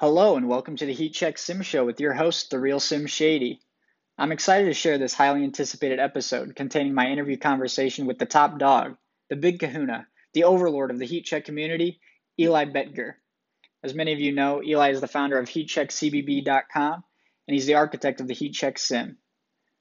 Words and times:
Hello 0.00 0.36
and 0.36 0.48
welcome 0.48 0.74
to 0.74 0.86
the 0.86 0.92
Heat 0.92 1.14
Check 1.14 1.38
Sim 1.38 1.62
Show 1.62 1.84
with 1.84 2.00
your 2.00 2.12
host, 2.12 2.50
the 2.50 2.58
real 2.58 2.80
Sim 2.80 3.06
Shady. 3.06 3.60
I'm 4.18 4.32
excited 4.32 4.64
to 4.64 4.74
share 4.74 4.98
this 4.98 5.14
highly 5.14 5.44
anticipated 5.44 6.00
episode 6.00 6.56
containing 6.56 6.92
my 6.92 7.06
interview 7.06 7.36
conversation 7.36 8.06
with 8.06 8.18
the 8.18 8.26
top 8.26 8.58
dog, 8.58 8.96
the 9.30 9.36
big 9.36 9.60
kahuna, 9.60 10.08
the 10.34 10.42
overlord 10.42 10.90
of 10.90 10.98
the 10.98 11.06
Heat 11.06 11.24
Check 11.24 11.44
community, 11.44 12.00
Eli 12.40 12.64
Boettger. 12.64 13.12
As 13.84 13.94
many 13.94 14.12
of 14.12 14.18
you 14.18 14.32
know, 14.32 14.60
Eli 14.60 14.90
is 14.90 15.00
the 15.00 15.06
founder 15.06 15.38
of 15.38 15.48
HeatCheckCBB.com 15.48 17.04
and 17.46 17.54
he's 17.54 17.66
the 17.66 17.76
architect 17.76 18.20
of 18.20 18.26
the 18.26 18.34
Heat 18.34 18.54
Check 18.54 18.76
Sim. 18.76 19.18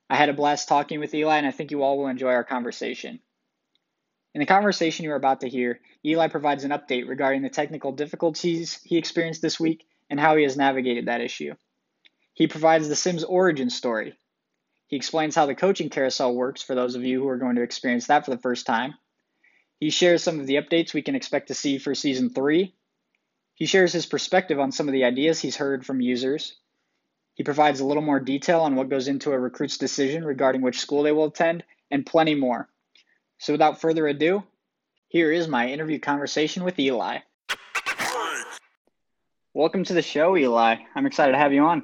I 0.10 0.16
had 0.16 0.30
a 0.30 0.34
blast 0.34 0.68
talking 0.68 1.00
with 1.00 1.14
Eli 1.14 1.38
and 1.38 1.48
I 1.48 1.52
think 1.52 1.72
you 1.72 1.84
all 1.84 1.98
will 1.98 2.08
enjoy 2.08 2.32
our 2.32 2.44
conversation. 2.44 3.20
In 4.34 4.40
the 4.40 4.46
conversation 4.46 5.04
you 5.04 5.12
are 5.12 5.16
about 5.16 5.42
to 5.42 5.50
hear, 5.50 5.80
Eli 6.06 6.28
provides 6.28 6.64
an 6.64 6.72
update 6.72 7.08
regarding 7.08 7.42
the 7.42 7.50
technical 7.50 7.92
difficulties 7.92 8.80
he 8.84 8.98
experienced 8.98 9.42
this 9.42 9.60
week 9.60 9.86
and 10.10 10.20
how 10.20 10.36
he 10.36 10.44
has 10.44 10.56
navigated 10.56 11.08
that 11.08 11.22
issue. 11.22 11.56
He 12.34 12.48
provides 12.48 12.88
the 12.88 12.96
Sims 12.96 13.24
origin 13.24 13.70
story. 13.70 14.18
He 14.88 14.96
explains 14.96 15.36
how 15.36 15.48
the 15.48 15.56
coaching 15.56 15.90
carousel 15.90 16.34
works 16.34 16.62
for 16.62 16.76
those 16.76 16.96
of 16.96 17.04
you 17.04 17.20
who 17.20 17.28
are 17.28 17.38
going 17.38 17.56
to 17.56 17.64
experience 17.64 18.08
that 18.08 18.26
for 18.26 18.32
the 18.32 18.42
first 18.42 18.66
time. 18.66 18.94
He 19.80 19.90
shares 19.90 20.24
some 20.24 20.40
of 20.40 20.48
the 20.48 20.56
updates 20.56 20.94
we 20.94 21.02
can 21.02 21.16
expect 21.16 21.50
to 21.50 21.54
see 21.54 21.78
for 21.78 21.94
Season 21.94 22.30
3. 22.30 22.74
He 23.56 23.66
shares 23.66 23.92
his 23.92 24.06
perspective 24.06 24.60
on 24.60 24.72
some 24.72 24.88
of 24.88 24.94
the 24.94 25.04
ideas 25.04 25.40
he's 25.40 25.58
heard 25.58 25.86
from 25.86 26.00
users. 26.00 26.56
He 27.38 27.44
provides 27.44 27.80
a 27.80 27.86
little 27.86 28.02
more 28.02 28.20
detail 28.20 28.62
on 28.62 28.76
what 28.76 28.90
goes 28.90 29.08
into 29.08 29.32
a 29.32 29.40
recruit's 29.40 29.78
decision 29.78 30.26
regarding 30.26 30.64
which 30.64 30.80
school 30.80 31.04
they 31.04 31.12
will 31.12 31.26
attend, 31.26 31.64
and 31.92 32.04
plenty 32.04 32.34
more. 32.34 32.68
So, 33.38 33.54
without 33.54 33.80
further 33.80 34.08
ado, 34.08 34.44
here 35.08 35.32
is 35.32 35.48
my 35.48 35.70
interview 35.70 36.00
conversation 36.00 36.64
with 36.64 36.80
Eli. 36.80 37.20
Welcome 39.54 39.84
to 39.84 39.94
the 39.94 40.02
show, 40.02 40.36
Eli. 40.36 40.78
I'm 40.96 41.06
excited 41.06 41.34
to 41.34 41.38
have 41.38 41.54
you 41.54 41.64
on. 41.64 41.84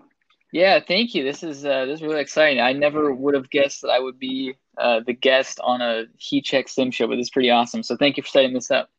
Yeah, 0.51 0.79
thank 0.79 1.13
you. 1.13 1.23
This 1.23 1.43
is 1.43 1.63
uh, 1.63 1.85
this 1.85 1.97
is 1.97 2.01
really 2.01 2.21
exciting. 2.21 2.59
I 2.59 2.73
never 2.73 3.13
would 3.13 3.35
have 3.35 3.51
guessed 3.51 3.83
that 3.83 3.89
I 3.89 3.99
would 3.99 4.17
be 4.17 4.55
uh, 4.75 5.01
the 5.05 5.13
guest 5.13 5.59
on 5.63 5.81
a 5.81 6.05
Heat 6.17 6.45
Check 6.45 6.67
Sim 6.67 6.89
show, 6.89 7.07
but 7.07 7.19
it's 7.19 7.29
pretty 7.29 7.51
awesome. 7.51 7.83
So 7.83 7.95
thank 7.95 8.17
you 8.17 8.23
for 8.23 8.29
setting 8.29 8.53
this 8.53 8.71
up. 8.71 8.89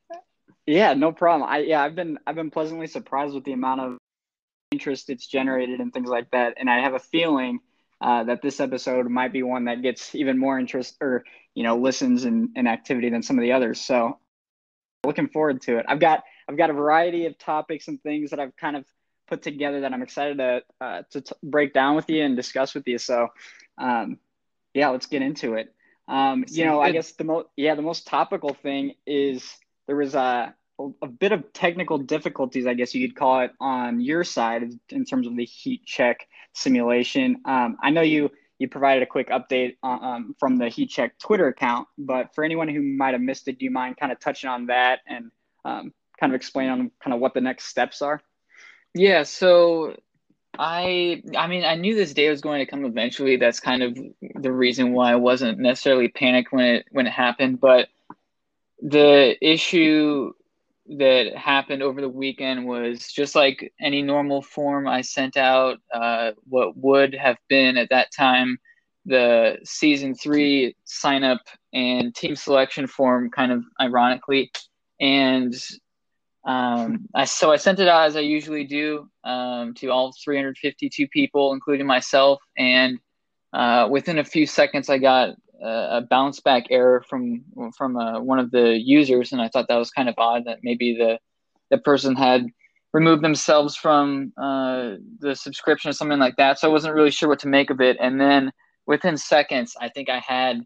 Yeah, 0.67 0.95
no 0.95 1.11
problem. 1.11 1.51
I 1.51 1.59
yeah, 1.59 1.83
I've 1.83 1.97
been 1.97 2.21
I've 2.29 2.37
been 2.37 2.53
pleasantly 2.53 2.87
surprised 2.87 3.35
with 3.35 3.43
the 3.43 3.53
amount 3.53 3.81
of 3.81 3.99
interest 4.75 5.11
it's 5.11 5.27
generated 5.27 5.81
and 5.81 5.93
things 5.93 6.09
like 6.09 6.31
that, 6.33 6.55
and 6.59 6.69
I 6.69 6.81
have 6.81 6.95
a 6.95 6.99
feeling 6.99 7.61
uh, 8.01 8.25
that 8.25 8.43
this 8.43 8.61
episode 8.61 9.09
might 9.09 9.33
be 9.33 9.43
one 9.43 9.65
that 9.67 9.81
gets 9.83 10.15
even 10.15 10.39
more 10.39 10.59
interest 10.59 10.97
or 11.01 11.25
you 11.55 11.63
know 11.63 11.77
listens 11.77 12.25
and, 12.25 12.51
and 12.57 12.67
activity 12.69 13.09
than 13.11 13.23
some 13.23 13.39
of 13.39 13.43
the 13.43 13.53
others. 13.53 13.81
So 13.81 14.19
looking 15.05 15.29
forward 15.29 15.63
to 15.63 15.79
it. 15.79 15.87
I've 15.89 16.01
got 16.01 16.25
I've 16.49 16.57
got 16.57 16.71
a 16.71 16.75
variety 16.75 17.27
of 17.27 17.39
topics 17.39 17.89
and 17.89 18.03
things 18.03 18.31
that 18.31 18.41
I've 18.41 18.57
kind 18.57 18.77
of 18.77 18.85
put 19.29 19.43
together 19.43 19.81
that 19.83 19.93
I'm 19.93 20.03
excited 20.03 20.39
to 20.39 20.63
uh, 20.81 21.03
to 21.11 21.21
t- 21.21 21.35
break 21.43 21.73
down 21.73 21.97
with 21.97 22.11
you 22.11 22.23
and 22.25 22.37
discuss 22.37 22.75
with 22.75 22.87
you. 22.87 22.99
So, 22.99 23.29
um, 23.79 24.19
yeah, 24.75 24.89
let's 24.89 25.07
get 25.07 25.23
into 25.23 25.55
it. 25.55 25.73
Um, 26.07 26.45
you 26.49 26.65
know, 26.65 26.81
I 26.81 26.91
guess 26.91 27.13
the 27.13 27.25
most 27.25 27.47
yeah 27.57 27.75
the 27.75 27.83
most 27.83 28.07
topical 28.07 28.55
thing 28.55 28.95
is 29.07 29.57
there 29.87 29.97
was 29.97 30.15
a 30.15 30.55
a 30.79 31.07
bit 31.07 31.33
of 31.33 31.53
technical 31.53 31.99
difficulties, 31.99 32.67
I 32.67 32.75
guess 32.75 32.95
you 32.95 33.07
could 33.07 33.17
call 33.17 33.41
it, 33.41 33.53
on 33.61 34.01
your 34.01 34.25
side 34.25 34.73
in 34.91 35.05
terms 35.05 35.27
of 35.27 35.37
the 35.37 35.45
heat 35.45 35.85
check 35.85 36.27
simulation. 36.53 37.43
Um, 37.45 37.77
I 37.83 37.91
know 37.91 38.03
you 38.03 38.31
you 38.59 38.69
provided 38.69 39.03
a 39.03 39.07
quick 39.07 39.31
update 39.31 39.77
uh, 39.83 39.87
um, 39.87 40.37
from 40.39 40.57
the 40.57 40.69
heat 40.69 40.89
check 40.89 41.19
Twitter 41.19 41.49
account, 41.49 41.89
but 41.99 42.35
for 42.35 42.45
anyone 42.45 42.69
who 42.69 42.83
might 42.83 43.13
have 43.13 43.21
missed 43.21 43.49
it, 43.49 43.59
do 43.59 43.65
you 43.65 43.71
mind 43.71 43.97
kind 43.97 44.13
of 44.13 44.21
touching 44.21 44.49
on 44.49 44.67
that 44.67 45.01
and 45.07 45.31
um, 45.65 45.93
kind 46.21 46.33
of 46.33 46.37
explain 46.37 46.71
on 46.71 46.91
kind 47.03 47.15
of 47.15 47.21
what 47.21 47.35
the 47.35 47.41
next 47.41 47.67
steps 47.67 48.01
are? 48.01 48.21
Yeah, 48.95 49.25
so 49.25 49.97
I 50.59 51.23
I 51.37 51.47
mean 51.47 51.65
I 51.65 51.75
knew 51.75 51.95
this 51.95 52.15
day 52.15 52.29
was 52.29 52.41
going 52.41 52.65
to 52.65 52.71
come 52.71 52.85
eventually. 52.85 53.37
That's 53.37 53.61
kind 53.61 53.83
of 53.83 53.99
the 54.37 54.53
reason 54.53 54.93
why 54.93 55.13
I 55.13 55.17
wasn't 55.17 55.59
necessarily 55.59 56.09
panicked 56.09 56.53
when 56.53 56.65
it 56.65 56.87
when 56.91 57.07
it 57.07 57.13
happened, 57.13 57.61
but 57.61 57.89
the 58.81 59.37
issue 59.41 60.33
that 60.87 61.35
happened 61.37 61.83
over 61.83 62.01
the 62.01 62.09
weekend 62.09 62.67
was 62.67 63.11
just 63.11 63.35
like 63.35 63.73
any 63.81 64.03
normal 64.03 64.43
form 64.43 64.87
I 64.87 65.01
sent 65.01 65.37
out 65.37 65.79
uh, 65.93 66.33
what 66.45 66.77
would 66.77 67.15
have 67.15 67.39
been 67.49 67.77
at 67.77 67.89
that 67.91 68.09
time 68.17 68.59
the 69.07 69.59
season 69.65 70.15
3 70.15 70.75
sign 70.85 71.25
up 71.25 71.41
and 71.73 72.15
team 72.15 72.37
selection 72.37 72.87
form 72.87 73.31
kind 73.31 73.53
of 73.53 73.63
ironically 73.81 74.51
and 75.01 75.55
um, 76.45 77.07
I, 77.15 77.25
so 77.25 77.53
I 77.53 77.57
sent 77.57 77.81
it 77.81 77.89
out 77.89 78.07
as 78.07 78.17
I 78.17 78.21
usually 78.21 78.65
do 78.65 79.09
um, 79.25 79.75
to 79.75 79.89
all 79.89 80.13
352 80.23 81.09
people, 81.09 81.53
including 81.53 81.87
myself. 81.87 82.43
And 82.57 82.99
uh, 83.53 83.89
within 83.91 84.19
a 84.19 84.25
few 84.25 84.47
seconds, 84.47 84.91
I 84.91 84.99
got 84.99 85.37
a, 85.65 86.07
bounce 86.09 86.41
back 86.41 86.65
error 86.71 87.05
from 87.09 87.45
from 87.77 87.97
uh, 87.97 88.21
one 88.21 88.39
of 88.39 88.51
the 88.51 88.79
users, 88.79 89.33
and 89.33 89.41
I 89.41 89.49
thought 89.49 89.67
that 89.69 89.77
was 89.77 89.91
kind 89.91 90.09
of 90.09 90.15
odd 90.19 90.45
that 90.47 90.59
maybe 90.63 90.97
the 90.97 91.19
the 91.71 91.79
person 91.79 92.15
had 92.15 92.47
removed 92.93 93.23
themselves 93.23 93.75
from 93.77 94.33
uh, 94.41 94.93
the 95.19 95.35
subscription 95.35 95.91
or 95.91 95.93
something 95.93 96.21
like 96.21 96.37
that. 96.37 96.59
So 96.59 96.69
I 96.69 96.73
wasn't 96.73 96.95
really 96.95 97.11
sure 97.11 97.29
what 97.29 97.41
to 97.41 97.49
make 97.49 97.71
of 97.71 97.81
it. 97.81 97.97
And 98.01 98.21
then 98.21 98.53
within 98.87 99.17
seconds, 99.17 99.75
I 99.81 99.89
think 99.89 100.09
I 100.09 100.21
had 100.21 100.65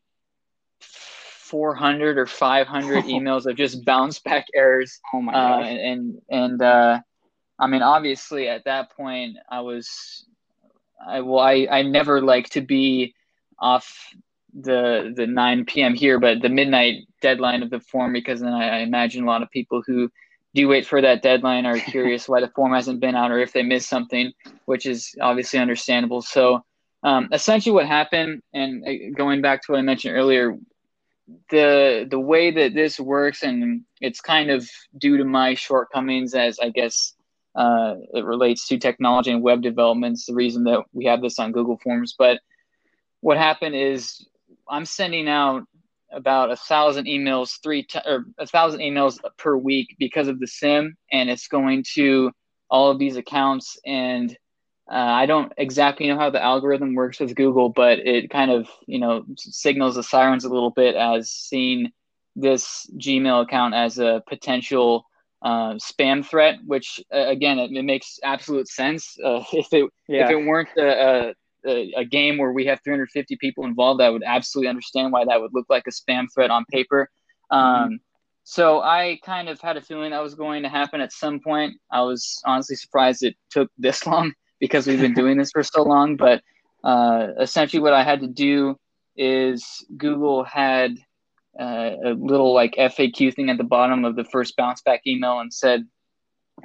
400 0.81 2.19
or 2.19 2.27
500 2.27 3.05
emails 3.05 3.47
of 3.47 3.57
just 3.57 3.85
bounce 3.85 4.19
back 4.19 4.47
errors. 4.55 5.01
Oh 5.15 5.23
my 5.23 5.33
god! 5.33 5.63
Uh, 5.63 5.67
and 5.67 6.21
and 6.29 6.63
uh, 6.63 7.01
I 7.59 7.67
mean, 7.67 7.83
obviously, 7.83 8.49
at 8.49 8.65
that 8.65 8.91
point, 8.93 9.37
I 9.51 9.61
was, 9.61 10.27
I 11.05 11.21
well, 11.21 11.41
I, 11.41 11.67
I 11.71 11.83
never 11.83 12.21
like 12.21 12.51
to 12.51 12.61
be 12.61 13.15
off 13.59 14.15
the 14.63 15.13
the 15.17 15.27
9 15.27 15.65
p.m. 15.67 15.95
here, 15.95 16.19
but 16.19 16.43
the 16.43 16.49
midnight 16.49 17.07
deadline 17.21 17.63
of 17.63 17.71
the 17.71 17.81
form 17.81 18.13
because 18.13 18.41
then 18.41 18.53
I, 18.53 18.69
I 18.69 18.79
imagine 18.79 19.25
a 19.25 19.27
lot 19.27 19.43
of 19.43 19.51
people 19.51 19.83
who 19.87 20.11
do 20.55 20.69
wait 20.69 20.87
for 20.87 21.01
that 21.01 21.23
deadline 21.23 21.67
are 21.67 21.79
curious 21.95 22.29
why 22.29 22.41
the 22.41 22.49
form 22.49 22.73
hasn't 22.73 23.01
been 23.01 23.15
out 23.15 23.31
or 23.31 23.39
if 23.39 23.53
they 23.53 23.63
missed 23.63 23.89
something, 23.89 24.33
which 24.67 24.87
is 24.87 25.15
obviously 25.21 25.59
understandable. 25.59 26.23
So. 26.23 26.65
Um, 27.05 27.29
essentially, 27.31 27.73
what 27.73 27.87
happened, 27.87 28.43
and 28.53 28.85
uh, 28.85 29.17
going 29.17 29.41
back 29.41 29.63
to 29.63 29.71
what 29.71 29.79
I 29.79 29.83
mentioned 29.83 30.17
earlier, 30.17 30.59
the 31.51 32.07
the 32.11 32.19
way 32.19 32.51
that 32.51 32.75
this 32.75 32.99
works, 32.99 33.45
and 33.45 33.83
it's 34.01 34.21
kind 34.21 34.51
of 34.51 34.69
due 34.99 35.17
to 35.17 35.25
my 35.25 35.55
shortcomings 35.55 36.35
as 36.35 36.59
I 36.59 36.71
guess 36.71 37.15
uh, 37.55 37.95
it 38.15 38.25
relates 38.25 38.67
to 38.69 38.79
technology 38.79 39.31
and 39.31 39.43
web 39.43 39.63
developments. 39.63 40.27
The 40.27 40.35
reason 40.35 40.65
that 40.65 40.85
we 40.93 41.05
have 41.07 41.21
this 41.21 41.39
on 41.39 41.53
Google 41.53 41.79
Forms. 41.83 42.15
But 42.19 42.41
what 43.21 43.37
happened 43.37 43.75
is 43.75 44.27
I'm 44.69 44.85
sending 44.85 45.29
out 45.29 45.65
about 46.11 46.51
a 46.51 46.57
thousand 46.57 47.07
emails 47.07 47.63
three 47.63 47.83
t- 47.83 48.01
or 48.07 48.25
a 48.39 48.47
thousand 48.47 48.81
emails 48.81 49.19
per 49.37 49.57
week 49.57 49.97
because 49.99 50.29
of 50.29 50.41
the 50.41 50.47
sim, 50.47 50.97
and 51.13 51.29
it's 51.31 51.49
going 51.49 51.85
to 51.95 52.31
all 52.71 52.91
of 52.91 52.99
these 52.99 53.17
accounts 53.17 53.79
and 53.87 54.37
uh, 54.91 54.95
I 54.95 55.27
don't 55.27 55.53
exactly 55.59 56.09
know 56.09 56.19
how 56.19 56.31
the 56.31 56.43
algorithm 56.43 56.95
works 56.95 57.21
with 57.21 57.35
Google, 57.35 57.69
but 57.69 57.99
it 57.99 58.31
kind 58.31 58.51
of 58.51 58.69
you 58.87 58.99
know 58.99 59.25
signals 59.37 59.97
the 59.97 60.03
sirens 60.03 60.45
a 60.45 60.49
little 60.49 60.71
bit 60.71 60.97
as 60.97 61.31
seeing 61.31 61.93
this 62.35 62.91
Gmail 62.97 63.43
account 63.43 63.75
as 63.75 63.99
a 63.99 64.23
potential 64.27 65.05
uh, 65.43 65.75
spam 65.75 66.25
threat. 66.25 66.57
Which 66.65 67.01
uh, 67.15 67.27
again, 67.27 67.59
it, 67.59 67.71
it, 67.73 67.83
makes 67.83 68.19
absolute 68.25 68.69
sense. 68.69 69.15
Uh, 69.23 69.45
if 69.53 69.67
it 69.73 69.91
yeah. 70.09 70.25
if 70.25 70.31
it 70.31 70.47
weren't 70.47 70.71
a, 70.79 71.35
a, 71.67 71.93
a, 71.97 72.05
game 72.05 72.39
where 72.39 72.53
we 72.53 72.67
have 72.67 72.81
350 72.85 73.37
people 73.37 73.65
involved, 73.65 74.01
I 74.01 74.11
would 74.11 74.23
absolutely 74.25 74.69
understand 74.69 75.13
why 75.13 75.25
that 75.25 75.41
would 75.41 75.53
look 75.53 75.67
like 75.69 75.85
a 75.87 75.91
spam 75.91 76.27
threat 76.33 76.51
on 76.51 76.65
paper. 76.67 77.11
Um, 77.51 77.63
mm-hmm. 77.63 77.95
So 78.45 78.81
I 78.81 79.19
kind 79.25 79.49
of 79.49 79.61
had 79.61 79.77
a 79.77 79.83
feeling 79.83 80.13
that 80.13 80.23
was 80.23 80.35
going 80.35 80.63
to 80.63 80.69
happen 80.69 81.01
at 81.01 81.13
some 81.13 81.41
point. 81.41 81.75
I 81.91 82.03
was 82.03 82.41
honestly 82.47 82.77
surprised 82.77 83.23
it 83.23 83.37
took 83.51 83.71
this 83.77 84.07
long 84.07 84.33
because 84.59 84.87
we've 84.87 85.01
been 85.01 85.15
doing 85.15 85.37
this 85.37 85.51
for 85.51 85.63
so 85.63 85.83
long. 85.83 86.17
But 86.17 86.43
uh, 86.83 87.29
essentially, 87.41 87.83
what 87.83 87.93
I 87.93 88.03
had 88.03 88.21
to 88.21 88.27
do 88.27 88.79
is 89.17 89.85
Google 89.97 90.45
had 90.45 90.97
uh, 91.61 91.91
a 92.05 92.11
little 92.11 92.55
like 92.55 92.75
FAQ 92.77 93.35
thing 93.35 93.51
at 93.51 93.59
the 93.59 93.65
bottom 93.65 94.05
of 94.05 94.17
the 94.17 94.25
first 94.25 94.57
bounce 94.57 94.81
back 94.81 95.03
email 95.07 95.41
and 95.41 95.53
said 95.53 95.87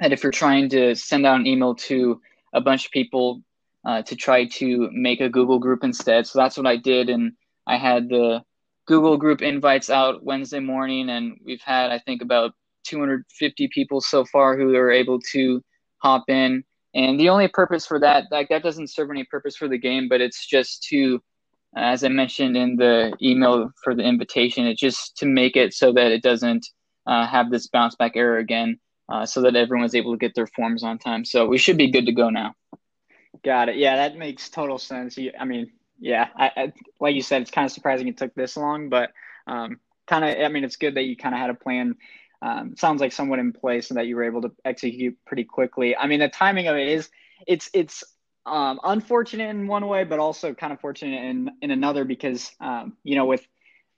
that 0.00 0.12
if 0.12 0.22
you're 0.22 0.32
trying 0.32 0.68
to 0.70 0.94
send 0.94 1.26
out 1.26 1.40
an 1.40 1.46
email 1.46 1.74
to 1.74 2.20
a 2.52 2.60
bunch 2.60 2.86
of 2.86 2.92
people 2.92 3.42
uh, 3.84 4.02
to 4.02 4.16
try 4.16 4.46
to 4.46 4.88
make 4.92 5.20
a 5.20 5.28
Google 5.28 5.58
group 5.58 5.84
instead. 5.84 6.26
So 6.26 6.38
that's 6.38 6.56
what 6.56 6.66
I 6.66 6.76
did. 6.76 7.08
And 7.08 7.32
I 7.66 7.76
had 7.76 8.08
the 8.08 8.42
Google 8.86 9.16
group 9.16 9.42
invites 9.42 9.90
out 9.90 10.24
Wednesday 10.24 10.60
morning, 10.60 11.08
and 11.08 11.38
we've 11.44 11.62
had, 11.62 11.90
I 11.90 11.98
think, 11.98 12.22
about 12.22 12.52
250 12.84 13.68
people 13.68 14.00
so 14.00 14.24
far 14.24 14.56
who 14.56 14.74
are 14.76 14.90
able 14.90 15.20
to 15.32 15.62
hop 15.98 16.24
in. 16.28 16.64
And 16.94 17.18
the 17.18 17.30
only 17.30 17.48
purpose 17.48 17.86
for 17.86 17.98
that, 18.00 18.24
like 18.30 18.48
that 18.50 18.62
doesn't 18.62 18.90
serve 18.90 19.10
any 19.10 19.24
purpose 19.24 19.56
for 19.56 19.68
the 19.68 19.78
game, 19.78 20.08
but 20.08 20.20
it's 20.20 20.46
just 20.46 20.84
to 20.84 21.20
as 21.76 22.04
I 22.04 22.08
mentioned 22.08 22.56
in 22.56 22.76
the 22.76 23.12
email 23.20 23.70
for 23.82 23.94
the 23.94 24.02
invitation, 24.02 24.66
it's 24.66 24.80
just 24.80 25.16
to 25.18 25.26
make 25.26 25.56
it 25.56 25.74
so 25.74 25.92
that 25.92 26.12
it 26.12 26.22
doesn't 26.22 26.66
uh, 27.06 27.26
have 27.26 27.50
this 27.50 27.66
bounce 27.66 27.96
back 27.96 28.12
error 28.14 28.38
again, 28.38 28.78
uh, 29.08 29.26
so 29.26 29.42
that 29.42 29.56
everyone's 29.56 29.94
able 29.94 30.12
to 30.12 30.18
get 30.18 30.34
their 30.34 30.46
forms 30.46 30.82
on 30.82 30.98
time. 30.98 31.24
So 31.24 31.46
we 31.46 31.58
should 31.58 31.76
be 31.76 31.90
good 31.90 32.06
to 32.06 32.12
go 32.12 32.30
now. 32.30 32.54
Got 33.42 33.68
it. 33.68 33.76
Yeah, 33.76 33.96
that 33.96 34.16
makes 34.16 34.48
total 34.48 34.78
sense. 34.78 35.16
You, 35.16 35.32
I 35.38 35.44
mean, 35.44 35.72
yeah, 35.98 36.28
I, 36.36 36.50
I, 36.56 36.72
like 37.00 37.14
you 37.14 37.22
said, 37.22 37.42
it's 37.42 37.50
kind 37.50 37.64
of 37.64 37.72
surprising 37.72 38.08
it 38.08 38.16
took 38.16 38.34
this 38.34 38.56
long, 38.56 38.88
but 38.88 39.12
um, 39.46 39.80
kind 40.06 40.24
of, 40.24 40.44
I 40.44 40.48
mean, 40.48 40.64
it's 40.64 40.76
good 40.76 40.94
that 40.94 41.02
you 41.04 41.16
kind 41.16 41.34
of 41.34 41.40
had 41.40 41.50
a 41.50 41.54
plan. 41.54 41.96
Um, 42.42 42.76
sounds 42.76 43.00
like 43.00 43.12
somewhat 43.12 43.38
in 43.38 43.52
place 43.52 43.90
and 43.90 43.96
that 43.96 44.06
you 44.06 44.16
were 44.16 44.24
able 44.24 44.42
to 44.42 44.52
execute 44.64 45.16
pretty 45.26 45.44
quickly. 45.44 45.96
I 45.96 46.06
mean, 46.06 46.20
the 46.20 46.28
timing 46.28 46.68
of 46.68 46.76
it 46.76 46.88
is, 46.88 47.08
it's, 47.46 47.70
it's 47.72 48.04
um, 48.44 48.80
unfortunate 48.84 49.48
in 49.48 49.66
one 49.66 49.86
way, 49.86 50.04
but 50.04 50.18
also 50.18 50.52
kind 50.52 50.72
of 50.72 50.80
fortunate 50.80 51.24
in, 51.24 51.50
in 51.62 51.70
another 51.70 52.04
because, 52.04 52.50
um, 52.60 52.96
you 53.02 53.16
know, 53.16 53.24
with 53.24 53.46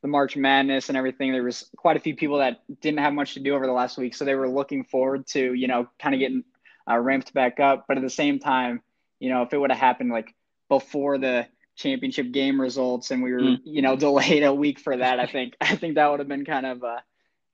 the 0.03 0.09
March 0.09 0.37
Madness 0.37 0.89
and 0.89 0.97
everything, 0.97 1.33
there 1.33 1.43
was 1.43 1.69
quite 1.77 1.97
a 1.97 2.01
few 2.01 2.15
people 2.15 2.39
that 2.39 2.63
didn't 2.81 3.01
have 3.01 3.13
much 3.13 3.35
to 3.35 3.41
do 3.41 3.55
over 3.55 3.67
the 3.67 3.73
last 3.73 3.99
week. 3.99 4.15
So 4.15 4.25
they 4.25 4.37
were 4.37 4.49
looking 4.49 4.85
forward 4.85 5.27
to, 5.29 5.53
you 5.55 5.67
know, 5.67 5.89
kind 5.99 6.15
of 6.15 6.21
getting 6.21 6.45
uh, 6.89 6.99
ramped 6.99 7.35
back 7.35 7.59
up. 7.59 7.87
But 7.89 7.97
at 7.97 8.05
the 8.05 8.11
same 8.11 8.39
time, 8.39 8.83
you 9.21 9.29
know, 9.29 9.43
if 9.43 9.53
it 9.53 9.59
would 9.59 9.71
have 9.71 9.81
happened 9.81 10.11
like 10.11 10.35
before 10.69 11.19
the 11.19 11.47
championship 11.77 12.33
game 12.33 12.61
results 12.61 13.11
and 13.11 13.23
we 13.23 13.33
were, 13.33 13.41
mm. 13.41 13.61
you 13.65 13.83
know, 13.83 13.97
delayed 14.07 14.43
a 14.43 14.55
week 14.55 14.79
for 14.81 14.97
that, 14.97 15.21
I 15.21 15.27
think, 15.33 15.55
I 15.61 15.77
think 15.77 15.95
that 15.95 16.11
would 16.11 16.21
have 16.21 16.29
been 16.29 16.45
kind 16.45 16.67
of, 16.67 16.83
uh, 16.83 17.01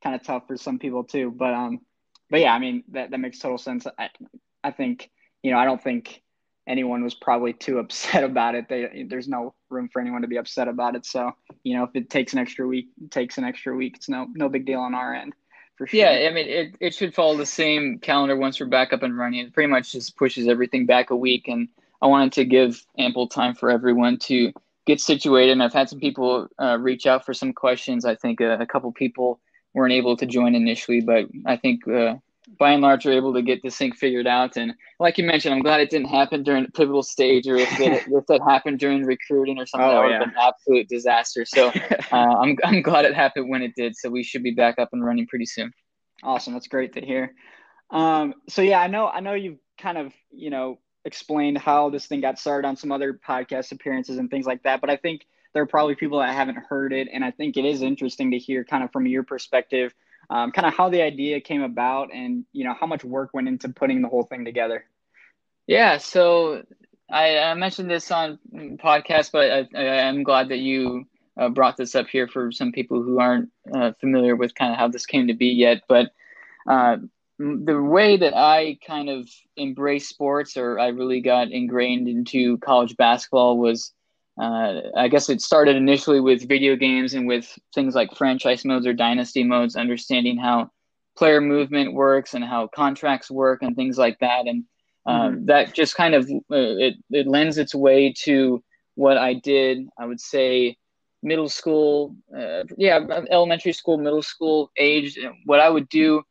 kind 0.03 0.15
of 0.15 0.23
tough 0.23 0.47
for 0.47 0.57
some 0.57 0.79
people 0.79 1.05
too. 1.05 1.31
But, 1.31 1.55
um, 1.55 1.81
but 2.31 2.41
yeah, 2.41 2.55
I 2.55 2.59
mean, 2.59 2.85
that, 2.93 3.11
that 3.11 3.19
makes 3.19 3.39
total 3.39 3.59
sense. 3.59 3.87
I, 3.99 4.11
I 4.65 4.71
think, 4.71 5.11
you 5.43 5.51
know, 5.51 5.59
I 5.59 5.65
don't 5.65 5.83
think 5.83 6.23
anyone 6.67 7.03
was 7.03 7.15
probably 7.15 7.53
too 7.53 7.79
upset 7.81 8.25
about 8.25 8.55
it. 8.55 8.69
They, 8.69 9.07
there's 9.09 9.29
no 9.29 9.55
room 9.69 9.89
for 9.93 10.01
anyone 10.01 10.23
to 10.23 10.29
be 10.29 10.39
upset 10.39 10.69
about 10.69 10.97
it. 10.97 11.05
So, 11.05 11.33
you 11.63 11.77
know, 11.77 11.85
if 11.85 11.91
it 11.95 12.11
takes 12.11 12.33
an 12.33 12.39
extra 12.39 12.67
week, 12.67 12.89
it 13.03 13.11
takes 13.11 13.39
an 13.39 13.45
extra 13.45 13.75
week. 13.75 13.97
It's 13.97 14.09
no, 14.09 14.27
no 14.35 14.49
big 14.49 14.67
deal 14.67 14.81
on 14.81 14.95
our 14.95 15.15
end. 15.15 15.35
For 15.77 15.87
sure. 15.87 16.01
Yeah, 16.01 16.29
I 16.29 16.33
mean, 16.33 16.49
it, 16.49 16.75
it 16.81 16.95
should 16.95 17.15
follow 17.15 17.37
the 17.37 17.47
same 17.47 17.99
calendar 17.99 18.37
once 18.37 18.61
we're 18.61 18.67
back 18.67 18.93
up 18.93 19.03
and 19.03 19.17
running. 19.17 19.41
It 19.41 19.53
pretty 19.53 19.71
much 19.71 19.93
just 19.93 20.17
pushes 20.17 20.47
everything 20.47 20.87
back 20.87 21.11
a 21.11 21.17
week. 21.17 21.49
And 21.49 21.69
I 22.01 22.07
wanted 22.07 22.33
to 22.35 22.45
give 22.45 22.85
ample 22.99 23.27
time 23.29 23.55
for 23.55 23.71
everyone 23.71 24.19
to 24.21 24.53
get 24.87 25.01
situated. 25.01 25.53
And 25.53 25.63
I've 25.63 25.73
had 25.73 25.89
some 25.89 26.01
people 26.01 26.49
uh, 26.61 26.79
reach 26.79 27.07
out 27.07 27.25
for 27.25 27.33
some 27.33 27.53
questions. 27.53 28.05
I 28.05 28.15
think 28.15 28.41
a, 28.41 28.59
a, 28.59 28.67
couple 28.67 28.93
people 28.93 29.41
weren't 29.75 29.93
able 29.93 30.17
to 30.17 30.27
join 30.27 30.55
initially, 30.55 31.01
but 31.01 31.27
I 31.47 31.57
think 31.57 31.87
uh, 31.89 32.17
by 32.59 32.73
and 32.73 32.83
large, 32.83 33.07
we're 33.07 33.13
able 33.13 33.33
to 33.35 33.43
get 33.43 33.63
this 33.63 33.77
thing 33.77 33.93
figured 33.93 34.27
out. 34.27 34.57
And 34.57 34.75
like 34.99 35.17
you 35.17 35.25
mentioned, 35.25 35.55
I'm 35.55 35.63
glad 35.63 35.81
it 35.81 35.91
didn't 35.91 36.09
happen 36.09 36.43
during 36.43 36.65
the 36.65 36.73
pivotal 36.73 37.03
stage, 37.03 37.47
or 37.47 37.57
if 37.57 37.81
it, 37.81 38.05
if 38.07 38.27
that 38.27 38.41
happened 38.47 38.79
during 38.79 39.05
recruiting 39.05 39.59
or 39.59 39.67
something, 39.67 39.89
oh, 39.89 39.95
that 39.95 40.03
would 40.03 40.11
yeah. 40.11 40.19
have 40.19 40.27
been 40.27 40.35
an 40.35 40.41
absolute 40.41 40.89
disaster. 40.89 41.45
So 41.45 41.69
uh, 42.13 42.17
I'm 42.17 42.57
I'm 42.65 42.83
glad 42.83 43.05
it 43.05 43.15
happened 43.15 43.49
when 43.49 43.63
it 43.63 43.75
did. 43.77 43.97
So 43.97 44.11
we 44.11 44.23
should 44.23 44.43
be 44.43 44.53
back 44.53 44.79
up 44.79 44.89
and 44.93 45.05
running 45.05 45.27
pretty 45.27 45.47
soon. 45.47 45.73
Awesome, 46.23 46.53
that's 46.53 46.69
great 46.69 46.93
to 46.95 47.01
hear. 47.01 47.35
Um, 47.91 48.35
so 48.49 48.63
yeah, 48.63 48.81
I 48.81 48.89
know 48.89 49.09
I 49.09 49.21
know 49.21 49.35
you've 49.35 49.59
kind 49.79 49.99
of 49.99 50.13
you 50.31 50.51
know 50.51 50.79
explained 51.05 51.59
how 51.59 51.91
this 51.91 52.07
thing 52.07 52.21
got 52.21 52.39
started 52.39 52.67
on 52.67 52.77
some 52.77 52.93
other 52.93 53.19
podcast 53.27 53.73
appearances 53.73 54.19
and 54.19 54.31
things 54.31 54.47
like 54.47 54.63
that, 54.65 54.81
but 54.81 54.91
I 54.91 54.97
think 54.97 55.27
there 55.53 55.63
are 55.63 55.67
probably 55.67 55.95
people 55.95 56.19
that 56.21 56.35
haven't 56.35 56.57
heard 56.57 56.93
it, 56.93 57.09
and 57.13 57.25
I 57.25 57.31
think 57.31 57.57
it 57.57 57.65
is 57.65 57.83
interesting 57.83 58.33
to 58.33 58.39
hear 58.39 58.65
kind 58.65 58.83
of 58.83 58.91
from 58.91 59.07
your 59.07 59.23
perspective 59.23 59.95
um, 60.31 60.53
kind 60.53 60.67
of 60.67 60.75
how 60.75 60.89
the 60.89 61.03
idea 61.03 61.41
came 61.41 61.63
about 61.63 62.13
and 62.13 62.45
you 62.53 62.65
know 62.65 62.75
how 62.79 62.87
much 62.87 63.05
work 63.05 63.31
went 63.33 63.49
into 63.49 63.69
putting 63.69 64.03
the 64.03 64.09
whole 64.09 64.25
thing 64.25 64.45
together. 64.45 64.85
Yeah 65.67 65.99
so 65.99 66.63
i, 67.11 67.39
I 67.39 67.55
mentioned 67.55 67.91
this 67.91 68.11
on 68.11 68.39
podcast 68.83 69.33
but 69.33 69.69
I, 69.75 69.85
am 70.09 70.23
glad 70.23 70.49
that 70.49 70.59
you 70.59 71.07
uh, 71.37 71.49
brought 71.49 71.77
this 71.77 71.95
up 71.95 72.09
here 72.09 72.29
for 72.29 72.53
some 72.53 72.73
people 72.73 73.03
who 73.03 73.19
aren't 73.19 73.51
uh, 73.75 73.93
familiar 74.01 74.37
with 74.37 74.55
kind 74.55 74.73
of 74.73 74.79
how 74.79 74.89
this 74.89 75.07
came 75.07 75.29
to 75.29 75.35
be 75.35 75.49
yet. 75.49 75.83
But 75.89 76.13
uh, 76.69 76.99
the 77.39 77.81
way 77.81 78.17
that 78.17 78.37
i 78.37 78.79
kind 78.87 79.09
of 79.09 79.29
embraced 79.57 80.09
sports 80.09 80.57
or 80.57 80.79
i 80.79 80.89
really 80.89 81.21
got 81.21 81.51
ingrained 81.51 82.07
into 82.07 82.57
college 82.59 82.97
basketball 82.97 83.59
was 83.59 83.93
uh, 84.41 84.81
I 84.97 85.09
guess 85.09 85.29
it 85.29 85.41
started 85.41 85.77
initially 85.77 86.21
with 86.21 86.49
video 86.49 86.75
games 86.77 87.15
and 87.15 87.27
with 87.27 87.47
things 87.75 87.95
like 87.95 88.17
franchise 88.17 88.65
modes 88.65 88.87
or 88.87 88.95
dynasty 88.95 89.45
modes, 89.45 89.77
understanding 89.77 90.39
how 90.39 90.71
player 91.17 91.41
movement 91.41 91.93
works 91.93 92.35
and 92.35 92.45
how 92.45 92.69
contracts 92.69 93.31
work 93.31 93.63
and 93.63 93.77
things 93.77 93.99
like 93.99 94.19
that. 94.21 94.47
And 94.47 94.65
um, 95.05 95.17
mm-hmm. 95.17 95.45
that 95.47 95.75
just 95.75 95.97
kind 95.97 96.15
of 96.15 96.25
uh, 96.31 96.79
it, 96.79 96.95
it 97.11 97.27
lends 97.27 97.59
its 97.59 97.75
way 97.75 98.15
to 98.25 98.63
what 98.95 99.19
I 99.19 99.35
did. 99.35 99.87
I 99.99 100.07
would 100.07 100.21
say 100.21 100.77
middle 101.23 101.49
school, 101.49 102.17
uh, 102.37 102.65
yeah, 102.79 103.01
elementary 103.31 103.73
school, 103.73 103.99
middle 103.99 104.23
school 104.23 104.71
age. 104.79 105.19
What 105.45 105.61
I 105.61 105.69
would 105.69 105.89
do 105.89 106.23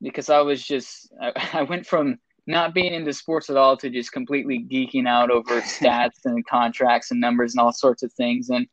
because 0.00 0.30
I 0.30 0.40
was 0.40 0.64
just 0.64 1.12
I, 1.20 1.32
I 1.54 1.62
went 1.62 1.86
from 1.86 2.18
not 2.48 2.72
being 2.72 2.94
into 2.94 3.12
sports 3.12 3.50
at 3.50 3.56
all 3.56 3.76
to 3.76 3.90
just 3.90 4.10
completely 4.10 4.58
geeking 4.58 5.06
out 5.06 5.30
over 5.30 5.60
stats 5.60 6.24
and 6.24 6.44
contracts 6.46 7.10
and 7.10 7.20
numbers 7.20 7.52
and 7.52 7.60
all 7.60 7.72
sorts 7.72 8.02
of 8.02 8.12
things. 8.14 8.48
And 8.48 8.66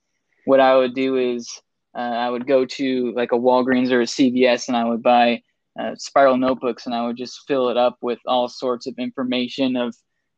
what 0.45 0.61
I 0.61 0.75
would 0.75 0.95
do 0.95 1.17
is 1.17 1.47
uh, 1.93 1.99
I 1.99 2.29
would 2.29 2.47
go 2.47 2.65
to 2.65 3.11
like 3.15 3.33
a 3.33 3.37
Walgreens 3.37 3.91
or 3.91 4.01
a 4.01 4.05
CVS 4.05 4.69
and 4.69 4.77
I 4.77 4.85
would 4.85 5.03
buy 5.03 5.41
uh, 5.77 5.95
spiral 5.97 6.37
notebooks 6.37 6.85
and 6.85 6.95
I 6.95 7.05
would 7.05 7.17
just 7.17 7.41
fill 7.47 7.69
it 7.69 7.75
up 7.75 7.97
with 8.01 8.19
all 8.25 8.47
sorts 8.47 8.87
of 8.87 8.95
information 8.97 9.75
of 9.75 9.93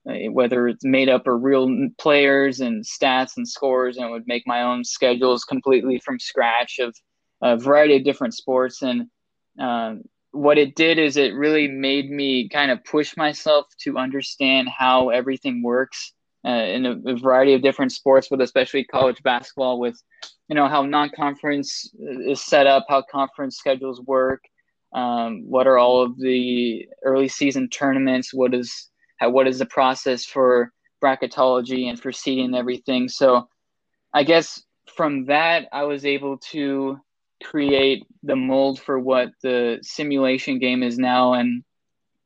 uh, 0.09 0.31
whether 0.31 0.67
it's 0.67 0.83
made 0.83 1.09
up 1.09 1.27
or 1.27 1.37
real 1.37 1.69
players 1.99 2.59
and 2.59 2.83
stats 2.83 3.37
and 3.37 3.47
scores. 3.47 3.97
And 3.97 4.05
I 4.05 4.09
would 4.09 4.27
make 4.27 4.47
my 4.47 4.63
own 4.63 4.83
schedules 4.83 5.43
completely 5.43 5.99
from 5.99 6.19
scratch 6.19 6.79
of 6.79 6.95
a 7.43 7.55
variety 7.55 7.97
of 7.97 8.03
different 8.03 8.33
sports. 8.33 8.81
And 8.81 9.09
um, 9.59 10.03
what 10.37 10.57
it 10.57 10.75
did 10.75 10.99
is 10.99 11.17
it 11.17 11.33
really 11.33 11.67
made 11.67 12.11
me 12.11 12.47
kind 12.49 12.71
of 12.71 12.83
push 12.83 13.17
myself 13.17 13.65
to 13.81 13.97
understand 13.97 14.69
how 14.69 15.09
everything 15.09 15.63
works 15.63 16.13
uh, 16.45 16.49
in 16.49 16.85
a, 16.85 16.91
a, 17.07 17.17
variety 17.17 17.53
of 17.53 17.61
different 17.61 17.91
sports, 17.91 18.27
but 18.29 18.39
especially 18.39 18.83
college 18.83 19.21
basketball 19.23 19.79
with, 19.79 19.99
you 20.47 20.55
know, 20.55 20.67
how 20.67 20.83
non-conference 20.83 21.89
is 21.99 22.41
set 22.41 22.67
up, 22.67 22.85
how 22.87 23.03
conference 23.11 23.57
schedules 23.57 23.99
work, 24.01 24.43
um, 24.93 25.43
what 25.49 25.67
are 25.67 25.77
all 25.77 26.03
of 26.03 26.17
the 26.19 26.87
early 27.03 27.27
season 27.27 27.67
tournaments, 27.69 28.33
what 28.33 28.53
is 28.53 28.89
how, 29.17 29.29
what 29.29 29.47
is 29.47 29.59
the 29.59 29.65
process 29.65 30.23
for 30.23 30.71
bracketology 31.03 31.89
and 31.89 31.99
for 31.99 32.11
seeding 32.11 32.55
everything. 32.55 33.09
So 33.09 33.49
I 34.13 34.23
guess 34.23 34.63
from 34.95 35.25
that, 35.25 35.67
I 35.73 35.83
was 35.83 36.05
able 36.05 36.37
to 36.51 36.99
create 37.43 38.05
the 38.23 38.35
mold 38.35 38.79
for 38.79 38.99
what 38.99 39.29
the 39.41 39.79
simulation 39.81 40.59
game 40.59 40.83
is 40.83 40.97
now. 40.97 41.33
And 41.33 41.63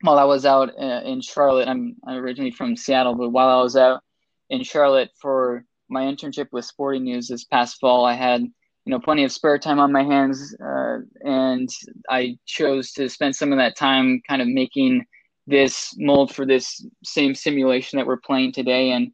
while 0.02 0.18
I 0.18 0.24
was 0.24 0.46
out 0.46 0.70
uh, 0.80 1.02
in 1.04 1.22
Charlotte, 1.22 1.68
I'm 1.68 1.96
originally 2.08 2.52
from 2.52 2.76
Seattle, 2.76 3.16
but 3.16 3.30
while 3.30 3.50
I 3.50 3.62
was 3.62 3.76
out 3.76 4.02
in 4.50 4.64
Charlotte 4.64 5.12
for 5.20 5.66
my 5.90 6.04
internship 6.04 6.48
with 6.52 6.66
Sporting 6.66 7.04
News 7.04 7.28
this 7.28 7.44
past 7.44 7.80
fall, 7.80 8.06
I 8.06 8.14
had 8.14 8.42
you 8.42 8.90
know 8.90 9.00
plenty 9.00 9.24
of 9.24 9.32
spare 9.32 9.60
time 9.60 9.80
on 9.80 9.92
my 9.92 10.04
hands, 10.04 10.56
uh, 10.64 11.00
and 11.24 11.70
I 12.10 12.38
chose 12.46 12.94
to 12.94 13.10
spend 13.10 13.36
some 13.36 13.52
of 13.52 13.60
that 13.60 13.76
time 13.76 14.22
kind 14.28 14.42
of 14.42 14.48
making 14.48 15.06
this 15.48 15.94
mold 15.98 16.34
for 16.34 16.46
this 16.46 16.86
same 17.04 17.36
simulation 17.36 17.98
that 17.98 18.08
we're 18.08 18.18
playing 18.18 18.54
today. 18.54 18.92
And 18.92 19.12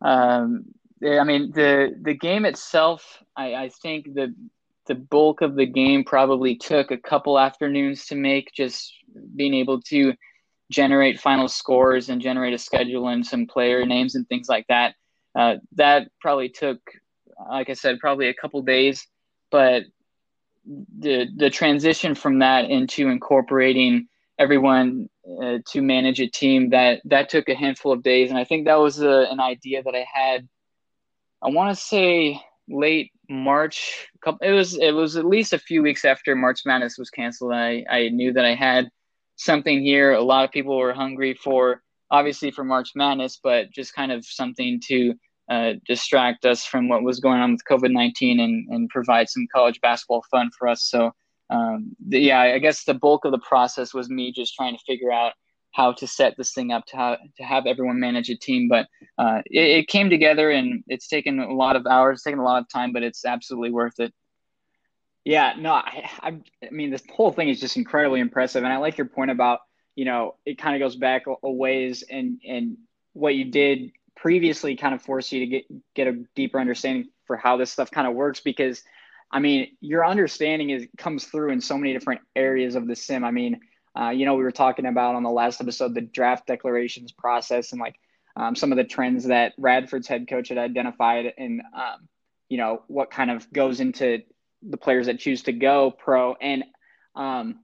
um, 0.00 0.64
I 1.04 1.24
mean 1.24 1.52
the 1.52 1.94
the 2.00 2.14
game 2.14 2.44
itself, 2.44 3.22
I, 3.36 3.54
I 3.54 3.68
think 3.82 4.14
the 4.14 4.34
the 4.88 4.94
bulk 4.94 5.42
of 5.42 5.54
the 5.54 5.66
game 5.66 6.02
probably 6.02 6.56
took 6.56 6.90
a 6.90 6.98
couple 6.98 7.38
afternoons 7.38 8.06
to 8.06 8.16
make, 8.16 8.50
just 8.52 8.92
being 9.36 9.54
able 9.54 9.80
to 9.82 10.14
generate 10.70 11.20
final 11.20 11.48
scores 11.48 12.08
and 12.08 12.20
generate 12.20 12.54
a 12.54 12.58
schedule 12.58 13.08
and 13.08 13.24
some 13.24 13.46
player 13.46 13.86
names 13.86 14.14
and 14.14 14.26
things 14.28 14.48
like 14.48 14.66
that. 14.68 14.94
Uh, 15.38 15.56
that 15.72 16.08
probably 16.20 16.48
took, 16.48 16.80
like 17.48 17.70
I 17.70 17.74
said, 17.74 18.00
probably 18.00 18.28
a 18.28 18.34
couple 18.34 18.60
days, 18.62 19.06
but 19.50 19.84
the 20.98 21.26
the 21.36 21.48
transition 21.48 22.14
from 22.14 22.40
that 22.40 22.68
into 22.68 23.08
incorporating 23.08 24.08
everyone 24.38 25.08
uh, 25.42 25.58
to 25.66 25.80
manage 25.80 26.20
a 26.20 26.26
team 26.28 26.70
that 26.70 27.00
that 27.04 27.28
took 27.28 27.48
a 27.48 27.54
handful 27.54 27.92
of 27.92 28.02
days, 28.02 28.30
and 28.30 28.38
I 28.38 28.44
think 28.44 28.66
that 28.66 28.76
was 28.78 29.00
a, 29.00 29.26
an 29.30 29.40
idea 29.40 29.82
that 29.82 29.94
I 29.94 30.04
had. 30.12 30.48
I 31.40 31.50
want 31.50 31.76
to 31.76 31.80
say 31.82 32.42
late 32.68 33.12
March. 33.28 34.08
It 34.42 34.50
was 34.50 34.78
it 34.78 34.92
was 34.92 35.16
at 35.16 35.24
least 35.24 35.52
a 35.52 35.58
few 35.58 35.82
weeks 35.82 36.04
after 36.04 36.34
March 36.34 36.62
Madness 36.64 36.98
was 36.98 37.10
canceled. 37.10 37.52
I 37.52 37.84
I 37.88 38.08
knew 38.08 38.32
that 38.32 38.44
I 38.44 38.54
had 38.54 38.90
something 39.36 39.82
here. 39.82 40.12
A 40.12 40.22
lot 40.22 40.44
of 40.44 40.50
people 40.50 40.76
were 40.76 40.92
hungry 40.92 41.34
for 41.34 41.82
obviously 42.10 42.50
for 42.50 42.64
March 42.64 42.90
Madness, 42.94 43.40
but 43.42 43.70
just 43.70 43.94
kind 43.94 44.12
of 44.12 44.24
something 44.24 44.80
to 44.86 45.14
uh, 45.50 45.72
distract 45.86 46.44
us 46.44 46.64
from 46.64 46.88
what 46.88 47.02
was 47.02 47.20
going 47.20 47.40
on 47.40 47.52
with 47.52 47.64
COVID 47.70 47.92
nineteen 47.92 48.40
and 48.40 48.68
and 48.70 48.88
provide 48.88 49.28
some 49.28 49.46
college 49.52 49.80
basketball 49.80 50.24
fun 50.30 50.50
for 50.58 50.68
us. 50.68 50.84
So 50.84 51.12
um, 51.50 51.96
the, 52.06 52.20
yeah, 52.20 52.40
I 52.40 52.58
guess 52.58 52.84
the 52.84 52.94
bulk 52.94 53.24
of 53.24 53.32
the 53.32 53.38
process 53.38 53.94
was 53.94 54.10
me 54.10 54.32
just 54.32 54.54
trying 54.54 54.76
to 54.76 54.84
figure 54.86 55.12
out 55.12 55.32
how 55.72 55.92
to 55.92 56.06
set 56.06 56.34
this 56.36 56.52
thing 56.52 56.72
up 56.72 56.84
to 56.86 56.96
how 56.96 57.16
to 57.36 57.42
have 57.42 57.66
everyone 57.66 58.00
manage 58.00 58.30
a 58.30 58.36
team. 58.36 58.68
But 58.68 58.86
uh, 59.18 59.42
it, 59.46 59.78
it, 59.78 59.88
came 59.88 60.10
together, 60.10 60.50
and 60.50 60.82
it's 60.88 61.08
taken 61.08 61.38
a 61.38 61.52
lot 61.52 61.76
of 61.76 61.86
hours, 61.86 62.22
taken 62.22 62.40
a 62.40 62.44
lot 62.44 62.62
of 62.62 62.68
time, 62.68 62.92
but 62.92 63.02
it's 63.02 63.24
absolutely 63.24 63.70
worth 63.70 64.00
it. 64.00 64.12
Yeah, 65.24 65.54
no, 65.58 65.72
I, 65.72 66.10
I, 66.20 66.28
I 66.66 66.70
mean, 66.70 66.90
this 66.90 67.02
whole 67.14 67.32
thing 67.32 67.48
is 67.48 67.60
just 67.60 67.76
incredibly 67.76 68.20
impressive, 68.20 68.64
and 68.64 68.72
I 68.72 68.78
like 68.78 68.96
your 68.96 69.08
point 69.08 69.30
about 69.30 69.60
you 69.94 70.04
know 70.04 70.36
it 70.46 70.58
kind 70.58 70.74
of 70.74 70.86
goes 70.86 70.96
back 70.96 71.24
a 71.26 71.50
ways, 71.50 72.02
and 72.08 72.40
and 72.46 72.76
what 73.12 73.34
you 73.34 73.44
did 73.46 73.92
previously 74.16 74.74
kind 74.76 74.94
of 74.94 75.02
forced 75.02 75.30
you 75.32 75.40
to 75.40 75.46
get 75.46 75.64
get 75.94 76.06
a 76.08 76.24
deeper 76.34 76.58
understanding 76.58 77.08
for 77.26 77.36
how 77.36 77.56
this 77.56 77.70
stuff 77.70 77.90
kind 77.90 78.06
of 78.06 78.14
works 78.14 78.40
because 78.40 78.82
I 79.30 79.40
mean, 79.40 79.76
your 79.80 80.06
understanding 80.06 80.70
is 80.70 80.86
comes 80.96 81.24
through 81.26 81.52
in 81.52 81.60
so 81.60 81.76
many 81.76 81.92
different 81.92 82.22
areas 82.34 82.74
of 82.74 82.86
the 82.86 82.96
sim. 82.96 83.24
I 83.24 83.30
mean, 83.30 83.60
uh, 83.98 84.10
you 84.10 84.24
know, 84.24 84.34
we 84.34 84.44
were 84.44 84.52
talking 84.52 84.86
about 84.86 85.14
on 85.14 85.22
the 85.22 85.30
last 85.30 85.60
episode 85.60 85.94
the 85.94 86.00
draft 86.00 86.46
declarations 86.46 87.10
process 87.10 87.72
and 87.72 87.80
like 87.80 87.98
um, 88.36 88.54
some 88.54 88.70
of 88.70 88.78
the 88.78 88.84
trends 88.84 89.24
that 89.24 89.54
Radford's 89.58 90.06
head 90.06 90.28
coach 90.28 90.48
had 90.48 90.58
identified, 90.58 91.32
and 91.36 91.60
um, 91.74 92.08
you 92.48 92.56
know 92.56 92.82
what 92.86 93.10
kind 93.10 93.30
of 93.30 93.52
goes 93.52 93.80
into 93.80 94.22
the 94.62 94.76
players 94.76 95.06
that 95.06 95.18
choose 95.18 95.42
to 95.44 95.52
go 95.52 95.90
pro, 95.90 96.34
and 96.34 96.64
um, 97.16 97.60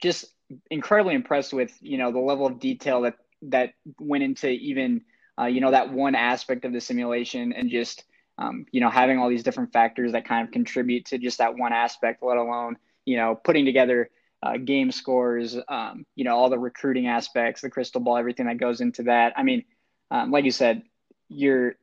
just 0.00 0.26
incredibly 0.70 1.14
impressed 1.14 1.52
with 1.52 1.76
you 1.80 1.98
know 1.98 2.12
the 2.12 2.20
level 2.20 2.46
of 2.46 2.60
detail 2.60 3.02
that 3.02 3.16
that 3.42 3.72
went 3.98 4.22
into 4.22 4.48
even 4.48 5.00
uh, 5.40 5.46
you 5.46 5.60
know 5.60 5.72
that 5.72 5.92
one 5.92 6.14
aspect 6.14 6.64
of 6.64 6.72
the 6.72 6.80
simulation 6.80 7.52
and 7.52 7.68
just 7.68 8.04
um, 8.38 8.66
you 8.70 8.80
know 8.80 8.90
having 8.90 9.18
all 9.18 9.28
these 9.28 9.42
different 9.42 9.72
factors 9.72 10.12
that 10.12 10.24
kind 10.24 10.46
of 10.46 10.52
contribute 10.52 11.06
to 11.06 11.18
just 11.18 11.38
that 11.38 11.56
one 11.56 11.72
aspect, 11.72 12.22
let 12.22 12.36
alone 12.36 12.76
you 13.04 13.16
know 13.16 13.34
putting 13.34 13.64
together 13.64 14.08
uh, 14.42 14.56
game 14.56 14.90
scores, 14.90 15.56
um, 15.68 16.04
you 16.14 16.24
know, 16.24 16.36
all 16.36 16.50
the 16.50 16.58
recruiting 16.58 17.06
aspects, 17.06 17.62
the 17.62 17.70
crystal 17.70 18.00
ball, 18.00 18.16
everything 18.16 18.46
that 18.46 18.58
goes 18.58 18.80
into 18.80 19.04
that. 19.04 19.32
I 19.36 19.42
mean, 19.42 19.64
um, 20.10 20.30
like 20.30 20.44
you 20.44 20.50
said, 20.50 20.82
you're 21.28 21.76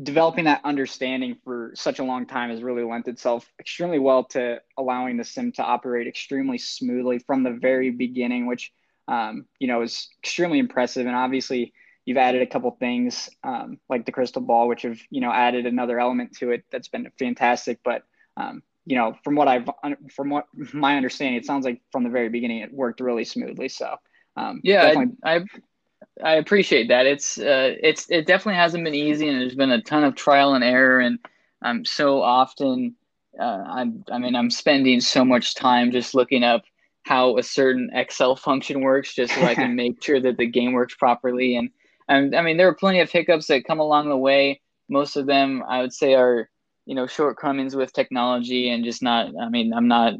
developing 0.00 0.44
that 0.44 0.60
understanding 0.62 1.36
for 1.42 1.72
such 1.74 1.98
a 1.98 2.04
long 2.04 2.26
time 2.26 2.50
has 2.50 2.62
really 2.62 2.84
lent 2.84 3.08
itself 3.08 3.50
extremely 3.58 3.98
well 3.98 4.24
to 4.24 4.60
allowing 4.76 5.16
the 5.16 5.24
sim 5.24 5.52
to 5.52 5.62
operate 5.62 6.06
extremely 6.06 6.58
smoothly 6.58 7.18
from 7.18 7.42
the 7.42 7.50
very 7.50 7.90
beginning, 7.90 8.46
which, 8.46 8.72
um, 9.08 9.46
you 9.58 9.66
know, 9.66 9.82
is 9.82 10.08
extremely 10.22 10.58
impressive. 10.58 11.06
And 11.06 11.16
obviously, 11.16 11.72
you've 12.04 12.18
added 12.18 12.42
a 12.42 12.46
couple 12.46 12.70
things 12.72 13.28
um, 13.42 13.78
like 13.88 14.06
the 14.06 14.12
crystal 14.12 14.42
ball, 14.42 14.68
which 14.68 14.82
have, 14.82 14.98
you 15.10 15.20
know, 15.20 15.32
added 15.32 15.66
another 15.66 15.98
element 15.98 16.36
to 16.36 16.50
it 16.50 16.64
that's 16.70 16.88
been 16.88 17.10
fantastic. 17.18 17.80
But, 17.82 18.04
um, 18.36 18.62
you 18.86 18.96
know, 18.96 19.16
from 19.24 19.34
what 19.34 19.48
I've 19.48 19.68
from 20.14 20.30
what 20.30 20.46
my 20.72 20.96
understanding, 20.96 21.36
it 21.36 21.44
sounds 21.44 21.64
like 21.64 21.82
from 21.92 22.04
the 22.04 22.10
very 22.10 22.28
beginning 22.28 22.60
it 22.60 22.72
worked 22.72 23.00
really 23.00 23.24
smoothly. 23.24 23.68
So 23.68 23.96
um, 24.36 24.60
yeah, 24.62 24.94
I, 25.24 25.36
I, 25.36 25.44
I 26.22 26.34
appreciate 26.36 26.88
that. 26.88 27.04
It's 27.04 27.36
uh, 27.38 27.74
it's 27.82 28.08
it 28.10 28.26
definitely 28.26 28.58
hasn't 28.58 28.84
been 28.84 28.94
easy, 28.94 29.28
and 29.28 29.40
there's 29.40 29.56
been 29.56 29.72
a 29.72 29.82
ton 29.82 30.04
of 30.04 30.14
trial 30.14 30.54
and 30.54 30.62
error, 30.62 31.00
and 31.00 31.18
I'm 31.62 31.84
so 31.84 32.22
often 32.22 32.94
uh, 33.40 33.64
I'm 33.66 34.04
I 34.10 34.18
mean 34.18 34.34
I'm 34.34 34.50
spending 34.50 35.00
so 35.00 35.24
much 35.24 35.54
time 35.54 35.90
just 35.90 36.14
looking 36.14 36.44
up 36.44 36.62
how 37.02 37.38
a 37.38 37.42
certain 37.42 37.90
Excel 37.92 38.36
function 38.36 38.80
works, 38.82 39.14
just 39.14 39.34
so 39.34 39.42
I 39.42 39.54
can 39.54 39.74
make 39.76 40.02
sure 40.02 40.20
that 40.20 40.36
the 40.36 40.46
game 40.46 40.72
works 40.72 40.94
properly. 40.94 41.56
And, 41.56 41.70
and 42.08 42.34
I 42.34 42.42
mean 42.42 42.56
there 42.56 42.68
are 42.68 42.74
plenty 42.74 43.00
of 43.00 43.10
hiccups 43.10 43.46
that 43.48 43.64
come 43.64 43.80
along 43.80 44.08
the 44.08 44.16
way. 44.16 44.60
Most 44.88 45.16
of 45.16 45.26
them 45.26 45.62
I 45.68 45.80
would 45.80 45.92
say 45.92 46.14
are 46.14 46.48
you 46.86 46.94
know 46.94 47.06
shortcomings 47.06 47.76
with 47.76 47.92
technology 47.92 48.70
and 48.70 48.84
just 48.84 49.02
not 49.02 49.28
i 49.40 49.48
mean 49.48 49.74
i'm 49.74 49.88
not 49.88 50.14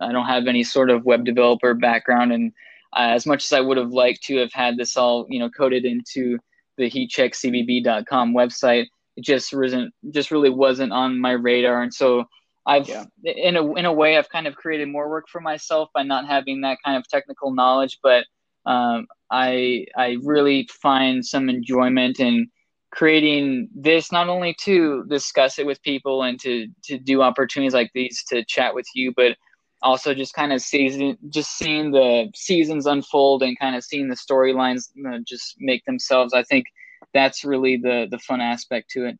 i 0.00 0.12
don't 0.12 0.26
have 0.26 0.46
any 0.46 0.62
sort 0.62 0.90
of 0.90 1.04
web 1.04 1.24
developer 1.24 1.72
background. 1.74 2.32
And 2.32 2.52
uh, 2.94 3.14
as 3.14 3.24
much 3.24 3.44
as 3.44 3.52
i 3.52 3.60
would 3.60 3.78
have 3.78 3.92
liked 3.92 4.22
to 4.24 4.36
have 4.36 4.52
had 4.52 4.76
this 4.76 4.96
all 4.96 5.26
you 5.30 5.38
know 5.38 5.48
coded 5.48 5.84
into 5.84 6.38
the 6.76 6.90
heatcheckcbb.com 6.90 8.34
website 8.34 8.86
it 9.16 9.24
just 9.24 9.52
wasn't 9.52 9.92
just 10.10 10.30
really 10.30 10.50
wasn't 10.50 10.92
on 10.92 11.20
my 11.20 11.32
radar. 11.32 11.82
And 11.82 11.94
so 11.94 12.24
i've 12.66 12.88
yeah. 12.88 13.04
in 13.24 13.56
a 13.56 13.74
in 13.74 13.84
a 13.84 13.92
way 13.92 14.18
i've 14.18 14.28
kind 14.28 14.46
of 14.46 14.54
created 14.56 14.88
more 14.88 15.08
work 15.08 15.26
for 15.28 15.40
myself 15.40 15.88
by 15.94 16.02
not 16.02 16.26
having 16.26 16.60
that 16.60 16.78
kind 16.84 16.96
of 16.96 17.08
technical 17.08 17.52
knowledge. 17.52 17.98
But 18.02 18.24
um, 18.66 19.06
i 19.30 19.86
i 19.96 20.16
really 20.22 20.68
find 20.82 21.24
some 21.24 21.48
enjoyment 21.48 22.20
in 22.20 22.50
creating 22.90 23.68
this 23.74 24.10
not 24.10 24.28
only 24.28 24.54
to 24.54 25.04
discuss 25.08 25.58
it 25.58 25.66
with 25.66 25.82
people 25.82 26.22
and 26.22 26.40
to 26.40 26.68
to 26.82 26.98
do 26.98 27.22
opportunities 27.22 27.74
like 27.74 27.90
these 27.94 28.24
to 28.24 28.44
chat 28.44 28.74
with 28.74 28.86
you 28.94 29.12
but 29.14 29.36
also 29.82 30.14
just 30.14 30.34
kind 30.34 30.52
of 30.52 30.60
season 30.60 31.16
just 31.28 31.56
seeing 31.56 31.90
the 31.90 32.28
seasons 32.34 32.86
unfold 32.86 33.42
and 33.42 33.58
kind 33.58 33.76
of 33.76 33.84
seeing 33.84 34.08
the 34.08 34.16
storylines 34.16 34.88
you 34.94 35.02
know, 35.02 35.18
just 35.26 35.56
make 35.58 35.84
themselves. 35.84 36.34
I 36.34 36.42
think 36.42 36.66
that's 37.14 37.44
really 37.44 37.76
the 37.76 38.06
the 38.10 38.18
fun 38.18 38.40
aspect 38.40 38.90
to 38.90 39.06
it. 39.06 39.18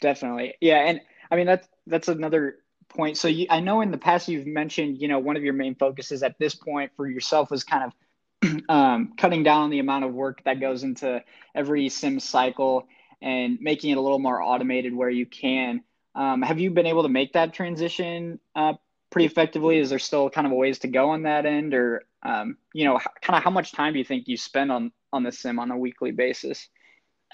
Definitely. 0.00 0.54
Yeah 0.60 0.78
and 0.78 1.00
i 1.30 1.36
mean 1.36 1.46
that's 1.46 1.68
that's 1.86 2.08
another 2.08 2.58
point. 2.88 3.16
So 3.16 3.28
you, 3.28 3.46
i 3.50 3.60
know 3.60 3.80
in 3.80 3.90
the 3.90 3.98
past 3.98 4.28
you've 4.28 4.46
mentioned 4.46 5.00
you 5.00 5.08
know 5.08 5.18
one 5.18 5.36
of 5.36 5.42
your 5.42 5.54
main 5.54 5.74
focuses 5.74 6.22
at 6.22 6.38
this 6.38 6.54
point 6.54 6.92
for 6.96 7.08
yourself 7.08 7.50
was 7.50 7.64
kind 7.64 7.84
of 7.84 7.92
um, 8.68 9.14
cutting 9.16 9.42
down 9.42 9.70
the 9.70 9.78
amount 9.78 10.04
of 10.04 10.12
work 10.12 10.42
that 10.44 10.60
goes 10.60 10.82
into 10.82 11.22
every 11.54 11.88
sim 11.88 12.20
cycle 12.20 12.86
and 13.22 13.58
making 13.60 13.90
it 13.90 13.98
a 13.98 14.00
little 14.00 14.18
more 14.18 14.42
automated 14.42 14.94
where 14.94 15.10
you 15.10 15.26
can. 15.26 15.82
Um, 16.14 16.42
have 16.42 16.58
you 16.58 16.70
been 16.70 16.86
able 16.86 17.02
to 17.02 17.08
make 17.08 17.34
that 17.34 17.52
transition 17.52 18.40
uh, 18.54 18.74
pretty 19.10 19.26
effectively? 19.26 19.78
Is 19.78 19.90
there 19.90 19.98
still 19.98 20.30
kind 20.30 20.46
of 20.46 20.52
a 20.52 20.56
ways 20.56 20.78
to 20.80 20.88
go 20.88 21.10
on 21.10 21.22
that 21.22 21.46
end, 21.46 21.74
or 21.74 22.04
um, 22.22 22.56
you 22.72 22.84
know, 22.84 22.98
kind 23.20 23.36
of 23.36 23.42
how 23.42 23.50
much 23.50 23.72
time 23.72 23.92
do 23.92 23.98
you 23.98 24.04
think 24.04 24.28
you 24.28 24.36
spend 24.36 24.72
on 24.72 24.92
on 25.12 25.22
the 25.22 25.32
sim 25.32 25.58
on 25.58 25.70
a 25.70 25.78
weekly 25.78 26.12
basis? 26.12 26.68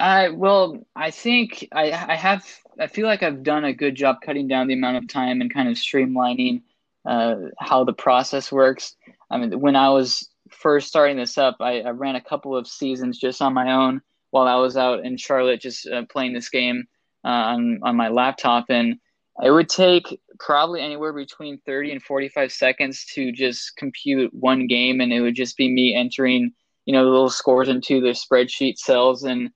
Uh, 0.01 0.29
well, 0.33 0.87
I 0.97 1.11
think 1.11 1.69
I, 1.73 1.93
I 1.93 2.17
have. 2.17 2.45
I 2.81 2.87
feel 2.87 3.07
like 3.07 3.23
I've 3.23 3.43
done 3.43 3.65
a 3.65 3.75
good 3.75 3.95
job 3.95 4.17
cutting 4.25 4.49
down 4.49 4.67
the 4.67 4.75
amount 4.75 4.97
of 4.97 5.09
time 5.09 5.41
and 5.41 5.53
kind 5.53 5.69
of 5.69 5.77
streamlining 5.77 6.63
uh, 7.05 7.35
how 7.59 7.85
the 7.85 7.93
process 7.93 8.51
works. 8.51 8.97
I 9.31 9.39
mean, 9.39 9.61
when 9.61 9.77
I 9.77 9.91
was 9.91 10.29
first 10.51 10.89
starting 10.89 11.17
this 11.17 11.37
up, 11.39 11.57
I, 11.61 11.81
I 11.81 11.91
ran 11.91 12.17
a 12.17 12.21
couple 12.21 12.57
of 12.57 12.67
seasons 12.67 13.19
just 13.19 13.43
on 13.43 13.55
my 13.55 13.73
own 13.73 14.03
while 14.33 14.49
I 14.49 14.57
was 14.57 14.77
out 14.77 15.05
in 15.05 15.17
Charlotte 15.17 15.61
just 15.61 15.87
uh, 15.87 16.05
playing 16.11 16.33
this 16.33 16.49
game 16.49 16.85
uh, 17.25 17.29
on 17.29 17.79
on 17.83 17.97
my 17.97 18.09
laptop, 18.09 18.67
and 18.71 18.97
it 19.43 19.51
would 19.51 19.69
take 19.69 20.19
probably 20.41 20.81
anywhere 20.81 21.13
between 21.13 21.61
30 21.65 21.93
and 21.93 22.03
45 22.03 22.51
seconds 22.51 23.05
to 23.15 23.31
just 23.31 23.77
compute 23.77 24.33
one 24.35 24.67
game, 24.67 25.01
and 25.01 25.13
it 25.13 25.21
would 25.21 25.37
just 25.37 25.57
be 25.57 25.71
me 25.71 25.95
entering 25.95 26.53
you 26.87 26.93
know 26.93 27.05
the 27.05 27.11
little 27.11 27.31
scores 27.31 27.69
into 27.69 28.01
the 28.01 28.09
spreadsheet 28.09 28.79
cells, 28.79 29.23
and 29.23 29.51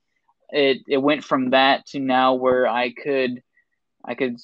it 0.50 0.78
it 0.87 0.99
went 0.99 1.25
from 1.25 1.50
that 1.50 1.87
to 1.87 1.99
now 1.99 2.35
where 2.35 2.68
I 2.68 2.92
could. 2.92 3.42
I 4.09 4.14
could 4.14 4.37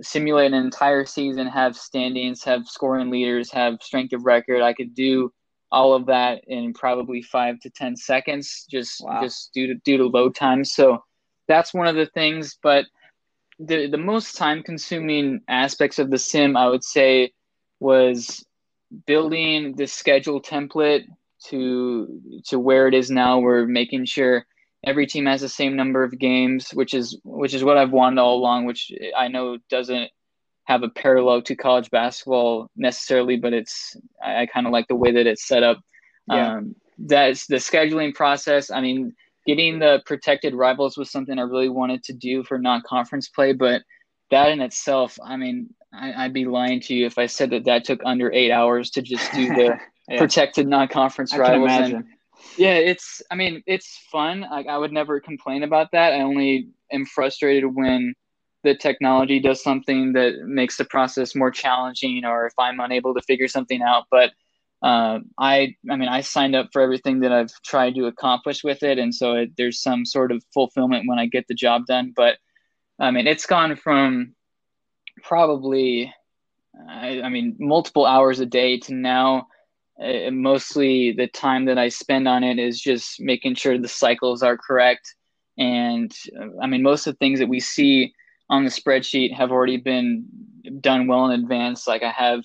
simulate 0.00 0.54
an 0.54 0.64
entire 0.64 1.04
season, 1.04 1.46
have 1.46 1.76
standings, 1.76 2.42
have 2.44 2.66
scoring 2.66 3.10
leaders, 3.10 3.52
have 3.52 3.82
strength 3.82 4.14
of 4.14 4.24
record. 4.24 4.62
I 4.62 4.72
could 4.72 4.94
do 4.94 5.30
all 5.72 5.94
of 5.94 6.06
that 6.06 6.42
in 6.46 6.74
probably 6.74 7.22
five 7.22 7.58
to 7.60 7.70
ten 7.70 7.96
seconds, 7.96 8.66
just 8.70 9.02
wow. 9.02 9.22
just 9.22 9.52
due 9.54 9.66
to 9.68 9.74
due 9.84 9.96
to 9.96 10.06
load 10.06 10.34
time. 10.34 10.64
So 10.64 11.02
that's 11.48 11.74
one 11.74 11.88
of 11.88 11.96
the 11.96 12.06
things. 12.06 12.58
But 12.62 12.84
the 13.58 13.88
the 13.88 13.98
most 13.98 14.36
time 14.36 14.62
consuming 14.62 15.40
aspects 15.48 15.98
of 15.98 16.10
the 16.10 16.18
sim, 16.18 16.56
I 16.56 16.68
would 16.68 16.84
say, 16.84 17.32
was 17.80 18.44
building 19.06 19.74
the 19.76 19.86
schedule 19.86 20.40
template 20.40 21.06
to 21.46 22.20
to 22.48 22.58
where 22.58 22.86
it 22.86 22.94
is 22.94 23.10
now. 23.10 23.38
We're 23.38 23.66
making 23.66 24.04
sure 24.04 24.46
every 24.84 25.06
team 25.06 25.24
has 25.26 25.40
the 25.40 25.48
same 25.48 25.74
number 25.74 26.04
of 26.04 26.18
games, 26.18 26.70
which 26.72 26.92
is 26.92 27.18
which 27.24 27.54
is 27.54 27.64
what 27.64 27.78
I've 27.78 27.92
wanted 27.92 28.20
all 28.20 28.38
along. 28.38 28.66
Which 28.66 28.92
I 29.16 29.28
know 29.28 29.56
doesn't 29.70 30.10
have 30.64 30.82
a 30.82 30.88
parallel 30.88 31.42
to 31.42 31.56
college 31.56 31.90
basketball 31.90 32.70
necessarily, 32.76 33.36
but 33.36 33.52
it's 33.52 33.96
I, 34.22 34.42
I 34.42 34.46
kind 34.46 34.66
of 34.66 34.72
like 34.72 34.88
the 34.88 34.94
way 34.94 35.12
that 35.12 35.26
it's 35.26 35.46
set 35.46 35.62
up. 35.62 35.80
Yeah. 36.28 36.56
Um, 36.56 36.76
that's 36.98 37.46
the 37.46 37.56
scheduling 37.56 38.14
process. 38.14 38.70
I 38.70 38.80
mean, 38.80 39.14
getting 39.46 39.78
the 39.78 40.02
protected 40.06 40.54
rivals 40.54 40.96
was 40.96 41.10
something 41.10 41.38
I 41.38 41.42
really 41.42 41.68
wanted 41.68 42.04
to 42.04 42.12
do 42.12 42.44
for 42.44 42.58
non-conference 42.58 43.28
play, 43.28 43.52
but 43.52 43.82
that 44.30 44.50
in 44.50 44.60
itself, 44.60 45.18
I 45.24 45.36
mean, 45.36 45.74
I, 45.92 46.24
would 46.24 46.32
be 46.32 46.44
lying 46.44 46.80
to 46.82 46.94
you 46.94 47.06
if 47.06 47.18
I 47.18 47.26
said 47.26 47.50
that 47.50 47.64
that 47.64 47.84
took 47.84 48.00
under 48.04 48.32
eight 48.32 48.50
hours 48.50 48.90
to 48.90 49.02
just 49.02 49.30
do 49.32 49.48
the 49.48 49.78
yeah. 50.08 50.18
protected 50.18 50.66
non-conference 50.66 51.36
rivals. 51.36 51.70
And, 51.70 52.04
yeah, 52.56 52.74
it's. 52.74 53.22
I 53.30 53.34
mean, 53.34 53.62
it's 53.66 54.00
fun. 54.10 54.46
Like 54.50 54.66
I 54.66 54.76
would 54.76 54.92
never 54.92 55.20
complain 55.20 55.62
about 55.62 55.92
that. 55.92 56.12
I 56.12 56.22
only 56.22 56.68
am 56.90 57.04
frustrated 57.06 57.74
when 57.74 58.14
the 58.62 58.74
technology 58.74 59.40
does 59.40 59.62
something 59.62 60.12
that 60.12 60.34
makes 60.44 60.76
the 60.76 60.84
process 60.84 61.34
more 61.34 61.50
challenging 61.50 62.24
or 62.24 62.46
if 62.46 62.54
i'm 62.58 62.80
unable 62.80 63.14
to 63.14 63.22
figure 63.22 63.48
something 63.48 63.82
out 63.82 64.04
but 64.10 64.30
uh, 64.82 65.18
i 65.38 65.74
i 65.90 65.96
mean 65.96 66.08
i 66.08 66.20
signed 66.20 66.54
up 66.54 66.68
for 66.72 66.82
everything 66.82 67.20
that 67.20 67.32
i've 67.32 67.52
tried 67.62 67.94
to 67.94 68.06
accomplish 68.06 68.64
with 68.64 68.82
it 68.82 68.98
and 68.98 69.14
so 69.14 69.34
it, 69.34 69.50
there's 69.56 69.80
some 69.80 70.04
sort 70.04 70.32
of 70.32 70.42
fulfillment 70.52 71.08
when 71.08 71.18
i 71.18 71.26
get 71.26 71.46
the 71.48 71.54
job 71.54 71.86
done 71.86 72.12
but 72.14 72.36
i 72.98 73.10
mean 73.10 73.26
it's 73.26 73.46
gone 73.46 73.76
from 73.76 74.34
probably 75.22 76.12
I, 76.88 77.22
I 77.22 77.28
mean 77.28 77.56
multiple 77.58 78.06
hours 78.06 78.40
a 78.40 78.46
day 78.46 78.78
to 78.80 78.94
now 78.94 79.46
uh, 80.02 80.30
mostly 80.30 81.12
the 81.12 81.26
time 81.26 81.66
that 81.66 81.78
I 81.78 81.88
spend 81.88 82.26
on 82.26 82.42
it 82.42 82.58
is 82.58 82.80
just 82.80 83.20
making 83.20 83.54
sure 83.54 83.78
the 83.78 83.88
cycles 83.88 84.42
are 84.42 84.56
correct. 84.56 85.14
And 85.58 86.12
uh, 86.38 86.60
I 86.60 86.66
mean, 86.66 86.82
most 86.82 87.06
of 87.06 87.14
the 87.14 87.18
things 87.18 87.38
that 87.38 87.48
we 87.48 87.60
see 87.60 88.14
on 88.52 88.64
the 88.64 88.70
spreadsheet 88.70 89.32
have 89.32 89.50
already 89.50 89.78
been 89.78 90.26
done 90.80 91.06
well 91.06 91.30
in 91.30 91.40
advance. 91.40 91.88
Like 91.88 92.02
I 92.02 92.10
have 92.10 92.44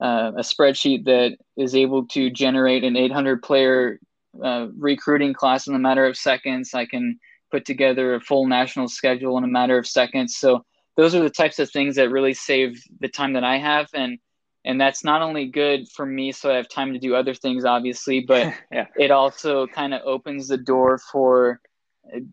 uh, 0.00 0.32
a 0.34 0.40
spreadsheet 0.40 1.04
that 1.04 1.36
is 1.58 1.74
able 1.74 2.06
to 2.06 2.30
generate 2.30 2.84
an 2.84 2.96
800 2.96 3.42
player 3.42 4.00
uh, 4.42 4.68
recruiting 4.78 5.34
class 5.34 5.66
in 5.66 5.74
a 5.74 5.78
matter 5.78 6.06
of 6.06 6.16
seconds. 6.16 6.72
I 6.72 6.86
can 6.86 7.20
put 7.50 7.66
together 7.66 8.14
a 8.14 8.20
full 8.20 8.46
national 8.46 8.88
schedule 8.88 9.36
in 9.36 9.44
a 9.44 9.48
matter 9.48 9.76
of 9.76 9.86
seconds. 9.86 10.38
So 10.38 10.64
those 10.96 11.14
are 11.14 11.22
the 11.22 11.28
types 11.28 11.58
of 11.58 11.70
things 11.70 11.96
that 11.96 12.10
really 12.10 12.32
save 12.32 12.82
the 13.00 13.08
time 13.08 13.34
that 13.34 13.44
I 13.44 13.58
have 13.58 13.88
and 13.94 14.18
and 14.64 14.80
that's 14.80 15.02
not 15.02 15.22
only 15.22 15.46
good 15.46 15.88
for 15.88 16.06
me 16.06 16.30
so 16.30 16.50
I 16.50 16.56
have 16.56 16.68
time 16.68 16.92
to 16.92 16.98
do 16.98 17.14
other 17.14 17.34
things 17.34 17.64
obviously, 17.66 18.20
but 18.20 18.54
yeah. 18.72 18.86
it 18.96 19.10
also 19.10 19.66
kind 19.66 19.92
of 19.92 20.00
opens 20.06 20.48
the 20.48 20.56
door 20.56 20.98
for 20.98 21.60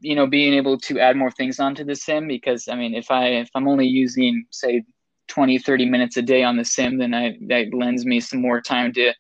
you 0.02 0.16
know 0.16 0.28
being 0.28 0.54
able 0.54 0.78
to 0.78 1.00
add 1.00 1.16
more 1.16 1.32
things 1.32 1.60
onto 1.60 1.84
the 1.84 1.96
sim 1.96 2.28
because 2.28 2.68
I 2.68 2.76
mean 2.76 2.96
if 2.96 3.12
I 3.12 3.28
if 3.28 3.50
I'm 3.56 3.68
only 3.68 3.88
using 3.88 4.46
say 4.50 4.84
20 5.28 5.60
30 5.60 5.86
minutes 5.86 6.18
a 6.18 6.22
day 6.22 6.44
on 6.44 6.58
the 6.58 6.66
sim 6.66 6.98
then 6.98 7.14
I 7.14 7.38
that 7.48 7.74
lends 7.74 8.06
me 8.06 8.20
some 8.20 8.42
more 8.42 8.62
time 8.62 8.94
to 8.94 9.14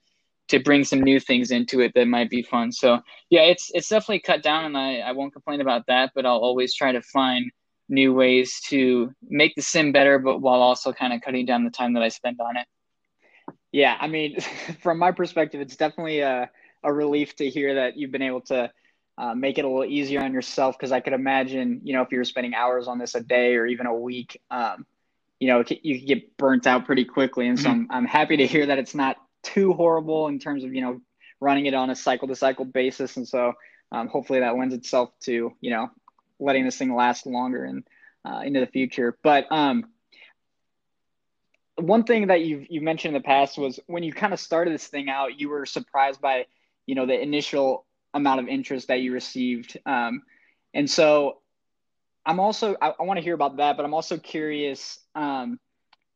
to 0.49 0.59
bring 0.59 0.83
some 0.83 1.01
new 1.01 1.19
things 1.19 1.51
into 1.51 1.79
it 1.79 1.93
that 1.93 2.07
might 2.07 2.29
be 2.29 2.41
fun. 2.41 2.71
So 2.71 2.99
yeah, 3.29 3.41
it's 3.41 3.71
it's 3.73 3.87
definitely 3.87 4.19
cut 4.19 4.43
down, 4.43 4.65
and 4.65 4.77
I 4.77 4.97
I 4.99 5.11
won't 5.13 5.33
complain 5.33 5.61
about 5.61 5.85
that. 5.87 6.11
But 6.13 6.25
I'll 6.25 6.39
always 6.39 6.73
try 6.75 6.91
to 6.91 7.01
find 7.01 7.49
new 7.87 8.13
ways 8.13 8.59
to 8.67 9.11
make 9.23 9.55
the 9.55 9.61
sim 9.61 9.91
better, 9.91 10.19
but 10.19 10.41
while 10.41 10.61
also 10.61 10.91
kind 10.91 11.13
of 11.13 11.21
cutting 11.21 11.45
down 11.45 11.63
the 11.63 11.71
time 11.71 11.93
that 11.93 12.03
I 12.03 12.09
spend 12.09 12.39
on 12.41 12.57
it. 12.57 12.67
Yeah, 13.71 13.95
I 13.99 14.07
mean, 14.07 14.39
from 14.81 14.97
my 14.97 15.11
perspective, 15.11 15.61
it's 15.61 15.75
definitely 15.75 16.19
a 16.19 16.49
a 16.83 16.93
relief 16.93 17.35
to 17.35 17.49
hear 17.49 17.75
that 17.75 17.97
you've 17.97 18.11
been 18.11 18.21
able 18.21 18.41
to. 18.41 18.71
Uh, 19.19 19.35
make 19.35 19.57
it 19.57 19.65
a 19.65 19.67
little 19.67 19.83
easier 19.83 20.23
on 20.23 20.31
yourself 20.31 20.77
because 20.77 20.93
I 20.93 21.01
could 21.01 21.11
imagine, 21.11 21.81
you 21.83 21.91
know, 21.91 22.01
if 22.01 22.09
you 22.09 22.19
were 22.19 22.23
spending 22.23 22.53
hours 22.55 22.87
on 22.87 22.97
this 22.97 23.15
a 23.15 23.19
day 23.19 23.57
or 23.57 23.65
even 23.65 23.85
a 23.85 23.93
week, 23.93 24.41
um, 24.49 24.85
you 25.41 25.49
know, 25.49 25.61
you 25.81 25.99
could 25.99 26.07
get 26.07 26.37
burnt 26.37 26.65
out 26.65 26.85
pretty 26.85 27.03
quickly. 27.03 27.47
And 27.49 27.59
so 27.59 27.67
mm-hmm. 27.67 27.91
I'm, 27.91 28.03
I'm 28.03 28.05
happy 28.05 28.37
to 28.37 28.47
hear 28.47 28.67
that 28.67 28.79
it's 28.79 28.95
not 28.95 29.17
too 29.43 29.73
horrible 29.73 30.27
in 30.27 30.39
terms 30.39 30.63
of 30.63 30.73
you 30.73 30.81
know 30.81 31.01
running 31.39 31.65
it 31.65 31.73
on 31.73 31.89
a 31.89 31.95
cycle 31.95 32.27
to 32.27 32.35
cycle 32.35 32.65
basis, 32.65 33.17
and 33.17 33.27
so 33.27 33.53
um, 33.91 34.07
hopefully 34.07 34.39
that 34.39 34.57
lends 34.57 34.73
itself 34.73 35.11
to 35.21 35.53
you 35.61 35.71
know 35.71 35.89
letting 36.39 36.65
this 36.65 36.77
thing 36.77 36.95
last 36.95 37.25
longer 37.25 37.65
and 37.65 37.83
uh, 38.25 38.41
into 38.43 38.59
the 38.59 38.67
future. 38.67 39.17
But 39.23 39.51
um, 39.51 39.85
one 41.75 42.03
thing 42.03 42.27
that 42.27 42.41
you've 42.41 42.67
you 42.69 42.81
mentioned 42.81 43.15
in 43.15 43.21
the 43.21 43.25
past 43.25 43.57
was 43.57 43.79
when 43.87 44.03
you 44.03 44.13
kind 44.13 44.33
of 44.33 44.39
started 44.39 44.73
this 44.73 44.87
thing 44.87 45.09
out, 45.09 45.39
you 45.39 45.49
were 45.49 45.65
surprised 45.65 46.21
by 46.21 46.45
you 46.85 46.95
know 46.95 47.05
the 47.05 47.19
initial 47.19 47.85
amount 48.13 48.39
of 48.39 48.47
interest 48.47 48.87
that 48.87 49.01
you 49.01 49.13
received, 49.13 49.77
um, 49.85 50.23
and 50.73 50.89
so 50.89 51.39
I'm 52.25 52.39
also 52.39 52.75
I, 52.81 52.93
I 52.99 53.03
want 53.03 53.17
to 53.17 53.23
hear 53.23 53.33
about 53.33 53.57
that, 53.57 53.75
but 53.77 53.85
I'm 53.85 53.93
also 53.93 54.17
curious, 54.17 54.99
um, 55.15 55.59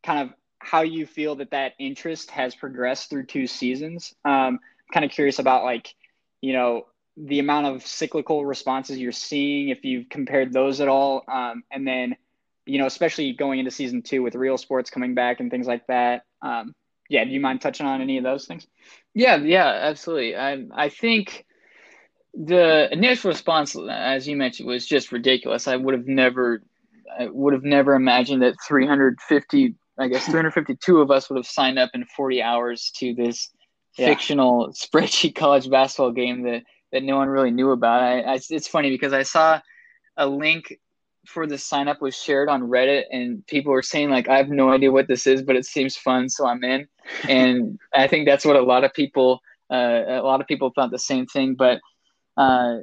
kind 0.04 0.30
of 0.30 0.36
how 0.60 0.82
you 0.82 1.06
feel 1.06 1.36
that 1.36 1.52
that 1.52 1.74
interest 1.80 2.32
has 2.32 2.56
progressed 2.56 3.10
through 3.10 3.26
two 3.26 3.48
seasons. 3.48 4.14
Um, 4.24 4.60
kind 4.94 5.06
of 5.06 5.12
curious 5.12 5.40
about 5.40 5.64
like, 5.64 5.94
you 6.42 6.54
know, 6.54 6.86
the 7.18 7.40
amount 7.40 7.68
of 7.68 7.86
cyclical 7.86 8.46
responses 8.46 8.98
you're 8.98 9.12
seeing, 9.12 9.70
if 9.70 9.84
you've 9.84 10.10
compared 10.10 10.54
those 10.54 10.82
at 10.82 10.88
all, 10.88 11.24
um, 11.28 11.64
and 11.72 11.88
then, 11.88 12.16
you 12.66 12.78
know, 12.80 12.86
especially 12.86 13.34
going 13.34 13.60
into 13.60 13.72
season 13.72 14.02
two 14.02 14.24
with 14.24 14.36
real 14.36 14.58
sports 14.58 14.90
coming 14.90 15.16
back 15.16 15.40
and 15.40 15.52
things 15.52 15.68
like 15.68 15.86
that. 15.88 16.24
Um, 16.42 16.74
yeah, 17.10 17.24
do 17.26 17.32
you 17.32 17.40
mind 17.40 17.62
touching 17.62 17.86
on 17.86 18.02
any 18.02 18.18
of 18.18 18.24
those 18.24 18.46
things? 18.46 18.66
Yeah, 19.14 19.36
yeah, 19.36 19.68
absolutely. 19.68 20.36
I 20.36 20.66
I 20.74 20.90
think 20.90 21.46
the 22.34 22.92
initial 22.92 23.30
response, 23.30 23.75
as 23.90 24.28
you 24.28 24.36
mentioned, 24.36 24.68
was 24.68 24.86
just 24.88 25.12
ridiculous. 25.12 25.68
I 25.68 25.75
would 25.75 25.94
have 25.94 26.08
never, 26.08 26.63
I 27.20 27.28
would 27.28 27.54
have 27.54 27.63
never 27.63 27.94
imagined 27.94 28.42
that 28.42 28.56
350 28.68 29.75
I 29.98 30.08
guess 30.08 30.25
352 30.25 31.02
of 31.02 31.12
us 31.12 31.30
would 31.30 31.38
have 31.38 31.46
signed 31.46 31.78
up 31.78 31.92
in 31.94 32.06
40 32.06 32.42
hours 32.42 32.92
to 32.98 33.13
this 33.13 33.50
yeah. 33.98 34.08
fictional 34.08 34.69
spreadsheet 34.74 35.36
college 35.36 35.69
basketball 35.69 36.12
game 36.12 36.43
that, 36.43 36.63
that 36.91 37.04
no 37.04 37.17
one 37.17 37.28
really 37.28 37.52
knew 37.52 37.72
about. 37.72 38.02
I, 38.02 38.22
I, 38.22 38.39
it's 38.50 38.67
funny 38.67 38.89
because 38.89 39.13
I 39.13 39.24
saw 39.24 39.60
a 40.17 40.28
link 40.28 40.74
for 41.28 41.48
the 41.48 41.58
sign 41.58 41.88
up 41.88 42.02
was 42.02 42.15
shared 42.15 42.50
on 42.50 42.63
Reddit 42.63 43.04
and 43.12 43.46
people 43.48 43.72
were 43.72 43.82
saying 43.82 44.10
like 44.10 44.28
I 44.28 44.38
have 44.38 44.50
no 44.50 44.72
idea 44.72 44.91
what 44.91 45.08
this 45.08 45.26
is, 45.26 45.41
but 45.41 45.56
it 45.56 45.65
seems 45.65 45.96
fun, 45.96 46.30
so 46.30 46.46
I'm 46.46 46.63
in. 46.63 46.88
And 47.28 47.80
I 47.93 48.08
think 48.08 48.26
that's 48.26 48.46
what 48.46 48.56
a 48.56 48.62
lot 48.62 48.86
of 48.86 48.93
people 48.93 49.41
uh, 49.69 50.04
a 50.08 50.22
lot 50.24 50.39
of 50.39 50.48
people 50.48 50.72
thought 50.74 50.91
the 50.91 51.00
same 51.00 51.26
thing. 51.26 51.56
But 51.56 51.80
uh, 52.38 52.78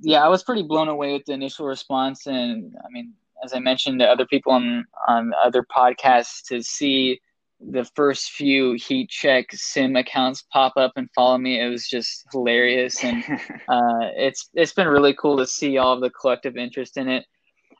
yeah, 0.00 0.24
I 0.24 0.28
was 0.28 0.42
pretty 0.42 0.62
blown 0.62 0.88
away 0.88 1.12
with 1.12 1.24
the 1.24 1.32
initial 1.32 1.66
response, 1.66 2.26
and 2.26 2.74
I 2.84 2.88
mean 2.90 3.14
as 3.44 3.52
I 3.54 3.58
mentioned 3.58 3.98
to 4.00 4.06
other 4.06 4.26
people 4.26 4.52
on 4.52 4.84
on 5.08 5.32
other 5.42 5.64
podcasts, 5.64 6.46
to 6.48 6.62
see 6.62 7.20
the 7.60 7.84
first 7.94 8.32
few 8.32 8.72
heat 8.72 9.08
check 9.08 9.46
sim 9.52 9.94
accounts 9.94 10.42
pop 10.52 10.72
up 10.76 10.92
and 10.96 11.08
follow 11.14 11.38
me 11.38 11.60
it 11.60 11.68
was 11.68 11.88
just 11.88 12.26
hilarious. 12.32 13.02
And 13.04 13.24
uh, 13.68 14.10
it's 14.16 14.50
it's 14.54 14.72
been 14.72 14.88
really 14.88 15.14
cool 15.14 15.36
to 15.38 15.46
see 15.46 15.78
all 15.78 15.94
of 15.94 16.00
the 16.00 16.10
collective 16.10 16.56
interest 16.56 16.96
in 16.96 17.08
it. 17.08 17.24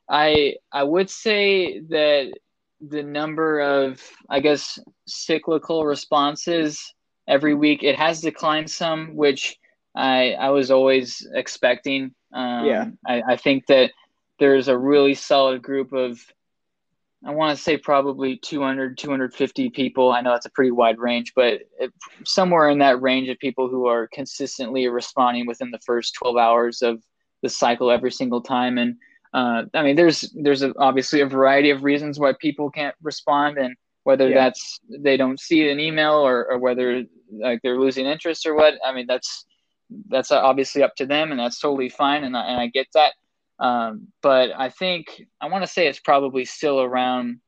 I 0.08 0.56
i 0.72 0.82
would 0.82 1.10
say 1.10 1.80
that 1.80 2.32
the 2.80 3.02
number 3.02 3.60
of 3.60 4.02
i 4.28 4.40
guess 4.40 4.78
cyclical 5.06 5.84
responses 5.84 6.94
every 7.28 7.54
week 7.54 7.82
it 7.84 7.96
has 7.96 8.20
declined 8.20 8.68
some 8.70 9.14
which 9.14 9.56
i 9.94 10.32
i 10.32 10.50
was 10.50 10.70
always 10.70 11.26
expecting 11.34 12.14
um, 12.32 12.66
yeah 12.66 12.86
I, 13.06 13.22
I 13.32 13.36
think 13.36 13.66
that 13.66 13.90
there's 14.38 14.68
a 14.68 14.76
really 14.76 15.14
solid 15.14 15.62
group 15.62 15.92
of 15.92 16.20
I 17.24 17.30
want 17.30 17.56
to 17.56 17.62
say 17.62 17.76
probably 17.76 18.36
200, 18.36 18.98
250 18.98 19.70
people. 19.70 20.10
I 20.10 20.20
know 20.20 20.32
that's 20.32 20.46
a 20.46 20.50
pretty 20.50 20.72
wide 20.72 20.98
range, 20.98 21.34
but 21.36 21.60
somewhere 22.24 22.68
in 22.68 22.78
that 22.78 23.00
range 23.00 23.28
of 23.28 23.38
people 23.38 23.68
who 23.68 23.86
are 23.86 24.08
consistently 24.08 24.88
responding 24.88 25.46
within 25.46 25.70
the 25.70 25.78
first 25.86 26.14
12 26.14 26.36
hours 26.36 26.82
of 26.82 27.00
the 27.42 27.48
cycle 27.48 27.90
every 27.90 28.10
single 28.10 28.40
time. 28.40 28.76
And 28.76 28.96
uh, 29.32 29.64
I 29.72 29.82
mean, 29.82 29.94
there's 29.94 30.32
there's 30.34 30.62
a, 30.62 30.74
obviously 30.78 31.20
a 31.20 31.26
variety 31.26 31.70
of 31.70 31.84
reasons 31.84 32.18
why 32.18 32.32
people 32.40 32.70
can't 32.70 32.94
respond, 33.02 33.56
and 33.56 33.76
whether 34.02 34.28
yeah. 34.28 34.34
that's 34.34 34.80
they 34.90 35.16
don't 35.16 35.40
see 35.40 35.68
an 35.70 35.78
email 35.78 36.14
or, 36.14 36.50
or 36.50 36.58
whether 36.58 37.04
like 37.30 37.60
they're 37.62 37.78
losing 37.78 38.06
interest 38.06 38.46
or 38.46 38.54
what. 38.54 38.74
I 38.84 38.92
mean, 38.92 39.06
that's 39.06 39.46
that's 40.08 40.30
obviously 40.30 40.82
up 40.82 40.94
to 40.96 41.06
them, 41.06 41.30
and 41.30 41.40
that's 41.40 41.60
totally 41.60 41.88
fine, 41.88 42.24
and 42.24 42.36
I, 42.36 42.46
and 42.46 42.60
I 42.60 42.66
get 42.68 42.86
that. 42.94 43.12
Um, 43.58 44.08
but 44.22 44.50
I 44.56 44.70
think 44.70 45.22
I 45.40 45.48
want 45.48 45.64
to 45.64 45.70
say 45.70 45.86
it's 45.86 46.00
probably 46.00 46.44
still 46.44 46.80
around 46.80 47.40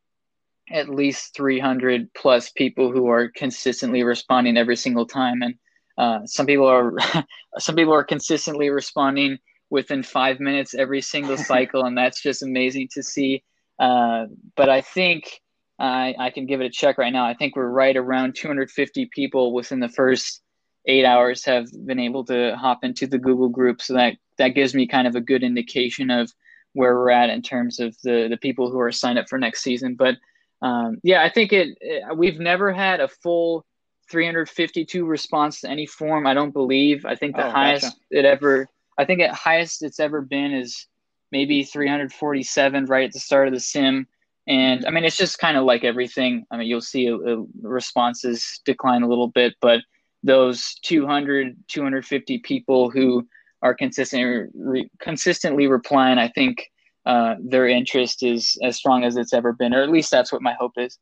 at 0.71 0.89
least 0.89 1.35
300 1.37 2.13
plus 2.15 2.51
people 2.51 2.91
who 2.91 3.09
are 3.09 3.29
consistently 3.29 4.03
responding 4.03 4.57
every 4.57 4.77
single 4.77 5.07
time. 5.07 5.43
And 5.43 5.55
uh, 5.99 6.27
some 6.27 6.47
people 6.47 6.67
are 6.67 6.95
some 7.59 7.77
people 7.77 7.95
are 7.95 8.05
consistently 8.05 8.71
responding 8.71 9.39
within 9.71 10.03
five 10.03 10.41
minutes 10.41 10.75
every 10.75 11.01
single 11.01 11.37
cycle, 11.53 11.85
and 11.85 11.97
that's 11.97 12.23
just 12.23 12.43
amazing 12.43 12.89
to 12.93 13.03
see. 13.03 13.43
Uh, 13.79 14.27
but 14.57 14.69
I 14.69 14.81
think 14.81 15.41
I, 15.79 16.15
I 16.19 16.31
can 16.31 16.47
give 16.47 16.61
it 16.61 16.67
a 16.67 16.71
check 16.71 16.99
right 16.99 17.13
now. 17.13 17.27
I 17.27 17.35
think 17.35 17.57
we're 17.57 17.69
right 17.69 17.97
around 17.97 18.37
250 18.37 19.11
people 19.13 19.53
within 19.53 19.81
the 19.81 19.89
first 19.89 20.43
eight 20.87 21.05
hours 21.05 21.45
have 21.45 21.69
been 21.87 21.99
able 21.99 22.25
to 22.27 22.57
hop 22.57 22.85
into 22.85 23.07
the 23.07 23.19
Google 23.19 23.49
group. 23.49 23.81
So 23.81 23.95
that 23.95 24.17
that 24.39 24.49
gives 24.49 24.75
me 24.75 24.87
kind 24.87 25.07
of 25.07 25.15
a 25.15 25.21
good 25.21 25.43
indication 25.43 26.11
of 26.11 26.33
where 26.73 26.95
we're 26.95 27.11
at 27.11 27.31
in 27.31 27.43
terms 27.43 27.81
of 27.81 27.97
the 28.03 28.27
the 28.29 28.37
people 28.37 28.71
who 28.71 28.81
are 28.81 28.93
signed 28.93 29.19
up 29.19 29.29
for 29.29 29.39
next 29.39 29.63
season. 29.63 29.95
But 29.95 30.17
um, 30.63 30.99
yeah, 31.03 31.23
I 31.23 31.29
think 31.29 31.53
it, 31.53 31.77
it, 31.81 32.17
We've 32.17 32.39
never 32.39 32.73
had 32.73 33.01
a 33.01 33.09
full 33.09 33.65
352 34.11 35.05
response 35.05 35.61
to 35.61 35.71
any 35.71 35.87
form. 35.87 36.27
I 36.27 36.35
don't 36.35 36.53
believe. 36.53 37.05
I 37.05 37.15
think 37.15 37.37
the 37.37 37.47
oh, 37.47 37.51
highest 37.51 37.85
gotcha. 37.85 37.97
it 38.11 38.25
ever. 38.25 38.69
I 38.99 39.05
think 39.05 39.21
at 39.21 39.35
highest 39.35 39.83
it's 39.83 40.01
ever 40.01 40.21
been 40.21 40.53
is 40.53 40.87
maybe 41.33 41.65
347 41.65 42.87
right 42.87 43.05
at 43.05 43.13
the 43.13 43.19
start 43.19 43.49
of 43.49 43.55
the 43.55 43.61
sim. 43.61 44.07
And 44.47 44.85
I 44.85 44.91
mean, 44.91 45.05
it's 45.05 45.17
just 45.17 45.39
kind 45.39 45.57
of 45.57 45.65
like 45.65 45.85
everything. 45.85 46.45
I 46.51 46.59
mean, 46.59 46.69
you'll 46.69 46.81
see 46.81 47.07
a, 47.07 47.17
a 47.17 47.45
responses 47.63 48.61
decline 48.65 49.03
a 49.03 49.09
little 49.09 49.29
bit, 49.29 49.55
but 49.61 49.81
those 50.25 50.75
200, 50.83 51.57
250 51.69 52.39
people 52.39 52.91
who 52.91 53.27
are 53.63 53.75
consistently 53.75 54.49
re, 54.55 54.91
consistently 54.99 55.67
replying, 55.69 56.19
I 56.19 56.29
think 56.29 56.71
uh, 57.07 57.37
their 57.41 57.69
interest 57.69 58.23
is 58.23 58.57
as 58.63 58.77
strong 58.77 59.05
as 59.05 59.17
it's 59.17 59.35
ever 59.35 59.53
been, 59.53 59.75
or 59.75 59.83
at 59.83 59.91
least 59.91 60.11
that's 60.11 60.33
what 60.33 60.43
my 60.43 60.55
hope 60.55 60.73
is. 60.77 60.99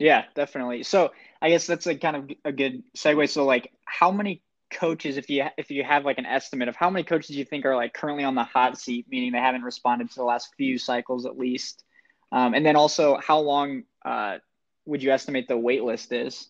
Yeah, 0.00 0.24
definitely. 0.34 0.82
So 0.82 1.12
I 1.40 1.50
guess 1.50 1.66
that's 1.66 1.86
a 1.86 1.94
kind 1.94 2.16
of 2.16 2.30
a 2.44 2.52
good 2.52 2.82
segue. 2.96 3.28
So 3.28 3.44
like, 3.44 3.70
how 3.84 4.10
many 4.10 4.42
coaches, 4.72 5.18
if 5.18 5.28
you 5.30 5.44
if 5.56 5.70
you 5.70 5.84
have 5.84 6.04
like 6.04 6.18
an 6.18 6.26
estimate 6.26 6.68
of 6.68 6.74
how 6.74 6.90
many 6.90 7.04
coaches 7.04 7.36
you 7.36 7.44
think 7.44 7.64
are 7.64 7.76
like 7.76 7.92
currently 7.92 8.24
on 8.24 8.34
the 8.34 8.44
hot 8.44 8.78
seat, 8.78 9.06
meaning 9.08 9.30
they 9.30 9.38
haven't 9.38 9.62
responded 9.62 10.08
to 10.10 10.16
the 10.16 10.24
last 10.24 10.48
few 10.56 10.78
cycles 10.78 11.26
at 11.26 11.38
least, 11.38 11.84
um, 12.32 12.54
and 12.54 12.64
then 12.64 12.76
also 12.76 13.18
how 13.18 13.38
long 13.38 13.84
uh, 14.04 14.38
would 14.86 15.02
you 15.02 15.12
estimate 15.12 15.48
the 15.48 15.56
wait 15.56 15.84
list 15.84 16.12
is? 16.12 16.48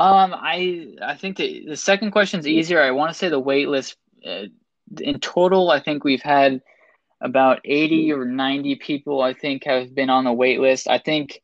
Um, 0.00 0.34
I 0.34 0.94
I 1.02 1.14
think 1.14 1.36
the 1.36 1.66
the 1.68 1.76
second 1.76 2.10
question 2.12 2.40
is 2.40 2.46
easier. 2.46 2.80
I 2.80 2.90
want 2.90 3.12
to 3.12 3.18
say 3.18 3.28
the 3.28 3.38
wait 3.38 3.68
list 3.68 3.96
uh, 4.26 4.44
in 4.98 5.20
total. 5.20 5.70
I 5.70 5.78
think 5.78 6.04
we've 6.04 6.22
had 6.22 6.62
about 7.20 7.60
eighty 7.66 8.10
or 8.10 8.24
ninety 8.24 8.76
people. 8.76 9.20
I 9.20 9.34
think 9.34 9.64
have 9.64 9.94
been 9.94 10.08
on 10.08 10.24
the 10.24 10.32
wait 10.32 10.58
list. 10.58 10.88
I 10.88 10.96
think 10.96 11.42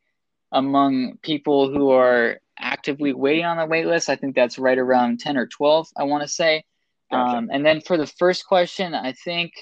among 0.53 1.19
people 1.19 1.71
who 1.71 1.91
are 1.91 2.41
actively 2.59 3.13
waiting 3.13 3.45
on 3.45 3.59
the 3.59 3.67
wait 3.67 3.87
list, 3.87 4.09
I 4.09 4.17
think 4.17 4.35
that's 4.35 4.59
right 4.59 4.79
around 4.79 5.21
ten 5.21 5.37
or 5.37 5.47
twelve. 5.47 5.89
I 5.95 6.05
want 6.05 6.23
to 6.23 6.29
say. 6.29 6.65
Gotcha. 7.11 7.37
Um, 7.37 7.51
and 7.53 7.65
then 7.65 7.83
for 7.83 7.99
the 7.99 8.07
first 8.07 8.47
question, 8.47 8.95
I 8.95 9.13
think 9.13 9.53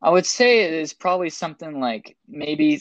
I 0.00 0.08
would 0.08 0.24
say 0.24 0.64
it 0.64 0.72
is 0.72 0.94
probably 0.94 1.28
something 1.28 1.78
like 1.78 2.16
maybe 2.26 2.80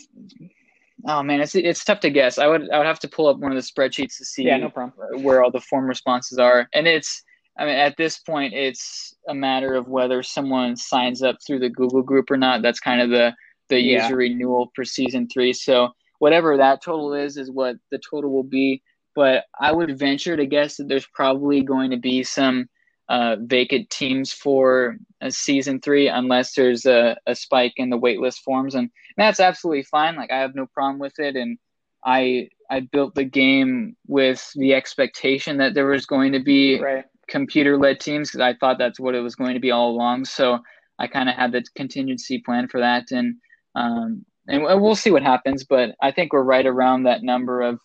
Oh 1.04 1.22
man, 1.22 1.42
it's 1.42 1.56
it's 1.56 1.84
tough 1.84 2.00
to 2.02 2.10
guess. 2.10 2.38
I 2.38 2.48
would 2.48 2.70
I 2.72 2.78
would 2.78 2.88
have 2.88 3.00
to 3.00 3.08
pull 3.08 3.28
up 3.28 3.38
one 3.38 3.52
of 3.52 3.56
the 3.56 3.62
spreadsheets 3.62 4.18
to 4.18 4.26
see 4.26 4.44
yeah, 4.44 4.58
no 4.58 4.70
problem. 4.70 5.24
where 5.24 5.44
all 5.44 5.52
the 5.52 5.60
form 5.60 5.86
responses 5.86 6.38
are. 6.38 6.68
And 6.74 6.88
it's 6.88 7.24
I 7.58 7.66
mean 7.66 7.76
at 7.76 7.98
this 7.98 8.20
point 8.20 8.54
it's 8.54 9.14
a 9.28 9.36
matter 9.36 9.76
of 9.76 9.88
whether 9.88 10.24
someone 10.24 10.76
signs 10.76 11.22
up 11.22 11.38
through 11.46 11.60
the 11.60 11.70
Google 11.70 12.02
group 12.02 12.32
or 12.32 12.38
not. 12.38 12.62
That's 12.62 12.80
kind 12.80 13.02
of 13.02 13.10
the 13.10 13.34
the 13.70 13.80
yeah. 13.80 14.04
user 14.04 14.18
renewal 14.18 14.72
for 14.76 14.86
season 14.86 15.28
3. 15.28 15.52
So 15.54 15.90
whatever 16.20 16.56
that 16.58 16.84
total 16.84 17.14
is 17.14 17.38
is 17.38 17.52
what 17.52 17.76
the 17.92 18.00
total 18.10 18.32
will 18.32 18.44
be, 18.44 18.82
but 19.16 19.46
I 19.60 19.72
would 19.72 19.98
venture 19.98 20.38
to 20.38 20.46
guess 20.46 20.78
that 20.78 20.88
there's 20.88 21.08
probably 21.08 21.62
going 21.62 21.92
to 21.92 21.98
be 21.98 22.24
some 22.24 22.70
uh, 23.08 23.36
vacant 23.40 23.90
teams 23.90 24.32
for 24.32 24.98
a 25.22 25.30
season 25.30 25.80
three 25.80 26.08
unless 26.08 26.54
there's 26.54 26.86
a, 26.86 27.16
a 27.28 27.36
spike 27.36 27.74
in 27.78 27.90
the 27.90 28.00
waitlist 28.00 28.40
forms 28.40 28.74
and 28.74 28.90
that's 29.16 29.40
absolutely 29.40 29.84
fine 29.84 30.16
like 30.16 30.32
i 30.32 30.40
have 30.40 30.56
no 30.56 30.66
problem 30.66 31.00
with 31.00 31.20
it 31.20 31.36
and 31.36 31.58
i 32.04 32.48
i 32.72 32.80
built 32.80 33.14
the 33.14 33.24
game 33.24 33.96
with 34.08 34.52
the 34.56 34.74
expectation 34.74 35.58
that 35.58 35.74
there 35.76 35.86
was 35.86 36.06
going 36.06 36.32
to 36.32 36.40
be 36.40 36.80
right. 36.82 37.06
computer 37.28 37.78
led 37.78 38.00
teams 38.00 38.30
because 38.30 38.42
i 38.42 38.54
thought 38.56 38.80
that's 38.80 39.00
what 39.00 39.16
it 39.16 39.22
was 39.22 39.36
going 39.36 39.54
to 39.54 39.60
be 39.60 39.72
all 39.72 39.92
along 39.92 40.26
so 40.26 40.60
i 40.98 41.06
kind 41.06 41.30
of 41.30 41.36
had 41.36 41.52
the 41.52 41.64
contingency 41.76 42.40
plan 42.40 42.68
for 42.68 42.80
that 42.80 43.12
and 43.12 43.36
um 43.76 44.26
and 44.48 44.64
we'll 44.64 44.96
see 44.96 45.12
what 45.12 45.24
happens 45.24 45.64
but 45.64 45.96
i 46.02 46.12
think 46.12 46.34
we're 46.34 46.44
right 46.44 46.66
around 46.66 47.04
that 47.04 47.22
number 47.22 47.62
of 47.62 47.76
uh, 47.76 47.78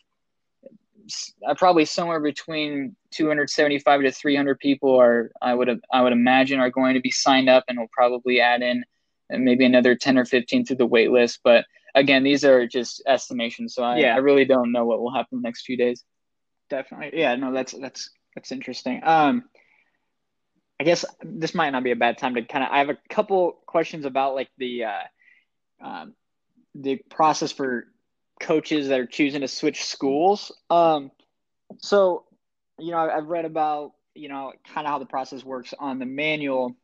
probably 1.56 1.84
somewhere 1.84 2.20
between 2.20 2.96
275 3.12 4.02
to 4.02 4.12
300 4.12 4.58
people 4.58 5.00
are 5.00 5.30
I 5.40 5.54
would 5.54 5.68
have 5.68 5.80
I 5.92 6.02
would 6.02 6.12
imagine 6.12 6.60
are 6.60 6.70
going 6.70 6.94
to 6.94 7.00
be 7.00 7.10
signed 7.10 7.48
up, 7.48 7.64
and 7.68 7.78
we'll 7.78 7.88
probably 7.92 8.40
add 8.40 8.62
in 8.62 8.84
uh, 9.32 9.38
maybe 9.38 9.64
another 9.64 9.94
10 9.94 10.18
or 10.18 10.24
15 10.24 10.66
to 10.66 10.74
the 10.74 10.86
wait 10.86 11.10
list. 11.10 11.40
But 11.44 11.64
again, 11.94 12.22
these 12.22 12.44
are 12.44 12.66
just 12.66 13.02
estimations, 13.06 13.74
so 13.74 13.82
I, 13.82 13.98
yeah. 13.98 14.14
I 14.14 14.18
really 14.18 14.44
don't 14.44 14.72
know 14.72 14.84
what 14.84 15.00
will 15.00 15.12
happen 15.12 15.38
the 15.40 15.48
next 15.48 15.64
few 15.64 15.76
days. 15.76 16.04
Definitely, 16.68 17.18
yeah, 17.18 17.34
no, 17.36 17.52
that's 17.52 17.72
that's 17.72 18.10
that's 18.34 18.52
interesting. 18.52 19.00
Um, 19.02 19.44
I 20.80 20.84
guess 20.84 21.04
this 21.22 21.54
might 21.54 21.70
not 21.70 21.84
be 21.84 21.90
a 21.90 21.96
bad 21.96 22.16
time 22.16 22.34
to 22.36 22.42
kind 22.42 22.64
of. 22.64 22.70
I 22.70 22.78
have 22.78 22.90
a 22.90 22.98
couple 23.08 23.58
questions 23.66 24.04
about 24.04 24.34
like 24.34 24.48
the 24.56 24.84
uh, 24.84 25.02
um, 25.84 26.14
the 26.74 26.96
process 27.10 27.52
for 27.52 27.86
coaches 28.40 28.88
that 28.88 28.98
are 28.98 29.07
choosing 29.07 29.42
to 29.42 29.48
switch 29.48 29.85
schools. 29.85 30.50
Um, 30.70 31.11
so, 31.79 32.24
you 32.79 32.90
know, 32.90 32.98
I've 32.98 33.26
read 33.26 33.44
about, 33.44 33.92
you 34.14 34.29
know, 34.29 34.53
kind 34.74 34.87
of 34.87 34.90
how 34.90 34.98
the 34.98 35.07
process 35.07 35.44
works 35.44 35.72
on 35.79 35.98
the 35.98 36.07
manual, 36.07 36.74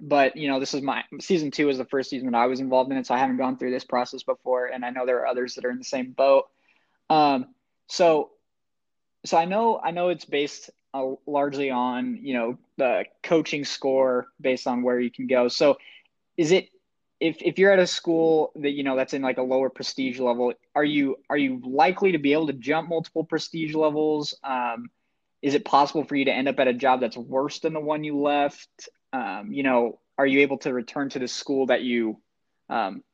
but, 0.00 0.36
you 0.36 0.48
know, 0.48 0.60
this 0.60 0.72
is 0.74 0.82
my 0.82 1.04
season 1.20 1.50
two 1.50 1.68
is 1.68 1.78
the 1.78 1.84
first 1.84 2.10
season 2.10 2.30
that 2.30 2.38
I 2.38 2.46
was 2.46 2.60
involved 2.60 2.90
in 2.90 2.96
it. 2.96 3.06
So 3.06 3.14
I 3.14 3.18
haven't 3.18 3.36
gone 3.36 3.58
through 3.58 3.70
this 3.70 3.84
process 3.84 4.22
before. 4.22 4.66
And 4.66 4.84
I 4.84 4.90
know 4.90 5.06
there 5.06 5.18
are 5.18 5.26
others 5.26 5.54
that 5.54 5.64
are 5.64 5.70
in 5.70 5.78
the 5.78 5.84
same 5.84 6.12
boat. 6.12 6.44
Um, 7.10 7.54
so, 7.86 8.30
so 9.24 9.36
I 9.36 9.44
know, 9.44 9.78
I 9.78 9.90
know 9.90 10.08
it's 10.08 10.24
based 10.24 10.70
uh, 10.94 11.12
largely 11.26 11.70
on, 11.70 12.18
you 12.22 12.34
know, 12.34 12.58
the 12.76 13.04
coaching 13.22 13.64
score 13.64 14.26
based 14.40 14.66
on 14.66 14.82
where 14.82 14.98
you 14.98 15.10
can 15.10 15.26
go. 15.26 15.48
So 15.48 15.76
is 16.36 16.50
it, 16.50 16.68
if 17.20 17.36
if 17.40 17.58
you're 17.58 17.72
at 17.72 17.78
a 17.78 17.86
school 17.86 18.52
that 18.56 18.72
you 18.72 18.82
know 18.82 18.96
that's 18.96 19.14
in 19.14 19.22
like 19.22 19.38
a 19.38 19.42
lower 19.42 19.70
prestige 19.70 20.18
level, 20.18 20.52
are 20.74 20.84
you 20.84 21.16
are 21.30 21.36
you 21.36 21.60
likely 21.64 22.12
to 22.12 22.18
be 22.18 22.32
able 22.32 22.46
to 22.48 22.52
jump 22.52 22.88
multiple 22.88 23.24
prestige 23.24 23.74
levels? 23.74 24.34
Um, 24.42 24.90
is 25.42 25.54
it 25.54 25.64
possible 25.64 26.04
for 26.04 26.16
you 26.16 26.24
to 26.24 26.32
end 26.32 26.48
up 26.48 26.58
at 26.58 26.68
a 26.68 26.72
job 26.72 27.00
that's 27.00 27.16
worse 27.16 27.60
than 27.60 27.74
the 27.74 27.80
one 27.80 28.02
you 28.02 28.18
left? 28.18 28.88
Um, 29.12 29.52
you 29.52 29.62
know, 29.62 30.00
are 30.18 30.26
you 30.26 30.40
able 30.40 30.58
to 30.58 30.72
return 30.72 31.10
to 31.10 31.18
the 31.18 31.28
school 31.28 31.66
that 31.66 31.82
you 31.82 32.20
um, 32.68 33.04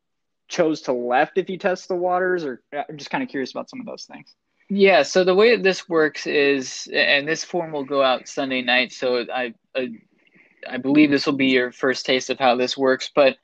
chose 0.49 0.83
to 0.83 0.93
left 0.93 1.39
if 1.39 1.51
you 1.51 1.59
test 1.59 1.89
the 1.89 1.97
waters? 1.97 2.45
Or 2.45 2.63
uh, 2.77 2.85
I'm 2.89 2.97
just 2.97 3.11
kind 3.11 3.25
of 3.25 3.29
curious 3.29 3.51
about 3.51 3.69
some 3.69 3.81
of 3.81 3.87
those 3.87 4.05
things. 4.05 4.35
Yeah. 4.69 5.03
So 5.03 5.25
the 5.25 5.35
way 5.35 5.57
that 5.57 5.65
this 5.65 5.89
works 5.89 6.29
is, 6.29 6.89
and 6.95 7.27
this 7.27 7.43
form 7.43 7.73
will 7.73 7.85
go 7.85 8.03
out 8.03 8.29
Sunday 8.29 8.63
night. 8.63 8.93
So 8.93 9.27
I, 9.33 9.53
I, 9.75 9.89
I 10.69 10.77
believe 10.77 11.11
this 11.11 11.27
will 11.27 11.33
be 11.33 11.49
your 11.49 11.73
first 11.73 12.07
taste 12.07 12.31
of 12.31 12.39
how 12.39 12.55
this 12.55 12.79
works, 12.79 13.11
but 13.13 13.37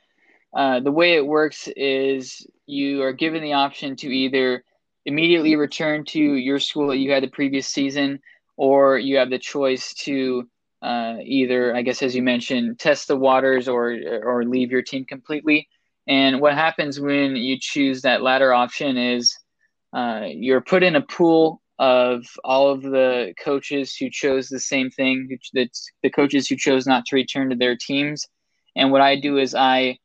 uh, 0.56 0.80
the 0.80 0.90
way 0.90 1.16
it 1.16 1.26
works 1.26 1.68
is 1.76 2.46
you 2.64 3.02
are 3.02 3.12
given 3.12 3.42
the 3.42 3.52
option 3.52 3.94
to 3.96 4.08
either 4.08 4.64
immediately 5.04 5.54
return 5.54 6.02
to 6.06 6.18
your 6.18 6.58
school 6.58 6.88
that 6.88 6.96
you 6.96 7.12
had 7.12 7.22
the 7.22 7.28
previous 7.28 7.68
season, 7.68 8.18
or 8.56 8.98
you 8.98 9.18
have 9.18 9.28
the 9.28 9.38
choice 9.38 9.92
to 9.92 10.48
uh, 10.80 11.16
either, 11.22 11.76
I 11.76 11.82
guess, 11.82 12.02
as 12.02 12.16
you 12.16 12.22
mentioned, 12.22 12.78
test 12.78 13.06
the 13.06 13.16
waters 13.16 13.68
or 13.68 13.98
or 14.24 14.44
leave 14.44 14.70
your 14.70 14.82
team 14.82 15.04
completely. 15.04 15.68
And 16.08 16.40
what 16.40 16.54
happens 16.54 17.00
when 17.00 17.36
you 17.36 17.58
choose 17.60 18.02
that 18.02 18.22
latter 18.22 18.54
option 18.54 18.96
is 18.96 19.36
uh, 19.92 20.22
you're 20.26 20.62
put 20.62 20.82
in 20.82 20.96
a 20.96 21.02
pool 21.02 21.60
of 21.78 22.24
all 22.44 22.70
of 22.70 22.80
the 22.80 23.34
coaches 23.44 23.94
who 23.94 24.08
chose 24.08 24.48
the 24.48 24.60
same 24.60 24.88
thing, 24.90 25.38
that's 25.52 25.90
the 26.02 26.10
coaches 26.10 26.48
who 26.48 26.56
chose 26.56 26.86
not 26.86 27.04
to 27.06 27.16
return 27.16 27.50
to 27.50 27.56
their 27.56 27.76
teams. 27.76 28.26
And 28.74 28.90
what 28.90 29.02
I 29.02 29.20
do 29.20 29.36
is 29.36 29.54
I 29.54 29.98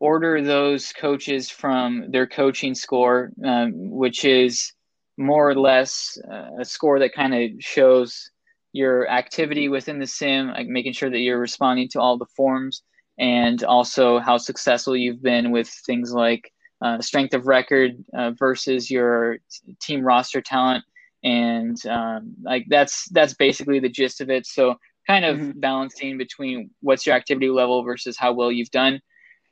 order 0.00 0.42
those 0.42 0.92
coaches 0.92 1.50
from 1.50 2.10
their 2.10 2.26
coaching 2.26 2.74
score, 2.74 3.30
um, 3.44 3.72
which 3.90 4.24
is 4.24 4.72
more 5.18 5.48
or 5.48 5.54
less 5.54 6.18
uh, 6.32 6.60
a 6.60 6.64
score 6.64 6.98
that 6.98 7.14
kind 7.14 7.34
of 7.34 7.50
shows 7.62 8.30
your 8.72 9.08
activity 9.08 9.68
within 9.68 9.98
the 9.98 10.06
sim, 10.06 10.48
like 10.48 10.66
making 10.66 10.94
sure 10.94 11.10
that 11.10 11.18
you're 11.18 11.38
responding 11.38 11.88
to 11.88 12.00
all 12.00 12.16
the 12.16 12.26
forms, 12.36 12.82
and 13.18 13.62
also 13.64 14.18
how 14.18 14.38
successful 14.38 14.96
you've 14.96 15.22
been 15.22 15.50
with 15.50 15.68
things 15.68 16.12
like 16.12 16.50
uh, 16.80 17.00
strength 17.00 17.34
of 17.34 17.46
record 17.46 18.02
uh, 18.14 18.30
versus 18.30 18.90
your 18.90 19.38
team 19.82 20.02
roster 20.02 20.40
talent, 20.40 20.82
and 21.22 21.84
um, 21.86 22.34
like 22.42 22.64
that's 22.70 23.06
that's 23.10 23.34
basically 23.34 23.80
the 23.80 23.88
gist 23.88 24.22
of 24.22 24.30
it. 24.30 24.46
So 24.46 24.76
kind 25.06 25.26
of 25.26 25.36
mm-hmm. 25.36 25.60
balancing 25.60 26.16
between 26.16 26.70
what's 26.80 27.04
your 27.04 27.16
activity 27.16 27.50
level 27.50 27.82
versus 27.82 28.16
how 28.16 28.32
well 28.32 28.50
you've 28.50 28.70
done 28.70 29.00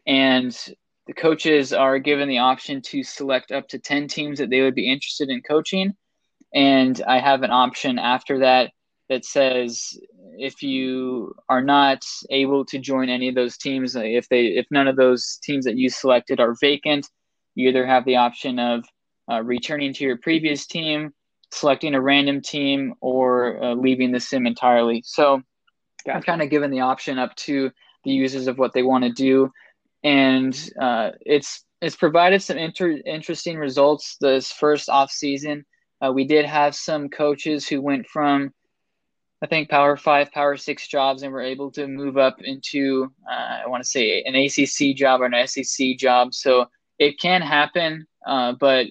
and 0.09 0.59
the 1.07 1.13
coaches 1.13 1.73
are 1.73 1.99
given 1.99 2.29
the 2.29 2.39
option 2.39 2.83
to 2.83 3.03
select 3.03 3.53
up 3.53 3.69
to 3.69 3.79
10 3.79 4.09
teams 4.09 4.39
that 4.39 4.51
they 4.51 4.63
would 4.63 4.75
be 4.75 4.91
interested 4.91 5.29
in 5.29 5.43
coaching. 5.43 5.95
And 6.55 7.01
i 7.07 7.21
have 7.21 7.43
an 7.43 7.51
option 7.51 7.99
after 7.99 8.39
that 8.41 8.73
that 9.11 9.25
says 9.25 9.99
if 10.39 10.63
you 10.63 11.35
are 11.49 11.63
not 11.63 12.05
able 12.31 12.65
to 12.65 12.79
join 12.79 13.11
any 13.11 13.29
of 13.29 13.35
those 13.35 13.59
teams 13.59 13.95
if 13.97 14.29
they 14.31 14.47
if 14.47 14.67
none 14.71 14.89
of 14.89 14.97
those 14.97 15.39
teams 15.43 15.67
that 15.67 15.77
you 15.77 15.91
selected 15.91 16.41
are 16.41 16.55
vacant 16.61 17.07
you 17.55 17.69
either 17.69 17.87
have 17.87 18.05
the 18.07 18.17
option 18.17 18.59
of 18.59 18.85
uh, 19.31 19.43
returning 19.43 19.93
to 19.93 20.05
your 20.05 20.17
previous 20.17 20.67
team 20.67 21.13
selecting 21.53 21.95
a 21.95 22.01
random 22.01 22.41
team 22.41 22.95
or 23.01 23.63
uh, 23.63 23.75
leaving 23.75 24.13
the 24.13 24.21
sim 24.21 24.47
entirely. 24.47 25.03
So 25.05 25.43
gotcha. 26.07 26.17
i'm 26.17 26.23
kind 26.23 26.43
of 26.43 26.49
given 26.49 26.71
the 26.71 26.81
option 26.81 27.19
up 27.19 27.35
to 27.37 27.71
the 28.05 28.11
users 28.11 28.47
of 28.47 28.59
what 28.59 28.73
they 28.73 28.83
want 28.83 29.05
to 29.05 29.13
do 29.13 29.51
and 30.05 30.71
uh, 30.81 31.11
it's 31.21 31.65
it's 31.81 31.97
provided 31.97 32.43
some 32.43 32.59
inter- 32.59 33.01
interesting 33.07 33.57
results 33.57 34.17
this 34.21 34.53
first 34.53 34.89
off 34.89 35.11
season. 35.11 35.65
Uh, 36.01 36.13
we 36.13 36.25
did 36.25 36.45
have 36.45 36.75
some 36.75 37.09
coaches 37.09 37.67
who 37.69 37.81
went 37.81 38.07
from 38.07 38.53
I 39.41 39.47
think 39.47 39.71
Power 39.71 39.97
Five, 39.97 40.33
Power 40.33 40.57
Six 40.57 40.89
jobs, 40.89 41.23
and 41.23 41.33
were 41.33 41.43
able 41.43 41.71
to 41.73 41.87
move 41.87 42.17
up 42.19 42.41
into 42.43 43.13
uh, 43.31 43.63
I 43.65 43.69
want 43.69 43.83
to 43.83 43.89
say 43.89 44.23
an 44.23 44.35
ACC 44.35 44.97
job 44.97 45.21
or 45.21 45.27
an 45.27 45.47
SEC 45.47 45.97
job. 45.97 46.35
So 46.35 46.67
it 46.99 47.21
can 47.21 47.43
happen, 47.43 48.07
uh, 48.27 48.55
but 48.59 48.87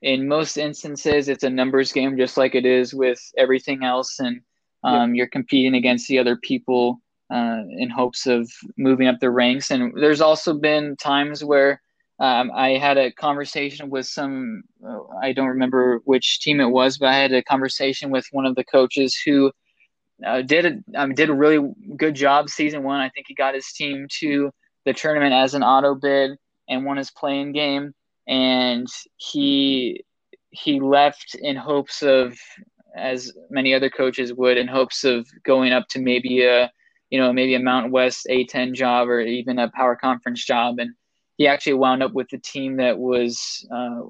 in 0.00 0.26
most 0.26 0.56
instances, 0.56 1.28
it's 1.28 1.44
a 1.44 1.50
numbers 1.50 1.92
game, 1.92 2.16
just 2.16 2.36
like 2.36 2.54
it 2.54 2.64
is 2.64 2.94
with 2.94 3.20
everything 3.36 3.84
else, 3.84 4.18
and 4.18 4.40
um, 4.82 5.14
yep. 5.14 5.16
you're 5.16 5.28
competing 5.28 5.74
against 5.74 6.08
the 6.08 6.18
other 6.18 6.36
people 6.36 7.00
uh, 7.30 7.62
in 7.78 7.90
hopes 7.90 8.26
of 8.26 8.50
moving 8.76 9.08
up 9.08 9.20
the 9.20 9.30
ranks. 9.30 9.70
And 9.70 9.92
there's 9.96 10.20
also 10.20 10.54
been 10.54 10.96
times 10.96 11.44
where 11.44 11.80
um, 12.18 12.50
I 12.54 12.70
had 12.70 12.98
a 12.98 13.12
conversation 13.12 13.90
with 13.90 14.06
some, 14.06 14.62
uh, 14.86 14.98
I 15.20 15.32
don't 15.32 15.48
remember 15.48 16.00
which 16.04 16.40
team 16.40 16.60
it 16.60 16.70
was, 16.70 16.98
but 16.98 17.08
I 17.08 17.14
had 17.14 17.32
a 17.32 17.42
conversation 17.42 18.10
with 18.10 18.26
one 18.32 18.46
of 18.46 18.54
the 18.54 18.64
coaches 18.64 19.20
who 19.24 19.50
uh, 20.24 20.42
did 20.42 20.66
a, 20.66 21.00
um, 21.00 21.14
did 21.14 21.30
a 21.30 21.34
really 21.34 21.72
good 21.96 22.14
job 22.14 22.48
season 22.48 22.82
one. 22.82 23.00
I 23.00 23.08
think 23.08 23.26
he 23.28 23.34
got 23.34 23.54
his 23.54 23.72
team 23.72 24.06
to 24.20 24.52
the 24.84 24.92
tournament 24.92 25.32
as 25.32 25.54
an 25.54 25.62
auto 25.62 25.94
bid 25.94 26.32
and 26.68 26.84
won 26.84 26.96
his 26.96 27.10
play-in 27.10 27.52
game. 27.52 27.92
And 28.28 28.86
he 29.16 30.04
he 30.50 30.80
left 30.80 31.34
in 31.34 31.56
hopes 31.56 32.02
of 32.02 32.38
as 32.94 33.32
many 33.50 33.74
other 33.74 33.88
coaches 33.88 34.34
would 34.34 34.58
in 34.58 34.68
hopes 34.68 35.02
of 35.02 35.26
going 35.44 35.72
up 35.72 35.88
to 35.88 35.98
maybe 35.98 36.44
a 36.44 36.70
you 37.12 37.20
know 37.20 37.32
maybe 37.32 37.54
a 37.54 37.60
Mountain 37.60 37.92
West 37.92 38.26
A10 38.30 38.74
job 38.74 39.08
or 39.08 39.20
even 39.20 39.58
a 39.58 39.70
power 39.70 39.94
conference 39.94 40.44
job 40.44 40.78
and 40.78 40.94
he 41.36 41.46
actually 41.46 41.74
wound 41.74 42.02
up 42.02 42.12
with 42.12 42.32
a 42.32 42.38
team 42.38 42.76
that 42.76 42.98
was 42.98 43.66
uh, 43.70 44.02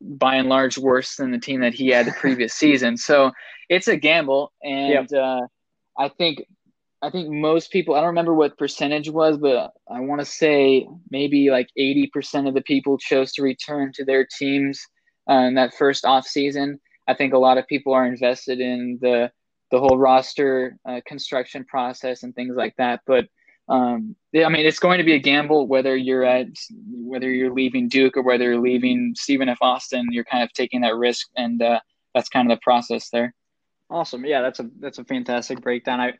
by 0.00 0.34
and 0.36 0.48
large 0.48 0.76
worse 0.78 1.16
than 1.16 1.30
the 1.30 1.38
team 1.38 1.60
that 1.60 1.74
he 1.74 1.88
had 1.88 2.06
the 2.06 2.12
previous 2.12 2.54
season. 2.64 2.96
So 2.96 3.32
it's 3.68 3.88
a 3.88 3.96
gamble, 3.96 4.52
and 4.62 5.10
yep. 5.10 5.12
uh, 5.12 5.46
I 5.98 6.08
think 6.08 6.42
I 7.02 7.10
think 7.10 7.30
most 7.30 7.70
people 7.70 7.94
I 7.94 8.00
don't 8.00 8.08
remember 8.08 8.34
what 8.34 8.58
percentage 8.58 9.08
was, 9.08 9.38
but 9.38 9.72
I 9.90 10.00
want 10.00 10.20
to 10.20 10.24
say 10.26 10.86
maybe 11.10 11.50
like 11.50 11.68
eighty 11.76 12.08
percent 12.12 12.46
of 12.46 12.54
the 12.54 12.62
people 12.62 12.98
chose 12.98 13.32
to 13.32 13.42
return 13.42 13.92
to 13.94 14.04
their 14.04 14.26
teams 14.38 14.80
uh, 15.30 15.34
in 15.34 15.54
that 15.54 15.74
first 15.74 16.04
off 16.04 16.26
season. 16.26 16.80
I 17.08 17.14
think 17.14 17.32
a 17.32 17.38
lot 17.38 17.58
of 17.58 17.66
people 17.66 17.92
are 17.92 18.06
invested 18.06 18.60
in 18.60 18.98
the 19.00 19.30
the 19.70 19.78
whole 19.78 19.98
roster 19.98 20.76
uh, 20.88 21.00
construction 21.06 21.64
process 21.64 22.22
and 22.22 22.34
things 22.34 22.56
like 22.56 22.74
that, 22.76 23.00
but 23.06 23.26
um, 23.70 24.16
I 24.34 24.48
mean, 24.48 24.66
it's 24.66 24.80
going 24.80 24.98
to 24.98 25.04
be 25.04 25.14
a 25.14 25.18
gamble 25.18 25.68
whether 25.68 25.96
you're 25.96 26.24
at 26.24 26.48
whether 26.90 27.30
you're 27.30 27.52
leaving 27.52 27.88
Duke 27.88 28.16
or 28.16 28.22
whether 28.22 28.44
you're 28.44 28.60
leaving 28.60 29.14
Stephen 29.16 29.48
F. 29.48 29.58
Austin. 29.60 30.08
You're 30.10 30.24
kind 30.24 30.42
of 30.42 30.52
taking 30.52 30.80
that 30.80 30.96
risk, 30.96 31.28
and 31.36 31.62
uh, 31.62 31.78
that's 32.12 32.28
kind 32.28 32.50
of 32.50 32.58
the 32.58 32.60
process 32.62 33.10
there. 33.10 33.32
Awesome. 33.88 34.24
Yeah, 34.24 34.42
that's 34.42 34.58
a 34.58 34.68
that's 34.80 34.98
a 34.98 35.04
fantastic 35.04 35.60
breakdown. 35.60 36.00
I 36.00 36.14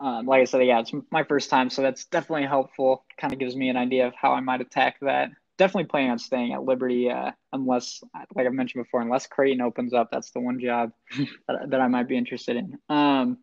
um, 0.00 0.26
like 0.26 0.40
I 0.40 0.44
said, 0.44 0.66
yeah, 0.66 0.80
it's 0.80 0.92
my 1.12 1.22
first 1.22 1.50
time, 1.50 1.70
so 1.70 1.82
that's 1.82 2.06
definitely 2.06 2.46
helpful. 2.46 3.04
Kind 3.16 3.32
of 3.32 3.38
gives 3.38 3.54
me 3.54 3.68
an 3.68 3.76
idea 3.76 4.08
of 4.08 4.14
how 4.20 4.32
I 4.32 4.40
might 4.40 4.60
attack 4.60 4.96
that. 5.02 5.30
Definitely 5.62 5.90
planning 5.90 6.10
on 6.10 6.18
staying 6.18 6.54
at 6.54 6.64
Liberty, 6.64 7.08
uh, 7.08 7.30
unless, 7.52 8.02
like 8.34 8.48
I've 8.48 8.52
mentioned 8.52 8.82
before, 8.82 9.00
unless 9.00 9.28
Creighton 9.28 9.60
opens 9.60 9.94
up. 9.94 10.08
That's 10.10 10.32
the 10.32 10.40
one 10.40 10.58
job 10.58 10.90
that, 11.46 11.70
that 11.70 11.80
I 11.80 11.86
might 11.86 12.08
be 12.08 12.16
interested 12.16 12.56
in. 12.56 12.76
Um, 12.88 13.38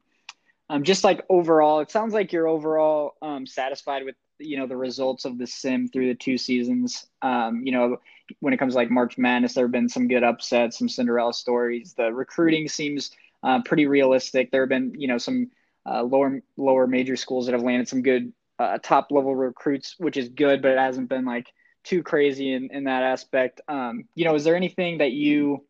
um, 0.69 0.83
just 0.83 1.05
like 1.05 1.23
overall, 1.29 1.79
it 1.79 1.91
sounds 1.91 2.13
like 2.13 2.33
you're 2.33 2.49
overall 2.49 3.13
um, 3.21 3.47
satisfied 3.47 4.03
with 4.03 4.15
you 4.37 4.57
know 4.57 4.67
the 4.67 4.75
results 4.75 5.23
of 5.23 5.37
the 5.37 5.47
sim 5.47 5.87
through 5.87 6.09
the 6.09 6.15
two 6.15 6.37
seasons. 6.37 7.07
Um, 7.21 7.61
you 7.63 7.71
know, 7.71 8.01
when 8.41 8.53
it 8.53 8.57
comes 8.57 8.73
to 8.73 8.79
like 8.79 8.91
March 8.91 9.17
Madness, 9.17 9.53
there 9.53 9.63
have 9.63 9.71
been 9.71 9.87
some 9.87 10.09
good 10.09 10.25
upsets, 10.25 10.77
some 10.77 10.89
Cinderella 10.89 11.33
stories. 11.33 11.93
The 11.93 12.11
recruiting 12.11 12.67
seems 12.67 13.11
uh, 13.43 13.61
pretty 13.63 13.87
realistic. 13.87 14.51
There 14.51 14.63
have 14.63 14.69
been 14.69 14.93
you 14.97 15.07
know 15.07 15.19
some 15.19 15.51
uh, 15.85 16.03
lower 16.03 16.41
lower 16.57 16.85
major 16.85 17.15
schools 17.15 17.45
that 17.45 17.53
have 17.53 17.63
landed 17.63 17.87
some 17.87 18.01
good 18.01 18.33
uh, 18.59 18.77
top 18.83 19.07
level 19.09 19.33
recruits, 19.33 19.95
which 19.99 20.17
is 20.17 20.27
good, 20.27 20.61
but 20.61 20.71
it 20.71 20.77
hasn't 20.77 21.07
been 21.07 21.23
like 21.23 21.47
too 21.89 22.03
crazy 22.03 22.53
in, 22.53 22.69
in 22.71 22.83
that 22.83 23.01
aspect. 23.01 23.61
Um, 23.67 24.05
you 24.13 24.23
know, 24.23 24.35
is 24.35 24.43
there 24.43 24.55
anything 24.55 24.99
that 24.99 25.11
you 25.11 25.65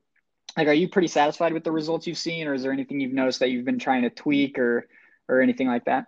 like 0.58 0.68
are 0.68 0.74
you 0.74 0.90
pretty 0.90 1.08
satisfied 1.08 1.54
with 1.54 1.64
the 1.64 1.72
results 1.72 2.06
you've 2.06 2.18
seen 2.18 2.46
or 2.48 2.54
is 2.54 2.62
there 2.64 2.74
anything 2.74 3.00
you've 3.00 3.14
noticed 3.14 3.40
that 3.40 3.50
you've 3.50 3.66
been 3.66 3.80
trying 3.80 4.02
to 4.02 4.10
tweak 4.10 4.60
or 4.60 4.88
or 5.30 5.42
anything 5.42 5.68
like 5.68 5.86
that? 5.86 6.08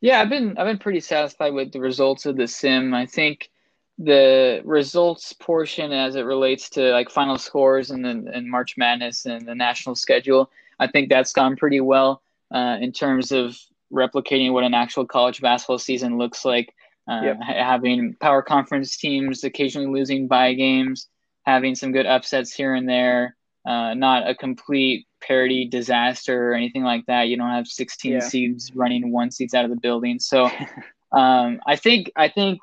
Yeah 0.00 0.20
i've 0.20 0.30
been 0.30 0.56
i've 0.56 0.66
been 0.66 0.78
pretty 0.78 1.00
satisfied 1.00 1.52
with 1.52 1.72
the 1.72 1.80
results 1.80 2.24
of 2.24 2.36
the 2.36 2.48
sim. 2.48 2.94
I 2.94 3.04
think 3.04 3.50
the 3.98 4.62
results 4.64 5.32
portion 5.34 5.92
as 5.92 6.14
it 6.14 6.22
relates 6.22 6.70
to 6.70 6.92
like 6.92 7.10
final 7.10 7.36
scores 7.36 7.90
and 7.90 8.04
then 8.04 8.30
and 8.32 8.48
march 8.48 8.76
madness 8.78 9.26
and 9.26 9.46
the 9.46 9.54
national 9.54 9.96
schedule 9.96 10.50
i 10.78 10.86
think 10.86 11.08
that's 11.08 11.32
gone 11.32 11.56
pretty 11.56 11.80
well 11.80 12.22
uh, 12.54 12.78
in 12.80 12.92
terms 12.92 13.32
of 13.32 13.58
replicating 13.92 14.52
what 14.52 14.62
an 14.62 14.72
actual 14.72 15.04
college 15.04 15.40
basketball 15.40 15.78
season 15.78 16.16
looks 16.16 16.44
like 16.44 16.72
uh, 17.08 17.20
yep. 17.22 17.40
having 17.40 18.14
power 18.20 18.42
conference 18.42 18.96
teams 18.96 19.44
occasionally 19.44 19.88
losing 19.88 20.28
by 20.28 20.52
games 20.54 21.08
having 21.44 21.74
some 21.74 21.92
good 21.92 22.06
upsets 22.06 22.52
here 22.52 22.74
and 22.74 22.88
there 22.88 23.34
uh, 23.68 23.92
not 23.92 24.28
a 24.28 24.34
complete 24.34 25.06
parity 25.20 25.66
disaster 25.66 26.50
or 26.50 26.54
anything 26.54 26.82
like 26.82 27.04
that. 27.06 27.28
You 27.28 27.36
don't 27.36 27.50
have 27.50 27.66
16 27.66 28.12
yeah. 28.12 28.20
seeds 28.20 28.72
running 28.74 29.12
one 29.12 29.30
seeds 29.30 29.52
out 29.52 29.64
of 29.64 29.70
the 29.70 29.76
building. 29.76 30.18
So 30.18 30.44
um, 31.12 31.60
I 31.66 31.76
think 31.76 32.10
I 32.16 32.28
think 32.28 32.60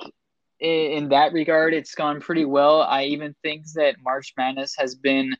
in, 0.59 0.69
in 0.69 1.09
that 1.09 1.31
regard, 1.33 1.75
it's 1.75 1.93
gone 1.93 2.21
pretty 2.21 2.45
well. 2.45 2.81
I 2.81 3.05
even 3.05 3.35
think 3.43 3.65
that 3.75 3.97
March 4.03 4.33
Madness 4.35 4.75
has 4.79 4.95
been 4.95 5.35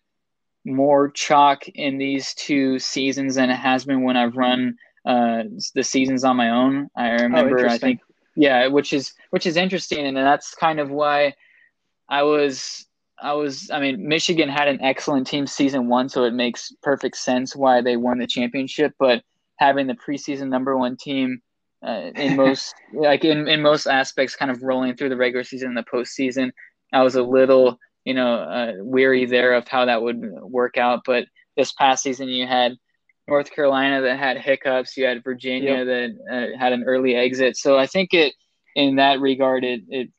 more 0.65 1.09
chalk 1.09 1.67
in 1.67 1.97
these 1.97 2.35
two 2.35 2.77
seasons 2.77 3.35
than 3.35 3.49
it 3.49 3.55
has 3.55 3.85
been 3.85 4.03
when 4.03 4.17
I've 4.17 4.35
run 4.35 4.75
uh, 5.05 5.43
the 5.73 5.83
seasons 5.83 6.23
on 6.23 6.37
my 6.37 6.51
own. 6.51 6.89
I 6.95 7.11
oh, 7.11 7.23
remember, 7.23 7.65
oh, 7.65 7.69
I 7.69 7.77
think, 7.79 8.01
yeah, 8.35 8.67
which 8.67 8.93
is 8.93 9.13
which 9.29 9.45
is 9.45 9.57
interesting, 9.57 10.05
and 10.05 10.17
that's 10.17 10.55
kind 10.55 10.79
of 10.79 10.89
why 10.89 11.33
I 12.09 12.23
was 12.23 12.85
I 13.21 13.33
was, 13.33 13.69
I 13.71 13.79
mean, 13.79 14.07
Michigan 14.07 14.49
had 14.49 14.67
an 14.67 14.81
excellent 14.81 15.27
team 15.27 15.47
season 15.47 15.87
one, 15.87 16.09
so 16.09 16.23
it 16.25 16.33
makes 16.33 16.73
perfect 16.83 17.17
sense 17.17 17.55
why 17.55 17.81
they 17.81 17.97
won 17.97 18.17
the 18.17 18.27
championship. 18.27 18.93
But 18.99 19.23
having 19.57 19.87
the 19.87 19.95
preseason 19.95 20.49
number 20.49 20.77
one 20.77 20.97
team 20.97 21.41
uh, 21.85 22.11
in 22.15 22.35
most, 22.37 22.75
like 22.93 23.23
in, 23.23 23.47
in 23.47 23.61
most 23.61 23.87
aspects, 23.87 24.35
kind 24.35 24.51
of 24.51 24.61
rolling 24.61 24.95
through 24.95 25.09
the 25.09 25.17
regular 25.17 25.43
season 25.43 25.69
and 25.69 25.77
the 25.77 25.83
postseason, 25.83 26.51
I 26.91 27.03
was 27.03 27.15
a 27.15 27.23
little, 27.23 27.79
you 28.03 28.13
know, 28.13 28.35
uh, 28.35 28.73
weary 28.79 29.25
there 29.25 29.53
of 29.53 29.67
how 29.67 29.85
that 29.85 30.01
would 30.01 30.21
work 30.41 30.77
out. 30.77 31.01
But 31.05 31.25
this 31.55 31.71
past 31.71 32.03
season, 32.03 32.27
you 32.27 32.45
had 32.45 32.75
North 33.27 33.51
Carolina 33.51 34.01
that 34.01 34.19
had 34.19 34.38
hiccups, 34.38 34.95
you 34.95 35.05
had 35.05 35.23
Virginia 35.23 35.83
yep. 35.83 35.85
that 35.85 36.53
uh, 36.53 36.59
had 36.59 36.73
an 36.73 36.83
early 36.83 37.15
exit. 37.15 37.57
So 37.57 37.77
I 37.77 37.88
think 37.88 38.13
it, 38.13 38.33
in 38.75 38.97
that 38.97 39.19
regard, 39.19 39.63
it, 39.63 39.81
it 39.89 40.09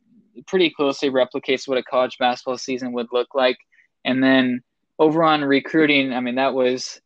pretty 0.47 0.71
closely 0.71 1.11
replicates 1.11 1.69
what 1.69 1.79
a 1.79 1.83
college 1.83 2.17
basketball 2.19 2.59
season 2.59 2.93
would 2.93 3.09
look 3.13 3.35
like. 3.35 3.59
And 4.05 4.23
then 4.23 4.63
over 4.99 5.23
on 5.23 5.43
recruiting, 5.43 6.13
I 6.13 6.21
mean, 6.21 6.35
that 6.37 6.55
was, 6.55 7.01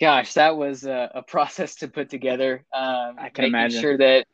gosh, 0.00 0.34
that 0.34 0.56
was 0.56 0.84
a, 0.84 1.10
a 1.14 1.22
process 1.28 1.76
to 1.76 1.88
put 1.88 2.08
together. 2.08 2.64
Um, 2.74 3.16
I 3.18 3.30
can 3.32 3.46
imagine. 3.46 3.80
Sure 3.80 3.98
that 3.98 4.26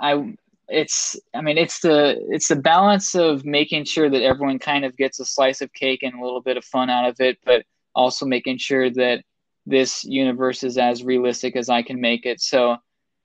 I, 0.00 0.34
it's, 0.68 1.18
I 1.34 1.42
mean, 1.42 1.58
it's 1.58 1.80
the 1.80 2.16
it's 2.28 2.48
the 2.48 2.56
balance 2.56 3.16
of 3.16 3.44
making 3.44 3.84
sure 3.84 4.08
that 4.08 4.22
everyone 4.22 4.60
kind 4.60 4.84
of 4.84 4.96
gets 4.96 5.18
a 5.18 5.24
slice 5.24 5.60
of 5.60 5.72
cake 5.72 6.04
and 6.04 6.14
a 6.14 6.22
little 6.22 6.40
bit 6.40 6.56
of 6.56 6.64
fun 6.64 6.88
out 6.88 7.08
of 7.08 7.16
it, 7.18 7.38
but 7.44 7.64
also 7.94 8.24
making 8.24 8.58
sure 8.58 8.88
that 8.88 9.24
this 9.66 10.04
universe 10.04 10.62
is 10.62 10.78
as 10.78 11.04
realistic 11.04 11.56
as 11.56 11.68
I 11.68 11.82
can 11.82 12.00
make 12.00 12.26
it. 12.26 12.40
So, 12.40 12.76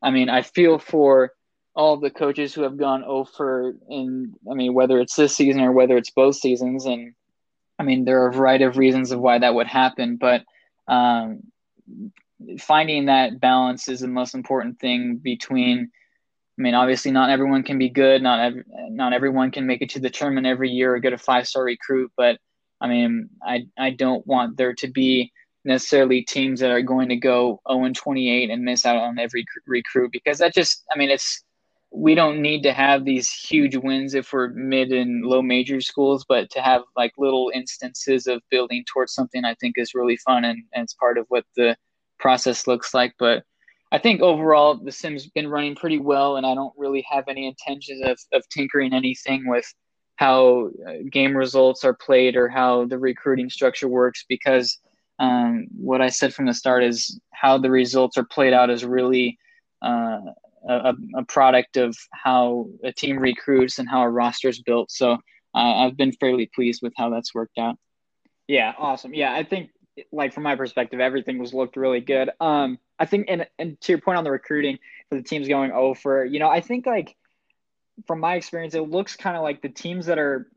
I 0.01 0.11
mean, 0.11 0.29
I 0.29 0.41
feel 0.41 0.77
for 0.79 1.31
all 1.75 1.97
the 1.97 2.09
coaches 2.09 2.53
who 2.53 2.61
have 2.61 2.77
gone 2.77 3.03
over 3.03 3.75
in 3.89 4.33
I 4.49 4.53
mean 4.53 4.73
whether 4.73 4.99
it's 4.99 5.15
this 5.15 5.35
season 5.35 5.61
or 5.61 5.71
whether 5.73 5.97
it's 5.97 6.09
both 6.09 6.35
seasons 6.35 6.85
and 6.85 7.13
I 7.77 7.83
mean 7.83 8.05
there 8.05 8.23
are 8.23 8.29
a 8.29 8.33
variety 8.33 8.63
of 8.63 8.77
reasons 8.77 9.11
of 9.11 9.19
why 9.19 9.39
that 9.39 9.53
would 9.53 9.67
happen 9.67 10.15
but 10.15 10.43
um, 10.87 11.41
finding 12.59 13.05
that 13.05 13.39
balance 13.41 13.89
is 13.89 13.99
the 13.99 14.07
most 14.07 14.35
important 14.35 14.79
thing 14.79 15.17
between 15.21 15.91
I 16.57 16.61
mean 16.61 16.75
obviously 16.75 17.11
not 17.11 17.29
everyone 17.29 17.63
can 17.63 17.77
be 17.77 17.89
good 17.89 18.23
not 18.23 18.39
ev- 18.39 18.63
not 18.89 19.11
everyone 19.11 19.51
can 19.51 19.67
make 19.67 19.81
it 19.81 19.89
to 19.91 19.99
the 19.99 20.09
tournament 20.09 20.47
every 20.47 20.69
year 20.69 20.95
or 20.95 20.99
get 20.99 21.11
a 21.11 21.17
five 21.17 21.45
star 21.45 21.63
recruit 21.63 22.11
but 22.15 22.39
I 22.79 22.87
mean 22.87 23.29
I 23.45 23.67
I 23.77 23.89
don't 23.89 24.25
want 24.25 24.55
there 24.55 24.73
to 24.75 24.89
be 24.89 25.33
necessarily 25.65 26.21
teams 26.21 26.59
that 26.59 26.71
are 26.71 26.81
going 26.81 27.09
to 27.09 27.15
go 27.15 27.59
0 27.69 27.85
and 27.85 27.95
28 27.95 28.49
and 28.49 28.63
miss 28.63 28.85
out 28.85 28.97
on 28.97 29.19
every 29.19 29.45
recruit 29.67 30.11
because 30.11 30.37
that 30.37 30.53
just 30.53 30.83
I 30.93 30.97
mean 30.97 31.09
it's 31.09 31.43
we 31.91 32.13
don't 32.13 32.41
need 32.41 32.61
to 32.63 32.73
have 32.73 33.05
these 33.05 33.31
huge 33.31 33.75
wins 33.77 34.15
if 34.15 34.33
we're 34.33 34.49
mid 34.49 34.91
and 34.91 35.25
low 35.25 35.41
major 35.41 35.79
schools, 35.79 36.25
but 36.27 36.49
to 36.49 36.61
have 36.61 36.81
like 36.97 37.13
little 37.17 37.51
instances 37.53 38.27
of 38.27 38.41
building 38.51 38.83
towards 38.91 39.13
something, 39.13 39.45
I 39.45 39.55
think 39.55 39.75
is 39.77 39.95
really 39.95 40.17
fun 40.17 40.43
and, 40.43 40.61
and 40.73 40.83
it's 40.83 40.93
part 40.93 41.17
of 41.17 41.25
what 41.29 41.45
the 41.55 41.77
process 42.19 42.67
looks 42.67 42.93
like. 42.93 43.13
But 43.17 43.43
I 43.91 43.97
think 43.97 44.21
overall 44.21 44.75
the 44.75 44.91
Sim's 44.91 45.27
been 45.27 45.47
running 45.47 45.75
pretty 45.75 45.99
well, 45.99 46.35
and 46.35 46.45
I 46.45 46.53
don't 46.53 46.73
really 46.75 47.05
have 47.09 47.29
any 47.29 47.47
intentions 47.47 48.01
of, 48.03 48.19
of 48.33 48.47
tinkering 48.49 48.93
anything 48.93 49.47
with 49.47 49.71
how 50.17 50.71
uh, 50.87 50.93
game 51.11 51.35
results 51.35 51.83
are 51.85 51.93
played 51.93 52.35
or 52.35 52.49
how 52.49 52.85
the 52.85 52.97
recruiting 52.97 53.49
structure 53.49 53.87
works 53.87 54.25
because 54.27 54.79
um, 55.19 55.67
what 55.75 56.01
I 56.01 56.09
said 56.09 56.33
from 56.33 56.45
the 56.45 56.53
start 56.53 56.83
is 56.83 57.19
how 57.31 57.57
the 57.57 57.71
results 57.71 58.17
are 58.17 58.25
played 58.25 58.53
out 58.53 58.69
is 58.69 58.83
really 58.83 59.37
uh, 59.81 60.19
a, 60.67 60.93
a 61.15 61.23
product 61.25 61.77
of 61.77 61.95
how 62.11 62.67
a 62.83 62.91
team 62.91 63.17
recruits 63.17 63.79
and 63.79 63.89
how 63.89 64.01
a 64.01 64.09
roster 64.09 64.49
is 64.49 64.61
built. 64.61 64.91
So 64.91 65.13
uh, 65.13 65.17
I've 65.55 65.97
been 65.97 66.11
fairly 66.11 66.49
pleased 66.53 66.81
with 66.81 66.93
how 66.97 67.09
that's 67.09 67.33
worked 67.33 67.57
out. 67.57 67.77
Yeah, 68.47 68.73
awesome. 68.77 69.13
Yeah, 69.13 69.33
I 69.33 69.43
think 69.43 69.71
like 70.11 70.33
from 70.33 70.43
my 70.43 70.55
perspective, 70.55 70.99
everything 70.99 71.37
was 71.39 71.53
looked 71.53 71.77
really 71.77 72.01
good. 72.01 72.29
Um, 72.39 72.79
I 72.99 73.05
think, 73.05 73.27
and 73.29 73.47
and 73.57 73.79
to 73.81 73.91
your 73.91 74.01
point 74.01 74.17
on 74.17 74.23
the 74.23 74.31
recruiting 74.31 74.79
for 75.09 75.15
the 75.15 75.23
teams 75.23 75.47
going 75.47 75.71
over, 75.71 76.25
you 76.25 76.39
know, 76.39 76.49
I 76.49 76.61
think 76.61 76.85
like 76.85 77.15
from 78.05 78.19
my 78.19 78.35
experience, 78.35 78.75
it 78.75 78.81
looks 78.81 79.15
kind 79.15 79.37
of 79.37 79.43
like 79.43 79.61
the 79.61 79.69
teams 79.69 80.07
that 80.07 80.19
are 80.19 80.47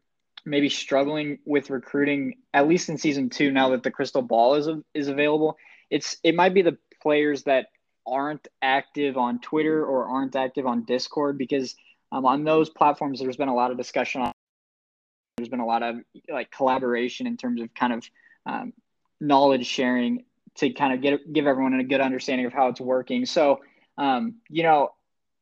maybe 0.45 0.69
struggling 0.69 1.39
with 1.45 1.71
recruiting, 1.71 2.35
at 2.55 2.69
least 2.69 2.89
in 2.89 2.99
season 2.99 3.31
two, 3.31 3.51
now 3.51 3.71
that 3.71 3.83
the 3.83 3.91
crystal 3.91 4.23
ball 4.23 4.55
is 4.55 4.69
is 4.95 5.09
available. 5.09 5.57
It's 5.91 6.17
it 6.23 6.35
might 6.35 6.55
be 6.55 6.63
the 6.63 6.79
players 7.03 7.45
that 7.45 7.67
aren't 8.07 8.49
active 8.63 9.17
on 9.17 9.41
Twitter 9.41 9.85
or 9.85 10.07
aren't 10.07 10.37
active 10.37 10.67
on 10.67 10.85
Discord 10.85 11.39
because 11.39 11.75
um, 12.11 12.25
on 12.25 12.45
those 12.45 12.71
platforms 12.71 13.21
there's 13.21 13.37
been 13.37 13.49
a 13.49 13.55
lot 13.55 13.71
of 13.71 13.77
discussion 13.77 14.23
on 14.23 14.33
there's 15.37 15.49
been 15.49 15.61
a 15.61 15.67
lot 15.67 15.83
of 15.83 15.97
like 16.29 16.51
collaboration 16.51 17.27
in 17.27 17.37
terms 17.37 17.61
of 17.61 17.73
kind 17.75 17.93
of 17.93 18.05
um, 18.47 18.73
knowledge 19.21 19.67
sharing 19.67 20.25
to 20.57 20.71
kind 20.71 20.93
of 20.93 21.01
get 21.01 21.33
give 21.33 21.47
everyone 21.47 21.75
a 21.75 21.85
good 21.85 22.01
understanding 22.01 22.47
of 22.47 22.53
how 22.53 22.69
it's 22.69 22.81
working. 22.81 23.25
So, 23.27 23.61
um, 23.97 24.37
you 24.49 24.63
know, 24.63 24.91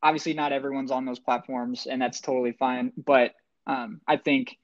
obviously 0.01 0.33
not 0.33 0.51
everyone's 0.51 0.91
on 0.91 1.05
those 1.05 1.19
platforms, 1.19 1.87
and 1.89 2.01
that's 2.01 2.21
totally 2.21 2.51
fine. 2.51 2.93
But 2.95 3.33
um, 3.65 4.01
I 4.07 4.17
think 4.17 4.57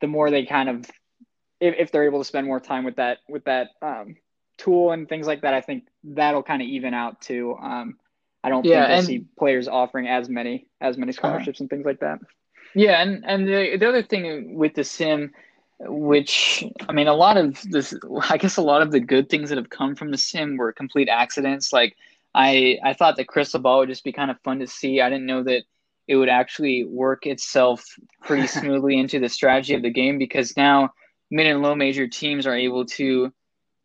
the 0.00 0.06
more 0.06 0.30
they 0.30 0.44
kind 0.44 0.68
of, 0.68 0.90
if, 1.60 1.74
if 1.78 1.92
they're 1.92 2.04
able 2.04 2.20
to 2.20 2.24
spend 2.24 2.46
more 2.46 2.60
time 2.60 2.84
with 2.84 2.96
that 2.96 3.18
with 3.28 3.44
that 3.44 3.70
um, 3.82 4.16
tool 4.58 4.92
and 4.92 5.08
things 5.08 5.26
like 5.26 5.42
that, 5.42 5.54
I 5.54 5.60
think 5.60 5.84
that'll 6.02 6.42
kind 6.42 6.62
of 6.62 6.68
even 6.68 6.94
out 6.94 7.20
too. 7.20 7.56
Um, 7.60 7.96
I 8.42 8.50
don't 8.50 8.64
yeah, 8.64 8.80
think 8.80 8.88
we'll 8.88 8.98
and, 8.98 9.06
see 9.06 9.24
players 9.38 9.68
offering 9.68 10.06
as 10.06 10.28
many 10.28 10.66
as 10.80 10.98
many 10.98 11.10
uh-huh. 11.10 11.16
scholarships 11.18 11.60
uh, 11.60 11.64
and 11.64 11.70
things 11.70 11.86
like 11.86 12.00
that. 12.00 12.18
Yeah, 12.74 13.00
and 13.00 13.24
and 13.26 13.46
the 13.46 13.76
the 13.78 13.88
other 13.88 14.02
thing 14.02 14.54
with 14.56 14.74
the 14.74 14.84
sim, 14.84 15.32
which 15.80 16.64
I 16.88 16.92
mean, 16.92 17.08
a 17.08 17.14
lot 17.14 17.36
of 17.36 17.62
this, 17.70 17.94
I 18.28 18.36
guess, 18.36 18.56
a 18.56 18.62
lot 18.62 18.82
of 18.82 18.90
the 18.90 19.00
good 19.00 19.28
things 19.28 19.48
that 19.48 19.58
have 19.58 19.70
come 19.70 19.94
from 19.94 20.10
the 20.10 20.18
sim 20.18 20.56
were 20.56 20.72
complete 20.72 21.08
accidents. 21.08 21.72
Like 21.72 21.96
I 22.34 22.78
I 22.84 22.92
thought 22.92 23.16
the 23.16 23.24
crystal 23.24 23.60
ball 23.60 23.78
would 23.78 23.88
just 23.88 24.04
be 24.04 24.12
kind 24.12 24.30
of 24.30 24.40
fun 24.40 24.58
to 24.58 24.66
see. 24.66 25.00
I 25.00 25.08
didn't 25.08 25.26
know 25.26 25.42
that 25.44 25.62
it 26.06 26.16
would 26.16 26.28
actually 26.28 26.84
work 26.84 27.26
itself 27.26 27.84
pretty 28.22 28.46
smoothly 28.58 28.98
into 28.98 29.18
the 29.18 29.28
strategy 29.28 29.74
of 29.74 29.82
the 29.82 29.90
game 29.90 30.18
because 30.18 30.56
now 30.56 30.90
mid 31.30 31.46
and 31.46 31.62
low 31.62 31.74
major 31.74 32.06
teams 32.06 32.46
are 32.46 32.56
able 32.56 32.84
to 32.84 33.32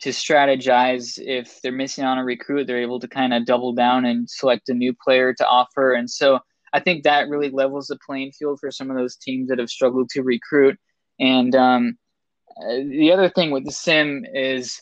to 0.02 0.10
strategize. 0.10 1.20
If 1.22 1.62
they're 1.62 1.72
missing 1.72 2.06
on 2.06 2.18
a 2.18 2.24
recruit 2.24 2.68
they're 2.68 2.82
able 2.82 3.00
to 3.00 3.08
kind 3.08 3.34
of 3.34 3.46
double 3.46 3.74
down 3.74 4.06
and 4.06 4.30
select 4.30 4.70
a 4.70 4.74
new 4.74 4.94
player 4.94 5.34
to 5.34 5.48
offer. 5.48 5.94
And 5.94 6.10
so 6.10 6.40
i 6.72 6.80
think 6.80 7.04
that 7.04 7.30
really 7.30 7.50
levels 7.50 7.88
the 7.88 7.98
playing 8.06 8.32
field 8.32 8.60
for 8.60 8.70
some 8.70 8.92
of 8.92 8.96
those 8.96 9.16
teams 9.16 9.50
that 9.50 9.60
have 9.60 9.70
struggled 9.70 10.10
to 10.10 10.22
recruit. 10.22 10.78
And 11.20 11.56
um, 11.56 11.98
the 12.58 13.12
other 13.12 13.30
thing 13.30 13.52
with 13.52 13.66
the 13.66 13.72
sim 13.72 14.26
is 14.34 14.82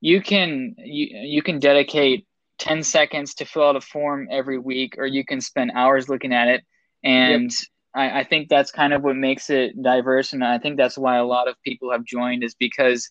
you 0.00 0.20
can 0.22 0.74
you, 0.78 1.06
you 1.12 1.42
can 1.42 1.58
dedicate 1.58 2.26
10 2.58 2.82
seconds 2.82 3.34
to 3.34 3.44
fill 3.44 3.64
out 3.64 3.76
a 3.76 3.80
form 3.80 4.28
every 4.30 4.58
week 4.58 4.96
or 4.98 5.06
you 5.06 5.24
can 5.24 5.40
spend 5.40 5.70
hours 5.74 6.08
looking 6.08 6.32
at 6.32 6.48
it 6.48 6.64
and 7.04 7.50
yep. 7.50 7.52
I, 7.94 8.20
I 8.20 8.24
think 8.24 8.48
that's 8.48 8.70
kind 8.70 8.92
of 8.92 9.02
what 9.02 9.16
makes 9.16 9.50
it 9.50 9.80
diverse 9.82 10.32
and 10.32 10.44
i 10.44 10.58
think 10.58 10.76
that's 10.76 10.98
why 10.98 11.16
a 11.16 11.24
lot 11.24 11.48
of 11.48 11.56
people 11.64 11.90
have 11.90 12.04
joined 12.04 12.44
is 12.44 12.54
because 12.54 13.10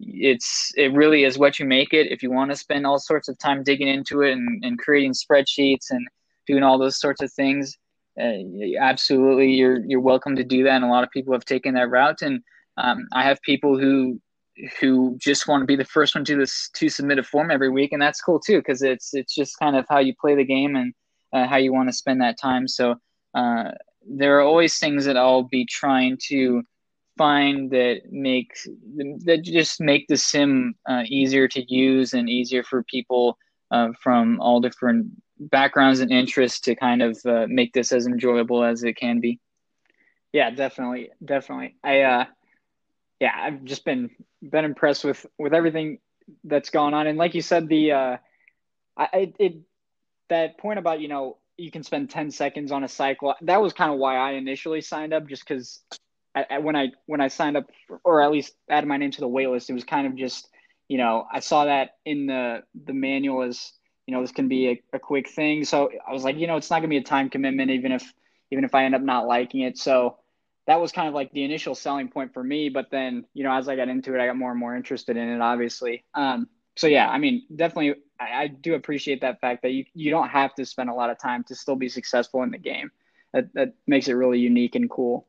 it's 0.00 0.72
it 0.76 0.92
really 0.92 1.24
is 1.24 1.38
what 1.38 1.58
you 1.58 1.66
make 1.66 1.92
it. 1.92 2.12
If 2.12 2.22
you 2.22 2.30
want 2.30 2.50
to 2.50 2.56
spend 2.56 2.86
all 2.86 2.98
sorts 2.98 3.28
of 3.28 3.36
time 3.38 3.64
digging 3.64 3.88
into 3.88 4.22
it 4.22 4.32
and, 4.32 4.64
and 4.64 4.78
creating 4.78 5.12
spreadsheets 5.12 5.90
and 5.90 6.06
doing 6.46 6.62
all 6.62 6.78
those 6.78 7.00
sorts 7.00 7.20
of 7.20 7.32
things 7.32 7.76
uh, 8.20 8.32
absolutely 8.80 9.52
you're 9.52 9.84
you're 9.86 10.00
welcome 10.00 10.34
to 10.34 10.44
do 10.44 10.64
that 10.64 10.76
and 10.76 10.84
a 10.84 10.88
lot 10.88 11.04
of 11.04 11.10
people 11.10 11.32
have 11.32 11.44
taken 11.44 11.74
that 11.74 11.90
route. 11.90 12.22
And 12.22 12.42
um, 12.76 13.06
i 13.12 13.22
have 13.22 13.40
people 13.42 13.78
who 13.78 14.20
who 14.80 15.16
just 15.18 15.46
want 15.46 15.62
to 15.62 15.66
be 15.66 15.76
the 15.76 15.84
first 15.84 16.14
one 16.14 16.24
to 16.24 16.36
this 16.36 16.68
to 16.74 16.88
submit 16.88 17.18
a 17.18 17.22
form 17.22 17.50
every 17.50 17.70
week 17.70 17.92
and 17.92 18.02
that's 18.02 18.20
cool 18.20 18.40
too 18.40 18.58
because 18.58 18.82
it's 18.82 19.14
it's 19.14 19.34
just 19.34 19.58
kind 19.58 19.76
of 19.76 19.84
how 19.88 19.98
you 19.98 20.14
play 20.20 20.34
the 20.34 20.44
game 20.44 20.74
and 20.74 20.92
uh, 21.32 21.46
how 21.46 21.56
you 21.56 21.72
want 21.72 21.88
to 21.88 21.92
spend 21.92 22.20
that 22.20 22.38
time. 22.40 22.66
So 22.66 22.96
uh, 23.34 23.70
there 24.06 24.38
are 24.38 24.42
always 24.42 24.78
things 24.78 25.04
that 25.04 25.16
i'll 25.16 25.42
be 25.42 25.64
trying 25.64 26.16
to 26.20 26.62
find 27.16 27.70
that 27.72 28.00
make 28.10 28.52
that 29.24 29.42
just 29.42 29.80
make 29.80 30.06
the 30.06 30.16
sim 30.16 30.74
uh, 30.88 31.02
easier 31.06 31.48
to 31.48 31.62
use 31.72 32.14
and 32.14 32.30
easier 32.30 32.62
for 32.62 32.84
people 32.84 33.36
uh, 33.70 33.88
from 34.00 34.40
all 34.40 34.60
different 34.60 35.06
backgrounds 35.38 36.00
and 36.00 36.12
interests 36.12 36.60
to 36.60 36.74
kind 36.74 37.02
of 37.02 37.18
uh, 37.26 37.46
make 37.48 37.72
this 37.72 37.92
as 37.92 38.06
enjoyable 38.06 38.64
as 38.64 38.82
it 38.82 38.94
can 38.94 39.20
be. 39.20 39.38
Yeah, 40.32 40.50
definitely, 40.50 41.10
definitely. 41.24 41.76
I 41.82 42.00
uh, 42.02 42.24
yeah, 43.20 43.32
I've 43.36 43.64
just 43.64 43.84
been 43.84 44.10
been 44.42 44.64
impressed 44.64 45.04
with 45.04 45.24
with 45.38 45.54
everything 45.54 45.98
that's 46.44 46.70
gone 46.70 46.94
on, 46.94 47.06
and 47.06 47.18
like 47.18 47.34
you 47.34 47.42
said, 47.42 47.68
the 47.68 47.92
uh, 47.92 48.16
I 48.96 49.32
it 49.38 49.56
that 50.28 50.58
point 50.58 50.78
about 50.78 51.00
you 51.00 51.08
know 51.08 51.38
you 51.58 51.70
can 51.70 51.82
spend 51.82 52.08
10 52.08 52.30
seconds 52.30 52.72
on 52.72 52.84
a 52.84 52.88
cycle 52.88 53.34
that 53.42 53.60
was 53.60 53.72
kind 53.72 53.92
of 53.92 53.98
why 53.98 54.16
i 54.16 54.32
initially 54.32 54.80
signed 54.80 55.12
up 55.12 55.28
just 55.28 55.46
because 55.46 55.82
when 56.60 56.76
I 56.76 56.88
when 57.06 57.20
I 57.20 57.28
signed 57.28 57.56
up, 57.56 57.70
or 58.04 58.22
at 58.22 58.30
least 58.30 58.54
added 58.70 58.86
my 58.86 58.96
name 58.96 59.10
to 59.12 59.20
the 59.20 59.28
wait 59.28 59.48
list, 59.48 59.70
it 59.70 59.74
was 59.74 59.84
kind 59.84 60.06
of 60.06 60.16
just, 60.16 60.48
you 60.88 60.98
know, 60.98 61.26
I 61.32 61.40
saw 61.40 61.64
that 61.64 61.90
in 62.04 62.26
the 62.26 62.62
the 62.84 62.92
manual 62.92 63.42
as, 63.42 63.72
you 64.06 64.14
know, 64.14 64.20
this 64.20 64.32
can 64.32 64.48
be 64.48 64.68
a, 64.68 64.82
a 64.96 64.98
quick 64.98 65.28
thing. 65.28 65.64
So 65.64 65.90
I 66.06 66.12
was 66.12 66.24
like, 66.24 66.36
you 66.36 66.46
know, 66.46 66.56
it's 66.56 66.70
not 66.70 66.78
gonna 66.78 66.88
be 66.88 66.98
a 66.98 67.02
time 67.02 67.30
commitment, 67.30 67.70
even 67.70 67.92
if 67.92 68.12
even 68.50 68.64
if 68.64 68.74
I 68.74 68.84
end 68.84 68.94
up 68.94 69.02
not 69.02 69.26
liking 69.26 69.60
it. 69.62 69.78
So 69.78 70.18
that 70.66 70.80
was 70.80 70.92
kind 70.92 71.08
of 71.08 71.14
like 71.14 71.32
the 71.32 71.44
initial 71.44 71.74
selling 71.74 72.08
point 72.08 72.34
for 72.34 72.44
me. 72.44 72.68
But 72.68 72.90
then, 72.90 73.24
you 73.34 73.44
know, 73.44 73.52
as 73.52 73.68
I 73.68 73.76
got 73.76 73.88
into 73.88 74.14
it, 74.14 74.20
I 74.20 74.26
got 74.26 74.36
more 74.36 74.50
and 74.50 74.60
more 74.60 74.76
interested 74.76 75.16
in 75.16 75.28
it, 75.28 75.40
obviously. 75.40 76.04
Um, 76.14 76.48
so 76.76 76.86
yeah, 76.86 77.08
I 77.08 77.18
mean, 77.18 77.44
definitely, 77.54 77.94
I, 78.20 78.42
I 78.42 78.46
do 78.48 78.74
appreciate 78.74 79.20
that 79.20 79.40
fact 79.40 79.62
that 79.62 79.72
you 79.72 79.84
you 79.94 80.10
don't 80.10 80.28
have 80.28 80.54
to 80.56 80.64
spend 80.64 80.90
a 80.90 80.94
lot 80.94 81.10
of 81.10 81.18
time 81.18 81.44
to 81.44 81.54
still 81.54 81.76
be 81.76 81.88
successful 81.88 82.42
in 82.42 82.50
the 82.50 82.58
game. 82.58 82.90
That 83.32 83.52
that 83.54 83.74
makes 83.86 84.08
it 84.08 84.14
really 84.14 84.38
unique 84.38 84.74
and 84.74 84.88
cool. 84.88 85.26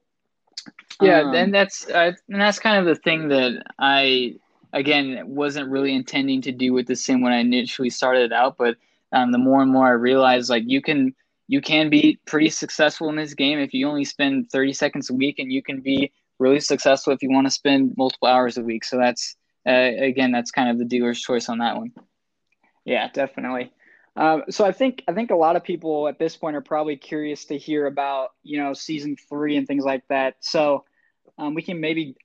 Yeah, 1.01 1.21
um, 1.21 1.33
and 1.33 1.53
that's 1.53 1.87
uh, 1.89 2.13
and 2.29 2.41
that's 2.41 2.59
kind 2.59 2.77
of 2.79 2.85
the 2.85 3.01
thing 3.01 3.29
that 3.29 3.63
I 3.79 4.35
again 4.73 5.23
wasn't 5.25 5.69
really 5.69 5.93
intending 5.93 6.41
to 6.43 6.51
do 6.51 6.73
with 6.73 6.87
the 6.87 6.95
sim 6.95 7.21
when 7.21 7.33
I 7.33 7.37
initially 7.37 7.89
started 7.89 8.33
out, 8.33 8.57
but 8.57 8.77
um, 9.11 9.31
the 9.31 9.37
more 9.37 9.61
and 9.61 9.71
more 9.71 9.87
I 9.87 9.91
realized 9.91 10.49
like 10.49 10.63
you 10.65 10.81
can 10.81 11.15
you 11.47 11.61
can 11.61 11.89
be 11.89 12.19
pretty 12.25 12.49
successful 12.49 13.09
in 13.09 13.15
this 13.15 13.33
game 13.33 13.59
if 13.59 13.73
you 13.73 13.87
only 13.87 14.05
spend 14.05 14.49
30 14.51 14.73
seconds 14.73 15.09
a 15.09 15.13
week 15.13 15.39
and 15.39 15.51
you 15.51 15.63
can 15.63 15.81
be 15.81 16.11
really 16.37 16.59
successful 16.59 17.11
if 17.11 17.23
you 17.23 17.31
want 17.31 17.47
to 17.47 17.51
spend 17.51 17.95
multiple 17.97 18.27
hours 18.27 18.57
a 18.57 18.61
week 18.61 18.85
so 18.85 18.97
that's 18.97 19.35
uh, 19.67 19.91
again 19.99 20.31
that's 20.31 20.51
kind 20.51 20.69
of 20.69 20.77
the 20.77 20.85
dealer's 20.85 21.19
choice 21.19 21.49
on 21.49 21.57
that 21.57 21.75
one 21.75 21.91
yeah 22.89 23.09
definitely 23.13 23.71
um, 24.15 24.43
so 24.49 24.65
I 24.65 24.73
think 24.73 25.03
I 25.07 25.13
think 25.13 25.31
a 25.31 25.35
lot 25.35 25.55
of 25.55 25.63
people 25.63 26.09
at 26.09 26.19
this 26.19 26.35
point 26.35 26.57
are 26.57 26.61
probably 26.61 26.97
curious 26.97 27.45
to 27.45 27.57
hear 27.57 27.85
about 27.85 28.31
you 28.43 28.61
know 28.61 28.73
season 28.73 29.15
three 29.15 29.55
and 29.55 29.65
things 29.65 29.85
like 29.85 30.05
that. 30.09 30.35
So 30.41 30.83
um, 31.37 31.53
we 31.53 31.61
can 31.61 31.79
maybe 31.79 32.15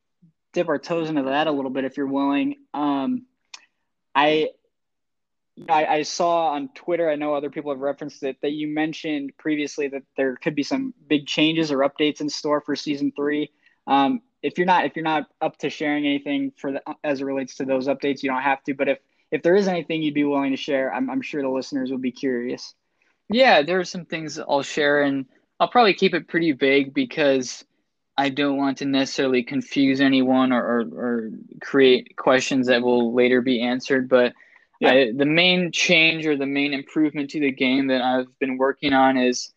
dip 0.52 0.68
our 0.68 0.78
toes 0.78 1.08
into 1.08 1.22
that 1.22 1.46
a 1.46 1.52
little 1.52 1.70
bit 1.70 1.84
if 1.84 1.96
you're 1.96 2.06
willing. 2.06 2.56
Um, 2.74 3.26
I, 4.14 4.50
I, 5.68 5.86
I 5.86 6.02
saw 6.02 6.48
on 6.52 6.68
Twitter. 6.74 7.08
I 7.08 7.16
know 7.16 7.34
other 7.34 7.50
people 7.50 7.72
have 7.72 7.80
referenced 7.80 8.22
it 8.22 8.38
that 8.42 8.52
you 8.52 8.68
mentioned 8.68 9.32
previously 9.38 9.88
that 9.88 10.02
there 10.16 10.36
could 10.36 10.54
be 10.54 10.62
some 10.62 10.94
big 11.08 11.26
changes 11.26 11.70
or 11.70 11.78
updates 11.78 12.20
in 12.20 12.28
store 12.28 12.60
for 12.60 12.74
season 12.74 13.12
three. 13.14 13.50
Um, 13.86 14.22
if 14.42 14.58
you're 14.58 14.66
not 14.66 14.84
if 14.84 14.96
you're 14.96 15.04
not 15.04 15.26
up 15.40 15.58
to 15.58 15.70
sharing 15.70 16.06
anything 16.06 16.52
for 16.56 16.72
the, 16.72 16.82
as 17.02 17.20
it 17.20 17.24
relates 17.24 17.56
to 17.56 17.64
those 17.64 17.86
updates, 17.86 18.22
you 18.22 18.30
don't 18.30 18.42
have 18.42 18.62
to. 18.64 18.74
But 18.74 18.88
if 18.88 18.98
if 19.34 19.42
there 19.42 19.56
is 19.56 19.66
anything 19.66 20.00
you'd 20.00 20.14
be 20.14 20.22
willing 20.22 20.52
to 20.52 20.56
share, 20.56 20.94
I'm, 20.94 21.10
I'm 21.10 21.20
sure 21.20 21.42
the 21.42 21.48
listeners 21.48 21.90
would 21.90 22.00
be 22.00 22.12
curious. 22.12 22.72
Yeah, 23.28 23.62
there 23.62 23.80
are 23.80 23.84
some 23.84 24.04
things 24.04 24.38
I'll 24.38 24.62
share, 24.62 25.02
and 25.02 25.26
I'll 25.58 25.66
probably 25.66 25.94
keep 25.94 26.14
it 26.14 26.28
pretty 26.28 26.52
vague 26.52 26.94
because 26.94 27.64
I 28.16 28.28
don't 28.28 28.58
want 28.58 28.78
to 28.78 28.84
necessarily 28.84 29.42
confuse 29.42 30.00
anyone 30.00 30.52
or, 30.52 30.62
or, 30.62 30.80
or 30.80 31.30
create 31.60 32.16
questions 32.16 32.68
that 32.68 32.82
will 32.82 33.12
later 33.12 33.40
be 33.40 33.60
answered. 33.60 34.08
But 34.08 34.34
yeah. 34.78 34.90
I, 34.90 35.12
the 35.12 35.26
main 35.26 35.72
change 35.72 36.26
or 36.26 36.36
the 36.36 36.46
main 36.46 36.72
improvement 36.72 37.30
to 37.30 37.40
the 37.40 37.50
game 37.50 37.88
that 37.88 38.02
I've 38.02 38.38
been 38.38 38.56
working 38.56 38.92
on 38.92 39.16
is 39.16 39.52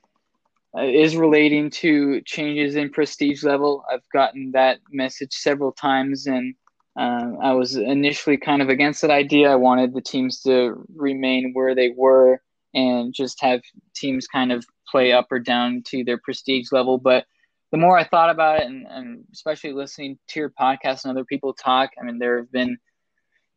uh, 0.75 0.81
is 0.81 1.15
relating 1.15 1.69
to 1.69 2.21
changes 2.21 2.75
in 2.75 2.89
prestige 2.89 3.43
level. 3.43 3.85
I've 3.91 4.09
gotten 4.11 4.53
that 4.53 4.79
message 4.91 5.33
several 5.33 5.71
times, 5.71 6.25
and 6.25 6.55
uh, 6.97 7.31
I 7.41 7.53
was 7.53 7.75
initially 7.75 8.37
kind 8.37 8.61
of 8.61 8.69
against 8.69 9.01
that 9.01 9.11
idea. 9.11 9.51
I 9.51 9.55
wanted 9.55 9.93
the 9.93 10.01
teams 10.01 10.41
to 10.41 10.83
remain 10.95 11.51
where 11.53 11.75
they 11.75 11.93
were 11.95 12.41
and 12.73 13.13
just 13.13 13.41
have 13.41 13.61
teams 13.95 14.27
kind 14.27 14.51
of 14.51 14.65
play 14.89 15.11
up 15.11 15.27
or 15.31 15.39
down 15.39 15.83
to 15.87 16.03
their 16.03 16.17
prestige 16.17 16.71
level. 16.71 16.97
But 16.97 17.25
the 17.71 17.77
more 17.77 17.97
I 17.97 18.03
thought 18.03 18.29
about 18.29 18.61
it, 18.61 18.67
and, 18.67 18.87
and 18.87 19.23
especially 19.31 19.73
listening 19.73 20.17
to 20.29 20.39
your 20.39 20.49
podcast 20.49 21.03
and 21.03 21.11
other 21.11 21.25
people 21.25 21.53
talk, 21.53 21.91
I 21.99 22.05
mean, 22.05 22.17
there 22.17 22.37
have 22.37 22.51
been 22.51 22.77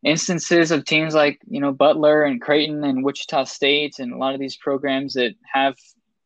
instances 0.02 0.70
of 0.70 0.84
teams 0.84 1.14
like 1.14 1.38
you 1.46 1.60
know 1.60 1.72
Butler 1.72 2.22
and 2.22 2.40
Creighton 2.40 2.84
and 2.84 3.04
Wichita 3.04 3.44
State 3.44 3.98
and 3.98 4.12
a 4.12 4.16
lot 4.16 4.34
of 4.34 4.40
these 4.40 4.56
programs 4.56 5.14
that 5.14 5.34
have 5.52 5.76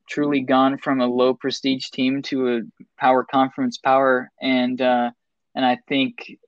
truly 0.09 0.41
gone 0.41 0.79
from 0.79 1.01
a 1.01 1.07
low 1.07 1.35
prestige 1.35 1.89
team 1.89 2.23
to 2.23 2.57
a 2.57 2.61
power 2.99 3.25
conference 3.25 3.79
power 3.79 4.31
and 4.41 4.81
uh, 4.81 5.11
and 5.55 5.65
I 5.65 5.79
think 5.89 6.39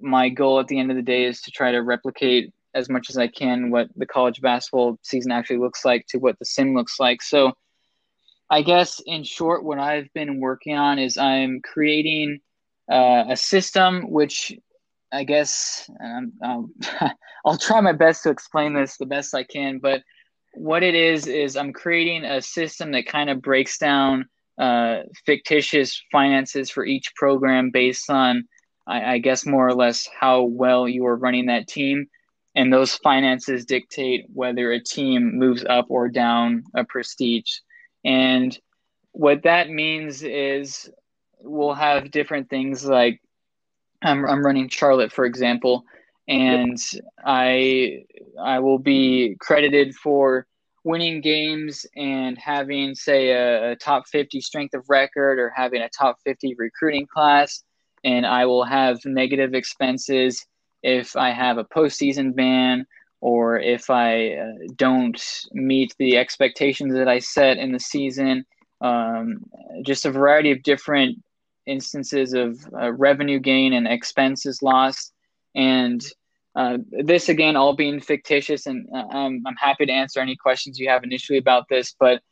my 0.00 0.28
goal 0.28 0.60
at 0.60 0.68
the 0.68 0.78
end 0.78 0.90
of 0.90 0.96
the 0.96 1.02
day 1.02 1.24
is 1.24 1.40
to 1.42 1.50
try 1.50 1.72
to 1.72 1.82
replicate 1.82 2.52
as 2.74 2.88
much 2.88 3.08
as 3.08 3.16
I 3.16 3.26
can 3.26 3.70
what 3.70 3.88
the 3.96 4.06
college 4.06 4.40
basketball 4.40 4.98
season 5.02 5.32
actually 5.32 5.58
looks 5.58 5.84
like 5.84 6.06
to 6.08 6.18
what 6.18 6.38
the 6.38 6.44
sim 6.44 6.74
looks 6.74 7.00
like. 7.00 7.22
So, 7.22 7.52
I 8.48 8.62
guess 8.62 9.00
in 9.04 9.24
short, 9.24 9.64
what 9.64 9.78
I've 9.78 10.12
been 10.12 10.40
working 10.40 10.76
on 10.76 10.98
is 10.98 11.18
I'm 11.18 11.60
creating 11.62 12.40
uh, 12.90 13.24
a 13.30 13.36
system 13.36 14.10
which 14.10 14.52
I 15.12 15.24
guess 15.24 15.88
um, 16.02 16.32
I'll, 16.42 16.70
I'll 17.44 17.58
try 17.58 17.80
my 17.80 17.92
best 17.92 18.22
to 18.22 18.30
explain 18.30 18.74
this 18.74 18.96
the 18.96 19.06
best 19.06 19.34
I 19.34 19.42
can. 19.42 19.78
But 19.78 20.02
what 20.54 20.82
it 20.82 20.94
is 20.94 21.26
is 21.26 21.56
I'm 21.56 21.72
creating 21.72 22.24
a 22.24 22.40
system 22.40 22.92
that 22.92 23.06
kind 23.06 23.30
of 23.30 23.42
breaks 23.42 23.78
down 23.78 24.28
uh, 24.58 25.02
fictitious 25.24 26.02
finances 26.10 26.70
for 26.70 26.84
each 26.84 27.14
program 27.14 27.70
based 27.70 28.10
on 28.10 28.46
I, 28.86 29.14
I 29.14 29.18
guess 29.18 29.46
more 29.46 29.66
or 29.66 29.74
less 29.74 30.08
how 30.18 30.42
well 30.44 30.88
you 30.88 31.06
are 31.06 31.16
running 31.16 31.46
that 31.46 31.68
team. 31.68 32.08
and 32.54 32.72
those 32.72 32.94
finances 32.96 33.66
dictate 33.66 34.26
whether 34.32 34.72
a 34.72 34.82
team 34.82 35.38
moves 35.38 35.64
up 35.68 35.86
or 35.90 36.08
down 36.08 36.64
a 36.74 36.84
prestige. 36.84 37.58
And 38.04 38.58
what 39.12 39.42
that 39.42 39.68
means 39.68 40.22
is 40.22 40.90
we'll 41.40 41.74
have 41.74 42.10
different 42.10 42.48
things 42.48 42.84
like 42.84 43.20
I'm, 44.02 44.24
I'm 44.26 44.44
running 44.44 44.68
Charlotte, 44.68 45.12
for 45.12 45.24
example, 45.24 45.84
and 46.28 46.78
I 47.24 48.04
I 48.40 48.58
will 48.60 48.78
be 48.78 49.36
credited 49.40 49.94
for 49.94 50.46
winning 50.84 51.20
games 51.20 51.84
and 51.96 52.38
having 52.38 52.94
say 52.94 53.30
a, 53.30 53.72
a, 53.72 53.76
top 53.76 54.06
50 54.06 54.40
strength 54.40 54.74
of 54.74 54.84
record 54.88 55.38
or 55.40 55.50
having 55.50 55.82
a 55.82 55.88
top 55.88 56.18
50 56.24 56.54
recruiting 56.58 57.06
class 57.12 57.64
and 58.06 58.24
i 58.24 58.46
will 58.46 58.64
have 58.64 59.04
negative 59.04 59.52
expenses 59.54 60.46
if 60.82 61.16
i 61.16 61.30
have 61.30 61.58
a 61.58 61.64
postseason 61.64 62.34
ban 62.34 62.86
or 63.20 63.58
if 63.58 63.90
i 63.90 64.32
uh, 64.32 64.52
don't 64.76 65.44
meet 65.52 65.94
the 65.98 66.16
expectations 66.16 66.94
that 66.94 67.08
i 67.08 67.18
set 67.18 67.58
in 67.58 67.72
the 67.72 67.80
season 67.80 68.44
um, 68.80 69.40
just 69.84 70.06
a 70.06 70.10
variety 70.10 70.52
of 70.52 70.62
different 70.62 71.22
instances 71.66 72.32
of 72.32 72.58
uh, 72.80 72.92
revenue 72.92 73.40
gain 73.40 73.72
and 73.72 73.88
expenses 73.88 74.62
lost 74.62 75.12
and 75.54 76.06
uh, 76.56 76.78
this 77.04 77.28
again, 77.28 77.54
all 77.54 77.74
being 77.74 78.00
fictitious, 78.00 78.66
and 78.66 78.88
uh, 78.92 79.04
I'm, 79.10 79.42
I'm 79.46 79.56
happy 79.56 79.84
to 79.84 79.92
answer 79.92 80.20
any 80.20 80.36
questions 80.36 80.78
you 80.78 80.88
have 80.88 81.04
initially 81.04 81.38
about 81.38 81.68
this. 81.68 81.94
But 82.00 82.22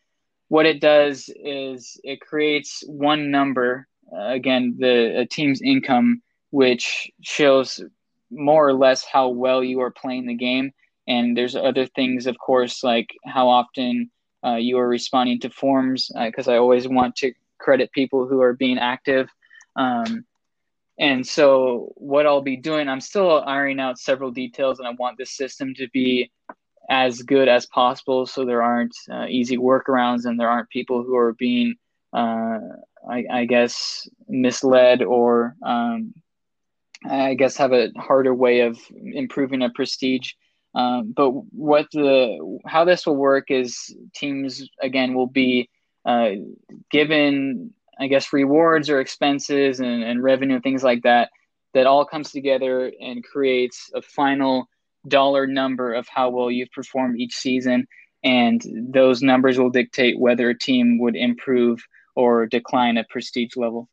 what 0.49 0.65
it 0.65 0.81
does 0.81 1.29
is 1.37 2.01
it 2.03 2.23
creates 2.23 2.83
one 2.87 3.31
number, 3.31 3.87
again, 4.17 4.77
the 4.79 5.27
team's 5.31 5.61
income, 5.63 6.23
which 6.51 7.11
shows 7.23 7.83
more 8.31 8.67
or 8.67 8.75
less 8.75 9.05
how 9.05 9.29
well 9.29 9.63
you 9.63 9.81
are 9.81 9.91
playing 9.91 10.27
the 10.27 10.35
game. 10.35 10.73
And 11.07 11.37
there's 11.37 11.57
other 11.57 11.87
things, 11.87 12.27
of 12.27 12.39
course, 12.39 12.83
like 12.83 13.11
how 13.25 13.49
often 13.49 14.11
uh, 14.45 14.57
you 14.57 14.79
are 14.79 14.89
responding 14.89 15.41
to 15.41 15.51
forms, 15.51 16.11
because 16.23 16.49
I 16.49 16.57
always 16.57 16.89
want 16.89 17.17
to 17.17 17.33
credit 17.59 17.93
people 17.93 18.27
who 18.27 18.41
are 18.41 18.55
being 18.55 18.79
active. 18.79 19.29
Um, 19.77 20.25
and 20.99 21.27
so, 21.27 21.93
what 21.97 22.27
I'll 22.27 22.43
be 22.43 22.57
doing, 22.57 22.89
I'm 22.89 23.01
still 23.01 23.43
ironing 23.45 23.81
out 23.81 23.99
several 23.99 24.31
details, 24.31 24.79
and 24.79 24.87
I 24.87 24.93
want 24.93 25.19
this 25.19 25.37
system 25.37 25.75
to 25.75 25.89
be 25.89 26.31
as 26.89 27.23
good 27.23 27.49
as 27.49 27.67
possible 27.67 28.27
so 28.27 28.45
there 28.45 28.63
aren't 28.63 28.95
uh, 29.11 29.27
easy 29.29 29.57
workarounds 29.57 30.27
and 30.27 30.39
there 30.39 30.51
aren't 30.51 30.69
people 30.69 31.03
who 31.03 31.17
are 31.17 31.33
being, 31.33 31.75
uh, 32.13 32.59
I, 33.09 33.25
I, 33.31 33.45
guess, 33.45 34.09
misled 34.29 35.03
or 35.03 35.57
um, 35.63 36.15
I 37.09 37.35
guess 37.35 37.57
have 37.57 37.73
a 37.73 37.91
harder 37.97 38.35
way 38.35 38.61
of 38.61 38.79
improving 38.93 39.63
a 39.63 39.71
prestige. 39.71 40.33
Um, 40.75 41.13
but 41.15 41.31
what 41.31 41.87
the 41.93 42.59
how 42.67 42.85
this 42.85 43.07
will 43.07 43.17
work 43.17 43.51
is 43.51 43.95
teams 44.15 44.69
again 44.83 45.15
will 45.15 45.29
be 45.29 45.69
uh, 46.05 46.31
given 46.91 47.73
I 47.99 48.09
guess 48.09 48.33
rewards 48.33 48.91
or 48.91 49.01
expenses 49.01 49.81
and, 49.81 50.03
and 50.03 50.23
revenue 50.23 50.55
and 50.55 50.63
things 50.63 50.83
like 50.83 51.03
that 51.03 51.31
that 51.75 51.87
all 51.87 52.05
comes 52.05 52.33
together 52.33 52.93
and 53.01 53.23
creates 53.23 53.91
a 53.95 54.03
final 54.03 54.69
dollar 55.07 55.47
number 55.47 55.93
of 55.95 56.09
how 56.09 56.31
well 56.31 56.51
you've 56.51 56.73
performed 56.73 57.21
each 57.21 57.37
season 57.37 57.87
and 58.25 58.65
those 58.91 59.23
numbers 59.23 59.59
will 59.59 59.71
dictate 59.71 60.19
whether 60.19 60.49
a 60.49 60.59
team 60.59 60.99
would 60.99 61.15
improve 61.15 61.85
or 62.15 62.47
decline 62.47 62.97
at 62.99 63.09
prestige 63.09 63.57
level. 63.57 63.89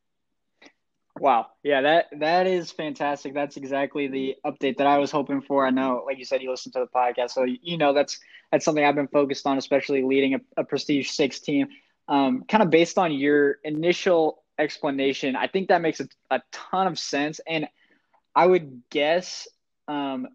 Wow. 1.19 1.47
Yeah 1.63 1.81
that 1.81 2.07
that 2.19 2.47
is 2.47 2.71
fantastic. 2.71 3.33
That's 3.33 3.57
exactly 3.57 4.07
the 4.07 4.35
update 4.45 4.77
that 4.77 4.87
i 4.87 4.97
was 4.97 5.11
hoping 5.11 5.41
for. 5.41 5.65
I 5.65 5.69
know 5.69 6.03
like 6.05 6.17
you 6.17 6.25
said 6.25 6.41
you 6.41 6.49
listened 6.49 6.73
to 6.73 6.79
the 6.79 6.87
podcast 6.87 7.31
so 7.31 7.43
you 7.43 7.77
know 7.77 7.93
that's 7.93 8.19
that's 8.51 8.65
something 8.65 8.83
i've 8.83 8.95
been 8.95 9.07
focused 9.07 9.45
on 9.45 9.57
especially 9.57 10.03
leading 10.03 10.35
a, 10.35 10.39
a 10.57 10.63
prestige 10.63 11.09
six 11.09 11.39
team. 11.39 11.67
Um, 12.07 12.43
kind 12.47 12.63
of 12.63 12.69
based 12.69 12.97
on 12.97 13.13
your 13.13 13.57
initial 13.63 14.41
explanation, 14.61 15.35
I 15.35 15.47
think 15.47 15.69
that 15.69 15.81
makes 15.81 15.99
a, 15.99 16.07
a 16.29 16.41
ton 16.51 16.87
of 16.87 16.97
sense. 16.97 17.39
And 17.47 17.67
I 18.35 18.45
would 18.45 18.83
guess, 18.89 19.47
um, 19.87 20.27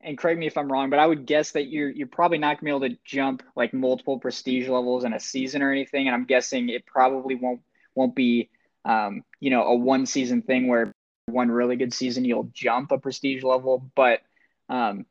and 0.00 0.16
correct 0.16 0.38
me 0.38 0.46
if 0.46 0.56
I'm 0.56 0.70
wrong, 0.70 0.90
but 0.90 0.98
I 0.98 1.06
would 1.06 1.26
guess 1.26 1.52
that 1.52 1.68
you're 1.68 1.90
you're 1.90 2.06
probably 2.06 2.38
not 2.38 2.56
gonna 2.56 2.64
be 2.64 2.86
able 2.86 2.94
to 2.94 3.00
jump 3.04 3.42
like 3.56 3.74
multiple 3.74 4.18
prestige 4.18 4.68
levels 4.68 5.04
in 5.04 5.12
a 5.12 5.20
season 5.20 5.62
or 5.62 5.70
anything. 5.70 6.06
And 6.06 6.14
I'm 6.14 6.24
guessing 6.24 6.68
it 6.68 6.86
probably 6.86 7.34
won't 7.34 7.60
won't 7.94 8.14
be 8.14 8.50
um, 8.84 9.24
you 9.40 9.50
know 9.50 9.64
a 9.64 9.74
one 9.74 10.06
season 10.06 10.42
thing 10.42 10.68
where 10.68 10.92
one 11.26 11.50
really 11.50 11.76
good 11.76 11.92
season 11.92 12.24
you'll 12.24 12.50
jump 12.52 12.92
a 12.92 12.98
prestige 12.98 13.42
level. 13.42 13.90
But 13.94 14.20
um, 14.68 15.06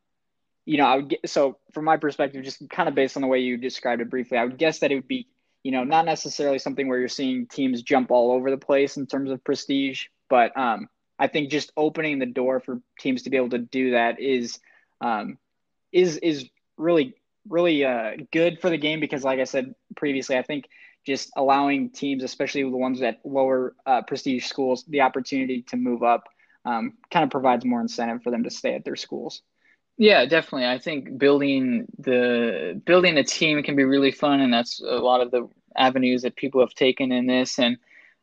you 0.64 0.78
know, 0.78 0.86
I 0.86 0.96
would 0.96 1.08
get 1.10 1.28
so 1.28 1.58
from 1.72 1.84
my 1.84 1.96
perspective, 1.96 2.44
just 2.44 2.68
kind 2.70 2.88
of 2.88 2.94
based 2.94 3.16
on 3.16 3.22
the 3.22 3.28
way 3.28 3.40
you 3.40 3.56
described 3.56 4.02
it 4.02 4.10
briefly, 4.10 4.38
I 4.38 4.44
would 4.44 4.58
guess 4.58 4.80
that 4.80 4.90
it 4.90 4.96
would 4.96 5.08
be 5.08 5.28
you 5.62 5.72
know, 5.72 5.84
not 5.84 6.04
necessarily 6.04 6.58
something 6.58 6.88
where 6.88 6.98
you're 6.98 7.08
seeing 7.08 7.46
teams 7.46 7.82
jump 7.82 8.10
all 8.10 8.32
over 8.32 8.50
the 8.50 8.56
place 8.56 8.96
in 8.96 9.06
terms 9.06 9.30
of 9.30 9.42
prestige, 9.44 10.06
but 10.30 10.56
um, 10.56 10.88
I 11.18 11.26
think 11.26 11.50
just 11.50 11.72
opening 11.76 12.18
the 12.18 12.26
door 12.26 12.60
for 12.60 12.80
teams 12.98 13.22
to 13.22 13.30
be 13.30 13.36
able 13.36 13.50
to 13.50 13.58
do 13.58 13.90
that 13.90 14.20
is 14.20 14.60
um, 15.00 15.38
is 15.92 16.16
is 16.18 16.48
really 16.76 17.14
really 17.48 17.84
uh, 17.84 18.12
good 18.32 18.60
for 18.60 18.70
the 18.70 18.78
game 18.78 19.00
because, 19.00 19.24
like 19.24 19.40
I 19.40 19.44
said 19.44 19.74
previously, 19.96 20.36
I 20.36 20.42
think 20.42 20.68
just 21.06 21.30
allowing 21.36 21.90
teams, 21.90 22.22
especially 22.22 22.62
the 22.62 22.70
ones 22.70 23.00
at 23.02 23.20
lower 23.24 23.74
uh, 23.86 24.02
prestige 24.02 24.44
schools, 24.44 24.84
the 24.88 25.00
opportunity 25.00 25.62
to 25.62 25.76
move 25.76 26.02
up 26.02 26.24
um, 26.64 26.94
kind 27.10 27.24
of 27.24 27.30
provides 27.30 27.64
more 27.64 27.80
incentive 27.80 28.22
for 28.22 28.30
them 28.30 28.44
to 28.44 28.50
stay 28.50 28.74
at 28.74 28.84
their 28.84 28.96
schools. 28.96 29.42
Yeah, 29.96 30.26
definitely. 30.26 30.66
I 30.68 30.78
think 30.78 31.18
building 31.18 31.86
the 31.98 32.80
building 32.84 33.16
a 33.18 33.24
team 33.24 33.62
can 33.62 33.74
be 33.74 33.84
really 33.84 34.12
fun, 34.12 34.40
and 34.40 34.52
that's 34.52 34.80
a 34.80 34.98
lot 34.98 35.20
of 35.20 35.30
the 35.30 35.48
avenues 35.76 36.22
that 36.22 36.36
people 36.36 36.60
have 36.60 36.74
taken 36.74 37.10
in 37.10 37.26
this. 37.26 37.58
And 37.58 37.78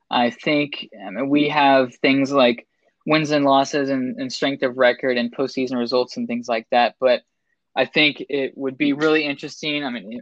I 0.09 0.29
think 0.29 0.89
I 1.05 1.09
mean, 1.09 1.29
we 1.29 1.49
have 1.49 1.95
things 1.95 2.31
like 2.31 2.67
wins 3.05 3.31
and 3.31 3.45
losses 3.45 3.89
and, 3.89 4.19
and 4.19 4.31
strength 4.31 4.63
of 4.63 4.77
record 4.77 5.17
and 5.17 5.35
postseason 5.35 5.77
results 5.77 6.17
and 6.17 6.27
things 6.27 6.47
like 6.47 6.67
that. 6.71 6.95
But 6.99 7.21
I 7.75 7.85
think 7.85 8.23
it 8.29 8.53
would 8.55 8.77
be 8.77 8.93
really 8.93 9.25
interesting. 9.25 9.83
I 9.83 9.89
mean, 9.89 10.21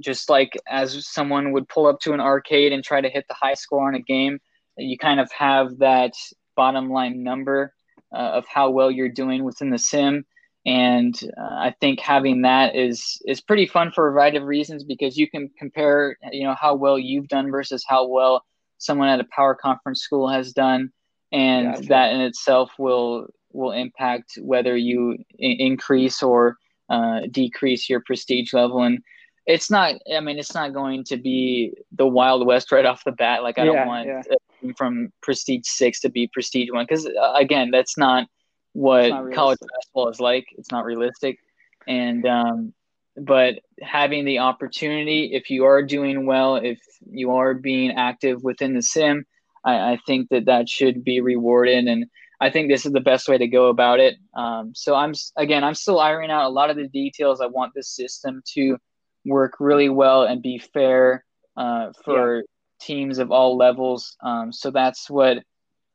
just 0.00 0.28
like 0.28 0.56
as 0.68 1.06
someone 1.06 1.52
would 1.52 1.68
pull 1.68 1.86
up 1.86 2.00
to 2.00 2.12
an 2.12 2.20
arcade 2.20 2.72
and 2.72 2.82
try 2.82 3.00
to 3.00 3.10
hit 3.10 3.26
the 3.28 3.34
high 3.34 3.54
score 3.54 3.86
on 3.86 3.94
a 3.94 4.00
game, 4.00 4.40
you 4.76 4.96
kind 4.98 5.20
of 5.20 5.30
have 5.32 5.78
that 5.78 6.12
bottom 6.56 6.90
line 6.90 7.22
number 7.22 7.74
uh, 8.12 8.18
of 8.18 8.46
how 8.46 8.70
well 8.70 8.90
you're 8.90 9.08
doing 9.08 9.44
within 9.44 9.70
the 9.70 9.78
sim 9.78 10.24
and 10.66 11.18
uh, 11.38 11.54
I 11.54 11.74
think 11.80 12.00
having 12.00 12.42
that 12.42 12.76
is 12.76 13.20
is 13.26 13.40
pretty 13.40 13.66
fun 13.66 13.92
for 13.92 14.08
a 14.08 14.12
variety 14.12 14.36
of 14.36 14.44
reasons 14.44 14.84
because 14.84 15.16
you 15.16 15.28
can 15.30 15.50
compare 15.58 16.18
you 16.32 16.44
know 16.44 16.54
how 16.54 16.74
well 16.74 16.98
you've 16.98 17.28
done 17.28 17.50
versus 17.50 17.84
how 17.86 18.06
well 18.06 18.44
someone 18.78 19.08
at 19.08 19.20
a 19.20 19.26
power 19.34 19.54
conference 19.54 20.00
school 20.02 20.28
has 20.28 20.52
done, 20.52 20.90
and 21.32 21.74
gotcha. 21.74 21.88
that 21.88 22.12
in 22.12 22.20
itself 22.20 22.72
will 22.78 23.28
will 23.52 23.72
impact 23.72 24.38
whether 24.40 24.76
you 24.76 25.16
I- 25.40 25.56
increase 25.58 26.22
or 26.22 26.56
uh, 26.88 27.20
decrease 27.30 27.88
your 27.88 28.00
prestige 28.00 28.52
level 28.52 28.82
and 28.82 29.00
it's 29.46 29.70
not 29.70 29.94
i 30.14 30.20
mean 30.20 30.38
it's 30.38 30.54
not 30.54 30.72
going 30.72 31.04
to 31.04 31.16
be 31.16 31.72
the 31.92 32.06
wild 32.06 32.46
west 32.46 32.72
right 32.72 32.84
off 32.90 33.04
the 33.04 33.12
bat 33.12 33.42
like 33.42 33.58
i 33.58 33.64
yeah, 33.64 33.72
don't 33.72 33.86
want 33.86 34.06
yeah. 34.06 34.72
from 34.76 35.12
prestige 35.22 35.66
six 35.66 36.00
to 36.00 36.08
be 36.08 36.28
prestige 36.32 36.70
one 36.70 36.84
because 36.88 37.06
uh, 37.06 37.32
again 37.36 37.70
that's 37.70 37.96
not 37.96 38.26
what 38.72 39.10
college 39.34 39.58
basketball 39.60 40.08
is 40.08 40.20
like. 40.20 40.46
It's 40.56 40.70
not 40.70 40.84
realistic. 40.84 41.38
And 41.86 42.26
um, 42.26 42.72
but 43.16 43.56
having 43.82 44.24
the 44.24 44.38
opportunity, 44.38 45.30
if 45.32 45.50
you 45.50 45.64
are 45.64 45.82
doing 45.82 46.26
well, 46.26 46.56
if 46.56 46.78
you 47.10 47.32
are 47.32 47.54
being 47.54 47.92
active 47.92 48.42
within 48.42 48.74
the 48.74 48.82
sim, 48.82 49.24
I, 49.64 49.92
I 49.92 49.98
think 50.06 50.28
that 50.30 50.46
that 50.46 50.68
should 50.68 51.04
be 51.04 51.20
rewarded. 51.20 51.86
And 51.86 52.06
I 52.40 52.50
think 52.50 52.68
this 52.68 52.86
is 52.86 52.92
the 52.92 53.00
best 53.00 53.28
way 53.28 53.38
to 53.38 53.46
go 53.46 53.66
about 53.66 54.00
it. 54.00 54.16
Um, 54.34 54.72
so 54.74 54.94
I'm 54.94 55.12
again, 55.36 55.62
I'm 55.62 55.74
still 55.74 56.00
ironing 56.00 56.30
out 56.30 56.46
a 56.46 56.48
lot 56.48 56.70
of 56.70 56.76
the 56.76 56.88
details. 56.88 57.40
I 57.40 57.46
want 57.46 57.72
this 57.74 57.88
system 57.88 58.42
to 58.54 58.78
work 59.26 59.54
really 59.60 59.90
well 59.90 60.22
and 60.22 60.42
be 60.42 60.58
fair 60.58 61.24
uh, 61.56 61.92
for 62.04 62.38
yeah. 62.38 62.42
teams 62.80 63.18
of 63.18 63.30
all 63.30 63.56
levels. 63.56 64.16
Um, 64.22 64.52
so 64.52 64.70
that's 64.70 65.10
what 65.10 65.38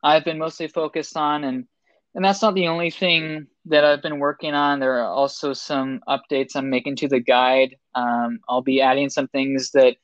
I've 0.03 0.23
been 0.23 0.37
mostly 0.37 0.67
focused 0.67 1.17
on, 1.17 1.43
and 1.43 1.65
and 2.13 2.23
that's 2.23 2.41
not 2.41 2.53
the 2.53 2.67
only 2.67 2.91
thing 2.91 3.47
that 3.65 3.83
I've 3.83 4.03
been 4.03 4.19
working 4.19 4.53
on. 4.53 4.79
There 4.79 4.99
are 4.99 5.11
also 5.11 5.53
some 5.53 6.01
updates 6.07 6.55
I'm 6.55 6.69
making 6.69 6.97
to 6.97 7.07
the 7.07 7.19
guide. 7.19 7.75
Um, 7.95 8.39
I'll 8.47 8.61
be 8.61 8.81
adding 8.81 9.09
some 9.09 9.27
things 9.27 9.71
that 9.71 9.97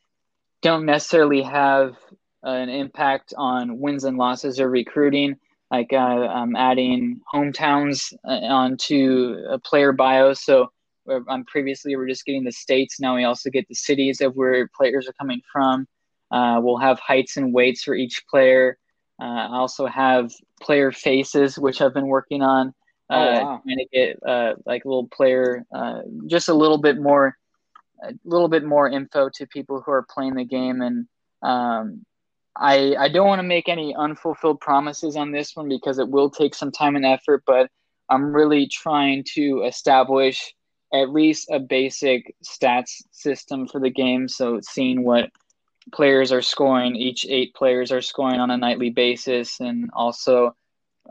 don't 0.62 0.86
necessarily 0.86 1.43
have 1.43 1.95
an 2.44 2.70
impact 2.70 3.34
on 3.38 3.80
wins 3.80 4.04
and 4.04 4.18
losses 4.18 4.60
or 4.60 4.70
recruiting. 4.70 5.36
Like 5.70 5.94
uh, 5.94 5.98
I'm 5.98 6.56
adding 6.56 7.22
hometowns 7.34 8.14
uh, 8.28 8.32
onto 8.32 9.38
a 9.50 9.58
player 9.60 9.94
bio. 9.94 10.34
So 10.34 10.72
I'm 11.30 11.46
previously 11.46 11.96
we 11.96 12.04
are 12.04 12.08
just 12.08 12.26
getting 12.26 12.44
the 12.44 12.52
states. 12.52 13.00
Now 13.00 13.16
we 13.16 13.24
also 13.24 13.50
get 13.50 13.68
the 13.68 13.76
cities 13.76 14.22
of 14.22 14.36
where 14.36 14.70
players 14.76 15.08
are 15.08 15.14
coming 15.14 15.42
from. 15.52 15.88
Uh, 16.30 16.60
we'll 16.62 16.78
have 16.78 17.00
heights 17.00 17.38
and 17.38 17.54
weights 17.54 17.84
for 17.84 17.96
each 17.96 18.24
player. 18.30 18.78
Uh, 19.22 19.48
I 19.50 19.58
also 19.58 19.86
have 19.86 20.32
player 20.62 20.92
faces, 20.92 21.58
which 21.60 21.82
I've 21.82 21.94
been 21.94 22.08
working 22.08 22.42
on. 22.42 22.74
Uh, 23.10 23.14
oh, 23.14 23.44
wow. 23.44 23.62
Trying 23.64 23.78
to 23.78 23.86
get 23.92 24.20
uh, 24.26 24.54
like 24.66 24.86
a 24.86 24.88
little 24.88 25.08
player, 25.08 25.66
uh, 25.76 26.02
just 26.28 26.48
a 26.48 26.54
little 26.54 26.78
bit 26.78 26.98
more, 26.98 27.38
a 28.04 28.14
little 28.24 28.48
bit 28.48 28.64
more 28.64 28.89
info 28.89 29.30
to 29.36 29.46
people 29.48 29.82
who 29.86 29.92
are 29.92 30.06
playing 30.10 30.36
the 30.36 30.46
game, 30.46 30.82
and 30.82 31.08
um, 31.44 32.06
I 32.56 32.95
I 32.95 33.10
don't 33.10 33.28
want 33.28 33.39
to 33.39 33.47
make 33.47 33.70
any 33.70 33.95
unfulfilled 33.95 34.60
promises 34.60 35.16
on 35.16 35.32
this 35.32 35.56
one 35.56 35.70
because 35.70 35.99
it 35.99 36.10
will 36.10 36.30
take 36.30 36.54
some 36.56 36.72
time 36.72 36.95
and 36.95 37.06
effort, 37.06 37.43
but 37.45 37.70
I'm 38.10 38.34
really 38.34 38.68
trying 38.68 39.24
to 39.36 39.64
establish 39.64 40.54
at 40.93 41.10
least 41.10 41.49
a 41.49 41.60
basic 41.60 42.36
stats 42.43 43.02
system 43.12 43.68
for 43.68 43.80
the 43.80 43.89
game. 43.89 44.28
So 44.28 44.60
seeing 44.62 45.04
what 45.04 45.30
players 45.93 46.32
are 46.32 46.41
scoring, 46.41 46.95
each 46.95 47.26
eight 47.30 47.56
players 47.56 47.91
are 47.91 48.02
scoring 48.02 48.39
on 48.39 48.52
a 48.52 48.58
nightly 48.58 48.89
basis, 48.89 49.60
and 49.62 49.89
also 49.93 50.56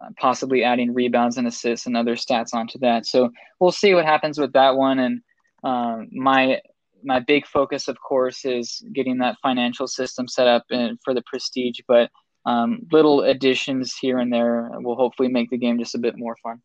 uh, 0.01 0.09
possibly 0.18 0.62
adding 0.62 0.93
rebounds 0.93 1.38
and 1.38 1.47
assists 1.47 1.86
and 1.86 1.97
other 1.97 2.16
stats 2.16 2.55
onto 2.55 2.78
that. 2.80 3.07
So 3.07 3.30
we'll 3.59 3.72
see 3.72 3.95
what 3.95 4.05
happens 4.05 4.38
with 4.38 4.53
that 4.53 4.76
one. 4.76 4.99
And 4.99 5.22
um, 5.64 6.09
my 6.12 6.61
my 7.03 7.20
big 7.20 7.46
focus, 7.46 7.88
of 7.88 8.01
course, 8.01 8.44
is 8.44 8.82
getting 8.92 9.18
that 9.18 9.36
financial 9.42 9.86
system 9.86 10.28
set 10.28 10.46
up 10.46 10.64
in, 10.70 10.98
for 11.05 11.14
the 11.14 11.22
prestige. 11.22 11.80
But 11.86 12.11
um, 12.46 12.86
little 12.90 13.22
additions 13.22 13.94
here 13.96 14.18
and 14.18 14.32
there 14.32 14.70
will 14.80 14.96
hopefully 14.96 15.28
make 15.28 15.51
the 15.51 15.59
game 15.59 15.78
just 15.78 15.94
a 15.94 15.98
bit 15.98 16.16
more 16.16 16.36
fun. 16.42 16.61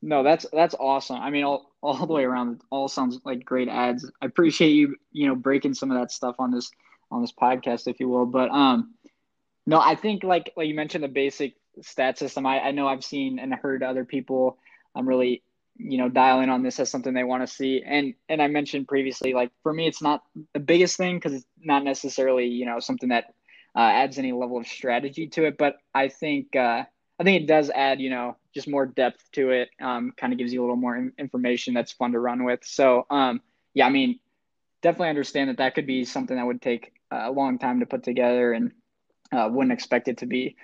No, 0.00 0.22
that's 0.22 0.46
that's 0.52 0.74
awesome. 0.78 1.16
I 1.16 1.30
mean, 1.30 1.44
all 1.44 1.72
all 1.82 2.06
the 2.06 2.12
way 2.12 2.24
around, 2.24 2.60
all 2.70 2.88
sounds 2.88 3.18
like 3.24 3.44
great 3.44 3.68
ads. 3.68 4.08
I 4.22 4.26
appreciate 4.26 4.70
you, 4.70 4.96
you 5.12 5.26
know, 5.26 5.34
breaking 5.34 5.74
some 5.74 5.90
of 5.90 5.98
that 5.98 6.12
stuff 6.12 6.36
on 6.38 6.52
this 6.52 6.70
on 7.10 7.20
this 7.20 7.32
podcast, 7.32 7.88
if 7.88 7.98
you 8.00 8.08
will. 8.08 8.26
But 8.26 8.50
um, 8.50 8.94
no, 9.66 9.80
I 9.80 9.94
think 9.94 10.22
like 10.22 10.52
like 10.56 10.68
you 10.68 10.74
mentioned 10.74 11.04
the 11.04 11.08
basic 11.08 11.54
stat 11.82 12.18
system. 12.18 12.46
I, 12.46 12.60
I 12.60 12.70
know 12.70 12.86
I've 12.86 13.04
seen 13.04 13.38
and 13.38 13.54
heard 13.54 13.82
other 13.82 14.04
people. 14.04 14.58
I'm 14.94 15.00
um, 15.00 15.08
really 15.08 15.42
you 15.78 15.98
know 15.98 16.08
dial 16.08 16.40
in 16.40 16.50
on 16.50 16.62
this 16.62 16.80
as 16.80 16.90
something 16.90 17.14
they 17.14 17.24
want 17.24 17.42
to 17.42 17.46
see 17.46 17.82
and 17.86 18.14
and 18.28 18.42
i 18.42 18.48
mentioned 18.48 18.88
previously 18.88 19.32
like 19.32 19.50
for 19.62 19.72
me 19.72 19.86
it's 19.86 20.02
not 20.02 20.22
the 20.52 20.60
biggest 20.60 20.96
thing 20.96 21.16
because 21.16 21.34
it's 21.34 21.46
not 21.60 21.84
necessarily 21.84 22.46
you 22.46 22.66
know 22.66 22.80
something 22.80 23.10
that 23.10 23.32
uh, 23.76 23.80
adds 23.80 24.18
any 24.18 24.32
level 24.32 24.58
of 24.58 24.66
strategy 24.66 25.28
to 25.28 25.44
it 25.44 25.56
but 25.56 25.76
i 25.94 26.08
think 26.08 26.56
uh, 26.56 26.82
i 27.20 27.24
think 27.24 27.42
it 27.42 27.46
does 27.46 27.70
add 27.70 28.00
you 28.00 28.10
know 28.10 28.36
just 28.58 28.68
more 28.68 28.86
depth 28.86 29.30
to 29.32 29.50
it. 29.50 29.70
Um, 29.80 30.12
kind 30.16 30.32
of 30.32 30.38
gives 30.38 30.52
you 30.52 30.60
a 30.60 30.64
little 30.64 30.76
more 30.76 30.96
in- 30.96 31.12
information 31.16 31.74
that's 31.74 31.92
fun 31.92 32.12
to 32.12 32.18
run 32.18 32.44
with. 32.44 32.60
So, 32.64 33.06
um, 33.08 33.40
yeah, 33.72 33.86
I 33.86 33.90
mean, 33.90 34.18
definitely 34.82 35.10
understand 35.10 35.48
that 35.48 35.58
that 35.58 35.74
could 35.76 35.86
be 35.86 36.04
something 36.04 36.36
that 36.36 36.44
would 36.44 36.60
take 36.60 36.92
a 37.10 37.30
long 37.30 37.58
time 37.58 37.80
to 37.80 37.86
put 37.86 38.02
together 38.02 38.52
and 38.52 38.72
uh, 39.32 39.48
wouldn't 39.50 39.72
expect 39.72 40.08
it 40.08 40.18
to 40.18 40.26
be, 40.26 40.56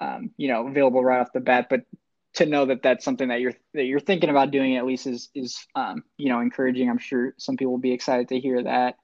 um, 0.00 0.30
you 0.38 0.48
know, 0.48 0.66
available 0.66 1.04
right 1.04 1.20
off 1.20 1.32
the 1.34 1.40
bat. 1.40 1.66
But 1.68 1.82
to 2.34 2.46
know 2.46 2.66
that 2.66 2.82
that's 2.82 3.04
something 3.04 3.28
that 3.28 3.40
you're 3.40 3.54
that 3.74 3.84
you're 3.84 4.00
thinking 4.00 4.30
about 4.30 4.50
doing 4.50 4.76
at 4.76 4.84
least 4.84 5.06
is 5.06 5.30
is 5.34 5.66
um, 5.74 6.02
you 6.16 6.28
know 6.28 6.40
encouraging. 6.40 6.90
I'm 6.90 6.98
sure 6.98 7.34
some 7.38 7.56
people 7.56 7.72
will 7.72 7.78
be 7.78 7.92
excited 7.92 8.28
to 8.28 8.40
hear 8.40 8.62
that. 8.62 8.96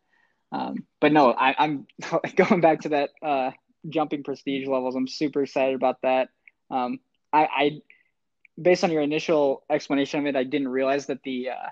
Um, 0.53 0.85
but 1.01 1.13
no, 1.13 1.31
I, 1.31 1.65
am 1.65 1.87
going 2.37 2.61
back 2.61 2.81
to 2.81 2.89
that 2.91 3.11
uh, 3.23 3.51
jumping 3.89 4.25
prestige 4.25 4.67
levels. 4.67 4.97
I'm 4.97 5.07
super 5.07 5.43
excited 5.43 5.77
about 5.77 6.03
that. 6.03 6.29
Um, 6.71 6.99
I, 7.33 7.45
I 7.45 7.81
based 8.61 8.83
on 8.83 8.91
your 8.91 9.03
initial 9.03 9.63
explanation 9.71 10.21
of 10.21 10.27
it, 10.27 10.37
I 10.37 10.45
didn't 10.45 10.69
realize 10.69 11.07
that 11.07 11.23
the 11.23 11.51
uh, 11.51 11.69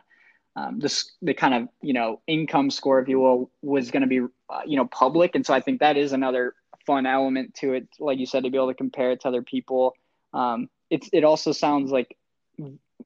um, 0.59 0.80
the 1.22 1.34
kind 1.34 1.54
of 1.54 1.68
you 1.82 1.92
know 1.92 2.20
income 2.26 2.70
score, 2.70 3.00
if 3.00 3.09
you 3.09 3.18
will, 3.18 3.50
was 3.62 3.90
going 3.90 4.02
to 4.02 4.09
be 4.09 4.20
uh, 4.20 4.61
you 4.66 4.76
know 4.76 4.86
public, 4.86 5.34
and 5.34 5.44
so 5.44 5.54
I 5.54 5.61
think 5.61 5.80
that 5.80 5.96
is 5.96 6.12
another 6.12 6.54
fun 6.86 7.06
element 7.06 7.54
to 7.54 7.74
it. 7.74 7.88
Like 7.98 8.18
you 8.18 8.26
said, 8.26 8.44
to 8.44 8.50
be 8.50 8.56
able 8.56 8.68
to 8.68 8.74
compare 8.74 9.11
it 9.11 9.20
to 9.22 9.28
other 9.28 9.42
people. 9.42 9.94
Um, 10.32 10.68
it's 10.91 11.09
it 11.12 11.24
also 11.24 11.53
sounds 11.53 11.91
like 11.91 12.16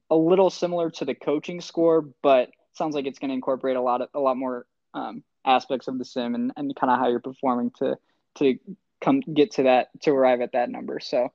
a 0.09 0.15
little 0.15 0.49
similar 0.49 0.89
to 0.91 1.05
the 1.05 1.15
coaching 1.15 1.61
score, 1.61 2.01
but 2.21 2.49
sounds 2.73 2.95
like 2.95 3.05
it's 3.05 3.19
going 3.19 3.29
to 3.29 3.35
incorporate 3.35 3.75
a 3.75 3.81
lot 3.81 4.01
of 4.01 4.09
a 4.13 4.19
lot 4.19 4.37
more 4.37 4.65
um, 4.93 5.23
aspects 5.45 5.87
of 5.87 5.97
the 5.97 6.05
sim 6.05 6.35
and, 6.35 6.51
and 6.55 6.75
kind 6.75 6.91
of 6.91 6.99
how 6.99 7.09
you're 7.09 7.19
performing 7.19 7.71
to 7.79 7.97
to 8.35 8.57
come 9.01 9.19
get 9.19 9.51
to 9.51 9.63
that 9.63 9.89
to 10.01 10.11
arrive 10.11 10.41
at 10.41 10.53
that 10.53 10.69
number. 10.69 10.99
So 10.99 11.31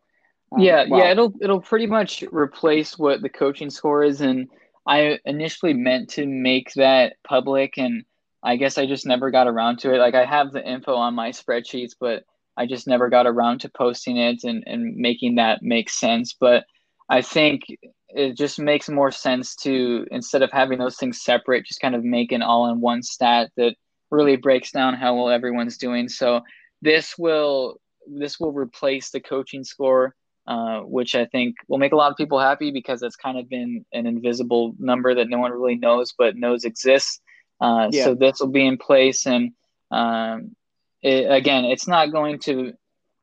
um, 0.53 0.61
yeah, 0.61 0.87
well, 0.89 1.01
yeah, 1.01 1.11
it'll 1.11 1.35
it'll 1.41 1.61
pretty 1.61 1.87
much 1.87 2.25
replace 2.33 2.99
what 2.99 3.23
the 3.23 3.29
coaching 3.29 3.71
score 3.71 4.03
is, 4.03 4.21
and 4.21 4.49
I 4.87 5.19
initially 5.25 5.75
meant 5.75 6.11
to 6.11 6.27
make 6.27 6.73
that 6.75 7.17
public, 7.23 7.75
and 7.77 8.05
I 8.43 8.57
guess 8.57 8.79
I 8.79 8.87
just 8.87 9.07
never 9.07 9.31
got 9.31 9.47
around 9.47 9.81
to 9.81 9.95
it. 9.95 9.99
Like 9.99 10.15
I 10.15 10.25
have 10.25 10.53
the 10.53 10.67
info 10.67 10.95
on 10.95 11.15
my 11.15 11.31
spreadsheets, 11.31 11.95
but 11.99 12.25
I 12.59 12.67
just 12.67 12.87
never 12.87 13.09
got 13.09 13.27
around 13.27 13.61
to 13.61 13.71
posting 13.71 14.17
it 14.17 14.45
and 14.45 14.65
and 14.67 14.97
making 14.97 15.37
that 15.37 15.63
make 15.63 15.91
sense. 15.91 16.35
But 16.39 16.65
I 17.09 17.23
think 17.23 17.63
it 18.11 18.37
just 18.37 18.59
makes 18.59 18.89
more 18.89 19.11
sense 19.11 19.55
to 19.57 20.07
instead 20.11 20.43
of 20.43 20.51
having 20.53 20.79
those 20.79 20.97
things 20.97 21.23
separate, 21.23 21.67
just 21.67 21.81
kind 21.81 21.95
of 21.95 22.05
make 22.05 22.33
an 22.33 22.43
all-in-one 22.43 23.03
stat 23.03 23.51
that 23.57 23.75
really 24.11 24.37
breaks 24.37 24.71
down 24.73 24.95
how 24.95 25.15
well 25.15 25.31
everyone's 25.31 25.79
doing. 25.79 26.09
So 26.09 26.43
this 26.83 27.17
will 27.19 27.81
this 28.07 28.41
will 28.41 28.53
replace 28.53 29.11
the 29.11 29.21
coaching 29.21 29.65
score 29.65 30.15
uh, 30.49 30.81
which 30.81 31.15
I 31.15 31.27
think 31.27 31.57
will 31.69 31.77
make 31.77 31.93
a 31.93 31.97
lot 31.97 32.11
of 32.11 32.17
people 32.17 32.41
happy 32.41 32.71
because 32.71 33.03
it's 33.03 33.17
kind 33.17 33.39
of 33.39 33.51
been 33.51 33.85
an 33.93 34.07
invisible 34.07 34.75
number 34.79 35.15
that 35.15 35.29
no 35.29 35.39
one 35.39 35.53
really 35.53 35.77
knows 35.77 36.15
but 36.17 36.37
knows 36.37 36.65
exists. 36.65 37.21
Uh, 37.61 37.89
yeah. 37.93 38.05
So 38.05 38.15
this 38.15 38.41
will 38.41 38.49
be 38.49 38.67
in 38.67 38.79
place, 38.79 39.27
and 39.27 39.53
um, 39.91 40.57
it, 41.03 41.31
again, 41.31 41.65
it's 41.65 41.89
not 41.89 42.13
going 42.13 42.39
to 42.41 42.73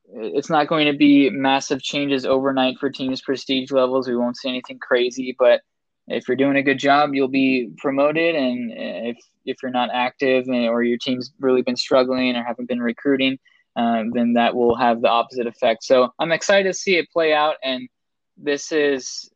it's 0.07 0.51
not 0.51 0.67
going 0.67 0.86
to 0.86 0.97
be 0.97 1.30
massive 1.32 1.82
changes 1.82 2.26
overnight 2.26 2.78
for 2.78 2.89
teams' 2.91 3.21
prestige 3.21 3.71
levels. 3.71 4.07
We 4.07 4.15
won't 4.15 4.38
see 4.38 4.49
anything 4.49 4.78
crazy, 4.78 5.36
but 5.38 5.61
if 6.07 6.28
you're 6.28 6.38
doing 6.38 6.57
a 6.57 6.63
good 6.63 6.78
job, 6.78 7.15
you'll 7.15 7.28
be 7.28 7.71
promoted, 7.78 8.36
and 8.36 8.71
if 8.76 9.17
if 9.45 9.57
you're 9.61 9.71
not 9.71 9.89
active 9.93 10.47
or 10.47 10.84
your 10.84 10.97
team's 10.97 11.34
really 11.39 11.61
been 11.61 11.76
struggling 11.76 12.36
or 12.36 12.43
haven't 12.43 12.67
been 12.67 12.82
recruiting, 12.82 13.38
um, 13.76 14.11
then 14.11 14.34
that 14.34 14.55
will 14.55 14.76
have 14.76 15.01
the 15.01 15.09
opposite 15.09 15.47
effect. 15.47 15.84
So 15.84 16.11
I'm 16.19 16.32
excited 16.32 16.69
to 16.69 16.73
see 16.73 16.97
it 16.97 17.11
play 17.11 17.34
out. 17.34 17.55
And 17.63 17.88
this 18.38 18.71
is, 18.71 19.30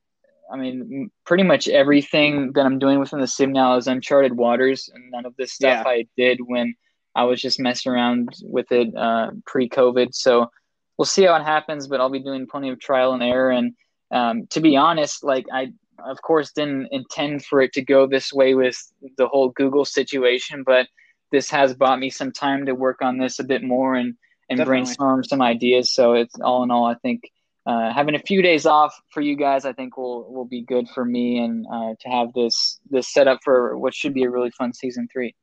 I 0.52 0.58
mean, 0.58 1.12
pretty 1.26 1.44
much 1.44 1.68
everything 1.68 2.54
that 2.54 2.66
I'm 2.66 2.80
doing 2.80 3.00
within 3.00 3.20
the 3.20 3.28
sim 3.28 3.52
now 3.52 3.78
is 3.78 3.88
uncharted 3.88 4.34
waters. 4.34 4.90
And 4.94 5.12
none 5.12 5.26
of 5.26 5.36
this 5.38 5.54
stuff 5.54 5.84
yeah. 5.86 5.92
I 5.92 6.08
did 6.18 6.40
when 6.44 6.76
I 7.16 7.24
was 7.24 7.42
just 7.42 7.60
messing 7.60 7.92
around 7.92 8.30
with 8.44 8.72
it 8.72 8.96
uh, 8.96 9.32
pre 9.46 9.70
COVID. 9.70 10.14
So 10.14 10.50
we'll 10.98 11.06
see 11.06 11.24
how 11.24 11.36
it 11.36 11.44
happens, 11.44 11.88
but 11.88 12.00
I'll 12.00 12.10
be 12.10 12.24
doing 12.24 12.48
plenty 12.48 12.70
of 12.70 12.80
trial 12.80 13.14
and 13.14 13.24
error. 13.24 13.52
And 13.52 13.74
um, 14.12 14.48
to 14.52 14.62
be 14.62 14.78
honest, 14.78 15.24
like 15.24 15.46
I, 15.52 15.72
of 16.06 16.22
course, 16.22 16.52
didn't 16.52 16.88
intend 16.92 17.46
for 17.46 17.62
it 17.62 17.74
to 17.74 17.82
go 17.82 18.08
this 18.08 18.32
way 18.32 18.54
with 18.54 18.78
the 19.18 19.28
whole 19.28 19.50
Google 19.50 19.86
situation, 19.86 20.64
but 20.66 20.88
this 21.32 21.50
has 21.50 21.74
bought 21.76 22.00
me 22.00 22.10
some 22.10 22.32
time 22.32 22.66
to 22.66 22.74
work 22.74 23.02
on 23.02 23.18
this 23.18 23.40
a 23.40 23.44
bit 23.44 23.64
more 23.64 23.96
and 23.96 24.16
and 24.50 24.58
Definitely. 24.58 24.82
brainstorm 24.82 25.24
some 25.24 25.42
ideas. 25.44 25.94
So 25.94 26.14
it's 26.14 26.34
all 26.42 26.64
in 26.64 26.72
all, 26.72 26.86
I 26.86 26.96
think 26.96 27.22
uh, 27.66 27.94
having 27.94 28.16
a 28.16 28.20
few 28.20 28.42
days 28.42 28.66
off 28.66 29.00
for 29.12 29.22
you 29.22 29.36
guys, 29.36 29.64
I 29.64 29.74
think 29.74 29.96
will 29.96 30.32
will 30.34 30.46
be 30.46 30.64
good 30.64 30.90
for 30.90 31.06
me 31.06 31.38
and 31.38 31.68
uh, 31.72 31.94
to 32.00 32.10
have 32.10 32.34
this 32.34 32.80
this 32.90 33.14
set 33.14 33.28
up 33.28 33.40
for 33.44 33.78
what 33.78 33.94
should 33.94 34.14
be 34.14 34.24
a 34.24 34.30
really 34.30 34.50
fun 34.52 34.74
season 34.74 35.08
three. 35.12 35.36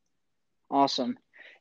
Awesome, 0.69 1.17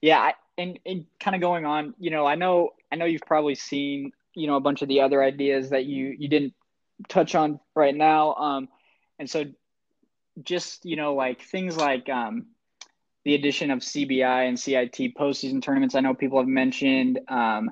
yeah, 0.05 0.33
and 0.55 0.77
and 0.85 1.05
kind 1.19 1.33
of 1.33 1.41
going 1.41 1.65
on, 1.65 1.95
you 1.97 2.11
know, 2.11 2.27
I 2.27 2.35
know 2.35 2.73
I 2.91 2.95
know 2.95 3.05
you've 3.05 3.25
probably 3.25 3.55
seen 3.55 4.11
you 4.35 4.45
know 4.45 4.55
a 4.55 4.59
bunch 4.61 4.83
of 4.83 4.87
the 4.87 5.01
other 5.01 5.23
ideas 5.23 5.71
that 5.71 5.85
you 5.85 6.15
you 6.17 6.27
didn't 6.27 6.53
touch 7.09 7.33
on 7.33 7.59
right 7.75 7.95
now, 7.95 8.35
um, 8.35 8.67
and 9.17 9.27
so 9.27 9.45
just 10.43 10.85
you 10.85 10.95
know 10.95 11.15
like 11.15 11.41
things 11.41 11.75
like 11.75 12.07
um, 12.07 12.45
the 13.23 13.33
addition 13.33 13.71
of 13.71 13.79
CBI 13.79 14.47
and 14.47 14.59
CIT 14.59 15.15
postseason 15.17 15.59
tournaments. 15.63 15.95
I 15.95 16.01
know 16.01 16.13
people 16.13 16.37
have 16.37 16.47
mentioned, 16.47 17.19
um, 17.27 17.71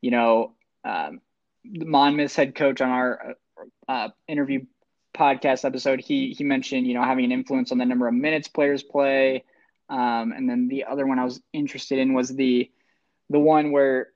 you 0.00 0.12
know, 0.12 0.52
um, 0.84 1.20
the 1.64 1.84
Monmouth's 1.84 2.36
head 2.36 2.54
coach 2.54 2.80
on 2.80 2.90
our 2.90 3.34
uh, 3.88 4.08
interview 4.28 4.60
podcast 5.16 5.64
episode. 5.64 6.00
He 6.00 6.32
he 6.32 6.44
mentioned, 6.44 6.86
you 6.86 6.94
know, 6.94 7.02
having 7.02 7.24
an 7.24 7.32
influence 7.32 7.72
on 7.72 7.78
the 7.78 7.86
number 7.86 8.06
of 8.06 8.14
minutes 8.14 8.46
players 8.46 8.84
play. 8.84 9.42
Um, 9.88 10.32
and 10.32 10.48
then 10.48 10.68
the 10.68 10.84
other 10.84 11.06
one 11.06 11.18
I 11.18 11.24
was 11.24 11.40
interested 11.52 11.98
in 11.98 12.14
was 12.14 12.28
the 12.28 12.70
the 13.30 13.38
one 13.38 13.72
where 13.72 14.08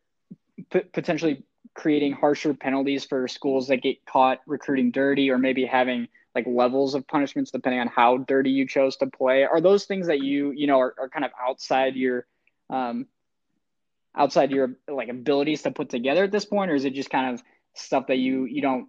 p- 0.70 0.80
potentially 0.80 1.42
creating 1.74 2.12
harsher 2.12 2.54
penalties 2.54 3.04
for 3.04 3.28
schools 3.28 3.68
that 3.68 3.82
get 3.82 4.04
caught 4.06 4.40
recruiting 4.46 4.90
dirty, 4.90 5.30
or 5.30 5.38
maybe 5.38 5.64
having 5.64 6.08
like 6.34 6.46
levels 6.46 6.94
of 6.94 7.06
punishments 7.06 7.50
depending 7.50 7.80
on 7.80 7.88
how 7.88 8.18
dirty 8.18 8.50
you 8.50 8.66
chose 8.66 8.96
to 8.96 9.06
play. 9.06 9.44
Are 9.44 9.60
those 9.60 9.84
things 9.84 10.06
that 10.06 10.20
you 10.20 10.52
you 10.52 10.66
know 10.66 10.80
are, 10.80 10.94
are 10.98 11.08
kind 11.08 11.24
of 11.24 11.30
outside 11.40 11.96
your 11.96 12.26
um 12.70 13.06
outside 14.14 14.50
your 14.50 14.76
like 14.88 15.08
abilities 15.08 15.62
to 15.62 15.70
put 15.70 15.90
together 15.90 16.24
at 16.24 16.32
this 16.32 16.44
point? 16.44 16.70
Or 16.70 16.74
is 16.74 16.84
it 16.84 16.94
just 16.94 17.10
kind 17.10 17.34
of 17.34 17.42
stuff 17.74 18.06
that 18.06 18.16
you 18.16 18.44
you 18.44 18.62
don't 18.62 18.88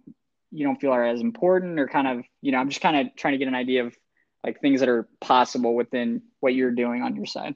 you 0.50 0.64
don't 0.64 0.80
feel 0.80 0.92
are 0.92 1.04
as 1.04 1.20
important 1.20 1.78
or 1.78 1.86
kind 1.88 2.06
of 2.06 2.24
you 2.40 2.52
know 2.52 2.58
i'm 2.58 2.68
just 2.68 2.80
kind 2.80 2.96
of 2.96 3.14
trying 3.16 3.32
to 3.32 3.38
get 3.38 3.48
an 3.48 3.54
idea 3.54 3.84
of 3.84 3.96
like 4.44 4.60
things 4.60 4.80
that 4.80 4.88
are 4.88 5.08
possible 5.20 5.74
within 5.74 6.22
what 6.40 6.54
you're 6.54 6.70
doing 6.70 7.02
on 7.02 7.16
your 7.16 7.26
side 7.26 7.54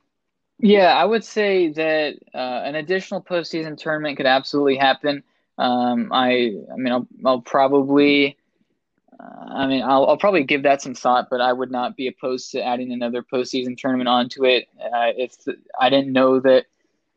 yeah 0.59 0.95
i 0.97 1.05
would 1.05 1.25
say 1.25 1.69
that 1.69 2.17
uh, 2.35 2.63
an 2.65 2.75
additional 2.75 3.23
postseason 3.23 3.77
tournament 3.77 4.17
could 4.17 4.27
absolutely 4.27 4.77
happen 4.77 5.23
um, 5.59 6.11
i 6.13 6.55
i 6.73 6.77
mean 6.77 6.93
i'll, 6.93 7.09
I'll 7.25 7.41
probably 7.41 8.37
uh, 9.23 9.45
I 9.55 9.67
mean, 9.67 9.83
I'll, 9.83 10.07
I'll 10.07 10.17
probably 10.17 10.45
give 10.45 10.63
that 10.65 10.83
some 10.83 10.95
thought, 10.95 11.29
but 11.31 11.41
I 11.41 11.53
would 11.53 11.71
not 11.71 11.97
be 11.97 12.09
opposed 12.09 12.51
to 12.53 12.65
adding 12.65 12.93
another 12.93 13.23
postseason 13.23 13.77
tournament 13.77 14.09
onto 14.09 14.45
it. 14.45 14.69
Uh, 14.83 15.13
if 15.17 15.37
I 15.79 15.91
didn't 15.91 16.13
know 16.13 16.41
that 16.41 16.67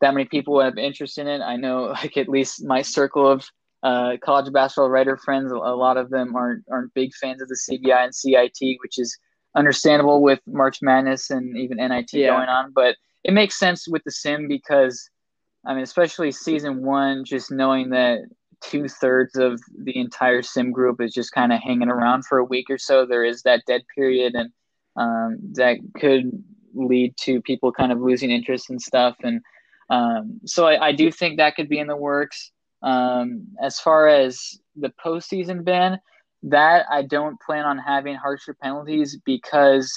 that 0.02 0.14
many 0.14 0.26
people 0.26 0.56
would 0.56 0.66
have 0.66 0.78
interest 0.78 1.18
in 1.18 1.28
it, 1.28 1.42
I 1.42 1.56
know 1.56 1.86
like 2.04 2.18
at 2.18 2.30
least 2.30 2.64
my 2.64 2.82
circle 2.82 3.30
of 3.30 3.50
uh, 3.84 4.18
college 4.22 4.52
basketball 4.52 4.90
writer 4.90 5.18
friends, 5.18 5.52
a 5.52 5.56
lot 5.56 5.98
of 5.98 6.10
them 6.10 6.36
aren't 6.36 6.66
aren't 6.70 6.94
big 6.94 7.14
fans 7.14 7.42
of 7.42 7.48
the 7.48 7.56
CBI 7.56 8.06
and 8.06 8.16
CIT, 8.16 8.78
which 8.82 9.00
is 9.00 9.18
understandable 9.56 10.22
with 10.22 10.40
March 10.46 10.82
Madness 10.82 11.30
and 11.30 11.58
even 11.58 11.78
NIT 11.78 12.14
yeah. 12.14 12.30
going 12.30 12.50
on. 12.50 12.72
But 12.74 12.98
it 13.24 13.34
makes 13.34 13.58
sense 13.58 13.88
with 13.88 14.04
the 14.04 14.12
sim 14.12 14.48
because, 14.48 15.10
I 15.66 15.74
mean, 15.74 15.84
especially 15.84 16.32
season 16.32 16.84
one, 16.84 17.26
just 17.26 17.52
knowing 17.52 17.90
that 17.90 18.20
two 18.62 18.88
thirds 18.88 19.36
of 19.36 19.60
the 19.78 19.98
entire 19.98 20.42
sim 20.42 20.72
group 20.72 21.02
is 21.02 21.14
just 21.14 21.32
kind 21.32 21.54
of 21.54 21.60
hanging 21.62 21.90
around 21.90 22.26
for 22.26 22.38
a 22.38 22.46
week 22.46 22.70
or 22.70 22.78
so. 22.78 23.06
There 23.06 23.24
is 23.24 23.42
that 23.44 23.64
dead 23.68 23.84
period, 23.94 24.36
and 24.36 24.52
um, 24.96 25.38
that 25.54 25.78
could 25.98 26.32
lead 26.74 27.16
to 27.18 27.42
people 27.42 27.72
kind 27.72 27.92
of 27.92 28.02
losing 28.02 28.32
interest 28.32 28.70
and 28.70 28.82
stuff. 28.82 29.16
And 29.24 29.42
um, 29.90 30.40
so 30.46 30.68
I, 30.68 30.88
I, 30.88 30.92
do 30.92 31.12
think 31.12 31.38
that 31.38 31.56
could 31.56 31.70
be 31.70 31.80
in 31.80 31.88
the 31.88 31.96
works. 31.96 32.52
Um, 32.82 33.48
as 33.62 33.80
far 33.80 34.08
as 34.08 34.60
the 34.76 34.92
postseason 35.04 35.64
ban, 35.64 36.00
that 36.46 36.86
I 36.90 37.02
don't 37.02 37.40
plan 37.42 37.66
on 37.66 37.78
having 37.78 38.16
harsher 38.16 38.54
penalties 38.54 39.18
because 39.26 39.92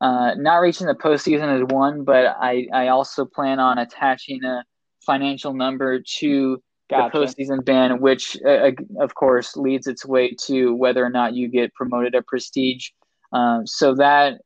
uh, 0.00 0.34
not 0.36 0.56
reaching 0.56 0.86
the 0.86 0.94
postseason 0.94 1.60
is 1.60 1.66
one, 1.72 2.02
but 2.02 2.26
I, 2.26 2.66
I 2.72 2.88
also 2.88 3.24
plan 3.24 3.60
on 3.60 3.78
attaching 3.78 4.42
a 4.42 4.64
financial 5.04 5.52
number 5.52 6.00
to 6.18 6.62
gotcha. 6.88 7.18
the 7.18 7.24
postseason 7.26 7.64
ban, 7.64 8.00
which 8.00 8.36
uh, 8.44 8.70
of 9.00 9.14
course 9.14 9.54
leads 9.54 9.86
its 9.86 10.04
way 10.04 10.34
to 10.46 10.74
whether 10.74 11.04
or 11.04 11.10
not 11.10 11.34
you 11.34 11.48
get 11.48 11.74
promoted 11.74 12.14
at 12.14 12.26
prestige. 12.26 12.88
Um, 13.32 13.66
so 13.66 13.94
that 13.96 14.40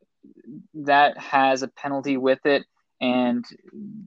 that 0.74 1.16
has 1.16 1.62
a 1.62 1.68
penalty 1.68 2.16
with 2.16 2.44
it, 2.44 2.64
and 3.00 3.44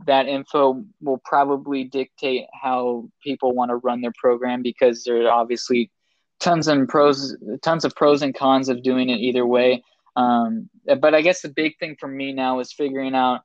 that 0.06 0.28
info 0.28 0.84
will 1.02 1.22
probably 1.24 1.86
dictate 1.86 2.48
how 2.62 3.10
people 3.24 3.54
want 3.54 3.70
to 3.70 3.78
run 3.78 4.02
their 4.02 4.14
program 4.20 4.62
because 4.62 5.04
there 5.04 5.26
are 5.26 5.32
obviously 5.32 5.90
tons 6.40 6.68
and 6.68 6.88
pros, 6.88 7.36
tons 7.62 7.86
of 7.86 7.96
pros 7.96 8.22
and 8.22 8.36
cons 8.36 8.70
of 8.70 8.84
doing 8.84 9.10
it 9.10 9.20
either 9.20 9.46
way. 9.46 9.84
Um, 10.16 10.70
but 11.00 11.14
I 11.14 11.22
guess 11.22 11.42
the 11.42 11.50
big 11.50 11.78
thing 11.80 11.96
for 12.00 12.08
me 12.08 12.34
now 12.34 12.60
is 12.60 12.74
figuring 12.74 13.16
out 13.16 13.42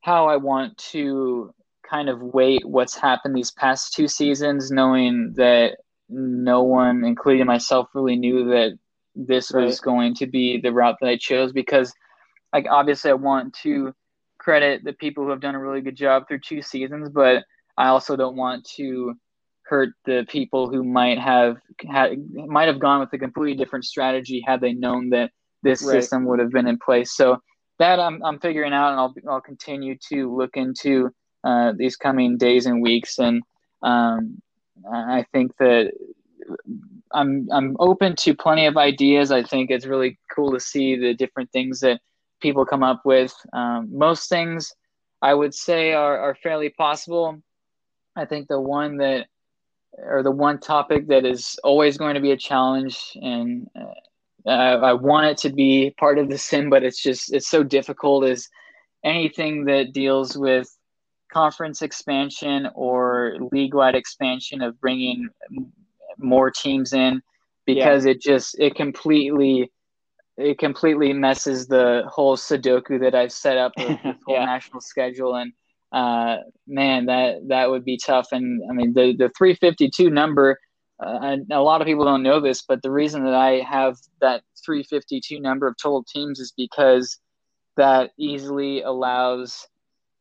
how 0.00 0.28
I 0.28 0.36
want 0.36 0.76
to 0.92 1.52
kind 1.88 2.08
of 2.08 2.20
weight 2.20 2.64
what's 2.64 2.96
happened 2.96 3.34
these 3.34 3.50
past 3.50 3.94
two 3.94 4.08
seasons, 4.08 4.70
knowing 4.70 5.34
that 5.36 5.78
no 6.08 6.62
one, 6.62 7.04
including 7.04 7.46
myself, 7.46 7.88
really 7.94 8.16
knew 8.16 8.46
that 8.46 8.78
this 9.14 9.52
right. 9.52 9.64
was 9.64 9.80
going 9.80 10.14
to 10.14 10.26
be 10.26 10.60
the 10.60 10.72
route 10.72 10.96
that 11.00 11.08
I 11.08 11.16
chose 11.16 11.52
because, 11.52 11.92
like, 12.52 12.66
obviously, 12.70 13.10
I 13.10 13.14
want 13.14 13.54
to 13.62 13.94
credit 14.38 14.84
the 14.84 14.92
people 14.92 15.24
who 15.24 15.30
have 15.30 15.40
done 15.40 15.54
a 15.54 15.60
really 15.60 15.80
good 15.80 15.96
job 15.96 16.28
through 16.28 16.40
two 16.40 16.62
seasons, 16.62 17.08
but 17.10 17.44
I 17.76 17.88
also 17.88 18.16
don't 18.16 18.36
want 18.36 18.64
to 18.76 19.14
hurt 19.68 19.90
the 20.04 20.24
people 20.28 20.70
who 20.70 20.82
might 20.82 21.18
have 21.18 21.58
had 21.88 22.16
might 22.34 22.68
have 22.68 22.78
gone 22.78 23.00
with 23.00 23.12
a 23.12 23.18
completely 23.18 23.56
different 23.56 23.84
strategy 23.84 24.42
had 24.46 24.60
they 24.60 24.72
known 24.72 25.10
that 25.10 25.30
this 25.62 25.82
right. 25.82 25.92
system 25.92 26.24
would 26.24 26.38
have 26.38 26.50
been 26.50 26.66
in 26.66 26.78
place. 26.78 27.14
So 27.14 27.38
that 27.78 28.00
I'm 28.00 28.22
I'm 28.24 28.40
figuring 28.40 28.72
out, 28.72 28.90
and 28.90 29.00
I'll 29.00 29.14
I'll 29.30 29.40
continue 29.40 29.96
to 30.10 30.34
look 30.34 30.56
into 30.56 31.10
uh, 31.44 31.72
these 31.76 31.96
coming 31.96 32.36
days 32.36 32.66
and 32.66 32.82
weeks. 32.82 33.18
And 33.18 33.42
um, 33.82 34.40
I 34.90 35.24
think 35.32 35.56
that 35.58 35.92
I'm 37.12 37.48
I'm 37.52 37.76
open 37.78 38.16
to 38.16 38.34
plenty 38.34 38.66
of 38.66 38.76
ideas. 38.76 39.30
I 39.30 39.42
think 39.42 39.70
it's 39.70 39.86
really 39.86 40.18
cool 40.34 40.52
to 40.52 40.60
see 40.60 40.96
the 40.96 41.14
different 41.14 41.50
things 41.52 41.80
that 41.80 42.00
people 42.40 42.64
come 42.64 42.82
up 42.82 43.02
with. 43.04 43.34
Um, 43.52 43.88
most 43.92 44.28
things 44.28 44.72
I 45.20 45.34
would 45.34 45.54
say 45.54 45.92
are, 45.92 46.18
are 46.18 46.36
fairly 46.42 46.70
possible. 46.70 47.40
I 48.16 48.24
think 48.24 48.48
the 48.48 48.60
one 48.60 48.98
that 48.98 49.26
or 49.96 50.22
the 50.22 50.30
one 50.30 50.58
topic 50.58 51.08
that 51.08 51.24
is 51.24 51.58
always 51.64 51.96
going 51.96 52.14
to 52.14 52.20
be 52.20 52.32
a 52.32 52.36
challenge 52.36 53.12
and 53.16 53.68
uh, 54.46 54.50
I 54.50 54.92
want 54.94 55.26
it 55.26 55.36
to 55.38 55.50
be 55.50 55.94
part 55.98 56.18
of 56.18 56.28
the 56.28 56.38
sim, 56.38 56.70
but 56.70 56.82
it's 56.82 57.02
just 57.02 57.32
it's 57.32 57.48
so 57.48 57.62
difficult 57.62 58.24
is 58.24 58.48
anything 59.04 59.64
that 59.66 59.92
deals 59.92 60.36
with 60.36 60.74
conference 61.30 61.82
expansion 61.82 62.68
or 62.74 63.36
league-wide 63.52 63.94
expansion 63.94 64.62
of 64.62 64.80
bringing 64.80 65.28
more 66.16 66.50
teams 66.50 66.92
in 66.92 67.20
because 67.66 68.06
yeah. 68.06 68.12
it 68.12 68.20
just 68.20 68.58
it 68.58 68.74
completely 68.74 69.70
it 70.38 70.58
completely 70.58 71.12
messes 71.12 71.66
the 71.66 72.04
whole 72.08 72.36
Sudoku 72.36 73.00
that 73.00 73.14
I've 73.14 73.32
set 73.32 73.58
up 73.58 73.72
with 73.76 74.02
the 74.02 74.16
whole 74.26 74.36
yeah. 74.36 74.44
national 74.44 74.80
schedule 74.80 75.34
and 75.34 75.52
uh, 75.92 76.38
man 76.66 77.06
that 77.06 77.48
that 77.48 77.70
would 77.70 77.84
be 77.84 77.98
tough. 77.98 78.28
And 78.32 78.62
I 78.70 78.72
mean 78.72 78.92
the 78.92 79.14
the 79.16 79.30
352 79.36 80.10
number 80.10 80.58
uh, 81.00 81.36
a 81.52 81.62
lot 81.62 81.80
of 81.80 81.86
people 81.86 82.04
don't 82.04 82.24
know 82.24 82.40
this 82.40 82.62
but 82.62 82.82
the 82.82 82.90
reason 82.90 83.24
that 83.24 83.34
I 83.34 83.60
have 83.60 83.96
that 84.20 84.42
352 84.64 85.38
number 85.40 85.68
of 85.68 85.76
total 85.80 86.04
teams 86.04 86.40
is 86.40 86.52
because 86.56 87.18
that 87.76 88.10
easily 88.18 88.82
allows 88.82 89.68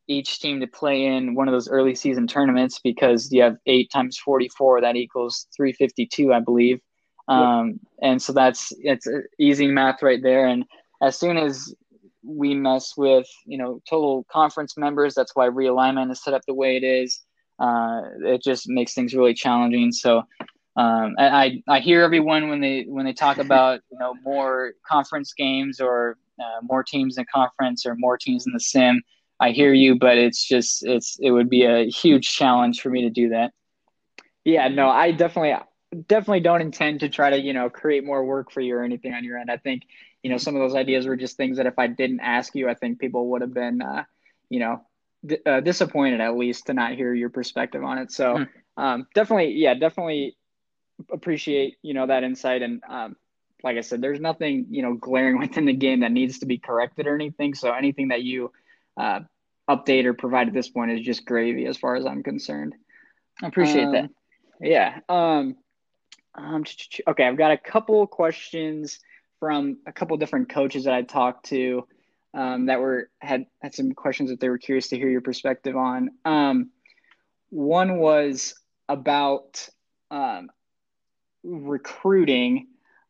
each 0.08 0.40
team 0.40 0.60
to 0.62 0.68
play 0.68 1.06
in 1.06 1.34
one 1.34 1.48
of 1.48 1.52
those 1.52 1.68
early 1.68 1.96
season 1.96 2.28
tournaments 2.28 2.80
because 2.84 3.32
you 3.32 3.42
have 3.42 3.58
eight 3.66 3.90
times 3.92 4.18
44 4.18 4.82
that 4.82 4.96
equals 4.96 5.48
352 5.56 6.32
i 6.32 6.40
believe. 6.40 6.80
Um, 7.28 7.80
and 8.02 8.22
so 8.22 8.32
that's 8.32 8.72
it's 8.80 9.08
easy 9.40 9.68
math 9.68 10.02
right 10.02 10.22
there. 10.22 10.48
And 10.48 10.66
as 11.02 11.20
soon 11.20 11.38
as 11.38 11.74
we 12.28 12.54
mess 12.54 12.94
with 12.98 13.28
you 13.46 13.58
know 13.58 13.82
total 13.90 14.26
conference 14.32 14.78
members 14.78 15.14
that's 15.14 15.36
why 15.36 15.48
realignment 15.48 16.12
is 16.12 16.24
set 16.24 16.34
up 16.34 16.42
the 16.48 16.54
way 16.54 16.78
it 16.78 16.84
is 16.84 17.22
uh, 17.60 18.02
it 18.22 18.44
just 18.44 18.68
makes 18.68 18.94
things 18.94 19.16
really 19.16 19.34
challenging 19.34 19.92
so 19.92 20.24
um, 20.76 21.16
I, 21.18 21.64
I 21.68 21.80
hear 21.80 22.04
everyone 22.04 22.50
when 22.50 22.62
they 22.62 22.84
when 22.88 23.06
they 23.06 23.14
talk 23.14 23.38
about 23.40 23.80
you 23.92 23.98
know 23.98 24.14
more 24.24 24.74
conference 24.88 25.34
games 25.34 25.80
or 25.80 26.18
uh, 26.40 26.62
more 26.62 26.84
teams 26.84 27.18
in 27.18 27.26
conference 27.34 27.86
or 27.86 27.96
more 27.96 28.18
teams 28.18 28.46
in 28.46 28.54
the 28.54 28.60
sim 28.60 29.02
I 29.40 29.52
hear 29.52 29.74
you, 29.74 29.98
but 29.98 30.18
it's 30.18 30.44
just 30.44 30.86
it's 30.86 31.18
it 31.22 31.32
would 31.32 31.50
be 31.50 31.64
a 31.64 31.86
huge 31.86 32.28
challenge 32.28 32.82
for 32.82 32.90
me 32.90 33.04
to 33.04 33.10
do 33.10 33.30
that. 33.30 33.54
Yeah, 34.44 34.68
no, 34.68 34.90
I 34.90 35.12
definitely 35.12 35.56
definitely 36.08 36.42
don't 36.42 36.62
intend 36.62 37.02
to 37.02 37.10
try 37.10 37.30
to 37.30 37.40
you 37.40 37.54
know 37.54 37.70
create 37.70 38.04
more 38.04 38.26
work 38.26 38.52
for 38.52 38.62
you 38.62 38.76
or 38.76 38.84
anything 38.84 39.14
on 39.14 39.24
your 39.24 39.38
end. 39.38 39.52
I 39.52 39.58
think 39.58 39.84
you 40.28 40.34
know 40.34 40.38
some 40.38 40.58
of 40.58 40.62
those 40.62 40.76
ideas 40.76 41.08
were 41.08 41.16
just 41.16 41.38
things 41.38 41.56
that 41.56 41.68
if 41.68 41.80
I 41.80 41.88
didn't 41.88 42.20
ask 42.20 42.54
you, 42.54 42.70
I 42.70 42.74
think 42.74 43.00
people 43.00 43.30
would 43.30 43.40
have 43.40 43.54
been 43.54 43.82
uh, 43.82 44.04
you 44.50 44.60
know 44.60 44.82
d- 45.26 45.38
uh, 45.46 45.62
disappointed 45.62 46.20
at 46.20 46.36
least 46.36 46.66
to 46.66 46.74
not 46.74 46.96
hear 46.96 47.14
your 47.14 47.30
perspective 47.30 47.82
on 47.82 47.98
it. 47.98 48.12
So 48.12 48.40
hmm. 48.40 48.44
um, 48.76 49.08
definitely, 49.16 49.54
yeah, 49.54 49.74
definitely 49.74 50.36
appreciate 51.10 51.78
you 51.82 51.94
know 51.94 52.08
that 52.08 52.26
insight 52.26 52.62
and 52.62 52.84
um, 52.90 53.16
like 53.64 53.78
I 53.78 53.82
said, 53.82 54.02
there's 54.02 54.20
nothing 54.20 54.66
you 54.70 54.82
know 54.82 54.96
glaring 54.96 55.40
within 55.40 55.64
the 55.64 55.72
game 55.72 56.02
that 56.02 56.12
needs 56.12 56.40
to 56.40 56.46
be 56.46 56.58
corrected 56.58 57.08
or 57.08 57.16
anything. 57.16 57.54
So 57.54 57.72
anything 57.72 58.10
that 58.10 58.24
you 58.24 58.52
uh, 58.98 59.22
update 59.70 60.04
or 60.04 60.14
provide 60.14 60.50
at 60.50 60.54
this 60.54 60.68
point 60.68 60.92
is 60.92 61.06
just 61.06 61.24
gravy 61.24 61.68
as 61.68 61.78
far 61.78 61.96
as 61.96 62.06
I'm 62.06 62.22
concerned. 62.22 62.76
I 63.42 63.48
appreciate 63.48 63.86
um, 63.86 63.92
that. 63.94 64.10
Yeah. 64.60 65.00
Um, 65.08 65.56
um, 66.36 66.66
okay, 67.08 67.24
I've 67.24 67.38
got 67.38 67.52
a 67.52 67.58
couple 67.58 68.06
questions 68.08 69.00
from 69.40 69.78
a 69.86 69.92
couple 69.92 70.18
different 70.18 70.50
coaches 70.50 70.86
that 70.86 70.94
I 70.94 71.02
talked 71.04 71.48
to 71.48 71.88
um, 72.34 72.68
that 72.68 72.80
were 72.80 73.10
had 73.20 73.46
had 73.62 73.74
some 73.74 73.94
questions 73.94 74.30
that 74.30 74.40
they 74.40 74.50
were 74.50 74.58
curious 74.58 74.90
to 74.90 74.98
hear 74.98 75.10
your 75.10 75.22
perspective 75.22 75.76
on. 75.76 76.12
Um, 76.26 76.72
one 77.50 77.98
was 77.98 78.56
about 78.90 79.68
um, 80.12 80.50
recruiting. 81.44 82.68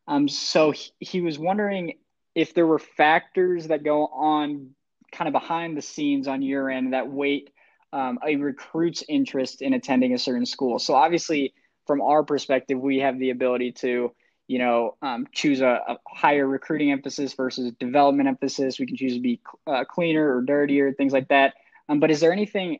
Um, 0.07 0.27
so 0.27 0.71
he, 0.71 0.91
he 0.99 1.21
was 1.21 1.37
wondering 1.37 1.97
if 2.35 2.53
there 2.53 2.67
were 2.67 2.79
factors 2.79 3.67
that 3.67 3.83
go 3.83 4.05
on 4.07 4.69
kind 5.11 5.27
of 5.27 5.33
behind 5.33 5.75
the 5.75 5.81
scenes 5.81 6.27
on 6.27 6.41
your 6.41 6.69
end 6.69 6.93
that 6.93 7.09
weight 7.09 7.49
um, 7.93 8.19
a 8.25 8.35
recruit's 8.35 9.03
interest 9.07 9.61
in 9.61 9.73
attending 9.73 10.13
a 10.13 10.17
certain 10.17 10.45
school. 10.45 10.79
So 10.79 10.93
obviously, 10.93 11.53
from 11.85 12.01
our 12.01 12.23
perspective, 12.23 12.79
we 12.79 12.99
have 12.99 13.17
the 13.17 13.29
ability 13.29 13.71
to, 13.73 14.13
you 14.47 14.59
know, 14.59 14.95
um, 15.01 15.27
choose 15.31 15.61
a, 15.61 15.81
a, 15.87 15.97
higher 16.07 16.47
recruiting 16.47 16.91
emphasis 16.91 17.33
versus 17.33 17.71
development 17.79 18.29
emphasis. 18.29 18.79
We 18.79 18.85
can 18.85 18.95
choose 18.95 19.13
to 19.13 19.19
be 19.19 19.41
uh, 19.65 19.83
cleaner 19.85 20.35
or 20.37 20.41
dirtier, 20.41 20.93
things 20.93 21.13
like 21.13 21.27
that. 21.29 21.55
Um, 21.89 21.99
but 21.99 22.11
is 22.11 22.19
there 22.19 22.31
anything? 22.31 22.79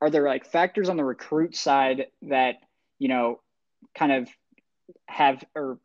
Are 0.00 0.10
there 0.10 0.26
like 0.26 0.44
factors 0.44 0.88
on 0.88 0.96
the 0.96 1.04
recruit 1.04 1.56
side 1.56 2.06
that 2.22 2.56
you 2.98 3.08
know, 3.08 3.40
kind 3.94 4.12
of 4.12 4.28
have 5.06 5.44
or 5.54 5.78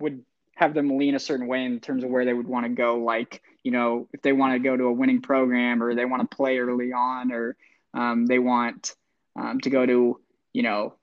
would 0.00 0.22
have 0.54 0.74
them 0.74 0.98
lean 0.98 1.14
a 1.14 1.18
certain 1.18 1.46
way 1.46 1.64
in 1.64 1.80
terms 1.80 2.04
of 2.04 2.10
where 2.10 2.24
they 2.24 2.34
would 2.34 2.46
want 2.46 2.66
to 2.66 2.70
go. 2.70 2.98
Like, 2.98 3.42
you 3.62 3.70
know, 3.70 4.08
if 4.12 4.22
they 4.22 4.32
want 4.32 4.54
to 4.54 4.58
go 4.58 4.76
to 4.76 4.84
a 4.84 4.92
winning 4.92 5.22
program 5.22 5.82
or 5.82 5.94
they 5.94 6.04
want 6.04 6.28
to 6.28 6.36
play 6.36 6.58
early 6.58 6.92
on 6.92 7.32
or 7.32 7.56
um, 7.94 8.26
they 8.26 8.38
want 8.38 8.94
um, 9.34 9.60
to 9.60 9.70
go 9.70 9.86
to, 9.86 10.20
you 10.52 10.62
know, 10.62 10.94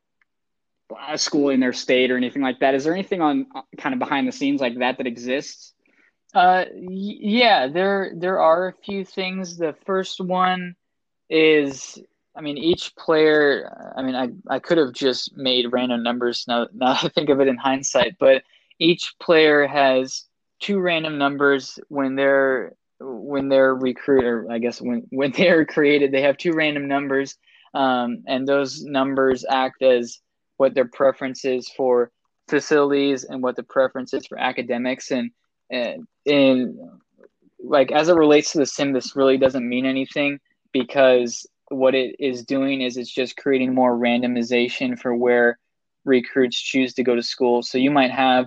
a 1.07 1.17
school 1.17 1.49
in 1.49 1.59
their 1.59 1.73
state 1.73 2.11
or 2.11 2.17
anything 2.17 2.41
like 2.41 2.59
that. 2.59 2.75
Is 2.75 2.83
there 2.83 2.93
anything 2.93 3.21
on 3.21 3.47
kind 3.77 3.93
of 3.93 3.99
behind 3.99 4.27
the 4.27 4.31
scenes 4.31 4.61
like 4.61 4.77
that 4.79 4.97
that 4.97 5.07
exists? 5.07 5.73
Uh, 6.33 6.65
yeah, 6.75 7.67
there 7.67 8.11
there 8.15 8.41
are 8.41 8.67
a 8.67 8.73
few 8.83 9.05
things. 9.05 9.57
The 9.57 9.73
first 9.86 10.19
one 10.19 10.75
is, 11.29 11.97
I 12.36 12.41
mean, 12.41 12.57
each 12.57 12.95
player. 12.97 13.93
I 13.95 14.01
mean, 14.01 14.15
I 14.15 14.29
I 14.53 14.59
could 14.59 14.77
have 14.77 14.91
just 14.91 15.36
made 15.38 15.71
random 15.71 16.03
numbers 16.03 16.45
now. 16.47 16.67
Now 16.73 16.97
I 17.01 17.07
think 17.07 17.29
of 17.29 17.39
it 17.39 17.47
in 17.47 17.57
hindsight, 17.57 18.17
but 18.19 18.43
each 18.79 19.15
player 19.21 19.65
has 19.65 20.25
two 20.59 20.79
random 20.79 21.17
numbers 21.17 21.79
when 21.88 22.15
they're 22.15 22.75
when 22.99 23.49
they're 23.49 23.73
recruited. 23.73 24.51
I 24.51 24.59
guess 24.59 24.81
when 24.81 25.07
when 25.11 25.31
they're 25.38 25.65
created, 25.65 26.11
they 26.11 26.21
have 26.23 26.38
two 26.38 26.51
random 26.53 26.88
numbers, 26.88 27.38
um, 27.73 28.23
and 28.27 28.45
those 28.45 28.83
numbers 28.83 29.45
act 29.49 29.81
as 29.81 30.19
what 30.57 30.73
their 30.73 30.87
preference 30.87 31.45
is 31.45 31.69
for 31.69 32.11
facilities 32.47 33.23
and 33.23 33.41
what 33.41 33.55
the 33.55 33.63
preference 33.63 34.13
is 34.13 34.25
for 34.27 34.37
academics. 34.39 35.11
And 35.11 35.31
and 35.69 36.07
in 36.25 36.77
like 37.59 37.91
as 37.91 38.09
it 38.09 38.15
relates 38.15 38.51
to 38.51 38.59
the 38.59 38.65
sim 38.65 38.93
this 38.93 39.15
really 39.15 39.37
doesn't 39.37 39.67
mean 39.67 39.85
anything 39.85 40.39
because 40.71 41.47
what 41.69 41.95
it 41.95 42.15
is 42.19 42.43
doing 42.43 42.81
is 42.81 42.97
it's 42.97 43.11
just 43.11 43.37
creating 43.37 43.73
more 43.73 43.97
randomization 43.97 44.99
for 44.99 45.15
where 45.15 45.57
recruits 46.03 46.59
choose 46.59 46.93
to 46.93 47.03
go 47.03 47.15
to 47.15 47.23
school. 47.23 47.63
So 47.63 47.77
you 47.77 47.89
might 47.89 48.11
have 48.11 48.45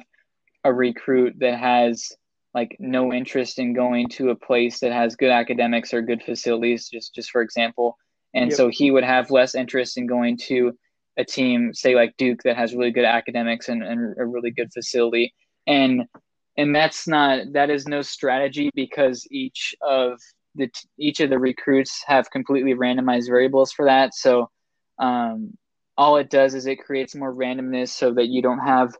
a 0.64 0.72
recruit 0.72 1.34
that 1.40 1.58
has 1.58 2.12
like 2.54 2.76
no 2.78 3.12
interest 3.12 3.58
in 3.58 3.72
going 3.72 4.08
to 4.08 4.30
a 4.30 4.36
place 4.36 4.80
that 4.80 4.92
has 4.92 5.16
good 5.16 5.30
academics 5.30 5.92
or 5.92 6.02
good 6.02 6.22
facilities 6.22 6.88
just 6.88 7.14
just 7.14 7.30
for 7.30 7.42
example. 7.42 7.96
And 8.34 8.50
yep. 8.50 8.56
so 8.56 8.68
he 8.68 8.90
would 8.90 9.04
have 9.04 9.30
less 9.30 9.54
interest 9.54 9.98
in 9.98 10.06
going 10.06 10.36
to 10.48 10.76
a 11.18 11.24
team 11.24 11.74
say 11.74 11.94
like 11.94 12.16
duke 12.16 12.42
that 12.44 12.56
has 12.56 12.74
really 12.74 12.92
good 12.92 13.04
academics 13.04 13.68
and, 13.68 13.82
and 13.82 14.16
a 14.18 14.24
really 14.24 14.50
good 14.50 14.72
facility. 14.72 15.34
And 15.66 16.04
and 16.56 16.74
that's 16.74 17.06
not 17.06 17.52
that 17.52 17.70
is 17.70 17.86
no 17.86 18.02
strategy 18.02 18.70
because 18.74 19.26
each 19.30 19.74
of 19.82 20.20
the 20.54 20.70
each 20.96 21.20
of 21.20 21.30
the 21.30 21.38
recruits 21.38 22.02
have 22.06 22.30
completely 22.30 22.74
randomized 22.74 23.28
variables 23.28 23.72
for 23.72 23.84
that. 23.86 24.14
So 24.14 24.50
um, 24.98 25.56
all 25.96 26.16
it 26.16 26.30
does 26.30 26.54
is 26.54 26.66
it 26.66 26.84
creates 26.84 27.14
more 27.14 27.34
randomness 27.34 27.88
so 27.88 28.14
that 28.14 28.28
you 28.28 28.40
don't 28.40 28.60
have 28.60 28.94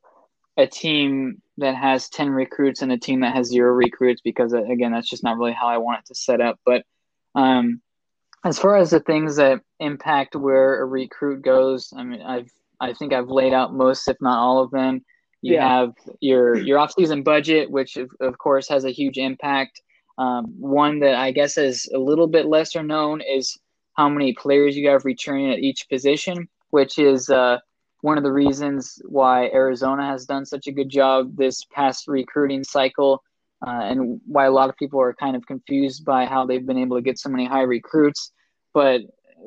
a 0.57 0.67
team 0.67 1.41
that 1.59 1.77
has 1.77 2.09
10 2.09 2.31
recruits 2.31 2.83
and 2.83 2.91
a 2.91 2.99
team 2.99 3.21
that 3.21 3.35
has 3.35 3.47
zero 3.49 3.73
recruits 3.73 4.21
because 4.21 4.53
uh, 4.53 4.65
again 4.65 4.91
that's 4.93 5.09
just 5.09 5.23
not 5.23 5.37
really 5.37 5.53
how 5.53 5.69
i 5.69 5.79
want 5.79 6.01
it 6.01 6.07
to 6.07 6.15
set 6.15 6.41
up. 6.41 6.59
But 6.67 6.83
um, 7.35 7.81
as 8.45 8.59
far 8.59 8.77
as 8.77 8.91
the 8.91 9.01
things 9.01 9.37
that 9.37 9.61
impact 9.81 10.37
where 10.37 10.81
a 10.81 10.87
recruit 10.87 11.43
goes 11.43 11.93
i 11.97 12.03
mean 12.03 12.23
i've 12.23 12.51
i 12.81 12.93
think 12.93 13.13
i've 13.13 13.29
laid 13.29 13.53
out 13.53 13.75
most 13.75 14.07
if 14.09 14.17
not 14.21 14.39
all 14.39 14.63
of 14.63 14.71
them 14.71 15.03
you 15.43 15.55
yeah. 15.55 15.69
have 15.69 15.95
your 16.21 16.57
your 16.57 16.79
off-season 16.79 17.23
budget, 17.23 17.71
which 17.71 17.97
of, 17.97 18.11
of 18.21 18.39
course 18.39 18.69
has 18.69 18.85
a 18.85 18.91
huge 18.91 19.19
impact. 19.19 19.81
Um, 20.19 20.47
one 20.59 20.99
that 21.01 21.15
I 21.15 21.31
guess 21.31 21.57
is 21.57 21.89
a 21.95 21.99
little 21.99 22.27
bit 22.27 22.47
lesser 22.47 22.83
known 22.83 23.21
is 23.21 23.57
how 23.95 24.09
many 24.09 24.33
players 24.35 24.77
you 24.77 24.89
have 24.89 25.05
returning 25.05 25.53
at 25.53 25.61
each 25.61 25.89
position, 25.89 26.49
which 26.71 26.99
is 26.99 27.31
uh, 27.31 27.59
one 28.01 28.19
of 28.19 28.25
the 28.25 28.33
reasons 28.33 29.01
why 29.05 29.47
Arizona 29.51 30.07
has 30.07 30.27
done 30.27 30.45
such 30.45 30.67
a 30.67 30.73
good 30.73 30.89
job 30.89 31.37
this 31.37 31.65
past 31.73 32.09
recruiting 32.09 32.65
cycle, 32.65 33.23
uh, 33.67 33.81
and 33.83 34.21
why 34.27 34.47
a 34.47 34.51
lot 34.51 34.69
of 34.69 34.77
people 34.77 35.01
are 35.01 35.15
kind 35.15 35.37
of 35.37 35.47
confused 35.47 36.05
by 36.05 36.27
how 36.27 36.47
they've 36.47 36.67
been 36.67 36.79
able 36.79 36.97
to 36.97 37.03
get 37.03 37.19
so 37.19 37.29
many 37.29 37.47
high 37.47 37.63
recruits, 37.63 38.33
but 38.73 39.01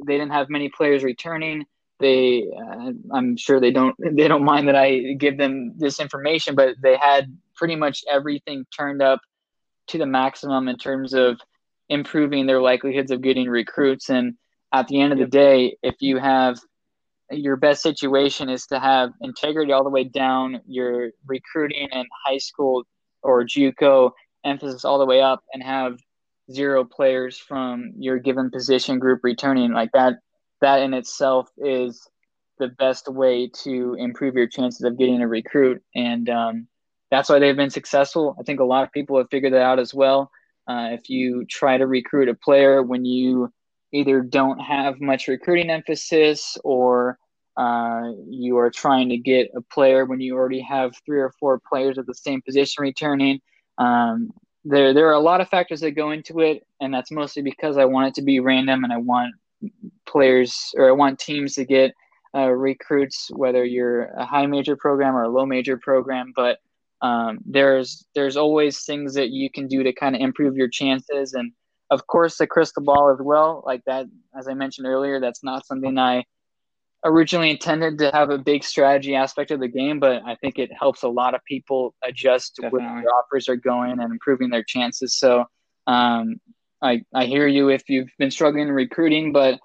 they 0.05 0.17
didn't 0.17 0.31
have 0.31 0.49
many 0.49 0.69
players 0.69 1.03
returning. 1.03 1.65
They 1.99 2.47
uh, 2.57 2.93
i'm 3.13 3.37
sure 3.37 3.59
they 3.59 3.69
don't 3.69 3.95
they 4.15 4.27
don't 4.27 4.43
mind 4.43 4.67
that 4.67 4.75
i 4.75 5.13
give 5.19 5.37
them 5.37 5.73
this 5.77 5.99
information 5.99 6.55
but 6.55 6.73
they 6.81 6.97
had 6.97 7.31
pretty 7.55 7.75
much 7.75 8.01
everything 8.11 8.65
turned 8.75 9.03
up 9.03 9.19
to 9.91 9.97
the 9.97 10.05
maximum 10.05 10.67
in 10.67 10.77
terms 10.77 11.13
of 11.13 11.39
improving 11.89 12.45
their 12.45 12.61
likelihoods 12.61 13.11
of 13.11 13.21
getting 13.21 13.49
recruits. 13.49 14.09
And 14.09 14.35
at 14.73 14.87
the 14.87 15.01
end 15.01 15.13
of 15.13 15.19
the 15.19 15.27
day 15.27 15.77
if 15.83 15.95
you 15.99 16.17
have 16.17 16.57
your 17.29 17.57
best 17.57 17.81
situation 17.81 18.49
is 18.49 18.65
to 18.67 18.79
have 18.79 19.11
integrity 19.21 19.71
all 19.71 19.83
the 19.83 19.89
way 19.89 20.05
down 20.05 20.61
your 20.65 21.11
recruiting 21.25 21.89
and 21.91 22.05
high 22.25 22.37
school 22.37 22.83
or 23.23 23.43
JUCO 23.43 24.11
emphasis 24.43 24.85
all 24.85 24.99
the 24.99 25.05
way 25.05 25.21
up 25.21 25.43
and 25.53 25.61
have 25.63 25.99
zero 26.51 26.83
players 26.83 27.37
from 27.37 27.93
your 27.97 28.19
given 28.19 28.49
position 28.49 28.99
group 28.99 29.21
returning 29.23 29.71
like 29.71 29.91
that 29.93 30.15
that 30.61 30.81
in 30.81 30.93
itself 30.93 31.49
is 31.57 32.07
the 32.59 32.67
best 32.67 33.07
way 33.07 33.49
to 33.63 33.95
improve 33.95 34.35
your 34.35 34.47
chances 34.47 34.83
of 34.83 34.97
getting 34.97 35.21
a 35.21 35.27
recruit. 35.27 35.81
And 35.95 36.29
um, 36.29 36.67
that's 37.09 37.27
why 37.27 37.39
they've 37.39 37.55
been 37.55 37.71
successful. 37.71 38.35
I 38.39 38.43
think 38.43 38.59
a 38.59 38.65
lot 38.65 38.83
of 38.83 38.91
people 38.91 39.17
have 39.17 39.29
figured 39.31 39.53
that 39.53 39.63
out 39.63 39.79
as 39.79 39.93
well. 39.93 40.31
Uh, 40.67 40.89
if 40.91 41.09
you 41.09 41.43
try 41.45 41.77
to 41.77 41.87
recruit 41.87 42.29
a 42.29 42.35
player 42.35 42.83
when 42.83 43.03
you 43.03 43.51
either 43.91 44.21
don't 44.21 44.59
have 44.59 45.01
much 45.01 45.27
recruiting 45.27 45.71
emphasis 45.71 46.57
or 46.63 47.17
uh, 47.61 48.13
you 48.27 48.57
are 48.57 48.71
trying 48.71 49.07
to 49.09 49.17
get 49.17 49.51
a 49.55 49.61
player 49.61 50.05
when 50.05 50.19
you 50.19 50.35
already 50.35 50.61
have 50.61 50.93
three 51.05 51.19
or 51.19 51.31
four 51.39 51.61
players 51.69 51.99
at 51.99 52.07
the 52.07 52.15
same 52.15 52.41
position 52.41 52.81
returning. 52.81 53.39
Um, 53.77 54.31
there, 54.65 54.95
there 54.95 55.07
are 55.09 55.13
a 55.13 55.19
lot 55.19 55.41
of 55.41 55.49
factors 55.49 55.81
that 55.81 55.91
go 55.91 56.09
into 56.09 56.39
it, 56.39 56.65
and 56.79 56.91
that's 56.91 57.11
mostly 57.11 57.43
because 57.43 57.77
I 57.77 57.85
want 57.85 58.07
it 58.07 58.13
to 58.15 58.23
be 58.23 58.39
random 58.39 58.83
and 58.83 58.91
I 58.91 58.97
want 58.97 59.35
players 60.07 60.73
or 60.75 60.89
I 60.89 60.91
want 60.91 61.19
teams 61.19 61.53
to 61.55 61.65
get 61.65 61.93
uh, 62.35 62.49
recruits, 62.49 63.29
whether 63.31 63.63
you're 63.63 64.05
a 64.05 64.25
high 64.25 64.47
major 64.47 64.75
program 64.75 65.15
or 65.15 65.23
a 65.23 65.29
low 65.29 65.45
major 65.45 65.77
program. 65.77 66.33
But 66.35 66.57
um, 67.03 67.39
there's 67.45 68.07
there's 68.15 68.37
always 68.37 68.83
things 68.85 69.13
that 69.13 69.29
you 69.29 69.51
can 69.51 69.67
do 69.67 69.83
to 69.83 69.93
kind 69.93 70.15
of 70.15 70.21
improve 70.21 70.55
your 70.55 70.69
chances, 70.69 71.33
and 71.33 71.51
of 71.91 72.07
course 72.07 72.37
the 72.39 72.47
crystal 72.47 72.83
ball 72.83 73.11
as 73.13 73.19
well. 73.23 73.61
Like 73.67 73.83
that, 73.85 74.07
as 74.35 74.47
I 74.47 74.55
mentioned 74.55 74.87
earlier, 74.87 75.19
that's 75.19 75.43
not 75.43 75.67
something 75.67 75.99
I 75.99 76.23
originally 77.03 77.51
intended 77.51 77.97
to 77.99 78.11
have 78.11 78.29
a 78.29 78.37
big 78.37 78.63
strategy 78.63 79.15
aspect 79.15 79.51
of 79.51 79.59
the 79.59 79.67
game, 79.67 79.99
but 79.99 80.21
I 80.25 80.35
think 80.35 80.59
it 80.59 80.71
helps 80.77 81.03
a 81.03 81.07
lot 81.07 81.33
of 81.33 81.41
people 81.45 81.95
adjust 82.03 82.57
Definitely. 82.57 82.79
where 82.79 83.01
their 83.01 83.09
offers 83.15 83.49
are 83.49 83.55
going 83.55 83.99
and 83.99 84.11
improving 84.11 84.49
their 84.49 84.63
chances. 84.63 85.17
So 85.17 85.45
um, 85.87 86.39
I, 86.81 87.03
I 87.13 87.25
hear 87.25 87.47
you 87.47 87.69
if 87.69 87.89
you've 87.89 88.09
been 88.19 88.31
struggling 88.31 88.67
in 88.67 88.73
recruiting, 88.73 89.31
but 89.31 89.59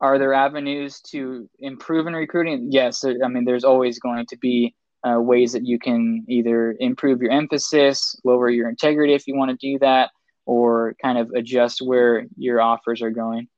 are 0.00 0.18
there 0.18 0.34
avenues 0.34 1.00
to 1.10 1.48
improve 1.58 2.06
in 2.06 2.14
recruiting? 2.14 2.68
Yes. 2.70 3.04
I 3.04 3.28
mean, 3.28 3.44
there's 3.44 3.64
always 3.64 3.98
going 3.98 4.26
to 4.26 4.36
be 4.36 4.74
uh, 5.06 5.20
ways 5.20 5.52
that 5.52 5.64
you 5.64 5.78
can 5.78 6.24
either 6.28 6.76
improve 6.78 7.22
your 7.22 7.30
emphasis, 7.30 8.16
lower 8.24 8.50
your 8.50 8.68
integrity 8.68 9.14
if 9.14 9.26
you 9.26 9.36
want 9.36 9.50
to 9.50 9.56
do 9.56 9.78
that, 9.78 10.10
or 10.44 10.94
kind 11.02 11.18
of 11.18 11.30
adjust 11.34 11.80
where 11.80 12.26
your 12.36 12.60
offers 12.60 13.02
are 13.02 13.10
going. 13.10 13.48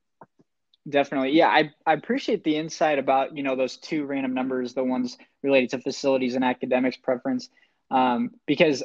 Definitely. 0.87 1.31
Yeah, 1.31 1.47
I, 1.49 1.71
I 1.85 1.93
appreciate 1.93 2.43
the 2.43 2.55
insight 2.55 2.99
about, 2.99 3.35
you 3.35 3.43
know, 3.43 3.55
those 3.55 3.77
two 3.77 4.05
random 4.05 4.33
numbers, 4.33 4.73
the 4.73 4.83
ones 4.83 5.17
related 5.43 5.71
to 5.71 5.79
facilities 5.79 6.35
and 6.35 6.43
academics 6.43 6.97
preference, 6.97 7.49
um, 7.91 8.31
because 8.47 8.83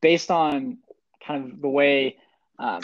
based 0.00 0.30
on 0.30 0.78
kind 1.26 1.52
of 1.52 1.60
the 1.60 1.68
way 1.68 2.16
um, 2.58 2.80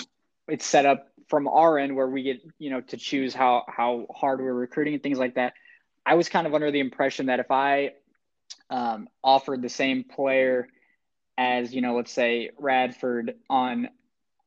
it's 0.48 0.66
set 0.66 0.86
up 0.86 1.08
from 1.28 1.48
our 1.48 1.78
end 1.78 1.94
where 1.96 2.08
we 2.08 2.22
get 2.22 2.40
you 2.58 2.70
know 2.70 2.80
to 2.80 2.96
choose 2.96 3.32
how 3.34 3.64
how 3.68 4.06
hard 4.14 4.40
we're 4.40 4.52
recruiting 4.52 4.94
and 4.94 5.02
things 5.02 5.18
like 5.18 5.36
that 5.36 5.54
i 6.04 6.14
was 6.14 6.28
kind 6.28 6.46
of 6.46 6.54
under 6.54 6.70
the 6.70 6.80
impression 6.80 7.26
that 7.26 7.40
if 7.40 7.50
i 7.50 7.92
um, 8.70 9.08
offered 9.22 9.62
the 9.62 9.68
same 9.68 10.04
player 10.04 10.68
as 11.38 11.72
you 11.74 11.80
know 11.80 11.96
let's 11.96 12.12
say 12.12 12.50
radford 12.58 13.34
on 13.48 13.88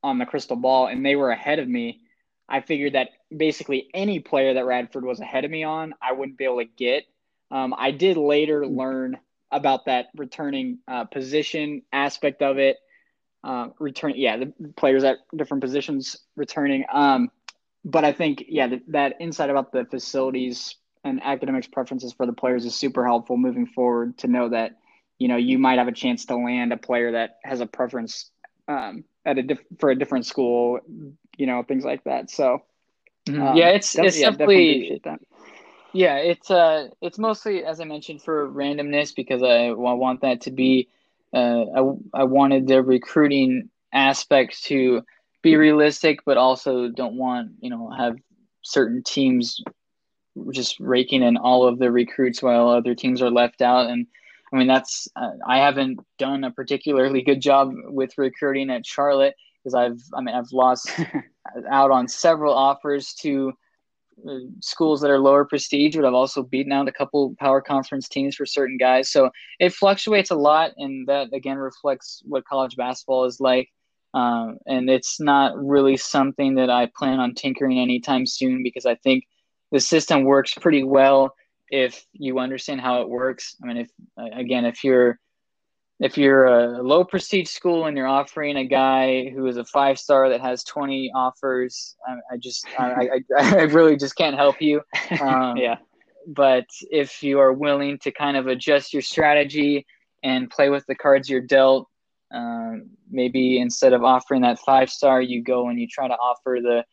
on 0.02 0.18
the 0.18 0.26
crystal 0.26 0.56
ball 0.56 0.86
and 0.86 1.04
they 1.04 1.16
were 1.16 1.30
ahead 1.30 1.58
of 1.58 1.68
me 1.68 2.00
i 2.48 2.60
figured 2.60 2.94
that 2.94 3.10
basically 3.36 3.88
any 3.94 4.20
player 4.20 4.54
that 4.54 4.66
radford 4.66 5.04
was 5.04 5.20
ahead 5.20 5.44
of 5.44 5.50
me 5.50 5.64
on 5.64 5.94
i 6.02 6.12
wouldn't 6.12 6.38
be 6.38 6.44
able 6.44 6.58
to 6.58 6.64
get 6.64 7.04
um, 7.50 7.74
i 7.78 7.90
did 7.90 8.16
later 8.16 8.66
learn 8.66 9.16
about 9.52 9.86
that 9.86 10.06
returning 10.16 10.78
uh, 10.88 11.04
position 11.04 11.82
aspect 11.92 12.42
of 12.42 12.58
it 12.58 12.78
uh, 13.46 13.68
return. 13.78 14.14
Yeah, 14.16 14.36
the 14.38 14.52
players 14.76 15.04
at 15.04 15.18
different 15.34 15.62
positions 15.62 16.16
returning. 16.34 16.84
Um, 16.92 17.30
but 17.84 18.04
I 18.04 18.12
think 18.12 18.44
yeah, 18.48 18.74
that 18.88 19.14
insight 19.20 19.50
about 19.50 19.72
the 19.72 19.84
facilities 19.84 20.74
and 21.04 21.22
academics 21.22 21.68
preferences 21.68 22.12
for 22.12 22.26
the 22.26 22.32
players 22.32 22.64
is 22.64 22.74
super 22.74 23.06
helpful 23.06 23.36
moving 23.36 23.66
forward 23.66 24.18
to 24.18 24.26
know 24.26 24.48
that 24.48 24.72
you 25.20 25.28
know 25.28 25.36
you 25.36 25.58
might 25.58 25.78
have 25.78 25.86
a 25.86 25.92
chance 25.92 26.24
to 26.26 26.36
land 26.36 26.72
a 26.72 26.76
player 26.76 27.12
that 27.12 27.36
has 27.44 27.60
a 27.60 27.66
preference 27.66 28.30
um, 28.66 29.04
at 29.24 29.38
a 29.38 29.42
diff- 29.42 29.64
for 29.78 29.90
a 29.90 29.94
different 29.96 30.26
school, 30.26 30.80
you 31.36 31.46
know, 31.46 31.62
things 31.62 31.84
like 31.84 32.04
that. 32.04 32.30
So 32.30 32.62
mm-hmm. 33.28 33.42
um, 33.42 33.56
yeah, 33.56 33.68
it's 33.68 33.96
it's 33.98 34.18
yeah, 34.18 34.30
simply 34.30 35.00
yeah, 35.92 36.16
it's 36.16 36.50
uh 36.50 36.88
it's 37.00 37.18
mostly 37.18 37.64
as 37.64 37.80
I 37.80 37.84
mentioned 37.84 38.22
for 38.22 38.48
randomness 38.48 39.14
because 39.14 39.42
I, 39.42 39.68
I 39.68 39.72
want 39.72 40.20
that 40.22 40.42
to 40.42 40.50
be 40.50 40.88
uh, 41.32 41.64
I, 41.74 42.20
I 42.20 42.24
wanted 42.24 42.66
the 42.66 42.82
recruiting 42.82 43.68
aspect 43.92 44.62
to 44.64 45.02
be 45.42 45.56
realistic, 45.56 46.20
but 46.24 46.36
also 46.36 46.88
don't 46.88 47.16
want, 47.16 47.52
you 47.60 47.70
know, 47.70 47.90
have 47.90 48.16
certain 48.62 49.02
teams 49.02 49.60
just 50.50 50.78
raking 50.80 51.22
in 51.22 51.36
all 51.36 51.66
of 51.66 51.78
the 51.78 51.90
recruits 51.90 52.42
while 52.42 52.68
other 52.68 52.94
teams 52.94 53.22
are 53.22 53.30
left 53.30 53.62
out. 53.62 53.88
And 53.88 54.06
I 54.52 54.56
mean, 54.56 54.66
that's 54.66 55.08
uh, 55.16 55.32
I 55.46 55.58
haven't 55.58 56.00
done 56.18 56.44
a 56.44 56.50
particularly 56.50 57.22
good 57.22 57.40
job 57.40 57.72
with 57.84 58.18
recruiting 58.18 58.70
at 58.70 58.86
Charlotte 58.86 59.34
because 59.66 59.74
I've 59.74 60.00
I 60.14 60.20
mean 60.20 60.34
I've 60.34 60.52
lost 60.52 60.90
out 61.70 61.90
on 61.90 62.06
several 62.06 62.54
offers 62.54 63.14
to 63.22 63.52
uh, 64.28 64.38
schools 64.60 65.00
that 65.00 65.10
are 65.10 65.18
lower 65.18 65.44
prestige, 65.44 65.96
but 65.96 66.04
I've 66.04 66.14
also 66.14 66.44
beaten 66.44 66.72
out 66.72 66.88
a 66.88 66.92
couple 66.92 67.34
power 67.40 67.60
conference 67.60 68.08
teams 68.08 68.36
for 68.36 68.46
certain 68.46 68.76
guys. 68.76 69.10
So 69.10 69.30
it 69.58 69.72
fluctuates 69.72 70.30
a 70.30 70.36
lot, 70.36 70.70
and 70.76 71.06
that 71.08 71.32
again 71.32 71.58
reflects 71.58 72.22
what 72.24 72.46
college 72.46 72.76
basketball 72.76 73.24
is 73.24 73.40
like. 73.40 73.68
Um, 74.14 74.58
and 74.66 74.88
it's 74.88 75.20
not 75.20 75.52
really 75.58 75.96
something 75.96 76.54
that 76.54 76.70
I 76.70 76.88
plan 76.96 77.18
on 77.18 77.34
tinkering 77.34 77.80
anytime 77.80 78.24
soon 78.24 78.62
because 78.62 78.86
I 78.86 78.94
think 78.94 79.24
the 79.72 79.80
system 79.80 80.22
works 80.22 80.54
pretty 80.54 80.84
well 80.84 81.34
if 81.68 82.06
you 82.12 82.38
understand 82.38 82.80
how 82.80 83.02
it 83.02 83.08
works. 83.08 83.56
I 83.62 83.66
mean, 83.66 83.78
if 83.78 83.90
again, 84.32 84.64
if 84.64 84.84
you're 84.84 85.18
if 85.98 86.18
you're 86.18 86.44
a 86.44 86.82
low 86.82 87.04
prestige 87.04 87.48
school 87.48 87.86
and 87.86 87.96
you're 87.96 88.06
offering 88.06 88.56
a 88.56 88.64
guy 88.64 89.30
who 89.30 89.46
is 89.46 89.56
a 89.56 89.64
five 89.64 89.98
star 89.98 90.28
that 90.28 90.40
has 90.40 90.62
20 90.64 91.10
offers, 91.14 91.96
I, 92.06 92.34
I 92.34 92.36
just 92.36 92.66
I, 92.78 92.92
I, 92.92 93.20
I, 93.38 93.62
really 93.62 93.96
just 93.96 94.16
can't 94.16 94.36
help 94.36 94.60
you. 94.60 94.82
Um, 95.20 95.56
yeah. 95.56 95.76
But 96.26 96.66
if 96.90 97.22
you 97.22 97.38
are 97.38 97.52
willing 97.52 97.98
to 98.00 98.10
kind 98.10 98.36
of 98.36 98.46
adjust 98.46 98.92
your 98.92 99.02
strategy 99.02 99.86
and 100.22 100.50
play 100.50 100.68
with 100.68 100.84
the 100.86 100.94
cards 100.94 101.30
you're 101.30 101.40
dealt, 101.40 101.88
um, 102.34 102.90
maybe 103.10 103.58
instead 103.58 103.92
of 103.92 104.04
offering 104.04 104.42
that 104.42 104.58
five 104.58 104.90
star, 104.90 105.22
you 105.22 105.42
go 105.42 105.68
and 105.68 105.80
you 105.80 105.86
try 105.86 106.08
to 106.08 106.14
offer 106.14 106.58
the 106.60 106.84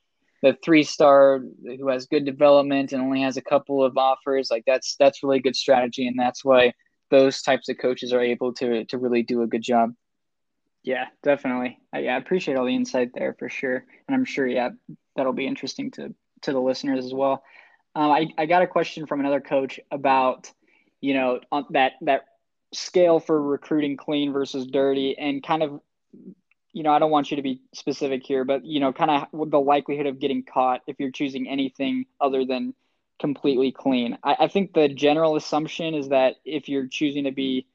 the 0.43 0.57
three 0.63 0.83
star 0.83 1.41
who 1.65 1.87
has 1.87 2.05
good 2.05 2.25
development 2.25 2.91
and 2.91 3.01
only 3.01 3.21
has 3.21 3.37
a 3.37 3.41
couple 3.41 3.83
of 3.83 3.97
offers. 3.97 4.51
Like 4.51 4.63
that's 4.67 4.95
that's 4.99 5.23
really 5.23 5.39
good 5.39 5.55
strategy, 5.55 6.05
and 6.05 6.19
that's 6.19 6.45
why 6.45 6.73
those 7.09 7.41
types 7.41 7.69
of 7.69 7.77
coaches 7.77 8.13
are 8.13 8.21
able 8.21 8.53
to 8.53 8.85
to 8.85 8.97
really 8.97 9.23
do 9.23 9.41
a 9.41 9.47
good 9.47 9.61
job. 9.61 9.93
Yeah, 10.83 11.05
definitely. 11.21 11.79
I, 11.93 11.99
yeah, 11.99 12.15
I 12.15 12.17
appreciate 12.17 12.57
all 12.57 12.65
the 12.65 12.75
insight 12.75 13.11
there 13.13 13.35
for 13.39 13.49
sure, 13.49 13.85
and 14.07 14.15
I'm 14.15 14.25
sure 14.25 14.47
yeah 14.47 14.69
that'll 15.15 15.33
be 15.33 15.47
interesting 15.47 15.91
to 15.91 16.13
to 16.41 16.51
the 16.51 16.61
listeners 16.61 17.05
as 17.05 17.13
well. 17.13 17.43
Um, 17.95 18.11
I 18.11 18.27
I 18.37 18.45
got 18.45 18.63
a 18.63 18.67
question 18.67 19.05
from 19.05 19.19
another 19.19 19.41
coach 19.41 19.79
about 19.91 20.51
you 21.01 21.13
know 21.13 21.39
that 21.71 21.93
that 22.01 22.25
scale 22.73 23.19
for 23.19 23.41
recruiting 23.41 23.97
clean 23.97 24.33
versus 24.33 24.65
dirty 24.65 25.17
and 25.17 25.43
kind 25.43 25.61
of 25.63 25.79
you 26.73 26.81
know, 26.81 26.91
I 26.91 26.99
don't 26.99 27.11
want 27.11 27.29
you 27.29 27.37
to 27.37 27.43
be 27.43 27.61
specific 27.73 28.25
here, 28.25 28.43
but 28.43 28.65
you 28.65 28.79
know, 28.79 28.91
kind 28.91 29.11
of 29.11 29.49
the 29.51 29.59
likelihood 29.59 30.07
of 30.07 30.19
getting 30.19 30.43
caught 30.43 30.81
if 30.87 30.99
you're 30.99 31.11
choosing 31.11 31.47
anything 31.47 32.07
other 32.19 32.45
than 32.45 32.73
completely 33.23 33.71
clean. 33.71 34.17
I, 34.21 34.35
I, 34.41 34.47
think 34.49 34.73
the 34.73 34.89
general 34.89 35.37
assumption 35.37 35.93
is 35.93 36.09
that 36.09 36.35
if 36.43 36.67
you're 36.67 36.87
choosing 36.87 37.23
to 37.23 37.31
be 37.31 37.65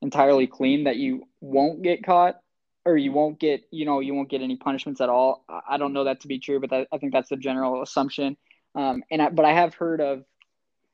entirely 0.00 0.46
clean, 0.46 0.84
that 0.84 0.94
you 0.94 1.26
won't 1.40 1.82
get 1.82 2.04
caught 2.04 2.38
or 2.84 2.96
you 2.96 3.10
won't 3.10 3.40
get, 3.40 3.64
you 3.72 3.84
know, 3.84 3.98
you 3.98 4.14
won't 4.14 4.30
get 4.30 4.42
any 4.42 4.56
punishments 4.56 5.00
at 5.00 5.08
all. 5.08 5.44
I 5.68 5.76
don't 5.76 5.92
know 5.92 6.04
that 6.04 6.20
to 6.20 6.28
be 6.28 6.38
true, 6.38 6.60
but 6.60 6.70
that, 6.70 6.86
I 6.92 6.98
think 6.98 7.12
that's 7.12 7.30
the 7.30 7.36
general 7.36 7.82
assumption. 7.82 8.36
Um, 8.76 9.02
and 9.10 9.20
I, 9.20 9.30
but 9.30 9.44
I 9.44 9.52
have 9.52 9.74
heard 9.74 10.00
of, 10.00 10.24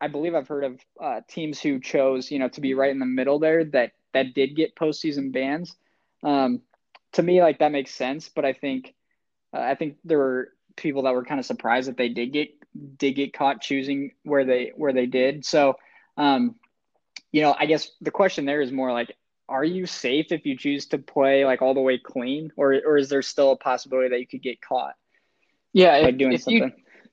I 0.00 0.08
believe 0.08 0.34
I've 0.34 0.48
heard 0.48 0.64
of 0.64 0.80
uh, 0.98 1.20
teams 1.28 1.60
who 1.60 1.78
chose, 1.78 2.30
you 2.30 2.38
know, 2.38 2.48
to 2.48 2.62
be 2.62 2.72
right 2.72 2.90
in 2.90 3.00
the 3.00 3.04
middle 3.04 3.38
there 3.38 3.62
that 3.62 3.92
that 4.14 4.32
did 4.32 4.56
get 4.56 4.74
postseason 4.74 5.34
bans. 5.34 5.76
Um, 6.22 6.62
to 7.12 7.22
me, 7.22 7.42
like 7.42 7.58
that 7.58 7.72
makes 7.72 7.92
sense. 7.92 8.30
But 8.30 8.46
I 8.46 8.54
think, 8.54 8.94
uh, 9.52 9.60
I 9.60 9.74
think 9.74 9.98
there 10.02 10.16
were 10.16 10.54
people 10.76 11.02
that 11.02 11.12
were 11.12 11.26
kind 11.26 11.40
of 11.40 11.44
surprised 11.44 11.88
that 11.88 11.98
they 11.98 12.08
did 12.08 12.32
get 12.32 12.57
did 12.96 13.12
get 13.12 13.32
caught 13.32 13.60
choosing 13.60 14.12
where 14.22 14.44
they 14.44 14.72
where 14.76 14.92
they 14.92 15.06
did. 15.06 15.44
So, 15.44 15.76
um, 16.16 16.56
you 17.32 17.42
know, 17.42 17.54
I 17.58 17.66
guess 17.66 17.90
the 18.00 18.10
question 18.10 18.44
there 18.44 18.60
is 18.60 18.72
more 18.72 18.92
like, 18.92 19.14
are 19.48 19.64
you 19.64 19.86
safe 19.86 20.30
if 20.30 20.46
you 20.46 20.56
choose 20.56 20.86
to 20.86 20.98
play 20.98 21.44
like 21.44 21.62
all 21.62 21.74
the 21.74 21.80
way 21.80 21.98
clean, 21.98 22.52
or 22.56 22.74
or 22.84 22.96
is 22.96 23.08
there 23.08 23.22
still 23.22 23.52
a 23.52 23.56
possibility 23.56 24.08
that 24.10 24.20
you 24.20 24.26
could 24.26 24.42
get 24.42 24.60
caught? 24.60 24.94
Yeah, 25.72 25.96
if, 25.96 26.16
doing 26.16 26.32
if 26.32 26.42
something. 26.42 26.62
You, 26.62 26.72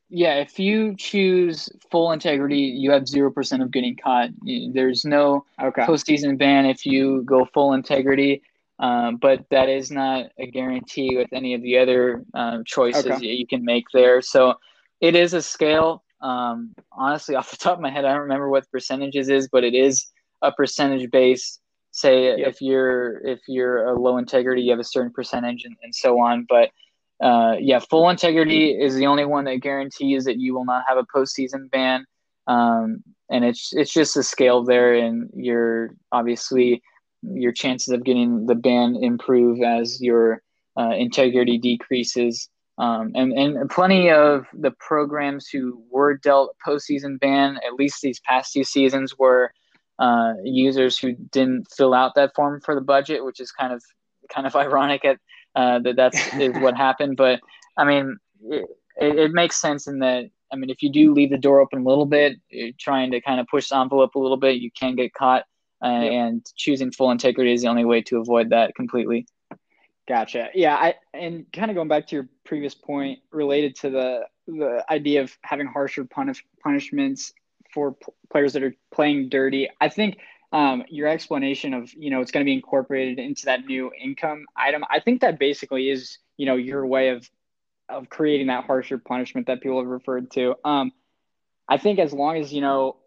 yeah, 0.10 0.36
if 0.36 0.60
you 0.60 0.96
choose 0.96 1.70
full 1.90 2.12
integrity, 2.12 2.60
you 2.60 2.92
have 2.92 3.08
zero 3.08 3.32
percent 3.32 3.64
of 3.64 3.72
getting 3.72 3.96
caught. 3.96 4.30
There's 4.44 5.04
no 5.04 5.46
okay. 5.62 5.84
postseason 5.84 6.38
ban 6.38 6.66
if 6.66 6.86
you 6.86 7.24
go 7.24 7.46
full 7.54 7.74
integrity. 7.74 8.44
Um, 8.78 9.16
but 9.16 9.46
that 9.52 9.70
is 9.70 9.90
not 9.90 10.32
a 10.38 10.48
guarantee 10.48 11.16
with 11.16 11.30
any 11.32 11.54
of 11.54 11.62
the 11.62 11.78
other 11.78 12.26
um, 12.34 12.66
choices 12.66 13.06
okay. 13.06 13.26
you 13.26 13.48
can 13.48 13.64
make 13.64 13.86
there. 13.94 14.22
So 14.22 14.56
it 15.02 15.16
is 15.16 15.34
a 15.34 15.42
scale. 15.42 16.04
Um, 16.22 16.74
honestly, 16.92 17.36
off 17.40 17.52
the 17.52 17.58
top 17.58 17.76
of 17.76 17.82
my 17.82 17.92
head, 17.92 18.06
I 18.06 18.14
don't 18.14 18.22
remember 18.22 18.50
what 18.50 18.70
percentages 18.72 19.30
is, 19.30 19.48
but 19.52 19.64
it 19.64 19.74
is 19.74 20.08
a 20.42 20.52
percentage 20.52 21.10
base. 21.12 21.60
Say 21.92 22.38
yep. 22.38 22.50
if 22.50 22.62
you're 22.62 23.26
if 23.26 23.40
you're 23.48 23.88
a 23.88 24.00
low 24.00 24.18
integrity, 24.18 24.64
you 24.64 24.72
have 24.72 24.80
a 24.80 24.84
certain 24.84 25.14
percentage, 25.14 25.64
and, 25.64 25.76
and 25.82 25.96
so 25.96 26.20
on. 26.20 26.46
But 26.50 26.70
uh, 27.24 27.56
yeah, 27.60 27.80
full 27.80 28.10
integrity 28.10 28.72
is 28.72 28.96
the 28.96 29.06
only 29.06 29.26
one 29.26 29.46
that 29.46 29.62
guarantees 29.62 30.26
that 30.26 30.38
you 30.38 30.54
will 30.54 30.66
not 30.66 30.84
have 30.88 30.98
a 30.98 31.06
postseason 31.06 31.72
ban. 31.72 32.06
Um, 32.48 33.02
and 33.30 33.46
it's 33.46 33.74
it's 33.74 33.94
just 33.94 34.18
a 34.18 34.24
scale 34.24 34.64
there, 34.64 34.94
and 34.94 35.30
you're 35.34 35.96
obviously 36.12 36.84
your 37.24 37.52
chances 37.52 37.94
of 37.94 38.04
getting 38.04 38.46
the 38.46 38.56
ban 38.56 38.98
improve 39.02 39.62
as 39.62 40.02
your 40.02 40.42
uh, 40.78 40.92
integrity 40.92 41.58
decreases. 41.58 42.50
Um, 42.78 43.14
and, 43.16 43.32
and 43.32 43.70
plenty 43.70 44.10
of 44.10 44.46
the 44.54 44.72
programs 44.72 45.48
who 45.48 45.82
were 45.90 46.18
dealt 46.18 46.56
a 46.56 46.70
postseason 46.70 47.20
ban, 47.20 47.58
at 47.66 47.74
least 47.74 48.02
these 48.02 48.20
past 48.20 48.52
two 48.52 48.66
seasons, 48.66 49.18
were 49.18 49.54
uh, 49.98 50.34
users 50.44 50.98
who 50.98 51.14
didn't 51.14 51.68
fill 51.72 51.94
out 51.94 52.16
that 52.16 52.36
form 52.36 52.60
for 52.62 52.76
the 52.76 52.82
budget, 52.82 53.24
which 53.24 53.40
is 53.40 53.52
kind 53.52 53.72
of 53.72 53.82
kind 54.30 54.46
of 54.46 54.56
ironic 54.56 55.06
at 55.06 55.20
uh, 55.56 55.80
that 55.80 55.96
that's 55.96 56.34
is 56.36 56.54
what 56.56 56.76
happened. 56.86 57.16
But 57.16 57.40
I 57.78 57.86
mean, 57.86 58.18
it, 58.42 58.66
it, 58.98 59.32
makes 59.32 59.62
sense 59.62 59.88
in 59.88 60.00
that 60.00 60.26
I 60.52 60.58
mean, 60.58 60.70
if 60.70 60.84
you 60.84 60.92
do 60.92 61.14
leave 61.14 61.30
the 61.30 61.38
door 61.38 61.62
open 61.62 61.80
a 61.80 61.88
little 61.88 62.06
bit, 62.06 62.38
trying 62.78 63.12
to 63.12 63.22
kind 63.22 63.40
of 63.40 63.48
push 63.48 63.70
the 63.70 63.78
envelope 63.78 64.16
a 64.16 64.20
little 64.20 64.38
bit, 64.38 64.58
you 64.58 64.70
can 64.72 64.96
get 64.96 65.14
caught 65.14 65.44
uh, 65.84 65.90
yep. 66.02 66.12
and 66.12 66.46
choosing 66.56 66.92
full 66.92 67.12
integrity 67.12 67.54
is 67.54 67.62
the 67.62 67.68
only 67.68 67.86
way 67.86 68.02
to 68.02 68.20
avoid 68.20 68.50
that 68.50 68.76
completely. 68.76 69.26
Gotcha. 70.08 70.50
Yeah, 70.54 70.76
I 70.76 70.96
and 71.14 71.46
kind 71.52 71.72
of 71.72 71.76
going 71.76 71.88
back 71.88 72.08
to 72.08 72.16
your 72.16 72.30
previous 72.44 72.76
point 72.76 73.20
related 73.32 73.76
to 73.78 73.90
the 73.90 74.20
the 74.48 74.86
idea 74.90 75.22
of 75.22 75.36
having 75.42 75.66
harsher 75.66 76.06
punish, 76.06 76.46
punishments 76.64 77.34
for 77.74 77.94
p- 77.94 78.06
players 78.32 78.54
that 78.54 78.62
are 78.64 78.76
playing 78.94 79.30
dirty. 79.30 79.68
I 79.82 79.90
think 79.90 80.20
um, 80.52 80.84
your 80.90 81.08
explanation 81.08 81.74
of 81.74 81.92
you 81.94 82.12
know 82.12 82.22
it's 82.22 82.32
going 82.32 82.44
to 82.44 82.50
be 82.50 82.54
incorporated 82.54 83.18
into 83.18 83.46
that 83.46 83.66
new 83.66 83.92
income 84.00 84.46
item. 84.56 84.84
I 84.92 85.00
think 85.00 85.22
that 85.22 85.40
basically 85.40 85.90
is 85.90 86.20
you 86.38 86.46
know 86.46 86.56
your 86.56 86.86
way 86.86 87.10
of 87.10 87.28
of 87.90 88.08
creating 88.10 88.48
that 88.48 88.66
harsher 88.66 89.00
punishment 89.00 89.48
that 89.48 89.62
people 89.62 89.80
have 89.80 89.88
referred 89.88 90.30
to. 90.32 90.56
Um, 90.64 90.92
I 91.68 91.78
think 91.78 91.98
as 92.00 92.14
long 92.14 92.38
as 92.38 92.54
you 92.54 92.62
know 92.62 92.98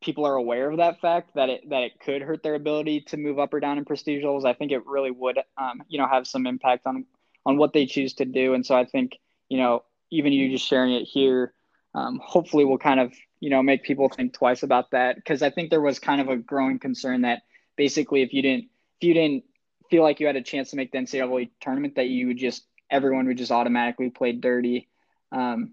people 0.00 0.26
are 0.26 0.34
aware 0.34 0.70
of 0.70 0.78
that 0.78 1.00
fact 1.00 1.34
that 1.34 1.48
it 1.48 1.68
that 1.70 1.82
it 1.82 2.00
could 2.00 2.22
hurt 2.22 2.42
their 2.42 2.54
ability 2.54 3.02
to 3.02 3.16
move 3.16 3.38
up 3.38 3.54
or 3.54 3.60
down 3.60 3.78
in 3.78 3.84
prestige 3.84 4.22
levels, 4.22 4.44
I 4.44 4.52
think 4.52 4.72
it 4.72 4.86
really 4.86 5.10
would, 5.10 5.38
um, 5.56 5.82
you 5.88 5.98
know, 5.98 6.06
have 6.06 6.26
some 6.26 6.46
impact 6.46 6.86
on 6.86 7.04
on 7.44 7.56
what 7.56 7.72
they 7.72 7.86
choose 7.86 8.14
to 8.14 8.24
do. 8.24 8.54
And 8.54 8.66
so 8.66 8.76
I 8.76 8.84
think, 8.84 9.18
you 9.48 9.58
know, 9.58 9.84
even 10.10 10.32
you 10.32 10.50
just 10.50 10.66
sharing 10.66 10.92
it 10.94 11.04
here, 11.04 11.52
um, 11.94 12.20
hopefully 12.22 12.64
will 12.64 12.78
kind 12.78 13.00
of, 13.00 13.12
you 13.40 13.50
know, 13.50 13.62
make 13.62 13.84
people 13.84 14.08
think 14.08 14.34
twice 14.34 14.62
about 14.62 14.90
that 14.90 15.16
because 15.16 15.42
I 15.42 15.50
think 15.50 15.70
there 15.70 15.80
was 15.80 15.98
kind 15.98 16.20
of 16.20 16.28
a 16.28 16.36
growing 16.36 16.78
concern 16.78 17.22
that 17.22 17.42
basically 17.76 18.22
if 18.22 18.32
you 18.32 18.42
didn't 18.42 18.64
if 19.00 19.06
you 19.06 19.14
didn't 19.14 19.44
feel 19.90 20.02
like 20.02 20.20
you 20.20 20.26
had 20.26 20.36
a 20.36 20.42
chance 20.42 20.70
to 20.70 20.76
make 20.76 20.90
the 20.92 20.98
NCAA 20.98 21.50
tournament, 21.60 21.94
that 21.96 22.08
you 22.08 22.28
would 22.28 22.38
just 22.38 22.64
everyone 22.90 23.26
would 23.26 23.38
just 23.38 23.52
automatically 23.52 24.10
play 24.10 24.32
dirty. 24.32 24.88
Um, 25.32 25.72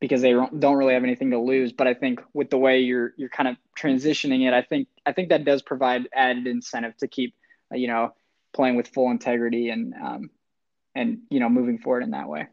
because 0.00 0.22
they 0.22 0.32
don't 0.32 0.76
really 0.76 0.94
have 0.94 1.04
anything 1.04 1.30
to 1.30 1.38
lose. 1.38 1.72
But 1.72 1.86
I 1.86 1.94
think 1.94 2.20
with 2.32 2.50
the 2.50 2.58
way 2.58 2.80
you're 2.80 3.12
you're 3.16 3.28
kind 3.28 3.48
of 3.48 3.56
transitioning 3.78 4.48
it, 4.48 4.54
I 4.54 4.62
think 4.62 4.88
I 5.06 5.12
think 5.12 5.28
that 5.28 5.44
does 5.44 5.62
provide 5.62 6.08
added 6.14 6.46
incentive 6.46 6.96
to 6.98 7.08
keep 7.08 7.34
uh, 7.72 7.76
you 7.76 7.86
know 7.86 8.14
playing 8.52 8.76
with 8.76 8.88
full 8.88 9.10
integrity 9.10 9.68
and 9.68 9.94
um, 9.94 10.30
and 10.94 11.18
you 11.30 11.38
know 11.38 11.48
moving 11.48 11.78
forward 11.78 12.02
in 12.02 12.10
that 12.12 12.28
way. 12.28 12.46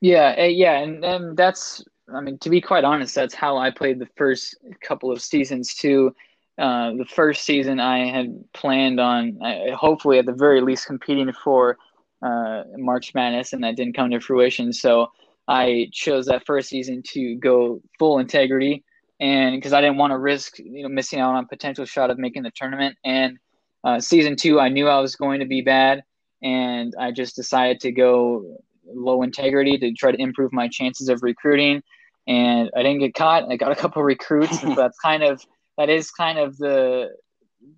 Yeah, 0.00 0.34
eh, 0.36 0.46
yeah, 0.48 0.78
and 0.78 1.04
and 1.04 1.36
that's 1.36 1.82
I 2.14 2.20
mean 2.20 2.38
to 2.38 2.50
be 2.50 2.60
quite 2.60 2.84
honest, 2.84 3.14
that's 3.14 3.34
how 3.34 3.56
I 3.56 3.70
played 3.70 3.98
the 3.98 4.08
first 4.16 4.56
couple 4.82 5.10
of 5.10 5.22
seasons 5.22 5.74
too. 5.74 6.14
Uh, 6.58 6.92
the 6.92 7.06
first 7.06 7.44
season 7.44 7.80
I 7.80 8.10
had 8.10 8.44
planned 8.52 9.00
on 9.00 9.42
uh, 9.42 9.74
hopefully 9.74 10.18
at 10.18 10.26
the 10.26 10.34
very 10.34 10.60
least 10.60 10.86
competing 10.86 11.32
for 11.32 11.78
uh, 12.20 12.64
March 12.76 13.14
Madness, 13.14 13.54
and 13.54 13.64
that 13.64 13.76
didn't 13.76 13.96
come 13.96 14.10
to 14.10 14.20
fruition. 14.20 14.72
So 14.72 15.10
I 15.48 15.88
chose 15.92 16.26
that 16.26 16.46
first 16.46 16.68
season 16.68 17.02
to 17.12 17.36
go 17.36 17.80
full 17.98 18.18
integrity, 18.18 18.84
and 19.20 19.56
because 19.56 19.72
I 19.72 19.80
didn't 19.80 19.98
want 19.98 20.12
to 20.12 20.18
risk 20.18 20.58
you 20.58 20.82
know 20.82 20.88
missing 20.88 21.20
out 21.20 21.34
on 21.34 21.44
a 21.44 21.48
potential 21.48 21.84
shot 21.84 22.10
of 22.10 22.18
making 22.18 22.44
the 22.44 22.52
tournament. 22.54 22.96
And 23.04 23.38
uh, 23.84 24.00
season 24.00 24.36
two, 24.36 24.60
I 24.60 24.68
knew 24.68 24.88
I 24.88 25.00
was 25.00 25.16
going 25.16 25.40
to 25.40 25.46
be 25.46 25.62
bad, 25.62 26.02
and 26.42 26.94
I 26.98 27.10
just 27.10 27.36
decided 27.36 27.80
to 27.80 27.92
go 27.92 28.58
low 28.86 29.22
integrity 29.22 29.78
to 29.78 29.92
try 29.92 30.12
to 30.12 30.20
improve 30.20 30.52
my 30.52 30.68
chances 30.68 31.08
of 31.08 31.22
recruiting. 31.22 31.82
and 32.26 32.70
I 32.76 32.82
didn't 32.82 33.00
get 33.00 33.14
caught. 33.14 33.50
I 33.50 33.56
got 33.56 33.72
a 33.72 33.76
couple 33.76 34.02
recruits. 34.02 34.60
so 34.62 34.74
that's 34.74 34.98
kind 34.98 35.22
of 35.22 35.44
that 35.78 35.88
is 35.88 36.10
kind 36.10 36.38
of 36.38 36.56
the 36.58 37.10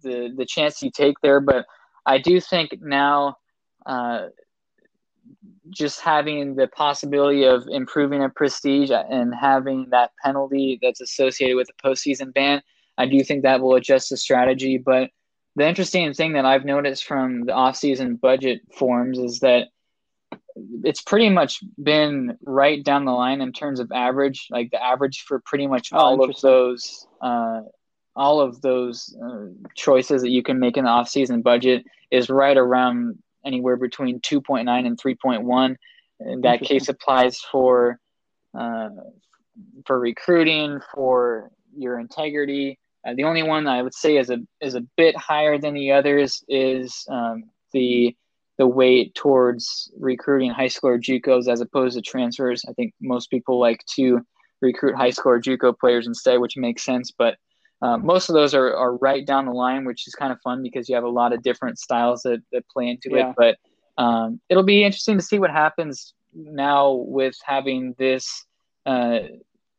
the 0.02 0.32
the 0.36 0.46
chance 0.46 0.82
you 0.82 0.90
take 0.90 1.16
there. 1.22 1.40
But 1.40 1.66
I 2.06 2.18
do 2.18 2.40
think 2.40 2.78
now. 2.80 3.36
Uh, 3.86 4.28
just 5.70 6.00
having 6.00 6.56
the 6.56 6.66
possibility 6.68 7.44
of 7.44 7.66
improving 7.68 8.22
a 8.22 8.28
prestige 8.28 8.90
and 8.90 9.34
having 9.34 9.88
that 9.90 10.10
penalty 10.22 10.78
that's 10.82 11.00
associated 11.00 11.56
with 11.56 11.68
the 11.68 11.88
postseason 11.88 12.32
ban, 12.32 12.62
I 12.98 13.06
do 13.06 13.22
think 13.24 13.42
that 13.42 13.60
will 13.60 13.74
adjust 13.74 14.10
the 14.10 14.16
strategy. 14.16 14.78
But 14.78 15.10
the 15.56 15.66
interesting 15.66 16.12
thing 16.12 16.34
that 16.34 16.44
I've 16.44 16.64
noticed 16.64 17.04
from 17.04 17.44
the 17.46 17.52
offseason 17.52 18.20
budget 18.20 18.60
forms 18.76 19.18
is 19.18 19.40
that 19.40 19.68
it's 20.84 21.02
pretty 21.02 21.28
much 21.28 21.62
been 21.82 22.36
right 22.44 22.84
down 22.84 23.04
the 23.04 23.12
line 23.12 23.40
in 23.40 23.52
terms 23.52 23.80
of 23.80 23.90
average, 23.92 24.46
like 24.50 24.70
the 24.70 24.82
average 24.82 25.22
for 25.22 25.40
pretty 25.44 25.66
much 25.66 25.90
oh, 25.92 25.98
all 25.98 26.24
of 26.24 26.40
those, 26.40 27.06
uh, 27.20 27.60
all 28.14 28.40
of 28.40 28.60
those 28.60 29.16
uh, 29.24 29.46
choices 29.74 30.22
that 30.22 30.30
you 30.30 30.42
can 30.42 30.60
make 30.60 30.76
in 30.76 30.84
the 30.84 30.90
offseason 30.90 31.42
budget 31.42 31.84
is 32.10 32.30
right 32.30 32.56
around 32.56 33.18
anywhere 33.44 33.76
between 33.76 34.20
2.9 34.20 34.86
and 34.86 35.00
3.1. 35.00 35.76
And 36.20 36.44
that 36.44 36.60
case 36.60 36.88
applies 36.88 37.38
for 37.38 37.98
uh, 38.56 38.90
for 39.86 39.98
recruiting, 39.98 40.80
for 40.94 41.50
your 41.76 41.98
integrity. 41.98 42.78
Uh, 43.06 43.14
the 43.14 43.24
only 43.24 43.42
one 43.42 43.66
I 43.66 43.82
would 43.82 43.94
say 43.94 44.16
is 44.16 44.30
a 44.30 44.38
is 44.60 44.74
a 44.74 44.82
bit 44.96 45.16
higher 45.16 45.58
than 45.58 45.74
the 45.74 45.92
others 45.92 46.42
is 46.48 47.04
um, 47.10 47.44
the 47.72 48.16
the 48.58 48.66
weight 48.66 49.14
towards 49.14 49.90
recruiting 49.98 50.50
high 50.50 50.68
school 50.68 50.90
or 50.90 50.98
JUCOs 50.98 51.48
as 51.48 51.60
opposed 51.60 51.96
to 51.96 52.02
transfers. 52.02 52.64
I 52.68 52.72
think 52.72 52.94
most 53.00 53.28
people 53.30 53.58
like 53.58 53.84
to 53.96 54.20
recruit 54.60 54.94
high 54.94 55.10
school 55.10 55.32
or 55.32 55.40
JUCO 55.40 55.78
players 55.78 56.06
instead, 56.06 56.38
which 56.38 56.56
makes 56.56 56.84
sense. 56.84 57.10
But 57.10 57.36
uh, 57.84 57.98
most 57.98 58.30
of 58.30 58.34
those 58.34 58.54
are, 58.54 58.74
are 58.74 58.96
right 58.96 59.26
down 59.26 59.44
the 59.44 59.52
line, 59.52 59.84
which 59.84 60.06
is 60.06 60.14
kind 60.14 60.32
of 60.32 60.40
fun 60.40 60.62
because 60.62 60.88
you 60.88 60.94
have 60.94 61.04
a 61.04 61.08
lot 61.08 61.34
of 61.34 61.42
different 61.42 61.78
styles 61.78 62.22
that, 62.22 62.40
that 62.50 62.66
play 62.70 62.88
into 62.88 63.10
yeah. 63.10 63.28
it. 63.28 63.34
But 63.36 64.02
um, 64.02 64.40
it'll 64.48 64.62
be 64.62 64.82
interesting 64.82 65.18
to 65.18 65.22
see 65.22 65.38
what 65.38 65.50
happens 65.50 66.14
now 66.32 66.92
with 66.92 67.36
having 67.44 67.94
this 67.98 68.46
uh, 68.86 69.18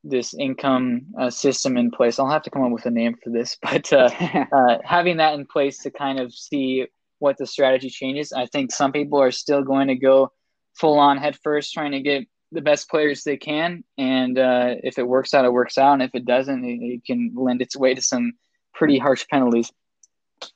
this 0.04 0.36
income 0.36 1.08
uh, 1.20 1.32
system 1.32 1.78
in 1.78 1.90
place. 1.90 2.20
I'll 2.20 2.30
have 2.30 2.44
to 2.44 2.52
come 2.52 2.62
up 2.62 2.72
with 2.72 2.86
a 2.86 2.92
name 2.92 3.16
for 3.24 3.32
this, 3.32 3.58
but 3.64 3.92
uh, 3.92 4.12
uh, 4.52 4.78
having 4.84 5.18
that 5.18 5.34
in 5.34 5.48
place 5.48 5.80
to 5.80 5.90
kind 5.90 6.20
of 6.20 6.32
see 6.32 6.86
what 7.18 7.38
the 7.40 7.48
strategy 7.48 7.90
changes. 7.90 8.32
I 8.32 8.46
think 8.46 8.72
some 8.72 8.92
people 8.92 9.20
are 9.20 9.32
still 9.32 9.64
going 9.64 9.88
to 9.88 9.96
go 9.96 10.32
full 10.76 11.00
on 11.00 11.18
head 11.18 11.40
first, 11.42 11.74
trying 11.74 11.94
to 11.94 12.02
get 12.02 12.28
the 12.52 12.62
best 12.62 12.90
players 12.90 13.24
they 13.24 13.38
can, 13.38 13.84
and 13.98 14.38
uh, 14.38 14.76
if 14.84 14.98
it 14.98 15.08
works 15.08 15.34
out, 15.34 15.46
it 15.46 15.54
works 15.54 15.78
out, 15.78 15.94
and 15.94 16.04
if 16.04 16.12
it 16.14 16.26
doesn't, 16.26 16.64
it, 16.64 16.80
it, 16.82 17.06
can 17.06 17.34
lend 17.36 17.62
its 17.62 17.76
way 17.76 17.94
to 17.94 18.02
some 18.02 18.34
pretty 18.74 18.98
harsh 18.98 19.26
penalties. 19.30 19.72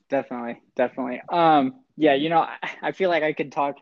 Definitely, 0.09 0.61
definitely. 0.75 1.21
Um, 1.29 1.81
yeah, 1.97 2.13
you 2.13 2.29
know, 2.29 2.39
I, 2.39 2.57
I, 2.81 2.91
feel 2.91 3.09
like 3.09 3.23
I 3.23 3.33
could 3.33 3.51
talk, 3.51 3.77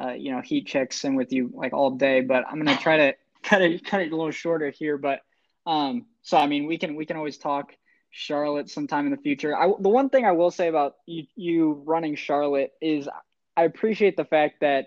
uh, 0.00 0.12
you 0.12 0.32
know, 0.32 0.40
Heat 0.40 0.66
Check 0.66 0.92
Sim 0.92 1.14
with 1.14 1.32
you 1.32 1.50
like 1.54 1.72
all 1.72 1.92
day, 1.92 2.20
but 2.20 2.44
I'm 2.48 2.62
gonna 2.62 2.78
try 2.78 2.96
to 2.98 3.14
cut 3.42 3.62
it 3.62 3.84
cut 3.84 4.00
it 4.00 4.12
a 4.12 4.16
little 4.16 4.30
shorter 4.30 4.70
here. 4.70 4.98
But 4.98 5.20
um, 5.66 6.06
so 6.22 6.36
I 6.36 6.46
mean, 6.46 6.66
we 6.66 6.78
can 6.78 6.94
we 6.94 7.06
can 7.06 7.16
always 7.16 7.38
talk 7.38 7.72
Charlotte 8.10 8.70
sometime 8.70 9.06
in 9.06 9.12
the 9.12 9.18
future. 9.18 9.56
I, 9.56 9.66
the 9.78 9.88
one 9.88 10.10
thing 10.10 10.24
I 10.24 10.32
will 10.32 10.50
say 10.50 10.68
about 10.68 10.96
you, 11.06 11.24
you 11.34 11.82
running 11.84 12.16
Charlotte 12.16 12.72
is 12.80 13.08
I 13.56 13.64
appreciate 13.64 14.16
the 14.16 14.24
fact 14.24 14.60
that 14.60 14.86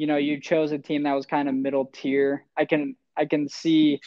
you 0.00 0.06
know 0.06 0.16
you 0.16 0.40
chose 0.40 0.72
a 0.72 0.78
team 0.78 1.02
that 1.02 1.12
was 1.12 1.26
kind 1.26 1.46
of 1.46 1.54
middle 1.54 1.84
tier. 1.92 2.46
I 2.56 2.64
can 2.64 2.96
i 3.18 3.26
can 3.26 3.50
see 3.50 4.00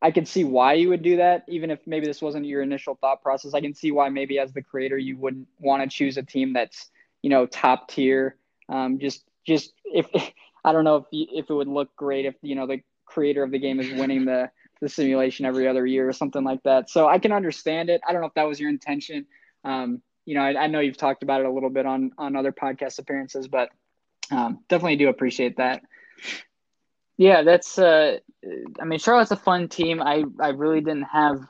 i 0.00 0.10
can 0.10 0.26
see 0.26 0.42
why 0.42 0.72
you 0.72 0.88
would 0.88 1.02
do 1.02 1.18
that 1.18 1.44
even 1.46 1.70
if 1.70 1.78
maybe 1.86 2.06
this 2.06 2.20
wasn't 2.20 2.44
your 2.44 2.60
initial 2.60 2.98
thought 3.00 3.22
process. 3.22 3.54
I 3.54 3.60
can 3.60 3.72
see 3.72 3.92
why 3.92 4.08
maybe 4.08 4.40
as 4.40 4.52
the 4.52 4.62
creator 4.62 4.98
you 4.98 5.16
wouldn't 5.16 5.46
want 5.60 5.80
to 5.84 5.88
choose 5.88 6.16
a 6.16 6.24
team 6.24 6.52
that's 6.52 6.90
you 7.22 7.30
know 7.30 7.46
top 7.46 7.88
tier. 7.88 8.36
Um, 8.68 8.98
just 8.98 9.22
just 9.46 9.72
if 9.84 10.06
i 10.64 10.72
don't 10.72 10.82
know 10.82 10.96
if 10.96 11.04
you, 11.12 11.26
if 11.30 11.48
it 11.48 11.54
would 11.54 11.68
look 11.68 11.94
great 11.94 12.26
if 12.26 12.34
you 12.42 12.56
know 12.56 12.66
the 12.66 12.80
creator 13.06 13.44
of 13.44 13.52
the 13.52 13.60
game 13.60 13.78
is 13.78 13.92
winning 13.92 14.24
the 14.24 14.50
the 14.80 14.88
simulation 14.88 15.46
every 15.46 15.68
other 15.68 15.86
year 15.86 16.08
or 16.08 16.12
something 16.12 16.42
like 16.42 16.64
that. 16.64 16.90
So 16.90 17.06
i 17.06 17.20
can 17.20 17.30
understand 17.30 17.90
it. 17.90 18.00
I 18.08 18.10
don't 18.12 18.22
know 18.22 18.26
if 18.26 18.34
that 18.34 18.48
was 18.48 18.58
your 18.58 18.70
intention. 18.70 19.26
Um, 19.62 20.02
you 20.24 20.34
know 20.34 20.42
I, 20.42 20.64
I 20.64 20.66
know 20.66 20.80
you've 20.80 20.96
talked 20.96 21.22
about 21.22 21.40
it 21.42 21.46
a 21.46 21.52
little 21.52 21.70
bit 21.70 21.86
on 21.86 22.10
on 22.18 22.34
other 22.34 22.52
podcast 22.52 22.98
appearances 22.98 23.46
but 23.48 23.70
um, 24.30 24.60
definitely 24.68 24.96
do 24.96 25.08
appreciate 25.08 25.56
that. 25.56 25.82
Yeah, 27.16 27.42
that's. 27.42 27.78
Uh, 27.78 28.18
I 28.80 28.84
mean, 28.84 28.98
Charlotte's 28.98 29.30
a 29.30 29.36
fun 29.36 29.68
team. 29.68 30.02
I 30.02 30.24
I 30.40 30.48
really 30.48 30.80
didn't 30.80 31.04
have 31.04 31.40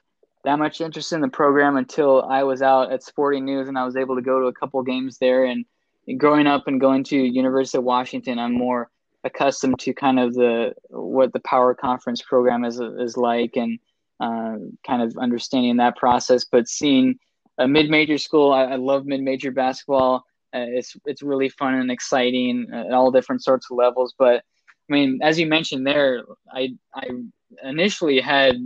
that 0.44 0.58
much 0.58 0.80
interest 0.80 1.12
in 1.12 1.20
the 1.20 1.28
program 1.28 1.76
until 1.76 2.22
I 2.22 2.42
was 2.42 2.62
out 2.62 2.92
at 2.92 3.02
Sporting 3.02 3.44
News 3.44 3.68
and 3.68 3.78
I 3.78 3.84
was 3.84 3.96
able 3.96 4.16
to 4.16 4.22
go 4.22 4.40
to 4.40 4.46
a 4.46 4.52
couple 4.52 4.82
games 4.82 5.18
there. 5.18 5.44
And, 5.44 5.64
growing 6.18 6.48
up 6.48 6.66
and 6.66 6.80
going 6.80 7.04
to 7.04 7.16
University 7.16 7.78
of 7.78 7.84
Washington, 7.84 8.38
I'm 8.38 8.52
more 8.52 8.90
accustomed 9.22 9.78
to 9.78 9.94
kind 9.94 10.18
of 10.18 10.34
the 10.34 10.74
what 10.90 11.32
the 11.32 11.40
Power 11.40 11.74
Conference 11.74 12.20
program 12.20 12.64
is 12.64 12.80
is 12.80 13.16
like 13.16 13.56
and 13.56 13.78
uh, 14.18 14.56
kind 14.84 15.00
of 15.00 15.16
understanding 15.16 15.76
that 15.76 15.96
process. 15.96 16.44
But 16.44 16.66
seeing 16.66 17.18
a 17.58 17.68
mid-major 17.68 18.18
school, 18.18 18.52
I, 18.52 18.64
I 18.64 18.76
love 18.76 19.06
mid-major 19.06 19.52
basketball. 19.52 20.24
Uh, 20.54 20.66
it's 20.68 20.96
it's 21.06 21.22
really 21.22 21.48
fun 21.48 21.74
and 21.74 21.90
exciting 21.90 22.66
at 22.72 22.92
all 22.92 23.10
different 23.10 23.42
sorts 23.42 23.66
of 23.70 23.76
levels. 23.76 24.14
But 24.18 24.42
I 24.90 24.92
mean, 24.92 25.20
as 25.22 25.38
you 25.38 25.46
mentioned 25.46 25.86
there, 25.86 26.24
I 26.52 26.74
I 26.94 27.08
initially 27.64 28.20
had 28.20 28.56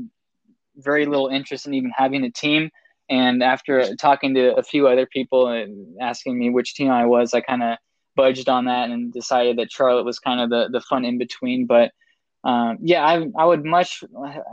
very 0.76 1.06
little 1.06 1.28
interest 1.28 1.66
in 1.66 1.74
even 1.74 1.92
having 1.96 2.24
a 2.24 2.30
team. 2.30 2.70
And 3.08 3.42
after 3.42 3.94
talking 3.96 4.34
to 4.34 4.56
a 4.56 4.62
few 4.62 4.88
other 4.88 5.06
people 5.06 5.48
and 5.48 5.96
asking 6.00 6.38
me 6.38 6.50
which 6.50 6.74
team 6.74 6.90
I 6.90 7.06
was, 7.06 7.34
I 7.34 7.40
kind 7.40 7.62
of 7.62 7.78
budged 8.16 8.48
on 8.48 8.64
that 8.64 8.90
and 8.90 9.12
decided 9.12 9.58
that 9.58 9.70
Charlotte 9.70 10.04
was 10.04 10.18
kind 10.18 10.40
of 10.40 10.50
the, 10.50 10.68
the 10.72 10.80
fun 10.80 11.04
in 11.04 11.18
between. 11.18 11.66
But 11.66 11.92
um, 12.42 12.78
yeah, 12.80 13.04
I, 13.04 13.26
I 13.38 13.44
would 13.44 13.64
much, 13.64 14.02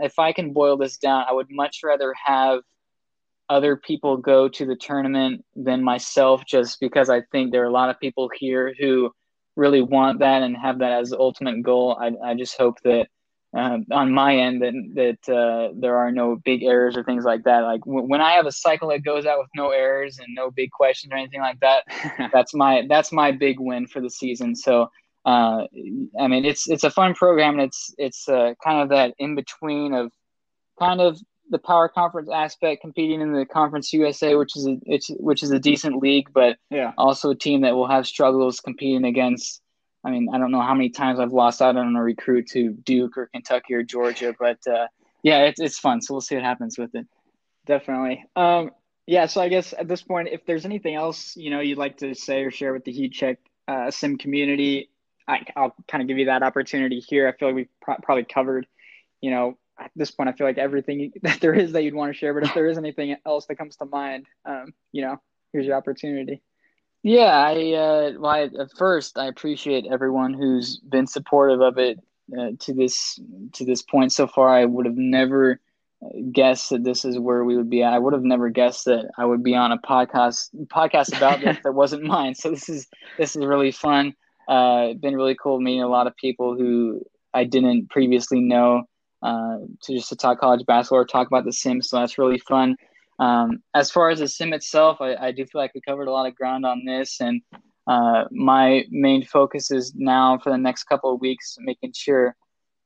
if 0.01 0.19
I 0.19 0.33
can 0.33 0.53
boil 0.53 0.77
this 0.77 0.97
down, 0.97 1.25
I 1.27 1.33
would 1.33 1.47
much 1.49 1.79
rather 1.83 2.13
have 2.23 2.59
other 3.53 3.77
people 3.77 4.17
go 4.17 4.49
to 4.49 4.65
the 4.65 4.75
tournament 4.75 5.45
than 5.55 5.83
myself 5.83 6.43
just 6.45 6.79
because 6.79 7.07
I 7.09 7.21
think 7.31 7.51
there 7.51 7.61
are 7.61 7.67
a 7.67 7.79
lot 7.81 7.91
of 7.91 7.99
people 7.99 8.29
here 8.33 8.73
who 8.79 9.11
really 9.55 9.83
want 9.83 10.19
that 10.19 10.41
and 10.41 10.57
have 10.57 10.79
that 10.79 10.91
as 10.91 11.11
the 11.11 11.19
ultimate 11.19 11.61
goal. 11.61 11.95
I, 12.01 12.31
I 12.31 12.33
just 12.33 12.57
hope 12.57 12.77
that 12.83 13.07
uh, 13.55 13.77
on 13.91 14.11
my 14.11 14.35
end 14.35 14.63
that 14.63 14.73
that 14.95 15.31
uh, 15.31 15.73
there 15.79 15.97
are 15.97 16.11
no 16.11 16.37
big 16.43 16.63
errors 16.63 16.97
or 16.97 17.03
things 17.03 17.23
like 17.23 17.43
that. 17.43 17.59
Like 17.59 17.81
w- 17.81 18.07
when 18.07 18.21
I 18.21 18.31
have 18.31 18.47
a 18.47 18.51
cycle 18.51 18.89
that 18.89 19.03
goes 19.03 19.27
out 19.27 19.37
with 19.37 19.49
no 19.55 19.69
errors 19.69 20.17
and 20.17 20.27
no 20.33 20.49
big 20.49 20.71
questions 20.71 21.13
or 21.13 21.17
anything 21.17 21.41
like 21.41 21.59
that, 21.59 21.83
that's 22.33 22.55
my 22.55 22.85
that's 22.89 23.11
my 23.11 23.31
big 23.31 23.59
win 23.59 23.85
for 23.85 24.01
the 24.01 24.09
season. 24.09 24.55
So 24.55 24.89
uh, 25.25 25.67
I 26.19 26.27
mean, 26.27 26.45
it's 26.45 26.67
it's 26.67 26.83
a 26.83 26.89
fun 26.89 27.13
program 27.13 27.59
and 27.59 27.67
it's 27.67 27.93
it's 27.99 28.27
uh, 28.27 28.55
kind 28.63 28.81
of 28.81 28.89
that 28.89 29.13
in 29.19 29.35
between 29.35 29.93
of 29.93 30.11
kind 30.79 30.99
of 30.99 31.19
the 31.53 31.59
power 31.59 31.87
conference 31.87 32.29
aspect, 32.33 32.81
competing 32.81 33.21
in 33.21 33.31
the 33.31 33.45
Conference 33.45 33.93
USA, 33.93 34.35
which 34.35 34.57
is 34.57 34.67
a 34.67 34.77
it's 34.85 35.09
which 35.19 35.43
is 35.43 35.51
a 35.51 35.59
decent 35.59 36.01
league, 36.01 36.29
but 36.33 36.57
yeah, 36.71 36.91
also 36.97 37.29
a 37.29 37.35
team 37.35 37.61
that 37.61 37.75
will 37.75 37.87
have 37.87 38.07
struggles 38.07 38.59
competing 38.59 39.05
against. 39.05 39.61
I 40.03 40.09
mean, 40.09 40.27
I 40.33 40.39
don't 40.39 40.51
know 40.51 40.61
how 40.61 40.73
many 40.73 40.89
times 40.89 41.19
I've 41.19 41.31
lost 41.31 41.61
out 41.61 41.77
on 41.77 41.95
a 41.95 42.03
recruit 42.03 42.47
to 42.49 42.71
Duke 42.71 43.17
or 43.17 43.27
Kentucky 43.27 43.75
or 43.75 43.83
Georgia, 43.83 44.35
but 44.37 44.57
uh, 44.67 44.87
yeah, 45.21 45.43
it's 45.43 45.61
it's 45.61 45.77
fun. 45.77 46.01
So 46.01 46.15
we'll 46.15 46.21
see 46.21 46.35
what 46.35 46.43
happens 46.43 46.77
with 46.77 46.95
it. 46.95 47.05
Definitely. 47.67 48.25
Um, 48.35 48.71
yeah. 49.05 49.27
So 49.27 49.39
I 49.39 49.47
guess 49.47 49.73
at 49.77 49.87
this 49.87 50.01
point, 50.01 50.29
if 50.31 50.45
there's 50.47 50.65
anything 50.65 50.95
else 50.95 51.37
you 51.37 51.51
know 51.51 51.59
you'd 51.59 51.77
like 51.77 51.97
to 51.99 52.15
say 52.15 52.41
or 52.41 52.51
share 52.51 52.73
with 52.73 52.83
the 52.83 52.91
Heat 52.91 53.13
Check 53.13 53.37
uh, 53.67 53.91
Sim 53.91 54.17
community, 54.17 54.89
I, 55.27 55.45
will 55.55 55.75
kind 55.87 56.01
of 56.01 56.07
give 56.07 56.17
you 56.17 56.25
that 56.25 56.41
opportunity 56.41 56.99
here. 56.99 57.27
I 57.27 57.37
feel 57.37 57.49
like 57.49 57.55
we've 57.55 57.79
pro- 57.79 57.97
probably 58.01 58.25
covered, 58.25 58.65
you 59.21 59.29
know, 59.29 59.57
at 59.83 59.91
this 59.95 60.11
point, 60.11 60.29
I 60.29 60.33
feel 60.33 60.47
like 60.47 60.57
everything 60.57 61.11
that 61.23 61.39
there 61.41 61.53
is 61.53 61.71
that 61.73 61.83
you'd 61.83 61.93
want 61.93 62.13
to 62.13 62.17
share. 62.17 62.33
But 62.33 62.43
if 62.43 62.53
there 62.53 62.67
is 62.67 62.77
anything 62.77 63.15
else 63.25 63.45
that 63.47 63.55
comes 63.55 63.75
to 63.77 63.85
mind, 63.85 64.25
um, 64.45 64.73
you 64.91 65.01
know, 65.01 65.21
here's 65.51 65.65
your 65.65 65.75
opportunity. 65.75 66.41
Yeah, 67.03 67.37
I 67.37 67.73
uh, 67.73 68.11
well, 68.17 68.31
I, 68.31 68.43
at 68.43 68.71
first 68.77 69.17
I 69.17 69.27
appreciate 69.27 69.85
everyone 69.91 70.33
who's 70.33 70.79
been 70.79 71.05
supportive 71.05 71.59
of 71.59 71.77
it 71.77 71.99
uh, 72.37 72.51
to 72.59 72.73
this 72.73 73.19
to 73.53 73.65
this 73.65 73.81
point 73.81 74.13
so 74.13 74.25
far. 74.25 74.49
I 74.49 74.63
would 74.63 74.85
have 74.85 74.95
never 74.95 75.59
guessed 76.31 76.69
that 76.69 76.83
this 76.83 77.05
is 77.05 77.19
where 77.19 77.43
we 77.43 77.57
would 77.57 77.69
be 77.69 77.83
at. 77.83 77.93
I 77.93 77.99
would 77.99 78.13
have 78.13 78.23
never 78.23 78.49
guessed 78.49 78.85
that 78.85 79.11
I 79.17 79.25
would 79.25 79.43
be 79.43 79.55
on 79.55 79.71
a 79.71 79.77
podcast 79.77 80.49
podcast 80.67 81.15
about 81.15 81.41
this 81.41 81.57
that 81.63 81.73
wasn't 81.73 82.03
mine. 82.03 82.35
So 82.43 82.49
this 82.49 82.69
is 82.69 82.87
this 83.17 83.35
is 83.35 83.45
really 83.45 83.71
fun. 83.71 84.15
Uh, 84.47 84.93
been 84.93 85.15
really 85.15 85.35
cool 85.35 85.59
meeting 85.59 85.83
a 85.83 85.87
lot 85.87 86.07
of 86.07 86.15
people 86.15 86.55
who 86.57 87.01
I 87.33 87.45
didn't 87.45 87.89
previously 87.89 88.41
know 88.41 88.83
uh, 89.23 89.59
to 89.81 89.95
just 89.95 90.09
to 90.09 90.15
talk 90.15 90.39
college 90.39 90.65
basketball 90.65 90.99
or 90.99 91.05
talk 91.05 91.27
about 91.27 91.45
the 91.45 91.53
sim. 91.53 91.81
So 91.81 91.99
that's 91.99 92.17
really 92.17 92.39
fun. 92.39 92.75
Um, 93.19 93.63
as 93.73 93.89
far 93.89 94.09
as 94.09 94.19
the 94.19 94.27
sim 94.27 94.53
itself, 94.53 94.97
I, 94.99 95.15
I, 95.15 95.31
do 95.31 95.45
feel 95.45 95.61
like 95.61 95.73
we 95.73 95.81
covered 95.81 96.07
a 96.07 96.11
lot 96.11 96.27
of 96.27 96.35
ground 96.35 96.65
on 96.65 96.83
this, 96.83 97.21
and 97.21 97.41
uh, 97.87 98.25
my 98.31 98.85
main 98.89 99.23
focus 99.23 99.71
is 99.71 99.93
now 99.95 100.39
for 100.39 100.49
the 100.49 100.57
next 100.57 100.85
couple 100.85 101.13
of 101.13 101.21
weeks 101.21 101.55
making 101.59 101.93
sure 101.95 102.35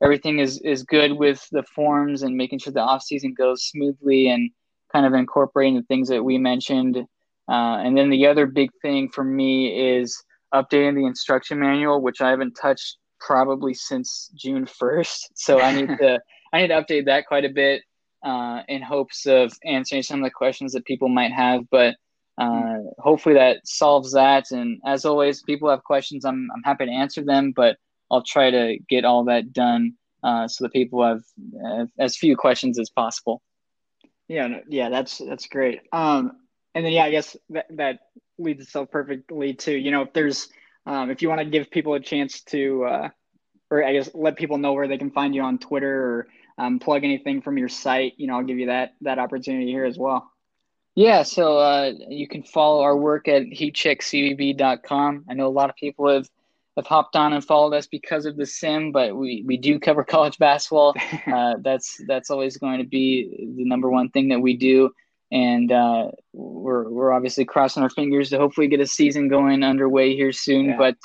everything 0.03 0.39
is 0.39 0.59
is 0.61 0.83
good 0.83 1.13
with 1.13 1.47
the 1.51 1.63
forms 1.63 2.23
and 2.23 2.35
making 2.35 2.59
sure 2.59 2.73
the 2.73 2.79
off 2.79 3.01
season 3.01 3.33
goes 3.33 3.65
smoothly 3.65 4.29
and 4.29 4.51
kind 4.91 5.05
of 5.05 5.13
incorporating 5.13 5.75
the 5.75 5.83
things 5.83 6.09
that 6.09 6.23
we 6.23 6.37
mentioned. 6.37 6.97
Uh, 7.49 7.77
and 7.77 7.97
then 7.97 8.09
the 8.09 8.27
other 8.27 8.45
big 8.45 8.69
thing 8.81 9.09
for 9.09 9.23
me 9.23 9.97
is 9.97 10.21
updating 10.53 10.95
the 10.95 11.05
instruction 11.05 11.59
manual, 11.59 12.01
which 12.01 12.21
I 12.21 12.29
haven't 12.29 12.53
touched 12.53 12.97
probably 13.19 13.73
since 13.73 14.29
June 14.35 14.65
1st. 14.65 15.19
So 15.35 15.59
I 15.59 15.73
need 15.73 15.87
to 15.99 16.19
I 16.53 16.61
need 16.61 16.67
to 16.69 16.81
update 16.81 17.05
that 17.05 17.27
quite 17.27 17.45
a 17.45 17.49
bit 17.49 17.81
uh, 18.23 18.61
in 18.67 18.81
hopes 18.81 19.25
of 19.25 19.53
answering 19.65 20.03
some 20.03 20.19
of 20.19 20.23
the 20.23 20.31
questions 20.31 20.73
that 20.73 20.85
people 20.85 21.09
might 21.09 21.31
have. 21.31 21.69
But 21.69 21.95
uh, 22.37 22.77
hopefully 22.99 23.35
that 23.35 23.67
solves 23.67 24.13
that. 24.13 24.51
And 24.51 24.79
as 24.85 25.05
always, 25.05 25.41
people 25.43 25.69
have 25.69 25.83
questions. 25.83 26.25
I'm 26.25 26.49
I'm 26.53 26.63
happy 26.63 26.85
to 26.85 26.91
answer 26.91 27.23
them, 27.23 27.51
but 27.55 27.77
I'll 28.09 28.23
try 28.23 28.51
to 28.51 28.77
get 28.89 29.05
all 29.05 29.25
that 29.25 29.53
done 29.53 29.93
uh, 30.23 30.47
so 30.47 30.63
that 30.63 30.73
people 30.73 31.03
have 31.03 31.21
as 31.99 32.17
few 32.17 32.35
questions 32.35 32.79
as 32.79 32.89
possible. 32.89 33.41
Yeah, 34.27 34.59
yeah, 34.67 34.89
that's 34.89 35.19
that's 35.19 35.47
great. 35.47 35.81
Um, 35.91 36.33
and 36.75 36.85
then 36.85 36.91
yeah, 36.91 37.05
I 37.05 37.11
guess 37.11 37.35
that 37.49 37.65
that 37.71 37.99
leads 38.37 38.61
itself 38.61 38.91
perfectly 38.91 39.53
to 39.53 39.75
you 39.75 39.91
know 39.91 40.03
if 40.03 40.13
there's 40.13 40.49
um, 40.87 41.11
if 41.11 41.21
you 41.21 41.29
want 41.29 41.41
to 41.41 41.45
give 41.45 41.69
people 41.69 41.93
a 41.93 41.99
chance 41.99 42.41
to 42.45 42.85
uh, 42.85 43.09
or 43.69 43.83
I 43.83 43.93
guess 43.93 44.09
let 44.13 44.37
people 44.37 44.57
know 44.57 44.73
where 44.73 44.87
they 44.87 44.97
can 44.97 45.11
find 45.11 45.35
you 45.35 45.41
on 45.41 45.57
Twitter 45.57 46.01
or 46.01 46.27
um, 46.57 46.79
plug 46.79 47.03
anything 47.03 47.41
from 47.41 47.57
your 47.57 47.69
site, 47.69 48.13
you 48.17 48.27
know, 48.27 48.37
I'll 48.37 48.43
give 48.43 48.57
you 48.57 48.67
that 48.67 48.95
that 49.01 49.19
opportunity 49.19 49.67
here 49.67 49.85
as 49.85 49.97
well. 49.97 50.31
Yeah, 50.95 51.21
so 51.23 51.59
uh, 51.59 51.93
you 52.09 52.27
can 52.27 52.41
follow 52.41 52.81
our 52.81 52.97
work 52.97 53.27
at 53.27 53.43
heatcheckcbb.com. 53.43 55.25
I 55.29 55.33
know 55.35 55.45
a 55.45 55.49
lot 55.49 55.69
of 55.69 55.75
people 55.75 56.09
have 56.09 56.27
have 56.75 56.87
hopped 56.87 57.15
on 57.15 57.33
and 57.33 57.43
followed 57.43 57.73
us 57.73 57.87
because 57.87 58.25
of 58.25 58.37
the 58.37 58.45
sim, 58.45 58.91
but 58.91 59.15
we, 59.15 59.43
we 59.45 59.57
do 59.57 59.79
cover 59.79 60.03
college 60.15 60.37
basketball. 60.37 60.95
Uh, 61.27 61.55
that's 61.61 62.01
that's 62.07 62.29
always 62.29 62.55
going 62.57 62.77
to 62.77 62.85
be 62.85 63.53
the 63.57 63.65
number 63.65 63.89
one 63.89 64.09
thing 64.09 64.29
that 64.29 64.39
we 64.39 64.55
do, 64.55 64.89
and 65.31 65.71
uh, 65.71 66.09
we're 66.33 66.89
we're 66.89 67.11
obviously 67.11 67.45
crossing 67.45 67.83
our 67.83 67.89
fingers 67.89 68.29
to 68.29 68.37
hopefully 68.37 68.67
get 68.67 68.79
a 68.79 68.87
season 68.87 69.27
going 69.27 69.63
underway 69.63 70.15
here 70.15 70.31
soon. 70.31 70.67
Yeah, 70.67 70.77
but 70.77 70.97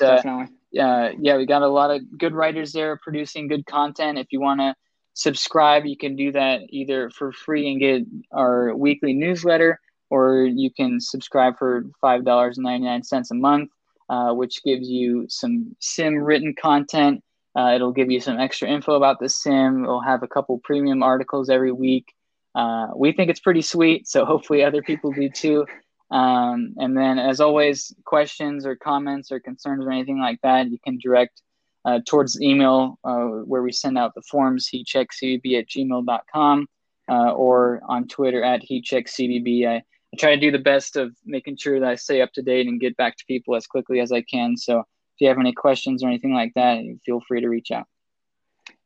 uh, 0.79 1.11
yeah, 1.19 1.37
we 1.37 1.47
got 1.47 1.63
a 1.63 1.69
lot 1.69 1.91
of 1.91 2.03
good 2.19 2.35
writers 2.35 2.73
there 2.73 2.97
producing 2.97 3.49
good 3.49 3.67
content. 3.67 4.19
If 4.19 4.29
you 4.31 4.41
want 4.41 4.61
to 4.61 4.75
subscribe, 5.15 5.85
you 5.85 5.97
can 5.97 6.17
do 6.17 6.33
that 6.33 6.61
either 6.69 7.11
for 7.11 7.33
free 7.33 7.71
and 7.71 7.81
get 7.81 8.03
our 8.33 8.75
weekly 8.75 9.13
newsletter, 9.13 9.81
or 10.11 10.45
you 10.45 10.71
can 10.71 11.01
subscribe 11.01 11.59
for 11.59 11.85
five 12.01 12.25
dollars 12.25 12.59
and 12.59 12.65
ninety 12.65 12.87
nine 12.87 13.03
cents 13.03 13.31
a 13.31 13.35
month 13.35 13.71
uh, 14.13 14.35
which 14.35 14.63
gives 14.63 14.91
you 14.91 15.27
some 15.31 15.75
sim 15.81 16.17
written 16.17 16.55
content. 16.55 17.23
Uh, 17.57 17.73
it'll 17.75 17.93
give 17.93 18.11
you 18.11 18.21
some 18.21 18.39
extra 18.39 18.69
info 18.69 18.95
about 18.95 19.19
the 19.19 19.29
sim. 19.29 19.83
We'll 19.83 20.03
have 20.03 20.23
a 20.23 20.29
couple 20.29 20.59
premium 20.59 21.03
articles 21.03 21.49
every 21.49 21.73
week. 21.73 22.13
Uh, 22.55 22.89
we 22.95 23.13
think 23.13 23.31
it's 23.31 23.41
pretty 23.41 23.63
sweet, 23.63 24.09
so 24.09 24.25
hopefully 24.33 24.65
other 24.65 24.83
people 24.83 25.13
do 25.13 25.29
too. 25.29 25.67
Um, 26.11 26.75
and 26.77 26.97
then, 26.97 27.19
as 27.19 27.41
always, 27.41 27.95
questions 28.05 28.67
or 28.67 28.77
comments 28.77 29.33
or 29.33 29.41
concerns 29.41 29.85
or 29.85 29.91
anything 29.91 30.21
like 30.21 30.41
that, 30.43 30.71
you 30.71 30.79
can 30.85 30.99
direct 30.99 31.41
uh, 31.85 32.01
towards 32.07 32.41
email 32.41 32.99
uh, 33.05 33.25
where 33.45 33.63
we 33.63 33.73
send 33.73 33.99
out 33.99 34.15
the 34.15 34.23
forms, 34.23 34.69
he 34.69 34.85
checks 34.85 35.19
heatcheckcbb 35.21 35.59
at 35.59 35.69
gmail.com, 35.69 36.67
uh, 37.11 37.31
or 37.33 37.81
on 37.89 38.07
Twitter 38.07 38.45
at 38.45 38.63
heatcheckcbb. 38.63 39.67
I, 39.67 39.75
I 39.77 40.17
try 40.19 40.35
to 40.35 40.41
do 40.41 40.51
the 40.51 40.59
best 40.59 40.97
of 40.97 41.17
making 41.25 41.57
sure 41.57 41.81
that 41.81 41.89
I 41.89 41.95
stay 41.95 42.21
up 42.21 42.33
to 42.35 42.43
date 42.43 42.67
and 42.67 42.81
get 42.81 42.97
back 42.97 43.17
to 43.17 43.25
people 43.27 43.57
as 43.57 43.67
quickly 43.67 44.01
as 44.01 44.13
I 44.13 44.21
can. 44.23 44.57
So 44.57 44.81
if 44.81 45.21
you 45.21 45.29
have 45.29 45.39
any 45.39 45.53
questions 45.53 46.05
or 46.05 46.09
anything 46.09 46.35
like 46.35 46.53
that, 46.55 46.79
feel 47.05 47.23
free 47.27 47.41
to 47.41 47.49
reach 47.49 47.71
out. 47.71 47.87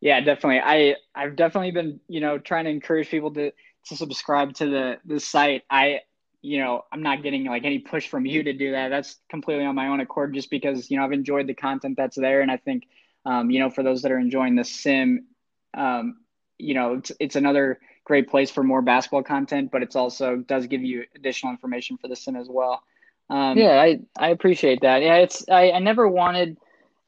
Yeah, 0.07 0.21
definitely. 0.21 0.61
I 0.61 0.95
I've 1.17 1.35
definitely 1.35 1.73
been 1.73 1.99
you 2.07 2.21
know 2.21 2.39
trying 2.39 2.67
to 2.67 2.71
encourage 2.71 3.09
people 3.09 3.33
to 3.35 3.51
to 3.87 3.97
subscribe 3.97 4.55
to 4.55 4.67
the 4.67 4.99
the 5.05 5.19
site. 5.19 5.65
I 5.69 6.03
you 6.43 6.59
know 6.61 6.85
I'm 6.93 7.03
not 7.03 7.25
getting 7.25 7.45
like 7.47 7.65
any 7.65 7.81
push 7.81 8.07
from 8.07 8.25
you 8.25 8.45
to 8.45 8.53
do 8.53 8.71
that. 8.71 8.91
That's 8.91 9.17
completely 9.29 9.65
on 9.65 9.75
my 9.75 9.89
own 9.89 9.99
accord, 9.99 10.33
just 10.33 10.49
because 10.49 10.93
you 10.93 10.97
know 10.97 11.05
I've 11.05 11.11
enjoyed 11.11 11.49
the 11.49 11.55
content 11.55 11.97
that's 11.97 12.15
there, 12.15 12.41
and 12.41 12.53
I 12.53 12.57
think 12.57 12.85
um, 13.25 13.51
you 13.51 13.59
know 13.59 13.69
for 13.69 13.83
those 13.83 14.03
that 14.03 14.13
are 14.13 14.19
enjoying 14.21 14.55
the 14.55 14.63
sim, 14.63 15.27
um, 15.75 16.19
you 16.57 16.75
know 16.75 16.95
it's 16.95 17.11
it's 17.19 17.35
another 17.35 17.81
great 18.05 18.29
place 18.29 18.49
for 18.49 18.63
more 18.63 18.83
basketball 18.83 19.25
content, 19.25 19.73
but 19.73 19.83
it's 19.83 19.97
also 19.97 20.37
does 20.37 20.69
give 20.69 20.85
you 20.85 21.03
additional 21.17 21.51
information 21.51 21.97
for 21.97 22.07
the 22.07 22.15
sim 22.15 22.37
as 22.37 22.47
well. 22.49 22.81
Um, 23.29 23.59
yeah, 23.59 23.83
I, 23.83 23.99
I 24.17 24.29
appreciate 24.29 24.83
that. 24.83 25.03
Yeah, 25.03 25.17
it's 25.17 25.49
I, 25.49 25.73
I 25.73 25.81
never 25.81 26.07
wanted, 26.07 26.59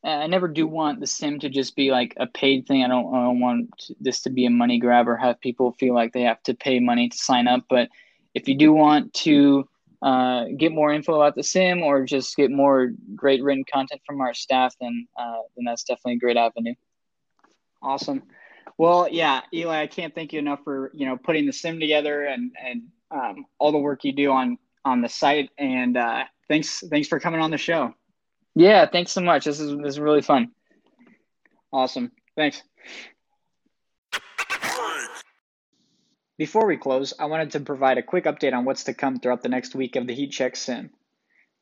I 0.04 0.26
never 0.28 0.46
do 0.46 0.66
want 0.66 1.00
the 1.00 1.06
sim 1.06 1.40
to 1.40 1.48
just 1.48 1.74
be 1.74 1.90
like 1.90 2.14
a 2.18 2.26
paid 2.26 2.66
thing. 2.66 2.84
I 2.84 2.88
don't 2.88 3.14
I 3.14 3.24
don't 3.24 3.40
want 3.40 3.90
this 4.00 4.20
to 4.22 4.30
be 4.30 4.46
a 4.46 4.50
money 4.50 4.78
grab 4.78 5.08
or 5.08 5.16
have 5.16 5.40
people 5.40 5.72
feel 5.72 5.94
like 5.94 6.12
they 6.12 6.22
have 6.22 6.42
to 6.44 6.54
pay 6.54 6.78
money 6.78 7.08
to 7.08 7.16
sign 7.16 7.48
up. 7.48 7.64
But 7.68 7.88
if 8.34 8.48
you 8.48 8.56
do 8.56 8.72
want 8.72 9.12
to 9.14 9.68
uh, 10.00 10.44
get 10.56 10.70
more 10.70 10.92
info 10.92 11.14
about 11.14 11.34
the 11.34 11.42
sim 11.42 11.82
or 11.82 12.04
just 12.04 12.36
get 12.36 12.52
more 12.52 12.92
great 13.16 13.42
written 13.42 13.64
content 13.72 14.00
from 14.06 14.20
our 14.20 14.34
staff, 14.34 14.74
then 14.80 15.08
uh, 15.18 15.38
then 15.56 15.64
that's 15.64 15.82
definitely 15.82 16.14
a 16.14 16.18
great 16.18 16.36
avenue. 16.36 16.74
Awesome. 17.82 18.22
Well, 18.76 19.08
yeah, 19.10 19.40
Eli, 19.52 19.82
I 19.82 19.86
can't 19.88 20.14
thank 20.14 20.32
you 20.32 20.38
enough 20.38 20.60
for 20.62 20.92
you 20.94 21.06
know 21.06 21.16
putting 21.16 21.46
the 21.46 21.52
sim 21.52 21.80
together 21.80 22.24
and 22.24 22.52
and 22.64 22.82
um, 23.10 23.46
all 23.58 23.72
the 23.72 23.78
work 23.78 24.04
you 24.04 24.12
do 24.12 24.30
on 24.30 24.58
on 24.84 25.00
the 25.00 25.08
site. 25.08 25.50
And 25.58 25.96
uh, 25.96 26.24
thanks 26.46 26.84
thanks 26.88 27.08
for 27.08 27.18
coming 27.18 27.40
on 27.40 27.50
the 27.50 27.58
show. 27.58 27.94
Yeah, 28.58 28.86
thanks 28.86 29.12
so 29.12 29.20
much. 29.20 29.44
This 29.44 29.60
is 29.60 29.70
this 29.76 29.90
is 29.90 30.00
really 30.00 30.20
fun. 30.20 30.50
Awesome. 31.72 32.10
Thanks. 32.34 32.60
Before 36.36 36.66
we 36.66 36.76
close, 36.76 37.14
I 37.20 37.26
wanted 37.26 37.52
to 37.52 37.60
provide 37.60 37.98
a 37.98 38.02
quick 38.02 38.24
update 38.24 38.52
on 38.52 38.64
what's 38.64 38.82
to 38.84 38.94
come 38.94 39.20
throughout 39.20 39.44
the 39.44 39.48
next 39.48 39.76
week 39.76 39.94
of 39.94 40.08
the 40.08 40.14
Heat 40.14 40.32
Check 40.32 40.56
Sim. 40.56 40.90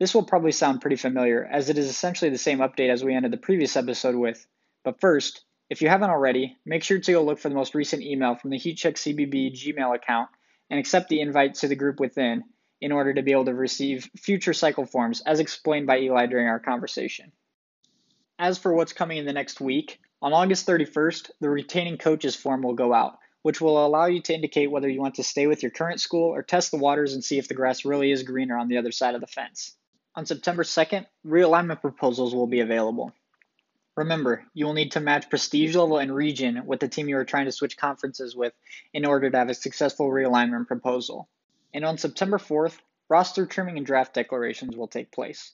This 0.01 0.15
will 0.15 0.23
probably 0.23 0.53
sound 0.53 0.81
pretty 0.81 0.97
familiar, 0.97 1.45
as 1.45 1.69
it 1.69 1.77
is 1.77 1.91
essentially 1.91 2.31
the 2.31 2.39
same 2.39 2.61
update 2.61 2.91
as 2.91 3.05
we 3.05 3.15
ended 3.15 3.31
the 3.31 3.37
previous 3.37 3.77
episode 3.77 4.15
with. 4.15 4.47
But 4.83 4.99
first, 4.99 5.45
if 5.69 5.83
you 5.83 5.91
haven't 5.91 6.09
already, 6.09 6.57
make 6.65 6.83
sure 6.83 6.99
to 6.99 7.13
go 7.13 7.23
look 7.23 7.39
for 7.39 7.51
the 7.51 7.55
most 7.55 7.75
recent 7.75 8.05
email 8.05 8.37
from 8.37 8.49
the 8.49 8.59
heat 8.59 8.77
check 8.79 8.95
CBB 8.95 9.53
Gmail 9.53 9.95
account 9.95 10.31
and 10.71 10.81
accept 10.81 11.11
the 11.11 11.21
invite 11.21 11.57
to 11.57 11.69
the 11.69 11.77
group 11.77 12.01
within 12.01 12.45
in 12.81 12.93
order 12.93 13.15
to 13.15 13.23
be 13.23 13.33
able 13.33 13.47
to 13.47 13.55
receive 13.55 14.11
future 14.17 14.53
cycle 14.53 14.87
forms 14.87 15.23
as 15.23 15.41
explained 15.41 15.87
by 15.87 15.99
Eli 15.99 16.27
during 16.27 16.47
our 16.47 16.61
conversation. 16.61 17.33
As 18.39 18.59
for 18.59 18.75
what's 18.75 18.93
coming 18.93 19.17
in 19.19 19.25
the 19.25 19.33
next 19.33 19.61
week, 19.61 19.99
on 20.21 20.33
August 20.33 20.67
31st, 20.67 21.31
the 21.41 21.49
retaining 21.49 21.99
coaches 21.99 22.37
form 22.37 22.63
will 22.63 22.75
go 22.75 22.93
out, 22.93 23.19
which 23.43 23.61
will 23.61 23.85
allow 23.85 24.07
you 24.07 24.21
to 24.23 24.35
indicate 24.35 24.71
whether 24.71 24.89
you 24.89 25.01
want 25.01 25.15
to 25.15 25.23
stay 25.23 25.47
with 25.47 25.63
your 25.63 25.71
current 25.71 26.01
school 26.01 26.35
or 26.35 26.43
test 26.43 26.71
the 26.71 26.77
waters 26.77 27.15
and 27.15 27.25
see 27.25 27.39
if 27.39 27.49
the 27.49 27.55
grass 27.55 27.85
really 27.85 28.11
is 28.11 28.23
greener 28.23 28.57
on 28.57 28.69
the 28.69 28.79
other 28.79 28.93
side 28.93 29.15
of 29.15 29.21
the 29.21 29.27
fence. 29.27 29.75
On 30.15 30.27
September 30.27 30.63
2nd, 30.63 31.07
realignment 31.27 31.81
proposals 31.81 32.35
will 32.35 32.47
be 32.47 32.61
available. 32.61 33.13
Remember, 33.97 34.45
you 34.53 34.67
will 34.67 34.75
need 34.75 34.93
to 34.93 35.01
match 35.01 35.31
prestige 35.31 35.75
level 35.75 35.99
and 35.99 36.15
region 36.15 36.67
with 36.67 36.81
the 36.81 36.89
team 36.89 37.09
you 37.09 37.17
are 37.17 37.25
trying 37.25 37.47
to 37.47 37.53
switch 37.53 37.79
conferences 37.79 38.37
with 38.37 38.53
in 38.93 39.07
order 39.07 39.31
to 39.31 39.39
have 39.39 39.49
a 39.49 39.55
successful 39.55 40.09
realignment 40.09 40.67
proposal. 40.67 41.29
And 41.77 41.85
on 41.85 41.99
September 41.99 42.39
4th, 42.39 42.79
roster 43.11 43.45
trimming 43.45 43.77
and 43.77 43.85
draft 43.85 44.15
declarations 44.15 44.75
will 44.75 44.89
take 44.89 45.13
place, 45.13 45.53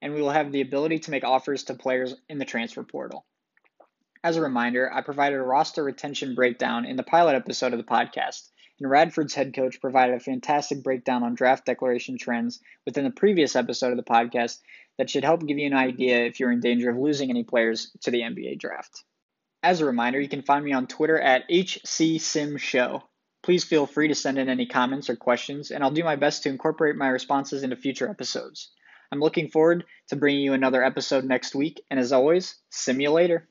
and 0.00 0.14
we 0.14 0.22
will 0.22 0.30
have 0.30 0.52
the 0.52 0.60
ability 0.60 1.00
to 1.00 1.10
make 1.10 1.24
offers 1.24 1.64
to 1.64 1.74
players 1.74 2.14
in 2.28 2.38
the 2.38 2.44
transfer 2.44 2.84
portal. 2.84 3.26
As 4.22 4.36
a 4.36 4.42
reminder, 4.42 4.88
I 4.92 5.00
provided 5.00 5.40
a 5.40 5.42
roster 5.42 5.82
retention 5.82 6.36
breakdown 6.36 6.84
in 6.84 6.94
the 6.94 7.02
pilot 7.02 7.34
episode 7.34 7.72
of 7.72 7.78
the 7.80 7.84
podcast, 7.84 8.48
and 8.78 8.88
Radford's 8.88 9.34
head 9.34 9.56
coach 9.56 9.80
provided 9.80 10.14
a 10.14 10.20
fantastic 10.20 10.84
breakdown 10.84 11.24
on 11.24 11.34
draft 11.34 11.66
declaration 11.66 12.16
trends 12.16 12.60
within 12.84 13.02
the 13.02 13.10
previous 13.10 13.56
episode 13.56 13.90
of 13.90 13.96
the 13.96 14.04
podcast 14.04 14.60
that 14.98 15.10
should 15.10 15.24
help 15.24 15.44
give 15.44 15.58
you 15.58 15.66
an 15.66 15.74
idea 15.74 16.26
if 16.26 16.38
you're 16.38 16.52
in 16.52 16.60
danger 16.60 16.90
of 16.90 16.96
losing 16.96 17.28
any 17.28 17.42
players 17.42 17.90
to 18.02 18.12
the 18.12 18.20
NBA 18.20 18.60
draft. 18.60 19.02
As 19.64 19.80
a 19.80 19.84
reminder, 19.84 20.20
you 20.20 20.28
can 20.28 20.42
find 20.42 20.64
me 20.64 20.72
on 20.72 20.86
Twitter 20.86 21.18
at 21.18 21.48
HCSimShow. 21.48 23.02
Please 23.46 23.62
feel 23.62 23.86
free 23.86 24.08
to 24.08 24.14
send 24.16 24.38
in 24.38 24.48
any 24.48 24.66
comments 24.66 25.08
or 25.08 25.14
questions, 25.14 25.70
and 25.70 25.84
I'll 25.84 25.92
do 25.92 26.02
my 26.02 26.16
best 26.16 26.42
to 26.42 26.48
incorporate 26.48 26.96
my 26.96 27.06
responses 27.06 27.62
into 27.62 27.76
future 27.76 28.10
episodes. 28.10 28.72
I'm 29.12 29.20
looking 29.20 29.50
forward 29.50 29.84
to 30.08 30.16
bringing 30.16 30.42
you 30.42 30.52
another 30.52 30.82
episode 30.82 31.24
next 31.24 31.54
week, 31.54 31.80
and 31.88 32.00
as 32.00 32.10
always, 32.10 32.56
simulator. 32.70 33.46